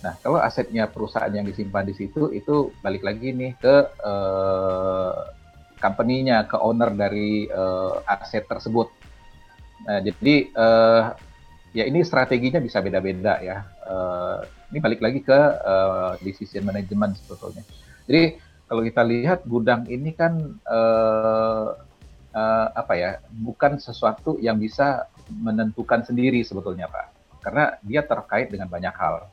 Nah, 0.02 0.18
kalau 0.18 0.42
asetnya 0.42 0.90
perusahaan 0.90 1.30
yang 1.30 1.46
disimpan 1.46 1.86
di 1.86 1.94
situ 1.94 2.34
itu 2.34 2.74
balik 2.82 3.06
lagi 3.06 3.30
nih 3.30 3.54
ke 3.54 3.76
uh, 4.02 5.30
company-nya, 5.78 6.50
ke 6.50 6.58
owner 6.58 6.90
dari 6.90 7.46
uh, 7.46 8.02
aset 8.10 8.42
tersebut. 8.50 8.90
Nah, 9.86 10.02
jadi 10.02 10.50
uh, 10.58 11.14
ya 11.70 11.86
ini 11.86 12.02
strateginya 12.02 12.58
bisa 12.58 12.82
beda-beda 12.82 13.38
ya. 13.42 13.62
Uh, 13.86 14.42
ini 14.74 14.78
balik 14.82 14.98
lagi 14.98 15.22
ke 15.22 15.38
uh, 15.62 16.18
decision 16.22 16.66
management 16.66 17.22
sebetulnya. 17.22 17.62
Jadi 18.10 18.42
kalau 18.66 18.82
kita 18.82 19.02
lihat 19.06 19.46
gudang 19.46 19.86
ini 19.86 20.10
kan 20.18 20.58
uh, 20.66 21.78
uh, 22.34 22.66
apa 22.74 22.94
ya, 22.98 23.10
bukan 23.30 23.78
sesuatu 23.78 24.34
yang 24.42 24.58
bisa 24.58 25.06
menentukan 25.30 26.02
sendiri 26.02 26.42
sebetulnya 26.42 26.90
Pak, 26.90 27.06
karena 27.46 27.78
dia 27.86 28.02
terkait 28.02 28.50
dengan 28.50 28.66
banyak 28.66 28.94
hal. 28.98 29.30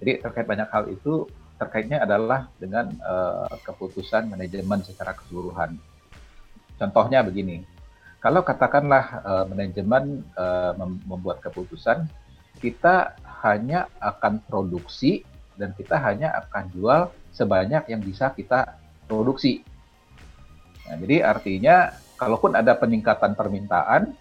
Jadi 0.00 0.24
terkait 0.24 0.48
banyak 0.48 0.68
hal 0.72 0.88
itu 0.88 1.28
terkaitnya 1.60 2.00
adalah 2.00 2.48
dengan 2.56 2.88
uh, 3.04 3.52
keputusan 3.68 4.32
manajemen 4.32 4.80
secara 4.80 5.12
keseluruhan. 5.12 5.76
Contohnya 6.80 7.20
begini, 7.20 7.60
kalau 8.24 8.40
katakanlah 8.40 9.20
uh, 9.20 9.44
manajemen 9.44 10.24
uh, 10.40 10.72
membuat 11.04 11.44
keputusan, 11.44 12.08
kita 12.64 13.12
hanya 13.44 13.92
akan 14.00 14.40
produksi 14.48 15.20
dan 15.60 15.76
kita 15.76 16.00
hanya 16.00 16.32
akan 16.40 16.72
jual 16.72 17.00
sebanyak 17.36 17.84
yang 17.92 18.00
bisa 18.00 18.32
kita 18.32 18.80
produksi. 19.04 19.60
Nah, 20.88 20.96
jadi 20.96 21.28
artinya 21.28 21.92
kalaupun 22.16 22.56
ada 22.56 22.72
peningkatan 22.76 23.36
permintaan, 23.36 24.16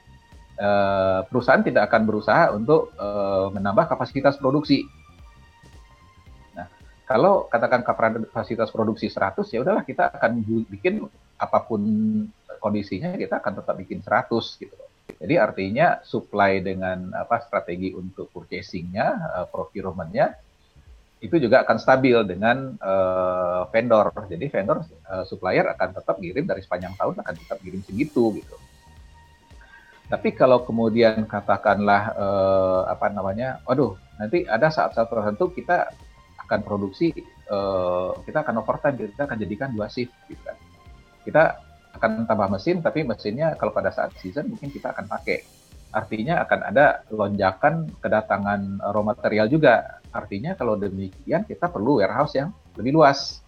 perusahaan 1.31 1.63
tidak 1.63 1.87
akan 1.87 2.03
berusaha 2.03 2.51
untuk 2.51 2.91
menambah 3.55 3.87
kapasitas 3.87 4.35
produksi. 4.35 4.83
Kalau 7.09 7.49
katakan 7.49 7.81
kapasitas 7.81 8.69
produksi 8.69 9.09
100 9.09 9.41
ya 9.49 9.65
udahlah 9.65 9.81
kita 9.81 10.13
akan 10.13 10.45
bikin 10.69 11.01
apa 11.41 11.57
pun 11.65 11.81
kondisinya 12.61 13.17
kita 13.17 13.41
akan 13.41 13.57
tetap 13.57 13.75
bikin 13.81 14.05
100 14.05 14.29
gitu. 14.61 14.77
Jadi 15.17 15.33
artinya 15.41 16.05
supply 16.05 16.61
dengan 16.61 17.09
apa 17.17 17.41
strategi 17.41 17.97
untuk 17.97 18.29
purchasingnya, 18.29 19.07
uh, 19.41 19.47
procurementnya 19.49 20.37
itu 21.19 21.35
juga 21.41 21.65
akan 21.65 21.81
stabil 21.81 22.15
dengan 22.29 22.77
uh, 22.77 23.65
vendor. 23.73 24.13
Jadi 24.29 24.45
vendor 24.45 24.85
uh, 25.09 25.25
supplier 25.25 25.65
akan 25.65 25.97
tetap 25.97 26.15
kirim 26.21 26.45
dari 26.45 26.61
sepanjang 26.61 26.93
tahun 26.93 27.25
akan 27.25 27.33
tetap 27.35 27.57
kirim 27.57 27.81
segitu 27.89 28.37
gitu. 28.37 28.55
Tapi 30.13 30.29
kalau 30.37 30.61
kemudian 30.61 31.25
katakanlah 31.25 32.13
uh, 32.13 32.81
apa 32.85 33.09
namanya, 33.09 33.65
waduh 33.65 33.97
nanti 34.21 34.45
ada 34.45 34.69
saat-saat 34.69 35.09
tertentu 35.09 35.49
kita 35.57 35.89
akan 36.49 36.65
produksi 36.65 37.13
uh, 37.53 38.17
kita 38.25 38.41
akan 38.41 38.65
overtime, 38.65 38.97
kita 38.97 39.29
akan 39.29 39.37
jadikan 39.37 39.69
dua 39.69 39.85
shift 39.85 40.09
gitu 40.25 40.41
kan. 40.41 40.57
Kita 41.21 41.43
akan 41.93 42.25
tambah 42.25 42.49
mesin, 42.49 42.81
tapi 42.81 43.05
mesinnya 43.05 43.53
kalau 43.53 43.69
pada 43.69 43.93
saat 43.93 44.17
season 44.17 44.49
mungkin 44.49 44.73
kita 44.73 44.89
akan 44.89 45.05
pakai. 45.05 45.45
Artinya 45.93 46.41
akan 46.45 46.59
ada 46.73 47.05
lonjakan 47.13 47.89
kedatangan 48.01 48.81
raw 48.81 49.03
material 49.05 49.45
juga. 49.45 50.01
Artinya 50.09 50.57
kalau 50.57 50.73
demikian 50.73 51.45
kita 51.45 51.69
perlu 51.69 52.01
warehouse 52.01 52.33
yang 52.33 52.49
lebih 52.77 52.97
luas. 52.97 53.41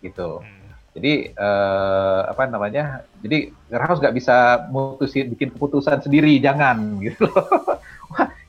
Gitu. 0.00 0.40
Hmm. 0.40 0.60
Jadi 0.96 1.32
uh, 1.36 2.32
apa 2.32 2.48
namanya? 2.48 3.04
Jadi 3.20 3.52
warehouse 3.72 4.00
nggak 4.00 4.16
bisa 4.16 4.68
mutusin 4.72 5.32
bikin 5.32 5.52
keputusan 5.52 6.00
sendiri, 6.00 6.36
jangan 6.40 7.00
gitu 7.04 7.28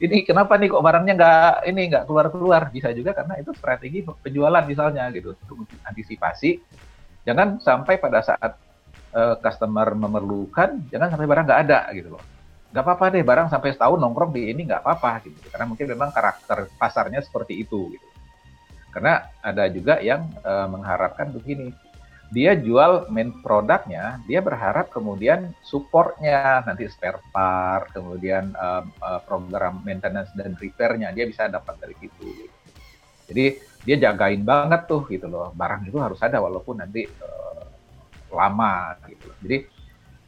ini 0.02 0.26
kenapa 0.26 0.58
nih 0.58 0.74
kok 0.74 0.82
barangnya 0.82 1.14
nggak 1.14 1.54
ini 1.70 1.82
nggak 1.94 2.04
keluar 2.10 2.28
keluar? 2.34 2.62
Bisa 2.74 2.90
juga 2.90 3.14
karena 3.14 3.38
itu 3.38 3.54
strategi 3.54 4.02
penjualan 4.02 4.66
misalnya 4.66 5.06
gitu 5.14 5.38
untuk 5.38 5.70
antisipasi 5.86 6.58
jangan 7.22 7.62
sampai 7.62 8.02
pada 8.02 8.26
saat 8.26 8.58
uh, 9.14 9.38
customer 9.38 9.94
memerlukan 9.94 10.90
jangan 10.90 11.14
sampai 11.14 11.28
barang 11.30 11.46
nggak 11.46 11.62
ada 11.70 11.80
gitu 11.94 12.18
loh. 12.18 12.24
Nggak 12.74 12.84
apa-apa 12.88 13.06
deh 13.14 13.22
barang 13.22 13.48
sampai 13.54 13.70
setahun 13.78 14.00
nongkrong 14.02 14.32
di 14.34 14.50
ini 14.50 14.66
nggak 14.66 14.82
apa-apa 14.82 15.22
gitu. 15.30 15.38
Karena 15.54 15.66
mungkin 15.70 15.86
memang 15.86 16.10
karakter 16.10 16.66
pasarnya 16.82 17.22
seperti 17.22 17.62
itu 17.62 17.94
gitu. 17.94 18.08
Karena 18.90 19.22
ada 19.40 19.70
juga 19.70 20.02
yang 20.02 20.26
uh, 20.42 20.66
mengharapkan 20.66 21.30
begini 21.30 21.72
dia 22.32 22.56
jual 22.56 23.12
main 23.12 23.36
produknya 23.44 24.24
dia 24.24 24.40
berharap 24.40 24.88
kemudian 24.88 25.52
supportnya 25.68 26.64
nanti 26.64 26.88
spare 26.88 27.20
part 27.36 27.92
kemudian 27.92 28.56
uh, 28.56 28.88
uh, 29.04 29.20
program 29.28 29.84
maintenance 29.84 30.32
dan 30.40 30.56
repairnya 30.56 31.12
dia 31.12 31.28
bisa 31.28 31.52
dapat 31.52 31.76
dari 31.84 31.96
situ. 32.00 32.48
Jadi 33.28 33.46
dia 33.84 33.96
jagain 34.00 34.48
banget 34.48 34.88
tuh 34.88 35.04
gitu 35.12 35.28
loh. 35.28 35.52
Barang 35.52 35.84
itu 35.84 36.00
harus 36.00 36.24
ada 36.24 36.40
walaupun 36.40 36.80
nanti 36.80 37.04
uh, 37.04 37.68
lama 38.32 38.96
gitu. 39.12 39.28
Loh. 39.28 39.38
jadi 39.44 39.58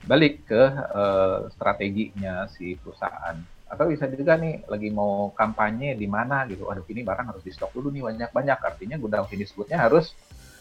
balik 0.04 0.44
ke 0.44 0.64
uh, 0.76 1.48
strateginya 1.56 2.52
si 2.52 2.76
perusahaan. 2.76 3.40
Atau 3.72 3.88
bisa 3.88 4.12
juga 4.12 4.36
nih 4.36 4.68
lagi 4.68 4.92
mau 4.92 5.32
kampanye 5.32 5.96
di 5.96 6.06
mana 6.12 6.44
gitu. 6.52 6.68
Aduh 6.68 6.84
ini 6.92 7.00
barang 7.00 7.32
harus 7.32 7.48
di 7.48 7.56
stok 7.56 7.72
dulu 7.72 7.96
nih 7.96 8.04
banyak 8.12 8.30
banyak 8.36 8.60
artinya 8.60 9.00
gudang 9.00 9.24
finish 9.32 9.56
goodnya 9.56 9.80
harus 9.88 10.12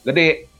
gede 0.06 0.51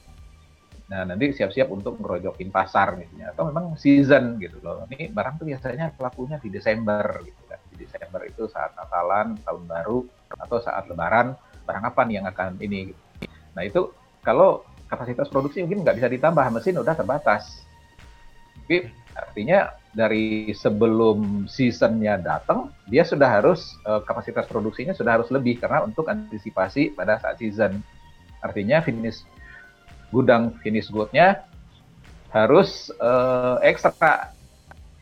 nah 0.93 1.09
nanti 1.09 1.33
siap-siap 1.33 1.73
untuk 1.73 1.97
ngerojokin 2.05 2.53
pasar 2.53 3.01
misalnya 3.01 3.33
atau 3.33 3.49
memang 3.49 3.81
season 3.81 4.37
gitu 4.37 4.61
loh 4.61 4.85
ini 4.93 5.09
barang 5.09 5.41
tuh 5.41 5.49
biasanya 5.49 5.97
pelakunya 5.97 6.37
di 6.37 6.53
Desember 6.53 7.01
gitu 7.25 7.43
kan 7.49 7.61
di 7.73 7.89
Desember 7.89 8.21
itu 8.29 8.45
saat 8.53 8.77
Natalan 8.77 9.41
tahun 9.41 9.65
baru 9.65 10.05
atau 10.37 10.61
saat 10.61 10.85
Lebaran 10.85 11.33
barang 11.65 11.85
apa 11.87 12.01
nih 12.05 12.15
yang 12.21 12.27
akan 12.29 12.59
ini. 12.61 12.93
Nah 13.55 13.63
itu 13.65 13.91
kalau 14.23 14.67
kapasitas 14.91 15.31
produksi 15.33 15.65
mungkin 15.65 15.87
nggak 15.87 15.97
bisa 16.03 16.09
ditambah, 16.11 16.45
mesin 16.53 16.79
udah 16.79 16.95
terbatas. 16.95 17.65
Tapi 18.63 18.89
artinya 19.13 19.73
dari 19.93 20.53
sebelum 20.57 21.45
seasonnya 21.49 22.17
datang, 22.21 22.73
dia 22.89 23.05
sudah 23.05 23.29
harus 23.41 23.77
uh, 23.85 24.01
kapasitas 24.05 24.49
produksinya 24.49 24.97
sudah 24.97 25.21
harus 25.21 25.29
lebih 25.29 25.61
karena 25.61 25.85
untuk 25.85 26.09
antisipasi 26.09 26.93
pada 26.93 27.21
saat 27.21 27.41
season. 27.41 27.81
Artinya 28.43 28.83
finish 28.83 29.23
gudang 30.13 30.61
finish 30.61 30.93
goodnya 30.93 31.49
harus 32.33 32.93
uh, 33.01 33.57
ekstra. 33.65 34.37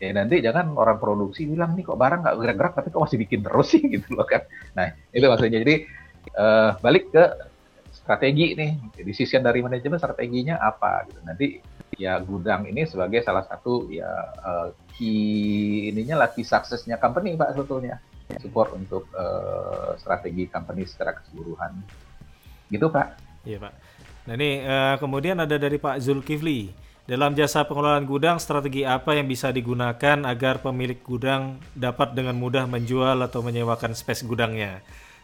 Ya 0.00 0.16
nanti 0.16 0.40
jangan 0.40 0.72
orang 0.80 0.96
produksi 0.96 1.44
bilang 1.44 1.76
nih 1.76 1.84
kok 1.84 2.00
barang 2.00 2.24
nggak 2.24 2.36
gerak-gerak 2.40 2.72
tapi 2.72 2.88
kok 2.88 3.04
masih 3.04 3.18
bikin 3.20 3.40
terus 3.44 3.68
sih? 3.74 3.82
Gitu 3.94 4.16
loh 4.16 4.24
kan. 4.24 4.46
Nah 4.72 4.94
itu 5.12 5.26
maksudnya. 5.26 5.60
Jadi 5.60 5.84
uh, 6.38 6.78
balik 6.80 7.12
ke 7.12 7.24
strategi 7.92 8.56
nih. 8.56 8.70
Decision 9.04 9.44
dari 9.44 9.60
manajemen 9.60 10.00
strateginya 10.00 10.56
apa 10.62 11.04
gitu. 11.10 11.20
Nanti 11.26 11.46
ya 12.00 12.16
gudang 12.22 12.64
ini 12.64 12.88
sebagai 12.88 13.20
salah 13.20 13.44
satu 13.44 13.92
ya 13.92 14.08
uh, 14.40 14.72
key 14.96 15.92
ininya 15.92 16.24
key 16.32 16.46
suksesnya 16.46 16.96
company 16.96 17.36
pak 17.36 17.52
sebetulnya. 17.52 18.00
Support 18.40 18.78
untuk 18.78 19.10
uh, 19.12 19.98
strategi 20.00 20.48
company 20.48 20.88
secara 20.88 21.18
keseluruhan. 21.18 21.76
Gitu 22.72 22.88
pak. 22.88 23.20
Iya 23.44 23.68
pak 23.68 23.89
nah 24.30 24.38
ini 24.38 24.62
uh, 24.62 24.94
kemudian 25.02 25.42
ada 25.42 25.58
dari 25.58 25.82
Pak 25.82 25.98
Zulkifli 25.98 26.70
dalam 27.10 27.34
jasa 27.34 27.66
pengelolaan 27.66 28.06
gudang, 28.06 28.38
strategi 28.38 28.86
apa 28.86 29.18
yang 29.18 29.26
bisa 29.26 29.50
digunakan 29.50 30.22
agar 30.22 30.62
pemilik 30.62 31.02
gudang 31.02 31.58
dapat 31.74 32.14
dengan 32.14 32.38
mudah 32.38 32.70
menjual 32.70 33.18
atau 33.26 33.42
menyewakan 33.42 33.98
space 33.98 34.22
gudangnya? 34.22 34.78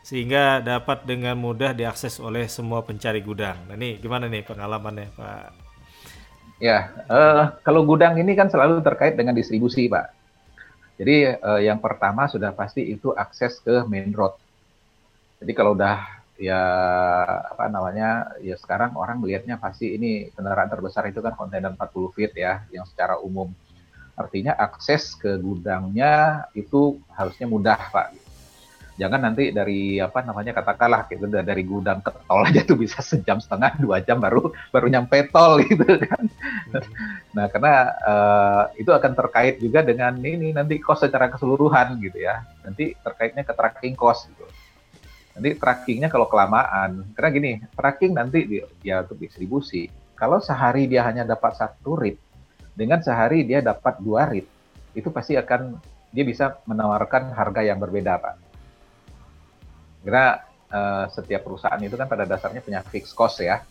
sehingga 0.06 0.62
dapat 0.62 1.02
dengan 1.02 1.34
mudah 1.34 1.74
diakses 1.74 2.22
oleh 2.22 2.46
semua 2.46 2.78
pencari 2.86 3.18
gudang. 3.18 3.58
Nah 3.66 3.74
ini 3.74 3.98
gimana 3.98 4.30
nih 4.30 4.46
pengalamannya 4.46 5.10
Pak? 5.18 5.50
Ya, 6.62 6.94
uh, 7.10 7.58
kalau 7.66 7.82
gudang 7.82 8.14
ini 8.14 8.38
kan 8.38 8.46
selalu 8.46 8.86
terkait 8.86 9.18
dengan 9.18 9.34
distribusi 9.34 9.90
Pak. 9.90 10.14
Jadi 11.02 11.34
uh, 11.42 11.58
yang 11.58 11.82
pertama 11.82 12.30
sudah 12.30 12.54
pasti 12.54 12.86
itu 12.86 13.10
akses 13.18 13.58
ke 13.58 13.82
main 13.90 14.14
road. 14.14 14.38
Jadi 15.42 15.52
kalau 15.58 15.74
udah 15.74 16.15
ya 16.36 16.62
apa 17.48 17.64
namanya 17.72 18.36
ya 18.44 18.60
sekarang 18.60 18.92
orang 18.96 19.24
melihatnya 19.24 19.56
pasti 19.56 19.96
ini 19.96 20.28
kendaraan 20.36 20.68
terbesar 20.68 21.08
itu 21.08 21.24
kan 21.24 21.32
kontainer 21.32 21.72
40 21.72 22.14
feet 22.14 22.32
ya 22.36 22.64
yang 22.72 22.84
secara 22.84 23.16
umum. 23.20 23.48
Artinya 24.16 24.56
akses 24.56 25.12
ke 25.16 25.36
gudangnya 25.36 26.44
itu 26.56 27.00
harusnya 27.12 27.44
mudah 27.48 27.76
Pak. 27.92 28.08
Jangan 28.96 29.28
nanti 29.28 29.52
dari 29.52 30.00
apa 30.00 30.24
namanya 30.24 30.56
katakanlah 30.56 31.04
gitu 31.12 31.28
dari 31.28 31.60
gudang 31.68 32.00
ke 32.00 32.08
tol 32.24 32.40
aja 32.48 32.64
tuh 32.64 32.80
bisa 32.80 33.04
sejam 33.04 33.36
setengah 33.36 33.76
dua 33.76 34.00
jam 34.00 34.16
baru 34.16 34.56
baru 34.72 34.88
nyampe 34.88 35.20
tol 35.28 35.60
gitu 35.68 35.84
kan. 35.84 36.24
Nah 37.36 37.44
karena 37.52 37.92
uh, 38.08 38.62
itu 38.80 38.88
akan 38.88 39.12
terkait 39.12 39.60
juga 39.60 39.84
dengan 39.84 40.16
ini 40.16 40.56
nanti 40.56 40.80
cost 40.80 41.04
secara 41.04 41.28
keseluruhan 41.28 42.00
gitu 42.00 42.24
ya. 42.24 42.40
Nanti 42.64 42.96
terkaitnya 43.04 43.44
ke 43.44 43.52
tracking 43.52 43.96
cost 44.00 44.32
gitu 44.32 44.45
nanti 45.36 45.52
trackingnya 45.60 46.08
kalau 46.08 46.26
kelamaan 46.26 47.12
karena 47.12 47.30
gini 47.30 47.50
tracking 47.76 48.16
nanti 48.16 48.48
dia, 48.48 48.64
dia 48.80 48.94
untuk 49.04 49.20
distribusi 49.20 49.86
kalau 50.16 50.40
sehari 50.40 50.88
dia 50.88 51.04
hanya 51.04 51.28
dapat 51.28 51.54
satu 51.60 51.92
rit 52.00 52.16
dengan 52.72 53.04
sehari 53.04 53.44
dia 53.44 53.60
dapat 53.60 54.00
dua 54.00 54.32
rit 54.32 54.48
itu 54.96 55.12
pasti 55.12 55.36
akan 55.36 55.76
dia 56.08 56.24
bisa 56.24 56.56
menawarkan 56.64 57.36
harga 57.36 57.60
yang 57.60 57.76
berbeda 57.76 58.16
pak 58.16 58.46
karena 60.06 60.46
uh, 60.70 61.04
setiap 61.10 61.42
perusahaan 61.42 61.82
itu 61.82 61.98
kan 61.98 62.06
pada 62.06 62.22
dasarnya 62.22 62.62
punya 62.62 62.80
fixed 62.86 63.18
cost 63.18 63.42
ya. 63.42 63.66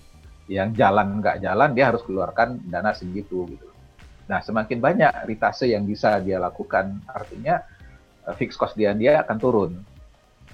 Yang 0.51 0.77
jalan 0.77 1.23
nggak 1.23 1.41
jalan 1.41 1.69
dia 1.73 1.89
harus 1.89 2.03
keluarkan 2.03 2.59
dana 2.67 2.91
segitu 2.91 3.47
gitu. 3.49 3.71
Nah 4.27 4.43
semakin 4.43 4.77
banyak 4.77 5.11
ritase 5.25 5.71
yang 5.71 5.87
bisa 5.87 6.19
dia 6.21 6.37
lakukan, 6.37 7.01
artinya 7.07 7.63
uh, 8.27 8.35
fixed 8.35 8.59
cost 8.59 8.75
dia 8.75 8.91
dia 8.91 9.23
akan 9.23 9.37
turun. 9.39 9.71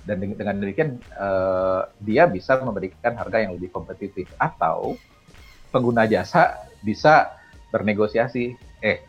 Dan 0.02 0.18
dengan 0.22 0.58
demikian 0.58 0.98
uh, 1.14 1.86
dia 2.02 2.26
bisa 2.26 2.58
memberikan 2.62 3.14
harga 3.14 3.38
yang 3.38 3.54
lebih 3.54 3.70
kompetitif 3.70 4.26
atau 4.42 4.98
pengguna 5.70 6.10
jasa 6.10 6.58
bisa 6.82 7.38
bernegosiasi. 7.70 8.58
Eh 8.82 9.06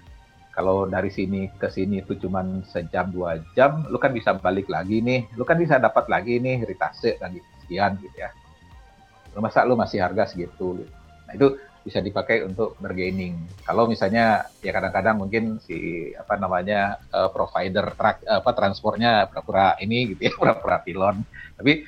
kalau 0.52 0.84
dari 0.84 1.08
sini 1.08 1.48
ke 1.56 1.72
sini 1.72 2.04
itu 2.04 2.12
cuma 2.20 2.44
sejam 2.68 3.08
dua 3.08 3.40
jam, 3.56 3.88
lu 3.88 3.96
kan 3.96 4.12
bisa 4.12 4.36
balik 4.36 4.68
lagi 4.68 5.00
nih, 5.00 5.32
lu 5.40 5.48
kan 5.48 5.56
bisa 5.56 5.80
dapat 5.80 6.04
lagi 6.12 6.36
nih 6.36 6.60
ritase 6.68 7.16
lagi 7.24 7.40
sekian 7.64 7.96
gitu 8.04 8.16
ya. 8.20 8.28
Masa 9.40 9.64
lu 9.64 9.80
masih 9.80 10.04
harga 10.04 10.28
segitu 10.28 10.84
gitu. 10.84 10.92
Nah 11.24 11.32
itu 11.32 11.56
bisa 11.82 11.98
dipakai 11.98 12.46
untuk 12.46 12.78
bergaining. 12.78 13.34
Kalau 13.66 13.90
misalnya 13.90 14.46
ya 14.62 14.70
kadang-kadang 14.70 15.16
mungkin 15.18 15.58
si 15.58 16.10
apa 16.14 16.38
namanya 16.38 16.98
uh, 17.10 17.30
provider 17.34 17.94
apa 18.26 18.50
transportnya 18.54 19.26
pura-pura 19.30 19.74
ini 19.82 20.14
gitu 20.14 20.20
ya, 20.30 20.32
pura-pura 20.40 20.78
pilon. 20.82 21.26
Tapi 21.58 21.82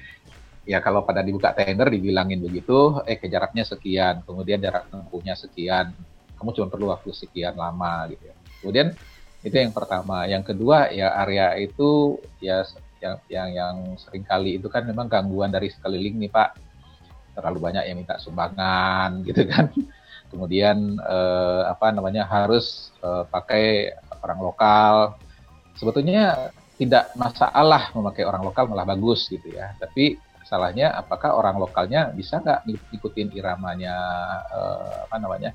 ya 0.66 0.78
kalau 0.82 1.06
pada 1.06 1.22
dibuka 1.22 1.54
tender 1.54 1.88
dibilangin 1.92 2.40
begitu, 2.42 3.00
eh 3.06 3.16
ke 3.20 3.26
jaraknya 3.30 3.64
sekian, 3.66 4.24
kemudian 4.26 4.58
jarak 4.58 4.90
tempuhnya 4.90 5.34
sekian, 5.38 5.94
kamu 6.38 6.50
cuma 6.56 6.68
perlu 6.72 6.86
waktu 6.92 7.10
sekian 7.14 7.54
lama 7.56 8.10
gitu 8.10 8.24
ya 8.28 8.36
Kemudian 8.64 8.88
itu 9.44 9.56
yang 9.60 9.76
pertama. 9.76 10.24
Yang 10.24 10.56
kedua 10.56 10.88
ya 10.88 11.12
area 11.20 11.52
itu 11.60 12.16
ya 12.40 12.64
yang 13.04 13.16
yang 13.28 13.48
yang 13.52 13.76
sering 14.00 14.24
kali 14.24 14.56
itu 14.56 14.72
kan 14.72 14.88
memang 14.88 15.06
gangguan 15.12 15.52
dari 15.52 15.68
sekeliling 15.68 16.16
nih 16.16 16.32
Pak. 16.32 16.63
Terlalu 17.35 17.59
banyak 17.61 17.85
yang 17.90 17.98
minta 17.98 18.16
sumbangan 18.23 19.19
gitu 19.28 19.44
kan. 19.51 19.70
Kemudian 20.31 20.98
eh, 20.98 21.62
apa 21.69 21.90
namanya 21.90 22.27
harus 22.27 22.94
eh, 23.02 23.24
pakai 23.28 23.94
orang 24.23 24.40
lokal. 24.40 24.94
Sebetulnya 25.74 26.51
tidak 26.78 27.15
masalah 27.19 27.90
memakai 27.94 28.27
orang 28.27 28.43
lokal 28.47 28.70
malah 28.70 28.86
bagus 28.86 29.27
gitu 29.31 29.51
ya. 29.51 29.74
Tapi 29.78 30.19
salahnya 30.44 30.93
apakah 30.94 31.35
orang 31.35 31.56
lokalnya 31.56 32.12
bisa 32.12 32.39
nggak 32.39 32.69
ngikutin 32.93 33.28
iramanya 33.35 33.97
eh, 34.52 34.97
apa 35.09 35.16
namanya 35.19 35.51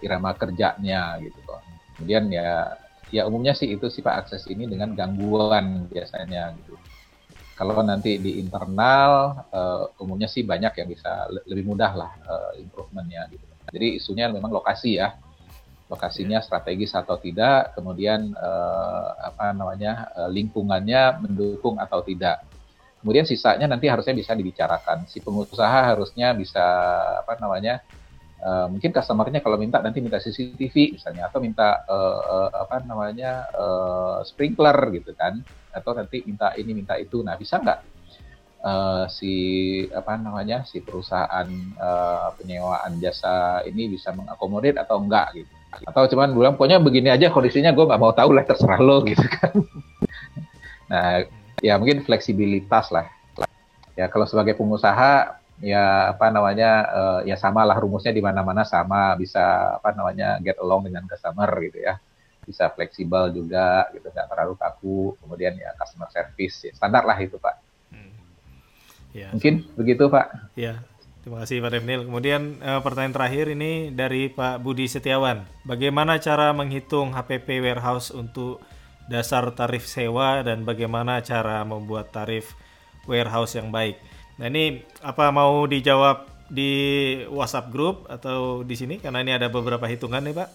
irama 0.00 0.32
kerjanya 0.36 1.20
gitu 1.22 1.38
kok 1.44 1.60
kemudian 1.96 2.28
ya 2.32 2.76
ya 3.12 3.22
umumnya 3.28 3.54
sih 3.54 3.70
itu 3.70 3.86
sifat 3.88 4.26
akses 4.26 4.48
ini 4.50 4.66
dengan 4.66 4.92
gangguan 4.96 5.86
biasanya 5.86 6.56
gitu 6.58 6.73
kalau 7.54 7.86
nanti 7.86 8.18
di 8.18 8.42
internal 8.42 9.46
uh, 9.54 10.02
umumnya 10.02 10.26
sih 10.26 10.42
banyak 10.42 10.74
yang 10.74 10.88
bisa 10.90 11.30
lebih 11.46 11.70
mudah 11.70 11.92
lah 11.94 12.10
uh, 12.26 12.52
improvementnya 12.58 13.30
gitu. 13.30 13.46
Jadi 13.70 13.88
isunya 14.02 14.26
memang 14.26 14.50
lokasi 14.50 14.98
ya, 14.98 15.14
lokasinya 15.86 16.42
strategis 16.42 16.92
atau 16.98 17.14
tidak, 17.16 17.78
kemudian 17.78 18.34
uh, 18.34 19.08
apa 19.22 19.54
namanya 19.54 20.10
uh, 20.18 20.30
lingkungannya 20.30 21.22
mendukung 21.22 21.78
atau 21.78 22.02
tidak. 22.02 22.42
Kemudian 22.98 23.22
sisanya 23.22 23.70
nanti 23.70 23.86
harusnya 23.86 24.18
bisa 24.18 24.34
dibicarakan. 24.34 25.06
Si 25.06 25.22
pengusaha 25.22 25.94
harusnya 25.94 26.34
bisa 26.34 26.64
apa 27.22 27.38
namanya 27.38 27.86
uh, 28.42 28.66
mungkin 28.66 28.90
customernya 28.90 29.38
kalau 29.44 29.60
minta 29.60 29.78
nanti 29.78 30.02
minta 30.02 30.18
CCTV 30.18 30.98
misalnya 30.98 31.30
atau 31.30 31.38
minta 31.38 31.86
uh, 31.86 32.20
uh, 32.24 32.50
apa 32.66 32.82
namanya 32.82 33.46
uh, 33.54 34.18
sprinkler 34.26 34.76
gitu 34.96 35.14
kan 35.14 35.44
atau 35.74 35.92
nanti 35.98 36.22
minta 36.22 36.54
ini 36.54 36.70
minta 36.72 36.94
itu. 36.94 37.20
Nah 37.26 37.34
bisa 37.34 37.58
nggak 37.58 37.78
uh, 38.62 39.04
si 39.10 39.32
apa 39.90 40.14
namanya 40.16 40.62
si 40.62 40.80
perusahaan 40.80 41.46
uh, 41.76 42.30
penyewaan 42.38 43.02
jasa 43.02 43.66
ini 43.66 43.90
bisa 43.90 44.14
mengakomodir 44.14 44.78
atau 44.78 45.02
enggak 45.02 45.34
gitu? 45.34 45.52
Atau 45.84 46.06
cuman 46.06 46.30
bilang 46.30 46.54
pokoknya 46.54 46.78
begini 46.78 47.10
aja 47.10 47.34
kondisinya 47.34 47.74
gue 47.74 47.84
nggak 47.84 48.00
mau 48.00 48.14
tahu 48.14 48.30
lah 48.30 48.46
terserah 48.46 48.78
lo 48.78 49.02
gitu 49.10 49.26
kan. 49.26 49.52
Nah 50.86 51.26
ya 51.58 51.74
mungkin 51.76 52.06
fleksibilitas 52.06 52.94
lah. 52.94 53.10
Ya 53.98 54.06
kalau 54.10 54.26
sebagai 54.26 54.54
pengusaha 54.54 55.42
ya 55.62 56.10
apa 56.10 56.34
namanya 56.34 56.70
uh, 56.90 57.20
ya 57.22 57.38
sama 57.38 57.62
lah 57.62 57.78
rumusnya 57.78 58.10
di 58.10 58.18
mana-mana 58.18 58.66
sama 58.66 59.14
bisa 59.14 59.78
apa 59.78 59.94
namanya 59.94 60.42
get 60.42 60.58
along 60.58 60.82
dengan 60.90 61.06
customer 61.06 61.46
gitu 61.62 61.78
ya 61.78 61.94
bisa 62.44 62.70
fleksibel 62.70 63.32
juga 63.32 63.88
gitu 63.90 64.06
nggak 64.08 64.28
terlalu 64.30 64.54
kaku. 64.60 65.16
Kemudian 65.18 65.56
ya 65.56 65.72
customer 65.74 66.08
service 66.12 66.68
ya, 66.68 66.72
standar 66.76 67.02
lah 67.08 67.18
itu 67.18 67.40
pak. 67.40 67.56
Hmm. 67.90 68.12
ya. 69.16 69.28
mungkin 69.32 69.64
begitu 69.74 70.06
pak. 70.06 70.54
Ya 70.54 70.84
terima 71.24 71.40
kasih 71.40 71.64
pak 71.64 71.72
Devnil 71.72 72.04
kemudian 72.04 72.60
uh, 72.60 72.84
pertanyaan 72.84 73.16
terakhir 73.16 73.48
ini 73.56 73.88
dari 73.88 74.28
Pak 74.28 74.60
Budi 74.60 74.84
Setiawan. 74.84 75.48
Bagaimana 75.64 76.20
cara 76.20 76.52
menghitung 76.52 77.16
HPP 77.16 77.64
warehouse 77.64 78.12
untuk 78.12 78.60
dasar 79.08 79.48
tarif 79.56 79.88
sewa 79.88 80.44
dan 80.44 80.68
bagaimana 80.68 81.24
cara 81.24 81.64
membuat 81.64 82.12
tarif 82.12 82.52
warehouse 83.08 83.56
yang 83.56 83.72
baik? 83.72 83.96
Nah 84.36 84.52
ini 84.52 84.84
apa 85.00 85.32
mau 85.32 85.64
dijawab 85.64 86.28
di 86.52 86.72
WhatsApp 87.32 87.72
grup 87.72 88.04
atau 88.12 88.60
di 88.60 88.76
sini? 88.76 89.00
Karena 89.00 89.24
ini 89.24 89.32
ada 89.32 89.48
beberapa 89.48 89.88
hitungan 89.88 90.20
nih 90.24 90.36
Pak? 90.36 90.48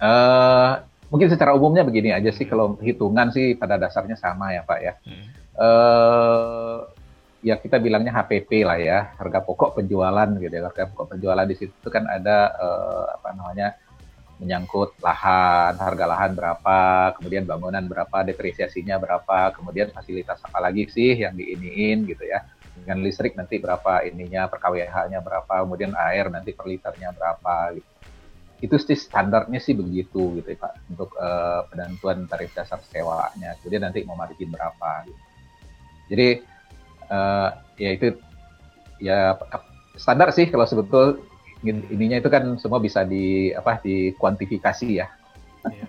Uh, 0.00 0.80
mungkin 1.12 1.28
secara 1.28 1.52
umumnya 1.52 1.84
begini 1.84 2.16
aja 2.16 2.32
sih 2.32 2.48
kalau 2.48 2.80
hitungan 2.80 3.28
sih 3.30 3.52
pada 3.52 3.76
dasarnya 3.76 4.16
sama 4.16 4.56
ya 4.56 4.64
Pak 4.64 4.78
ya. 4.80 4.92
Hmm. 5.04 5.26
Uh, 5.60 6.78
ya 7.44 7.56
kita 7.60 7.76
bilangnya 7.80 8.12
HPP 8.16 8.64
lah 8.64 8.76
ya 8.80 8.98
harga 9.16 9.40
pokok 9.44 9.80
penjualan 9.80 10.28
gitu 10.40 10.52
ya 10.52 10.64
harga 10.68 10.92
pokok 10.92 11.16
penjualan 11.16 11.48
di 11.48 11.56
situ 11.56 11.88
kan 11.88 12.04
ada 12.04 12.52
uh, 12.52 13.04
apa 13.16 13.28
namanya 13.32 13.68
menyangkut 14.40 14.96
lahan, 15.04 15.76
harga 15.76 16.04
lahan 16.08 16.32
berapa, 16.32 17.12
kemudian 17.20 17.44
bangunan 17.44 17.84
berapa, 17.84 18.24
depresiasinya 18.24 18.96
berapa, 18.96 19.52
kemudian 19.52 19.92
fasilitas 19.92 20.40
apa 20.40 20.64
lagi 20.64 20.88
sih 20.88 21.20
yang 21.20 21.36
diiniin 21.36 22.08
gitu 22.08 22.24
ya. 22.24 22.40
Dengan 22.80 23.04
listrik 23.04 23.36
nanti 23.36 23.60
berapa 23.60 24.00
ininya, 24.08 24.48
per 24.48 24.56
KWH-nya 24.64 25.20
berapa, 25.20 25.68
kemudian 25.68 25.92
air 25.92 26.32
nanti 26.32 26.56
per 26.56 26.64
liternya 26.64 27.12
berapa 27.12 27.76
gitu. 27.76 27.89
Itu 28.60 28.76
sih 28.76 28.96
standarnya 28.96 29.58
sih 29.58 29.72
begitu 29.72 30.36
gitu 30.40 30.48
ya 30.52 30.58
Pak, 30.60 30.72
untuk 30.92 31.10
uh, 31.16 31.64
penentuan 31.72 32.28
tarif 32.28 32.52
dasar 32.52 32.80
sewanya. 32.88 33.56
Kemudian 33.60 33.88
nanti 33.88 34.04
mau 34.04 34.16
margin 34.16 34.52
berapa 34.52 35.08
gitu. 35.08 35.20
Jadi 36.10 36.28
uh, 37.08 37.48
ya 37.80 37.90
itu 37.96 38.06
ya 39.00 39.34
standar 39.96 40.30
sih 40.36 40.52
kalau 40.52 40.68
sebetul 40.68 41.24
ininya 41.64 42.20
itu 42.20 42.28
kan 42.32 42.56
semua 42.56 42.80
bisa 42.80 43.04
di 43.04 43.52
apa 43.52 43.80
dikuantifikasi 43.80 44.88
ya. 44.88 45.08
ya. 45.68 45.86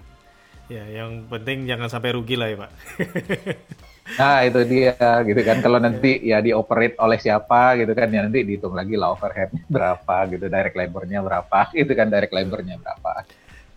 Ya, 0.71 0.87
yang 0.87 1.27
penting 1.27 1.67
jangan 1.67 1.91
sampai 1.91 2.15
rugi 2.15 2.39
lah 2.39 2.47
ya 2.47 2.57
Pak. 2.63 2.71
nah 4.17 4.43
itu 4.43 4.59
dia 4.67 4.97
gitu 5.23 5.41
kan 5.45 5.63
kalau 5.63 5.79
nanti 5.79 6.19
ya 6.19 6.43
dioperate 6.43 6.99
oleh 6.99 7.15
siapa 7.21 7.79
gitu 7.79 7.93
kan 7.95 8.11
ya 8.11 8.27
nanti 8.27 8.43
dihitung 8.43 8.75
lagi 8.75 8.99
lah 8.99 9.15
overhead 9.15 9.53
berapa 9.71 10.15
gitu 10.29 10.45
direct 10.51 10.75
labornya 10.75 11.19
berapa 11.23 11.59
gitu 11.79 11.91
kan 11.95 12.07
direct 12.11 12.33
labornya 12.33 12.75
berapa. 12.81 13.23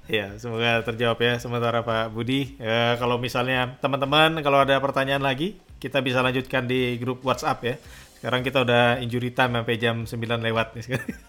Ya, 0.05 0.37
semoga 0.37 0.85
terjawab 0.85 1.17
ya 1.17 1.41
sementara 1.41 1.81
Pak 1.81 2.13
Budi. 2.13 2.61
Ya, 2.61 3.01
kalau 3.01 3.17
misalnya 3.17 3.73
teman-teman 3.81 4.37
kalau 4.45 4.61
ada 4.61 4.77
pertanyaan 4.77 5.25
lagi, 5.25 5.57
kita 5.81 6.05
bisa 6.05 6.21
lanjutkan 6.21 6.69
di 6.69 7.01
grup 7.01 7.25
WhatsApp 7.25 7.65
ya. 7.65 7.75
Sekarang 8.21 8.45
kita 8.45 8.69
udah 8.69 9.01
injury 9.01 9.33
time 9.33 9.57
sampai 9.61 9.77
jam 9.81 10.05
9 10.05 10.17
lewat 10.45 10.77
nih. 10.77 10.85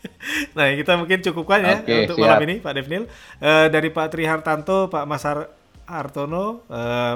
nah, 0.55 0.67
kita 0.75 0.99
mungkin 0.99 1.19
cukupkan 1.23 1.59
ya 1.63 1.75
okay, 1.83 2.03
untuk 2.03 2.19
siap. 2.19 2.27
malam 2.27 2.43
ini 2.47 2.55
Pak 2.59 2.73
Devnil. 2.75 3.03
Uh, 3.39 3.67
dari 3.71 3.89
Pak 3.95 4.07
Tri 4.11 4.23
Hartanto, 4.27 4.91
Pak 4.91 5.03
Masar 5.07 5.47
Hartono, 5.87 6.67
uh, 6.67 7.15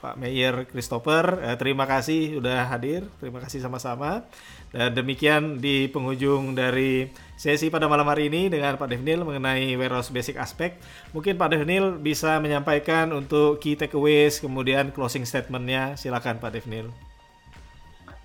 Pak 0.00 0.16
Meyer 0.16 0.64
Christopher, 0.66 1.38
uh, 1.44 1.56
terima 1.60 1.84
kasih 1.84 2.40
sudah 2.40 2.66
hadir. 2.66 3.04
Terima 3.20 3.38
kasih 3.38 3.60
sama-sama. 3.60 4.24
Dan 4.72 4.96
demikian 4.96 5.58
di 5.60 5.90
penghujung 5.90 6.56
dari 6.56 7.10
sesi 7.34 7.68
pada 7.68 7.90
malam 7.90 8.06
hari 8.06 8.32
ini 8.32 8.48
dengan 8.48 8.78
Pak 8.78 8.88
Devnil 8.88 9.26
mengenai 9.26 9.76
warehouse 9.76 10.08
basic 10.08 10.40
aspect. 10.40 10.78
Mungkin 11.12 11.36
Pak 11.36 11.52
Devnil 11.52 11.98
bisa 11.98 12.38
menyampaikan 12.38 13.10
untuk 13.12 13.58
key 13.58 13.74
takeaways, 13.74 14.38
kemudian 14.38 14.94
closing 14.94 15.26
statementnya. 15.26 15.98
Silakan 15.98 16.38
Pak 16.38 16.54
Devnil. 16.54 16.88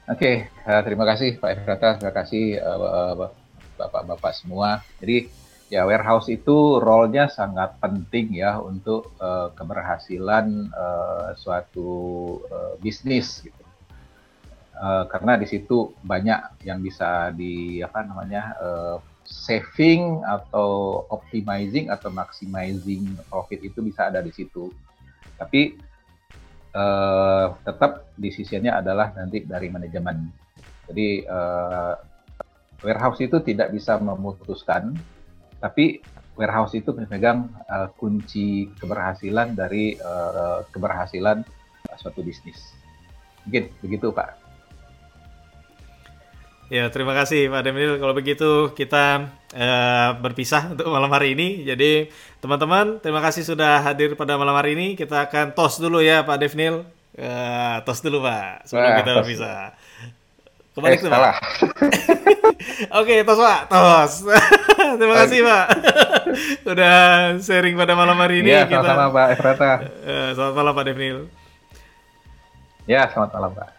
Oke, 0.06 0.46
okay, 0.46 0.70
eh, 0.70 0.82
terima 0.86 1.02
kasih 1.02 1.42
Pak 1.42 1.50
Efrata, 1.50 1.98
terima 1.98 2.14
kasih 2.14 2.62
uh, 2.62 3.34
Bapak-Bapak 3.74 4.38
semua. 4.38 4.86
Jadi 5.02 5.26
ya 5.70 5.82
warehouse 5.86 6.30
itu 6.30 6.78
role-nya 6.78 7.26
sangat 7.26 7.82
penting 7.82 8.38
ya 8.38 8.62
untuk 8.62 9.18
uh, 9.18 9.50
keberhasilan 9.58 10.70
uh, 10.70 11.34
suatu 11.34 11.90
uh, 12.50 12.74
bisnis 12.82 13.42
gitu. 13.42 13.64
Uh, 14.76 15.08
karena 15.08 15.40
di 15.40 15.48
situ 15.48 15.96
banyak 16.04 16.68
yang 16.68 16.84
bisa 16.84 17.32
di 17.32 17.80
apa 17.80 18.04
namanya 18.04 18.44
uh, 18.60 18.98
saving 19.26 20.22
atau 20.22 21.02
optimizing 21.10 21.90
atau 21.90 22.14
maximizing 22.14 23.18
profit 23.32 23.64
itu 23.66 23.82
bisa 23.82 24.12
ada 24.12 24.22
di 24.22 24.30
situ. 24.30 24.70
Tapi 25.40 25.80
uh, 26.76 27.58
tetap 27.66 28.12
decisionnya 28.20 28.78
adalah 28.84 29.16
nanti 29.18 29.42
dari 29.42 29.72
manajemen. 29.72 30.30
Jadi 30.86 31.26
uh, 31.26 31.96
warehouse 32.86 33.24
itu 33.26 33.42
tidak 33.42 33.74
bisa 33.74 33.98
memutuskan, 33.98 34.94
tapi 35.66 36.06
warehouse 36.38 36.78
itu 36.78 36.94
memegang 36.94 37.50
uh, 37.66 37.90
kunci 37.98 38.70
keberhasilan 38.78 39.58
dari 39.58 39.98
uh, 39.98 40.62
keberhasilan 40.70 41.42
uh, 41.90 41.98
suatu 41.98 42.22
bisnis. 42.22 42.78
Mungkin 43.50 43.74
begitu 43.82 44.14
Pak. 44.14 44.46
Ya, 46.66 46.90
terima 46.90 47.14
kasih 47.14 47.50
Pak 47.50 47.62
Demil. 47.62 48.02
Kalau 48.02 48.14
begitu 48.18 48.74
kita 48.74 49.30
uh, 49.54 50.10
berpisah 50.18 50.74
untuk 50.74 50.90
malam 50.90 51.10
hari 51.14 51.38
ini. 51.38 51.62
Jadi 51.62 52.10
teman-teman, 52.42 53.02
terima 53.02 53.22
kasih 53.22 53.46
sudah 53.46 53.82
hadir 53.86 54.18
pada 54.18 54.38
malam 54.38 54.54
hari 54.54 54.74
ini. 54.74 54.98
Kita 54.98 55.30
akan 55.30 55.54
tos 55.54 55.78
dulu 55.78 56.02
ya 56.02 56.26
Pak 56.26 56.38
Devnil. 56.42 56.86
Uh, 57.16 57.80
tos 57.88 58.04
dulu 58.04 58.28
Pak, 58.28 58.68
sebelum 58.68 58.92
nah, 58.92 58.98
kita 59.00 59.12
tos. 59.14 59.30
Kembali 60.76 61.00
eh, 61.00 61.08
Pak. 61.08 61.36
Oke, 63.00 63.24
tos 63.24 63.40
Pak, 63.40 63.60
tos. 63.72 64.14
terima 65.00 65.16
kasih 65.24 65.40
Pak. 65.48 65.66
Udah 66.76 66.96
sharing 67.40 67.80
pada 67.80 67.96
malam 67.96 68.20
hari 68.20 68.44
ini. 68.44 68.52
Ya, 68.52 68.68
sama-sama 68.68 69.08
Pak 69.08 69.28
Efrata. 69.40 69.72
Uh, 70.04 70.30
selamat 70.36 70.56
malam 70.60 70.74
Pak 70.76 70.84
Devnil. 70.92 71.18
Ya, 72.84 73.08
selamat 73.08 73.32
malam 73.40 73.52
Pak. 73.56 73.70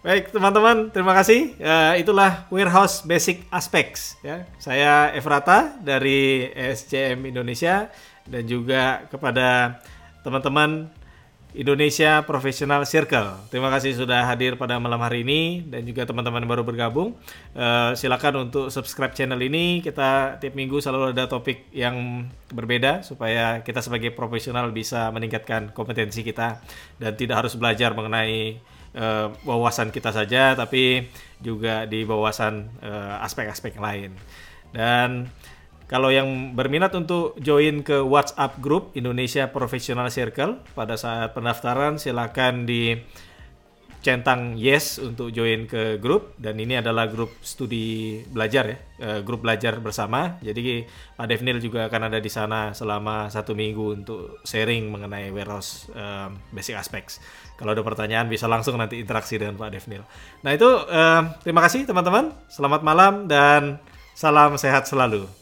Baik 0.00 0.24
teman-teman, 0.32 0.76
terima 0.88 1.12
kasih. 1.20 1.52
Uh, 1.60 2.00
itulah 2.00 2.48
Warehouse 2.48 3.04
Basic 3.04 3.44
Aspects. 3.52 4.16
Ya, 4.24 4.48
saya 4.56 5.12
Efrata 5.12 5.76
dari 5.84 6.48
SCM 6.56 7.28
Indonesia 7.28 7.92
dan 8.24 8.48
juga 8.48 9.04
kepada 9.12 9.84
teman-teman 10.24 10.88
Indonesia 11.56 12.28
Professional 12.28 12.84
Circle. 12.84 13.48
Terima 13.48 13.72
kasih 13.72 13.96
sudah 13.96 14.28
hadir 14.28 14.60
pada 14.60 14.76
malam 14.76 15.00
hari 15.00 15.24
ini 15.24 15.64
dan 15.64 15.80
juga 15.88 16.04
teman-teman 16.04 16.44
baru 16.44 16.60
bergabung. 16.60 17.16
Uh, 17.56 17.96
silakan 17.96 18.52
untuk 18.52 18.68
subscribe 18.68 19.16
channel 19.16 19.40
ini. 19.40 19.80
Kita 19.80 20.36
tiap 20.36 20.52
minggu 20.52 20.76
selalu 20.84 21.16
ada 21.16 21.24
topik 21.24 21.72
yang 21.72 22.28
berbeda 22.52 23.00
supaya 23.00 23.64
kita 23.64 23.80
sebagai 23.80 24.12
profesional 24.12 24.68
bisa 24.76 25.08
meningkatkan 25.08 25.72
kompetensi 25.72 26.20
kita 26.20 26.60
dan 27.00 27.16
tidak 27.16 27.40
harus 27.40 27.56
belajar 27.56 27.96
mengenai 27.96 28.60
uh, 28.92 29.32
wawasan 29.48 29.88
kita 29.88 30.12
saja, 30.12 30.52
tapi 30.52 31.08
juga 31.40 31.88
di 31.88 32.04
wawasan 32.04 32.68
uh, 32.84 33.24
aspek-aspek 33.24 33.80
lain. 33.80 34.12
Dan 34.68 35.32
kalau 35.88 36.12
yang 36.12 36.52
berminat 36.52 36.92
untuk 36.92 37.32
join 37.40 37.80
ke 37.80 38.04
WhatsApp 38.04 38.60
Group 38.60 38.92
Indonesia 38.92 39.48
Professional 39.48 40.12
Circle 40.12 40.60
pada 40.76 41.00
saat 41.00 41.32
pendaftaran 41.32 41.96
silakan 41.96 42.68
di 42.68 42.92
centang 43.98 44.54
yes 44.54 45.02
untuk 45.02 45.34
join 45.34 45.66
ke 45.66 45.98
grup 45.98 46.38
dan 46.38 46.54
ini 46.60 46.78
adalah 46.78 47.10
grup 47.10 47.34
studi 47.42 48.20
belajar 48.30 48.64
ya, 48.68 48.78
uh, 49.02 49.20
grup 49.26 49.42
belajar 49.42 49.80
bersama. 49.82 50.38
Jadi 50.38 50.86
Pak 51.18 51.26
Devnil 51.26 51.58
juga 51.58 51.90
akan 51.90 52.12
ada 52.12 52.20
di 52.22 52.30
sana 52.30 52.70
selama 52.76 53.26
satu 53.26 53.58
minggu 53.58 53.98
untuk 53.98 54.38
sharing 54.46 54.86
mengenai 54.92 55.34
warehouse 55.34 55.90
uh, 55.96 56.30
basic 56.54 56.78
aspects. 56.78 57.18
Kalau 57.58 57.74
ada 57.74 57.82
pertanyaan 57.82 58.30
bisa 58.30 58.46
langsung 58.46 58.78
nanti 58.78 59.02
interaksi 59.02 59.34
dengan 59.34 59.58
Pak 59.58 59.72
Devnil. 59.74 60.06
Nah 60.46 60.52
itu 60.54 60.68
uh, 60.68 61.34
terima 61.42 61.64
kasih 61.66 61.88
teman-teman, 61.88 62.30
selamat 62.46 62.80
malam 62.86 63.26
dan 63.26 63.82
salam 64.14 64.54
sehat 64.54 64.86
selalu. 64.86 65.37